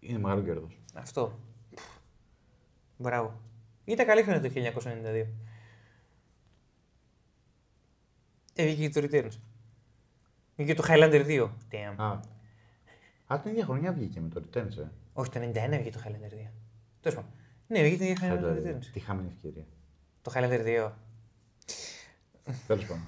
Είναι 0.00 0.18
μεγάλο 0.18 0.42
κέρδος. 0.42 0.80
Αυτό. 0.94 1.38
Μπράβο. 3.00 3.40
Ήταν 3.84 4.06
καλή 4.06 4.22
χρονιά 4.22 4.40
το 4.40 4.50
1992. 4.54 5.26
Ε, 8.54 8.66
βγήκε 8.66 8.88
και 8.88 9.00
το 9.00 9.08
Returns. 9.10 9.38
Βγήκε 10.56 10.74
το 10.74 10.84
Highlander 10.88 11.26
2. 11.26 11.50
Damn. 11.70 11.94
Α. 11.96 12.20
Α, 13.26 13.40
την 13.40 13.50
ίδια 13.50 13.64
χρονιά 13.64 13.92
βγήκε 13.92 14.20
με 14.20 14.28
το 14.28 14.42
Returns, 14.44 14.78
ε. 14.78 14.88
Όχι, 15.12 15.30
το 15.30 15.40
91 15.40 15.68
βγήκε 15.70 15.90
το 15.90 16.00
Highlander 16.04 16.32
2. 16.32 16.50
Τέλος 17.00 17.16
πάντων. 17.16 17.30
Ναι, 17.66 17.82
βγήκε 17.82 18.14
το 18.14 18.20
Highlander 18.20 18.42
Highlander, 18.42 18.66
Returns. 18.66 18.84
Τι 18.92 19.00
χαμένη 19.00 19.28
ευκαιρία. 19.28 19.64
Το 20.22 20.32
Highlander 20.34 20.88
2. 20.88 20.92
Τέλος 22.66 22.84
πάντων. 22.86 23.06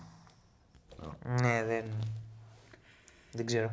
Ναι, 1.41 1.65
δεν. 1.65 1.85
Δεν 3.33 3.47
ξέρω. 3.47 3.73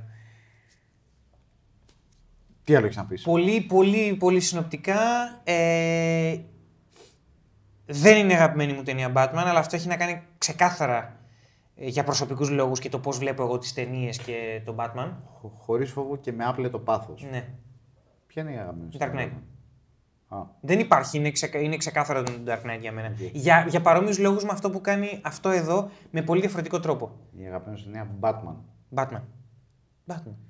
Τι 2.69 2.75
άλλο 2.75 2.85
έχεις 2.85 2.97
να 2.97 3.05
πεις; 3.05 3.21
Πολύ, 3.21 3.61
πολύ, 3.61 4.15
πολύ 4.19 4.39
συνοπτικά. 4.39 4.99
Ε, 5.43 6.37
δεν 7.85 8.17
είναι 8.17 8.33
αγαπημένη 8.33 8.73
μου 8.73 8.83
ταινία 8.83 9.11
Batman, 9.15 9.43
αλλά 9.45 9.59
αυτό 9.59 9.75
έχει 9.75 9.87
να 9.87 9.97
κάνει 9.97 10.21
ξεκάθαρα 10.37 11.17
ε, 11.75 11.87
για 11.87 12.03
προσωπικούς 12.03 12.49
λόγους 12.49 12.79
και 12.79 12.89
το 12.89 12.99
πώς 12.99 13.17
βλέπω 13.17 13.43
εγώ 13.43 13.57
τις 13.57 13.73
ταινίες 13.73 14.17
και 14.17 14.61
τον 14.65 14.75
Batman. 14.79 15.11
Χωρίς 15.57 15.91
φόβο 15.91 16.17
και 16.17 16.31
με 16.31 16.45
άπλετο 16.45 16.79
πάθος. 16.79 17.27
Ναι. 17.31 17.47
Ποια 18.27 18.41
είναι 18.41 18.51
η 18.51 18.57
αγαπημένη 18.57 18.91
σου 18.91 18.97
Dark 19.01 19.05
ταινία, 19.05 19.27
Knight. 19.27 19.31
Batman? 20.33 20.37
Α, 20.37 20.45
Δεν 20.61 20.79
υπάρχει, 20.79 21.17
είναι, 21.17 21.31
ξεκα... 21.31 21.59
είναι 21.59 21.77
ξεκάθαρο 21.77 22.23
το 22.23 22.31
Dark 22.45 22.65
Knight 22.65 22.79
για 22.79 22.91
μένα. 22.91 23.07
Οκ. 23.07 23.35
Για, 23.35 23.65
για 23.69 23.81
παρόμοιους 23.81 24.19
λόγους 24.19 24.43
με 24.43 24.49
αυτό 24.51 24.69
που 24.69 24.81
κάνει 24.81 25.19
αυτό 25.23 25.49
εδώ 25.49 25.89
με 26.11 26.21
πολύ 26.21 26.39
διαφορετικό 26.39 26.79
τρόπο. 26.79 27.11
η 27.37 27.45
αγαπημένη 27.45 27.77
σου 27.77 27.85
ταινία 27.85 28.09
Batman. 28.19 28.55
Batman. 28.95 29.21
Batman. 30.07 30.48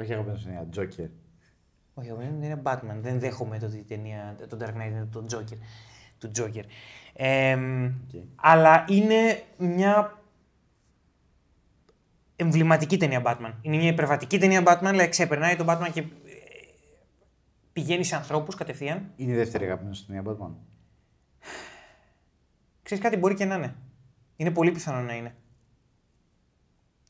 Όχι 0.00 0.10
η 0.10 0.12
αγαπημένη 0.12 0.38
σου 0.38 0.44
ταινία 0.44 0.68
Joker. 0.76 1.10
Όχι, 1.94 2.08
εγώ 2.08 2.18
δεν 2.18 2.42
είναι 2.42 2.62
Batman. 2.64 2.96
Δεν 3.00 3.20
δέχομαι 3.20 3.58
το 3.58 3.66
ότι 3.66 3.76
η 3.76 3.84
ταινία, 3.84 4.36
το 4.48 4.56
Dark 4.60 4.68
Knight 4.68 4.86
είναι 4.86 5.08
το 5.12 5.24
Joker. 5.30 5.58
Του 6.18 6.30
Joker. 6.36 6.64
Εμ, 7.12 7.84
Οκ. 7.84 8.22
Αλλά 8.34 8.84
είναι 8.88 9.42
μια 9.58 10.22
εμβληματική 12.36 12.96
ταινία 12.96 13.22
Batman. 13.24 13.52
Είναι 13.62 13.76
μια 13.76 13.88
υπερβατική 13.88 14.38
ταινία 14.38 14.62
Batman, 14.66 14.84
αλλά 14.84 15.08
ξεπερνάει 15.08 15.56
τον 15.56 15.66
Batman 15.68 15.88
και 15.92 16.00
ε, 16.00 16.04
πηγαίνει 17.72 18.04
σε 18.04 18.16
ανθρώπους 18.16 18.54
κατευθείαν. 18.54 19.12
Είναι 19.16 19.32
η 19.32 19.36
δεύτερη 19.36 19.64
αγαπημένη 19.64 19.94
σου 19.96 20.06
ταινία 20.06 20.22
Batman. 20.26 20.54
Ξέρεις 22.82 23.04
κάτι, 23.04 23.16
μπορεί 23.16 23.34
και 23.34 23.44
να 23.44 23.54
είναι. 23.54 23.76
Είναι 24.36 24.50
πολύ 24.50 24.70
πιθανό 24.70 25.00
να 25.00 25.16
είναι. 25.16 25.34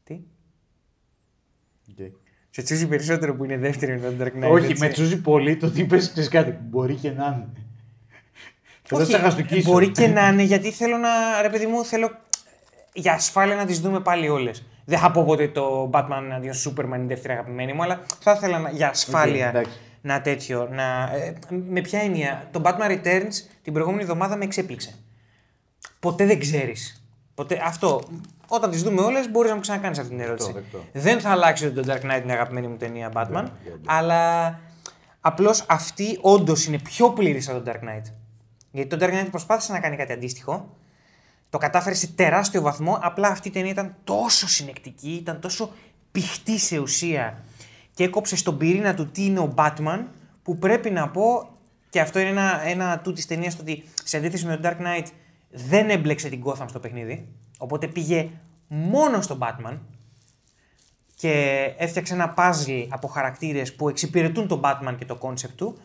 Τι; 0.03 0.21
Okay. 2.51 2.57
Σε 2.57 2.63
τσούζει 2.63 2.87
περισσότερο 2.87 3.35
που 3.35 3.45
είναι 3.45 3.57
δεύτερη 3.57 4.01
με 4.01 4.13
τον 4.13 4.17
Dark 4.21 4.45
Knight. 4.45 4.51
Όχι, 4.51 4.71
έτσι. 4.71 4.83
με 4.83 4.89
τσούζει 4.89 5.21
πολύ 5.21 5.57
το 5.57 5.67
ότι 5.67 5.81
είπες 5.81 6.11
ξέρεις 6.11 6.29
κάτι. 6.29 6.59
Μπορεί 6.63 6.95
και 6.95 7.11
να 7.11 7.27
είναι. 7.27 7.47
Θέλω 8.83 9.01
να 9.01 9.07
Όχι, 9.07 9.11
σε 9.13 9.19
χαστοκίσω. 9.19 9.71
Μπορεί 9.71 9.91
και 9.91 10.07
να 10.07 10.29
είναι, 10.29 10.43
γιατί 10.43 10.71
θέλω 10.71 10.97
να. 10.97 11.09
ρε 11.43 11.49
παιδί 11.49 11.67
μου, 11.67 11.85
θέλω 11.85 12.11
για 12.93 13.13
ασφάλεια 13.13 13.57
να 13.57 13.65
τις 13.65 13.81
δούμε 13.81 14.01
πάλι 14.01 14.29
όλες. 14.29 14.65
Δεν 14.85 14.99
θα 14.99 15.11
πω 15.11 15.25
ποτέ 15.25 15.49
το 15.49 15.91
Batman 15.93 16.29
αντίον 16.37 16.55
Superman 16.55 16.95
είναι 16.95 17.03
η 17.03 17.07
δεύτερη 17.07 17.33
αγαπημένη 17.33 17.73
μου, 17.73 17.83
αλλά 17.83 18.01
θα 18.21 18.33
ήθελα 18.33 18.59
να, 18.59 18.71
για 18.71 18.89
ασφάλεια 18.89 19.49
εντάξει. 19.49 19.79
να 20.01 20.21
τέτοιο. 20.21 20.69
Να, 20.73 21.11
ε, 21.15 21.35
με 21.69 21.81
ποια 21.81 22.01
έννοια. 22.01 22.49
Το 22.51 22.63
Batman 22.65 22.91
Returns 22.91 23.35
την 23.63 23.73
προηγούμενη 23.73 24.03
εβδομάδα 24.03 24.37
με 24.37 24.45
εξέπληξε. 24.45 24.95
Ποτέ 26.01 26.27
δεν 26.27 26.39
ξέρεις. 26.39 27.05
Ποτέ, 27.35 27.61
αυτό. 27.65 28.03
Όταν 28.53 28.71
τις 28.71 28.83
δούμε 28.83 29.03
όλες, 29.03 29.31
μπορείς 29.31 29.49
να 29.49 29.55
μου 29.57 29.63
ξανακάνεις 29.63 29.99
αυτή 29.99 30.11
την 30.11 30.21
ερώτηση. 30.21 30.53
δεκτό. 30.53 30.85
Δεν 30.93 31.21
θα 31.21 31.31
αλλάξει 31.31 31.67
ότι 31.67 31.75
το 31.75 31.93
Dark 31.93 31.97
Knight 31.97 32.23
είναι 32.23 32.33
η 32.33 32.35
αγαπημένη 32.35 32.67
μου 32.67 32.77
ταινία 32.77 33.13
Batman, 33.15 33.29
ναι, 33.29 33.41
ναι. 33.41 33.51
αλλά 33.87 34.61
απλώς 35.21 35.65
αυτή 35.69 36.19
όντως 36.21 36.65
είναι 36.67 36.79
πιο 36.79 37.11
πλήρης 37.11 37.49
από 37.49 37.61
τον 37.61 37.73
Dark 37.73 37.85
Knight. 37.85 38.13
Γιατί 38.71 38.97
το 38.97 39.07
Dark 39.07 39.11
Knight 39.11 39.29
προσπάθησε 39.31 39.73
να 39.73 39.81
κάνει 39.81 39.97
κάτι 39.97 40.13
αντίστοιχο. 40.13 40.77
Το 41.51 41.59
κατάφερε 41.59 41.95
σε 41.95 42.07
τεράστιο 42.07 42.63
βαθμό. 42.63 42.99
Απλά 43.03 43.29
αυτή 43.29 43.49
η 43.49 43.51
ταινία 43.51 43.71
ήταν 43.71 43.97
τόσο 44.05 44.49
συνεκτική, 44.49 45.11
ήταν 45.11 45.41
τόσο 45.41 45.73
πηχτή 46.13 46.59
σε 46.59 46.79
ουσία 46.79 47.43
και 47.95 48.05
έκοψε 48.05 48.37
στον 48.37 48.57
πυρήνα 48.57 48.95
του 48.95 49.11
τι 49.11 49.25
είναι 49.25 49.41
ο 49.41 49.55
Batman, 49.57 50.05
που 50.43 50.59
πρέπει 50.59 50.91
να 50.91 51.09
πω, 51.09 51.49
και 51.91 52.01
αυτό 52.01 52.19
είναι 52.19 52.29
ένα, 52.29 52.63
ένα 52.67 52.99
του 52.99 53.13
της 53.13 53.27
ταινίας, 53.27 53.59
ότι 53.61 53.85
σε 54.05 54.17
αντίθεση 54.17 54.47
με 54.47 54.57
τον 54.57 54.71
Dark 54.71 54.83
Knight 54.83 55.07
δεν 55.51 55.91
έμπλεξε 55.91 56.29
την 56.29 56.43
Gotham 56.45 56.65
στο 56.69 56.79
παιχνίδι. 56.79 57.29
Οπότε 57.63 57.87
πήγε 57.87 58.31
μόνο 58.69 59.21
στον 59.21 59.39
Batman 59.43 59.79
και 61.15 61.65
έφτιαξε 61.77 62.15
ένα 62.15 62.35
puzzle 62.37 62.87
από 62.89 63.09
χαρακτήρες 63.09 63.75
που 63.75 63.89
εξυπηρετούν 63.89 64.49
τον 64.49 64.61
Batman 64.65 64.95
και 64.99 65.05
το 65.05 65.19
concept 65.21 65.55
του, 65.57 65.79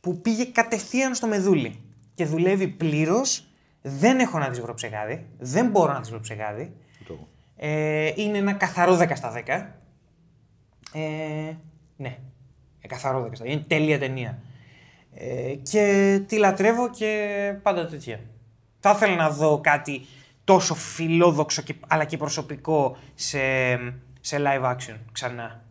που 0.00 0.20
πήγε 0.20 0.44
κατευθείαν 0.44 1.14
στο 1.14 1.26
μεδούλι 1.26 1.80
και 2.14 2.24
δουλεύει 2.24 2.68
πλήρως. 2.68 3.44
Δεν 3.82 4.18
έχω 4.18 4.38
να 4.38 4.48
της 4.48 4.60
βρω 4.60 4.74
ψεγάδι. 4.74 5.26
Δεν 5.38 5.70
μπορώ 5.70 5.92
να 5.92 6.00
της 6.00 6.10
βρω 6.10 6.20
ψεγάδι. 6.20 6.72
Ούτε 7.02 7.12
εγώ. 7.12 7.28
Ε, 7.56 8.12
είναι 8.16 8.38
ένα 8.38 8.52
καθαρό 8.52 8.98
10 8.98 9.10
στα 9.14 9.32
10. 9.32 9.40
Ε, 10.92 11.52
ναι, 11.96 12.18
ε, 12.80 12.86
καθαρό 12.88 13.24
10 13.24 13.30
στα 13.32 13.44
10. 13.44 13.48
Είναι 13.48 13.64
τέλεια 13.66 13.98
ταινία. 13.98 14.38
Ε, 15.14 15.54
και 15.54 16.22
τη 16.26 16.36
λατρεύω 16.36 16.90
και 16.90 17.54
πάντα 17.62 17.86
τέτοια. 17.86 18.20
Θα 18.80 18.90
ήθελα 18.90 19.14
να 19.14 19.30
δω 19.30 19.60
κάτι 19.60 20.06
τόσο 20.52 20.74
φιλόδοξο 20.74 21.62
και, 21.62 21.74
αλλά 21.88 22.04
και 22.04 22.16
προσωπικό 22.16 22.96
σε, 23.14 23.38
σε 24.20 24.36
live 24.38 24.70
action 24.72 24.96
ξανά. 25.12 25.62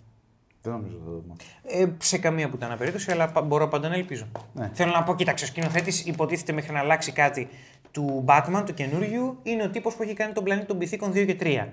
Δεν 0.62 0.74
νομίζω 0.74 0.96
ότι 0.96 1.04
θα 1.06 1.12
το 1.12 1.22
δούμε. 1.22 1.36
Ε, 1.64 1.88
σε 1.98 2.18
καμία 2.18 2.50
πουτάνα 2.50 2.78
περίπτωση, 2.78 3.12
αλλά 3.12 3.32
πα- 3.32 3.42
μπορώ 3.42 3.68
πάντα 3.68 3.90
να 3.90 3.96
ελπίζω. 3.96 4.28
Ναι. 4.54 4.70
Θέλω 4.74 4.92
να 4.92 5.04
πω, 5.04 5.16
κοίταξε, 5.16 5.46
ο 5.46 5.48
σκηνοθέτης 5.48 6.06
υποτίθεται 6.06 6.52
μέχρι 6.52 6.74
να 6.74 6.80
αλλάξει 6.80 7.12
κάτι 7.12 7.50
του 7.92 8.26
Batman, 8.28 8.64
του 8.66 8.74
καινούριου, 8.74 9.40
είναι 9.44 9.64
ο 9.64 9.70
τύπος 9.70 9.96
που 9.96 10.04
έχει 10.04 10.14
κάνει 10.14 10.34
τον 10.34 10.44
πλανήτη 10.44 10.68
των 10.68 10.78
Πυθίκων 10.78 11.12
2 11.12 11.26
και 11.26 11.38
3. 11.40 11.68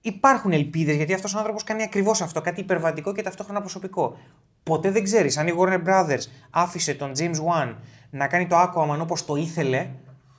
Υπάρχουν 0.00 0.52
ελπίδες 0.52 0.96
γιατί 0.96 1.14
αυτός 1.14 1.34
ο 1.34 1.38
άνθρωπος 1.38 1.64
κάνει 1.64 1.82
ακριβώς 1.82 2.20
αυτό, 2.20 2.40
κάτι 2.40 2.60
υπερβατικό 2.60 3.12
και 3.12 3.22
ταυτόχρονα 3.22 3.60
προσωπικό. 3.60 4.16
Ποτέ 4.62 4.90
δεν 4.90 5.04
ξέρεις 5.04 5.36
αν 5.36 5.46
η 5.46 5.52
Warner 5.58 5.84
Brothers 5.86 6.22
άφησε 6.50 6.94
τον 6.94 7.12
James 7.18 7.36
Wan 7.36 7.74
να 8.10 8.26
κάνει 8.26 8.46
το 8.46 8.56
Aquaman 8.62 8.98
όπως 9.00 9.24
το 9.24 9.34
ήθελε, 9.34 9.88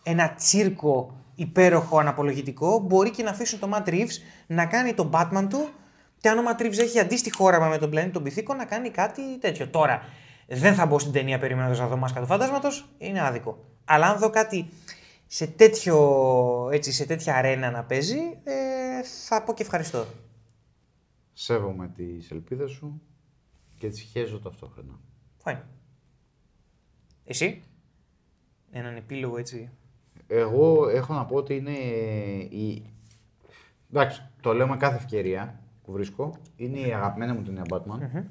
ένα 0.04 0.34
τσίρκο 0.34 1.19
υπέροχο 1.40 2.00
αναπολογητικό, 2.00 2.80
μπορεί 2.80 3.10
και 3.10 3.24
να 3.24 3.30
αφήσουν 3.30 3.60
τον 3.60 3.72
Matt 3.74 3.90
Reeves 3.90 4.22
να 4.48 4.66
κάνει 4.66 4.94
τον 4.94 5.10
Batman 5.14 5.46
του 5.50 5.70
και 6.18 6.30
αν 6.30 6.38
ο 6.38 6.42
Matt 6.50 6.62
Reeves 6.62 6.78
έχει 6.78 7.00
αντίστοιχο 7.00 7.46
όραμα 7.46 7.68
με 7.68 7.78
τον 7.78 7.90
πλανήτη 7.90 8.14
των 8.14 8.24
πυθίκων 8.24 8.58
να 8.58 8.66
κάνει 8.66 8.90
κάτι 8.90 9.38
τέτοιο. 9.40 9.68
Τώρα, 9.68 10.02
δεν 10.48 10.74
θα 10.74 10.86
μπω 10.86 11.00
στην 11.00 11.12
ταινία 11.12 11.40
περιμένοντας 11.40 11.80
να 11.80 11.88
δω 11.88 11.98
μάσκα 11.98 12.20
του 12.20 12.26
φαντάσματο, 12.26 12.70
είναι 12.98 13.22
άδικο. 13.22 13.66
Αλλά 13.86 14.08
αν 14.08 14.18
δω 14.18 14.30
κάτι 14.30 14.70
σε, 15.28 15.48
τέτοιο, 15.48 16.70
έτσι, 16.72 16.92
σε 16.92 17.06
τέτοια 17.06 17.36
αρένα 17.36 17.72
να 17.72 17.84
παίζει, 17.84 18.20
ε, 18.44 19.04
θα 19.04 19.44
πω 19.44 19.54
και 19.54 19.64
ευχαριστώ. 19.64 20.06
Σέβομαι 21.34 21.88
τις 21.88 22.32
ελπίδες 22.32 22.72
σου 22.72 23.02
και 23.78 23.90
τις 23.90 24.02
χέζω 24.02 24.40
ταυτόχρονα. 24.40 25.00
Fine. 25.44 25.62
Εσύ, 27.26 27.64
έναν 28.72 28.96
επίλογο 28.96 29.38
έτσι. 29.38 29.70
Εγώ 30.32 30.90
έχω 30.90 31.14
να 31.14 31.26
πω 31.26 31.36
ότι 31.36 31.56
είναι 31.56 31.78
η... 32.50 32.92
Εντάξει, 33.94 34.22
το 34.42 34.54
λέω 34.54 34.68
με 34.68 34.78
κάθε 34.78 34.96
ευκαιρία 34.96 35.60
που 35.84 35.92
βρίσκω. 35.92 36.36
Είναι 36.56 36.80
η 36.80 36.94
αγαπημένη 36.94 37.32
μου 37.32 37.44
ταινία 37.44 37.64
Batman. 37.70 38.24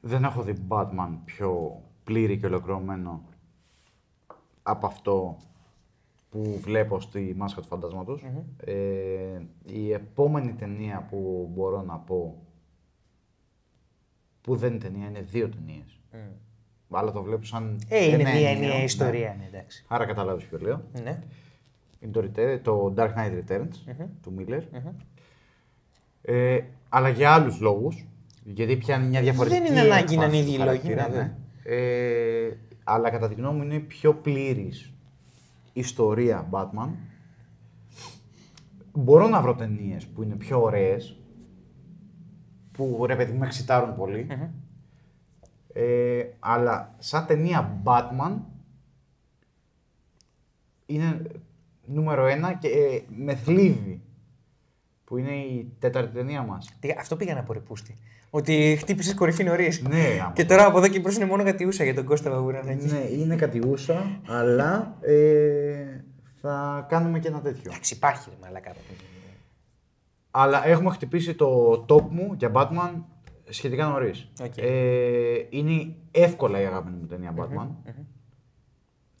Δεν 0.00 0.24
έχω 0.24 0.42
δει 0.42 0.66
Batman 0.68 1.18
πιο 1.24 1.82
πλήρη 2.04 2.38
και 2.38 2.46
ολοκληρωμένο 2.46 3.22
από 4.62 4.86
αυτό 4.86 5.36
που 6.30 6.58
βλέπω 6.60 7.00
στη 7.00 7.34
μάσκα 7.36 7.60
του 7.60 7.66
φαντασματος 7.66 8.24
Ε, 8.56 9.40
η 9.64 9.92
επόμενη 9.92 10.52
ταινία 10.52 11.06
που 11.10 11.50
μπορώ 11.54 11.82
να 11.82 11.98
πω 11.98 12.46
που 14.40 14.56
δεν 14.56 14.70
είναι 14.70 14.80
ταινία, 14.80 15.08
είναι 15.08 15.20
δύο 15.20 15.48
ταινίες. 15.48 16.00
Αλλά 16.98 17.12
το 17.12 17.22
βλέπω 17.22 17.44
σαν. 17.44 17.80
Ε, 17.88 18.04
είναι 18.04 18.14
ένα 18.14 18.22
μια 18.22 18.32
ενιαίο, 18.32 18.50
ενιαία 18.50 18.78
ναι. 18.78 18.84
ιστορία, 18.84 19.36
ναι, 19.38 19.46
εντάξει. 19.46 19.84
Άρα 19.88 20.06
καταλάβεις 20.06 20.44
ποιο 20.44 20.58
λέω. 20.58 20.82
Ναι. 21.02 21.18
Είναι 22.00 22.12
το, 22.12 22.20
Return- 22.20 22.60
το 22.62 22.94
Dark 22.96 23.10
Knight 23.14 23.32
Returns 23.32 23.94
του 24.22 24.34
Miller. 24.38 24.62
Ε, 26.22 26.60
αλλά 26.88 27.08
για 27.08 27.32
άλλους 27.32 27.60
λόγους. 27.60 28.06
Γιατί 28.44 28.76
πιάνει 28.76 29.06
μια 29.06 29.20
διαφορετική. 29.20 29.60
Δεν 29.62 29.70
είναι 29.70 29.80
ανάγκη 29.80 30.16
να 30.16 30.24
είναι 30.24 30.36
έκφαση 30.36 30.50
ίδιοι 30.50 30.58
του 30.58 30.64
λόγοι, 30.64 30.78
χαρακτήρα, 30.78 31.08
ναι, 31.08 31.16
ναι. 31.16 31.76
Ε, 31.76 32.56
αλλά 32.84 33.10
κατά 33.10 33.28
τη 33.28 33.34
γνώμη 33.34 33.56
μου 33.56 33.62
είναι 33.62 33.78
πιο 33.78 34.14
πλήρης 34.14 34.92
ιστορία 35.72 36.48
Batman. 36.50 36.88
Μπορώ 38.92 39.28
να 39.28 39.40
βρω 39.40 39.54
ταινίες 39.54 40.06
που 40.06 40.22
είναι 40.22 40.34
πιο 40.34 40.62
ωραίες, 40.62 41.16
που 42.72 43.04
ρε 43.06 43.16
παιδί 43.16 43.32
μου 43.32 43.38
με 43.38 43.46
εξητάρουν 43.46 43.96
πολύ. 43.96 44.26
Ε, 45.74 46.22
αλλά 46.38 46.94
σαν 46.98 47.26
ταινία 47.26 47.80
Batman 47.84 48.32
είναι 50.86 51.22
νούμερο 51.84 52.26
ένα 52.26 52.52
και 52.54 52.68
ε, 52.68 53.02
με 53.16 53.34
θλίβει 53.34 54.00
που 55.04 55.16
είναι 55.16 55.30
η 55.36 55.72
τέταρτη 55.78 56.14
ταινία 56.14 56.42
μας. 56.42 56.68
Τι- 56.80 56.94
Αυτό 56.98 57.16
πήγα 57.16 57.34
να 57.34 57.42
πω, 57.42 57.52
ρε 57.52 57.58
Πούστη. 57.58 57.96
Ότι 58.30 58.76
χτύπησες 58.80 59.14
κορυφή 59.14 59.44
νωρίς. 59.44 59.82
Ναι, 59.82 60.18
άμα. 60.22 60.32
Και 60.34 60.44
τώρα 60.44 60.66
από 60.66 60.78
εδώ 60.78 60.88
και 60.88 61.00
μπρος 61.00 61.16
είναι 61.16 61.24
μόνο 61.24 61.44
κατιούσα 61.44 61.84
για 61.84 61.94
τον 61.94 62.04
Κώστα 62.04 62.30
Βαγουρανάκη. 62.30 62.86
ναι, 62.86 62.98
είναι 62.98 63.36
κατηγούσα, 63.36 64.20
αλλά 64.26 64.96
ε, 65.00 66.04
θα 66.40 66.86
κάνουμε 66.88 67.18
και 67.18 67.28
ένα 67.28 67.40
τέτοιο. 67.40 67.62
Εντάξει, 67.70 67.94
υπάρχει 67.94 68.28
ρε 68.30 68.36
μαλακά. 68.42 68.72
Αλλά 70.30 70.66
έχουμε 70.66 70.90
χτυπήσει 70.90 71.34
το 71.34 71.72
top 71.88 72.02
μου 72.10 72.34
για 72.38 72.50
Batman 72.54 72.90
σχετικά 73.48 73.86
νωρίς. 73.86 74.28
Οκ. 74.40 74.56
Ε, 74.56 75.46
είναι 75.50 75.94
εύκολα 76.10 76.60
η 76.60 76.64
αγαπημένη 76.64 77.00
μου 77.00 77.06
ταινία 77.06 77.34
Batman. 77.36 77.68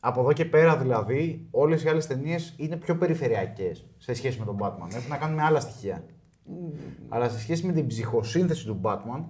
Από 0.00 0.20
εδώ 0.20 0.32
και 0.32 0.44
πέρα 0.44 0.76
δηλαδή, 0.76 1.46
όλες 1.50 1.84
οι 1.84 1.88
άλλες 1.88 2.06
ταινίες 2.06 2.54
είναι 2.56 2.76
πιο 2.76 2.96
περιφερειακές 2.96 3.86
σε 3.96 4.14
σχέση 4.14 4.38
με 4.38 4.44
τον 4.44 4.56
Batman. 4.60 4.94
Έχουν 4.94 5.08
να 5.08 5.16
κάνουν 5.16 5.36
με 5.36 5.42
άλλα 5.42 5.60
στοιχεία. 5.60 6.04
Αλλά 7.08 7.28
σε 7.28 7.38
σχέση 7.38 7.66
με 7.66 7.72
την 7.72 7.86
ψυχοσύνθεση 7.86 8.66
του 8.66 8.80
Batman, 8.82 9.24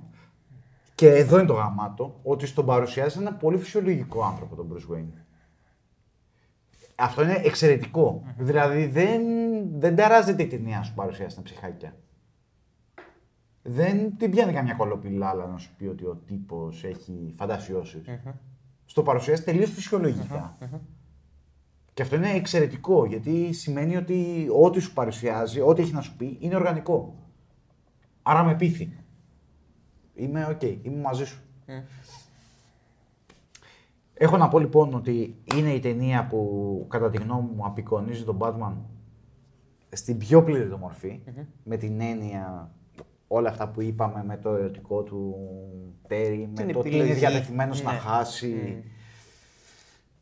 και 0.95 1.09
εδώ 1.09 1.39
είναι 1.39 1.47
το 1.47 1.53
γαμάτο, 1.53 2.21
ότι 2.23 2.47
στον 2.47 2.67
παρουσιάζει 2.67 3.19
ένα 3.19 3.33
πολύ 3.33 3.59
φυσιολογικό 3.59 4.25
άνθρωπο 4.25 4.57
τον 4.57 4.73
Bruce 4.73 4.95
Wayne. 4.95 5.23
Αυτό 6.97 7.23
είναι 7.23 7.41
εξαιρετικό. 7.45 8.23
Δηλαδή 8.39 8.87
δεν, 8.87 9.23
δεν 9.79 9.97
ταράζεται 9.97 10.43
η 10.43 10.47
ταινία 10.47 10.77
να 10.77 10.83
σου 10.83 10.95
παρουσιάσει 10.95 11.37
τα 11.37 11.43
ψυχάκια. 11.43 11.97
Δεν 13.63 14.17
την 14.17 14.31
πιάνει 14.31 14.53
καμιά 14.53 14.75
κωλοπιλάλα 14.75 15.47
να 15.47 15.59
σου 15.59 15.71
πει 15.77 15.87
ότι 15.87 16.05
ο 16.05 16.23
τύπος 16.27 16.85
έχει 16.85 17.33
φαντασιώσεις. 17.37 18.05
Στο 18.85 19.03
παρουσιάζει 19.03 19.43
τελείως 19.43 19.71
φυσιολογικά. 19.71 20.57
Και 21.95 22.03
αυτό 22.03 22.17
είναι 22.17 22.31
εξαιρετικό, 22.31 23.05
γιατί 23.05 23.53
σημαίνει 23.53 23.97
ότι 23.97 24.47
ό,τι 24.63 24.81
σου 24.81 24.93
παρουσιάζει, 24.93 25.61
ό,τι 25.61 25.83
έχει 25.83 25.93
να 25.93 26.01
σου 26.01 26.17
πει, 26.17 26.37
είναι 26.41 26.55
οργανικό. 26.55 27.15
Άρα 28.23 28.45
με 28.45 28.55
πείθει. 28.55 28.97
Είμαι 30.15 30.47
οκ, 30.47 30.63
είμαι 30.63 31.01
μαζί 31.01 31.25
σου. 31.25 31.43
Έχω 34.15 34.37
να 34.37 34.49
πω 34.49 34.59
λοιπόν 34.59 34.95
ότι 34.95 35.43
είναι 35.55 35.73
η 35.73 35.81
ταινία 35.81 36.27
που 36.27 36.87
κατά 36.91 37.11
τη 37.11 37.17
γνώμη 37.19 37.49
μου 37.55 37.67
απεικονίζει 37.67 38.25
τον 38.25 38.39
Batman 38.41 38.73
στην 39.93 40.19
πιο 40.19 40.43
πλήρη 40.43 40.69
του 40.69 40.79
μορφη 40.79 41.21
με 41.65 41.77
την 41.77 42.01
έννοια 42.01 42.75
όλα 43.35 43.49
αυτά 43.49 43.69
που 43.69 43.83
είπαμε 43.83 44.25
με 44.27 44.37
το 44.37 44.55
ερωτικό 44.55 45.03
του 45.03 45.35
Τέρι, 46.09 46.49
με 46.57 46.63
Την 46.63 46.73
το 46.73 46.79
ότι 46.79 46.89
επιλογή. 46.89 47.11
είναι 47.11 47.19
διατεθειμένος 47.19 47.83
να 47.83 47.93
Ναι. 47.93 47.99
χάσει, 47.99 48.85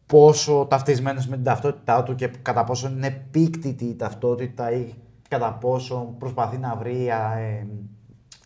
πόσο 0.06 0.66
ταυτισμένος 0.70 1.26
με 1.26 1.34
την 1.34 1.44
ταυτότητά 1.44 2.02
του 2.02 2.14
και 2.14 2.26
κατά 2.42 2.64
πόσο 2.64 2.88
είναι 2.88 3.06
επίκτητη 3.06 3.84
η 3.84 3.94
ταυτότητα 3.94 4.70
ή 4.72 4.92
κατά 5.28 5.52
πόσο 5.54 6.14
προσπαθεί 6.18 6.58
να 6.58 6.76
βρει 6.76 7.10
α, 7.10 7.38
ε, 7.38 7.66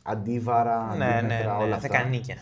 αντίβαρα, 0.02 0.94
Ναι, 0.96 1.04
ναι, 1.04 1.14
αντίμετρα, 1.18 1.56
όλα 1.56 1.66
ναι, 1.66 1.74
αυτά. 1.74 1.88
δεκανίκια. 1.88 2.36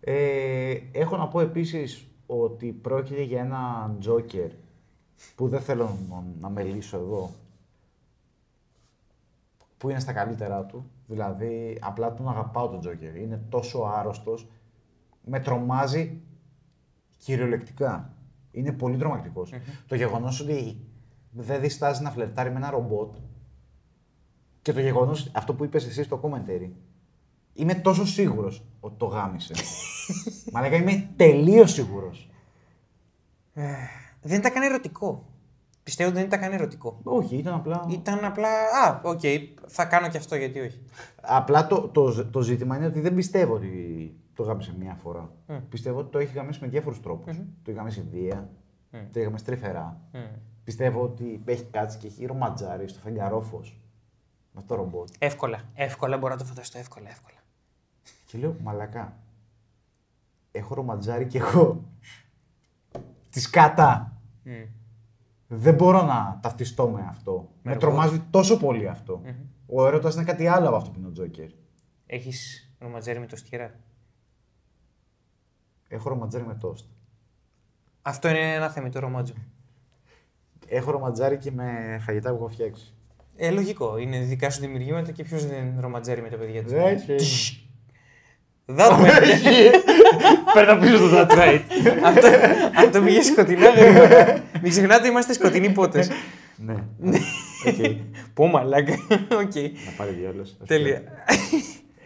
Ε, 0.00 0.74
έχω 0.92 1.16
να 1.16 1.28
πω 1.28 1.40
επίσης 1.40 2.06
ότι 2.26 2.66
πρόκειται 2.72 3.22
για 3.22 3.40
ένα 3.40 3.94
Joker 4.06 4.50
που 5.34 5.48
δεν 5.48 5.60
θέλω 5.60 5.96
να- 6.10 6.24
να 6.40 6.48
μελήσω 6.48 6.96
εδώ, 6.96 7.30
που 9.84 9.90
είναι 9.90 10.00
στα 10.00 10.12
καλύτερά 10.12 10.64
του. 10.64 10.90
Δηλαδή, 11.06 11.78
απλά 11.80 12.14
τον 12.14 12.28
αγαπάω 12.28 12.68
τον 12.68 12.80
Joker. 12.84 13.16
Είναι 13.16 13.36
τόσο 13.48 13.78
άρρωστος, 13.96 14.50
με 15.24 15.40
τρομάζει 15.40 16.20
κυριολεκτικά. 17.18 18.14
Είναι 18.50 18.72
πολύ 18.72 18.96
τρομακτικός. 18.96 19.52
Το 19.86 19.94
γεγονός 19.94 20.40
ότι 20.40 20.86
δεν 21.30 21.60
διστάζει 21.60 22.02
να 22.02 22.10
φλερτάρει 22.10 22.50
με 22.50 22.56
ένα 22.56 22.70
ρομπότ 22.70 23.16
και 24.62 24.72
το 24.72 24.80
γεγονός, 24.80 25.30
αυτό 25.34 25.54
που 25.54 25.64
είπες 25.64 25.86
εσύ 25.86 26.02
στο 26.02 26.20
commentary, 26.22 26.70
είμαι 27.52 27.74
τόσο 27.74 28.06
σίγουρος 28.06 28.64
ότι 28.80 28.94
το 28.96 29.06
γάμησε. 29.06 29.54
Μαλάκα 30.52 30.76
είμαι 30.76 31.10
τελείως 31.16 31.72
σίγουρος. 31.72 32.30
Δεν 34.22 34.38
ήταν 34.38 34.52
καν 34.52 34.62
ερωτικό. 34.62 35.24
Πιστεύω 35.84 36.08
ότι 36.08 36.18
δεν 36.18 36.26
ήταν 36.26 36.40
καν 36.40 36.52
ερωτικό. 36.52 37.00
Όχι, 37.02 37.36
ήταν 37.36 37.54
απλά... 37.54 37.86
Ήταν 37.88 38.24
απλά. 38.24 38.48
Α, 38.48 39.00
οκ, 39.02 39.20
θα 39.66 39.84
κάνω 39.84 40.08
και 40.08 40.16
αυτό 40.16 40.36
γιατί 40.36 40.60
όχι. 40.60 40.82
Απλά 41.22 41.66
το, 41.66 41.88
το, 41.88 42.26
το 42.26 42.40
ζήτημα 42.40 42.76
είναι 42.76 42.86
ότι 42.86 43.00
δεν 43.00 43.14
πιστεύω 43.14 43.54
ότι 43.54 44.14
το 44.34 44.42
γάμησε 44.42 44.74
μία 44.78 44.94
φορά. 44.94 45.32
Πιστεύω 45.68 45.98
ότι 45.98 46.10
το 46.10 46.18
έχει 46.18 46.34
γαμήσει 46.34 46.58
με 46.62 46.68
διάφορους 46.68 47.00
τρόπους. 47.00 47.36
Το 47.36 47.70
έχει 47.70 47.78
γαμήσει 47.78 48.08
βία, 48.10 48.50
το 48.90 48.98
έχει 49.14 49.22
γαμήσει 49.22 49.44
τρυφερά. 49.44 50.00
Πιστεύω 50.64 51.02
ότι 51.02 51.42
έχει 51.44 51.64
κάτσει 51.64 51.98
και 51.98 52.06
έχει 52.06 52.26
ρομαντζάρει 52.26 52.88
στο 52.88 53.00
φεγγαρόφως 53.00 53.80
με 54.52 54.60
αυτό 54.60 54.74
το 54.74 54.82
ρομπότ. 54.82 55.08
Εύκολα. 55.18 55.58
Εύκολα 55.74 56.18
μπορώ 56.18 56.32
να 56.32 56.38
το 56.38 56.44
φανταστώ. 56.44 56.78
Εύκολα, 56.78 57.08
εύκολα. 57.08 57.38
Και 58.26 58.38
λέω, 58.38 58.56
μαλακά, 58.62 59.16
έχω 60.52 60.74
ρομαντζάρει 60.74 61.26
κι 61.26 61.36
εγώ. 61.36 61.84
Τη 63.30 63.40
σκάτα. 63.40 64.16
Δεν 65.56 65.74
μπορώ 65.74 66.02
να 66.02 66.38
ταυτιστώ 66.42 66.88
με 66.88 67.06
αυτό. 67.08 67.48
Με, 67.62 67.72
Με 67.72 67.78
τρομάζει 67.78 68.22
τόσο 68.30 68.58
πολύ 68.58 68.88
αυτό. 68.88 69.22
Ο 69.66 69.86
έρωτας 69.86 70.14
είναι 70.14 70.24
κάτι 70.24 70.46
άλλο 70.46 70.66
από 70.66 70.76
αυτό 70.76 70.90
που 70.90 70.98
είναι 70.98 71.08
ο 71.08 71.12
Τζόκερ. 71.12 71.48
Έχεις 72.06 72.70
ρομαντζέρι 72.78 73.18
με 73.18 73.26
το 73.26 73.36
στιέρα. 73.36 73.74
Έχω 75.88 76.08
ρομαντζάρι 76.08 76.44
με 76.46 76.54
τόστ. 76.54 76.84
Αυτό 78.02 78.28
είναι 78.28 78.54
ένα 78.54 78.70
θεμητό 78.70 79.00
ρομάτζο. 79.00 79.34
Έχω 80.66 80.90
ρομαντζάρει 80.90 81.38
και 81.38 81.50
με 81.50 81.98
φαγητά 82.00 82.30
που 82.30 82.36
έχω 82.36 82.48
φτιάξει. 82.48 82.94
Ε, 83.36 83.50
λογικό. 83.50 83.98
Είναι 83.98 84.18
δικά 84.18 84.50
σου 84.50 84.60
δημιουργήματα 84.60 85.12
και 85.12 85.22
ποιος 85.22 85.46
δεν 85.46 85.74
ρομαντζάρει 85.80 86.22
με 86.22 86.28
τα 86.28 86.36
παιδιά 86.36 86.64
του. 86.64 86.74
Έχει. 86.74 87.68
That 90.54 90.60
went. 90.60 90.66
Παίρνω 90.66 90.80
πίσω 90.80 91.08
το 91.08 91.16
that's 91.16 91.38
right. 91.38 91.60
αυτό, 92.04 92.28
αυτό 92.76 93.00
πήγε 93.00 93.22
σκοτεινά 93.22 93.68
γρήγορα. 93.68 94.42
Μην 94.62 94.70
ξεχνάτε, 94.70 95.08
είμαστε 95.08 95.32
σκοτεινοί 95.32 95.70
πότες. 95.70 96.10
ναι. 96.56 96.74
Οκ. 97.68 97.96
Πω 98.34 98.46
μαλάκα. 98.46 98.92
Οκ. 99.12 99.54
Να 99.54 99.92
πάρει 99.96 100.10
διάλογο. 100.10 100.48
Τέλεια. 100.66 101.02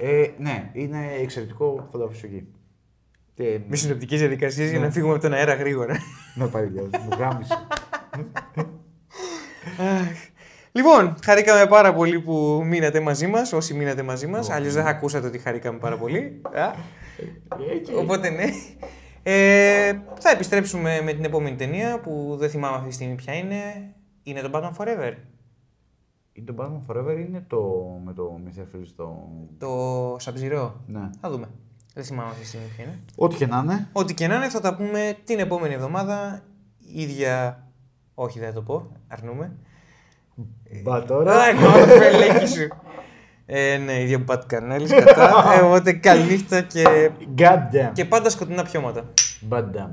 Ε, 0.00 0.26
ναι, 0.38 0.70
είναι 0.72 0.98
εξαιρετικό 1.22 1.88
φωτογραφιστική. 1.90 2.46
Και... 3.34 3.58
Με 3.68 3.76
συνοπτικές 3.76 4.18
διαδικασίες 4.18 4.70
για 4.70 4.78
να 4.78 4.90
φύγουμε 4.90 5.12
από 5.12 5.22
τον 5.22 5.32
αέρα 5.32 5.54
γρήγορα. 5.54 5.96
Να 6.34 6.46
πάει 6.46 6.64
διάλογο. 6.64 6.90
Μου 7.04 7.16
γάμισε. 7.18 7.54
Λοιπόν, 10.72 11.14
χαρήκαμε 11.24 11.66
πάρα 11.66 11.94
πολύ 11.94 12.20
που 12.20 12.62
μείνατε 12.64 13.00
μαζί 13.00 13.26
μας, 13.26 13.52
όσοι 13.52 13.74
μείνατε 13.74 14.02
μαζί 14.02 14.26
μας. 14.26 14.50
Αλλιώς 14.50 14.74
δεν 14.74 14.82
θα 14.82 14.88
ακούσατε 14.90 15.26
ότι 15.26 15.38
χαρήκαμε 15.38 15.78
πάρα 15.78 15.96
πολύ. 15.96 16.40
Α, 17.48 17.56
Οπότε 17.98 18.30
ναι. 18.30 18.44
Ε, 19.22 20.00
θα 20.18 20.30
επιστρέψουμε 20.30 21.00
με 21.04 21.12
την 21.12 21.24
επόμενη 21.24 21.56
ταινία 21.56 22.00
που 22.00 22.36
δεν 22.38 22.50
θυμάμαι 22.50 22.76
αυτή 22.76 22.88
τη 22.88 22.94
στιγμή 22.94 23.14
ποια 23.14 23.34
είναι. 23.34 23.92
Είναι 24.22 24.40
το 24.40 24.50
Batman 24.52 24.72
Forever. 24.76 25.12
Είναι 26.32 26.46
το 26.46 26.54
Batman 26.58 26.92
Forever 26.92 27.18
είναι 27.18 27.44
το 27.46 27.60
με 28.04 28.12
το 28.12 28.40
Mr. 28.44 28.60
Freeze 28.60 28.92
το... 28.96 29.28
Το 29.58 30.14
Sub-Zero. 30.14 30.70
Ναι. 30.86 31.10
Θα 31.20 31.30
δούμε. 31.30 31.48
Δεν 31.94 32.04
θυμάμαι 32.04 32.28
αυτή 32.28 32.40
τη 32.40 32.46
στιγμή 32.46 32.66
ποια 32.76 32.84
είναι. 32.84 32.98
Ό,τι 33.16 33.36
και 33.36 33.46
να 33.46 33.58
είναι. 33.58 33.88
Ό,τι 33.92 34.14
και 34.14 34.26
να 34.26 34.34
είναι 34.34 34.48
θα 34.48 34.60
τα 34.60 34.76
πούμε 34.76 35.16
την 35.24 35.38
επόμενη 35.38 35.74
εβδομάδα. 35.74 36.42
Ίδια. 36.94 37.62
Όχι, 38.14 38.38
δεν 38.38 38.48
θα 38.48 38.54
το 38.54 38.62
πω. 38.62 38.92
Αρνούμε. 39.08 39.56
Μπα 40.82 41.04
τώρα. 41.04 41.34
Α, 41.34 41.52
κάνω 41.52 41.86
το 41.86 41.86
φελέκι 41.86 42.46
σου. 42.46 42.68
Ε, 43.50 43.76
ναι, 43.76 44.00
ίδια 44.00 44.18
μπατ 44.18 44.42
κανέλης 44.46 44.90
κατά. 44.90 45.44
Ε, 45.58 45.64
οπότε 45.64 45.92
καληνύχτα 45.92 46.60
και, 46.60 47.10
God 47.36 47.42
damn. 47.42 47.92
και 47.92 48.04
πάντα 48.04 48.30
σκοτεινά 48.30 48.62
πιώματα. 48.62 49.04
Bad 49.50 49.62
damn. 49.62 49.90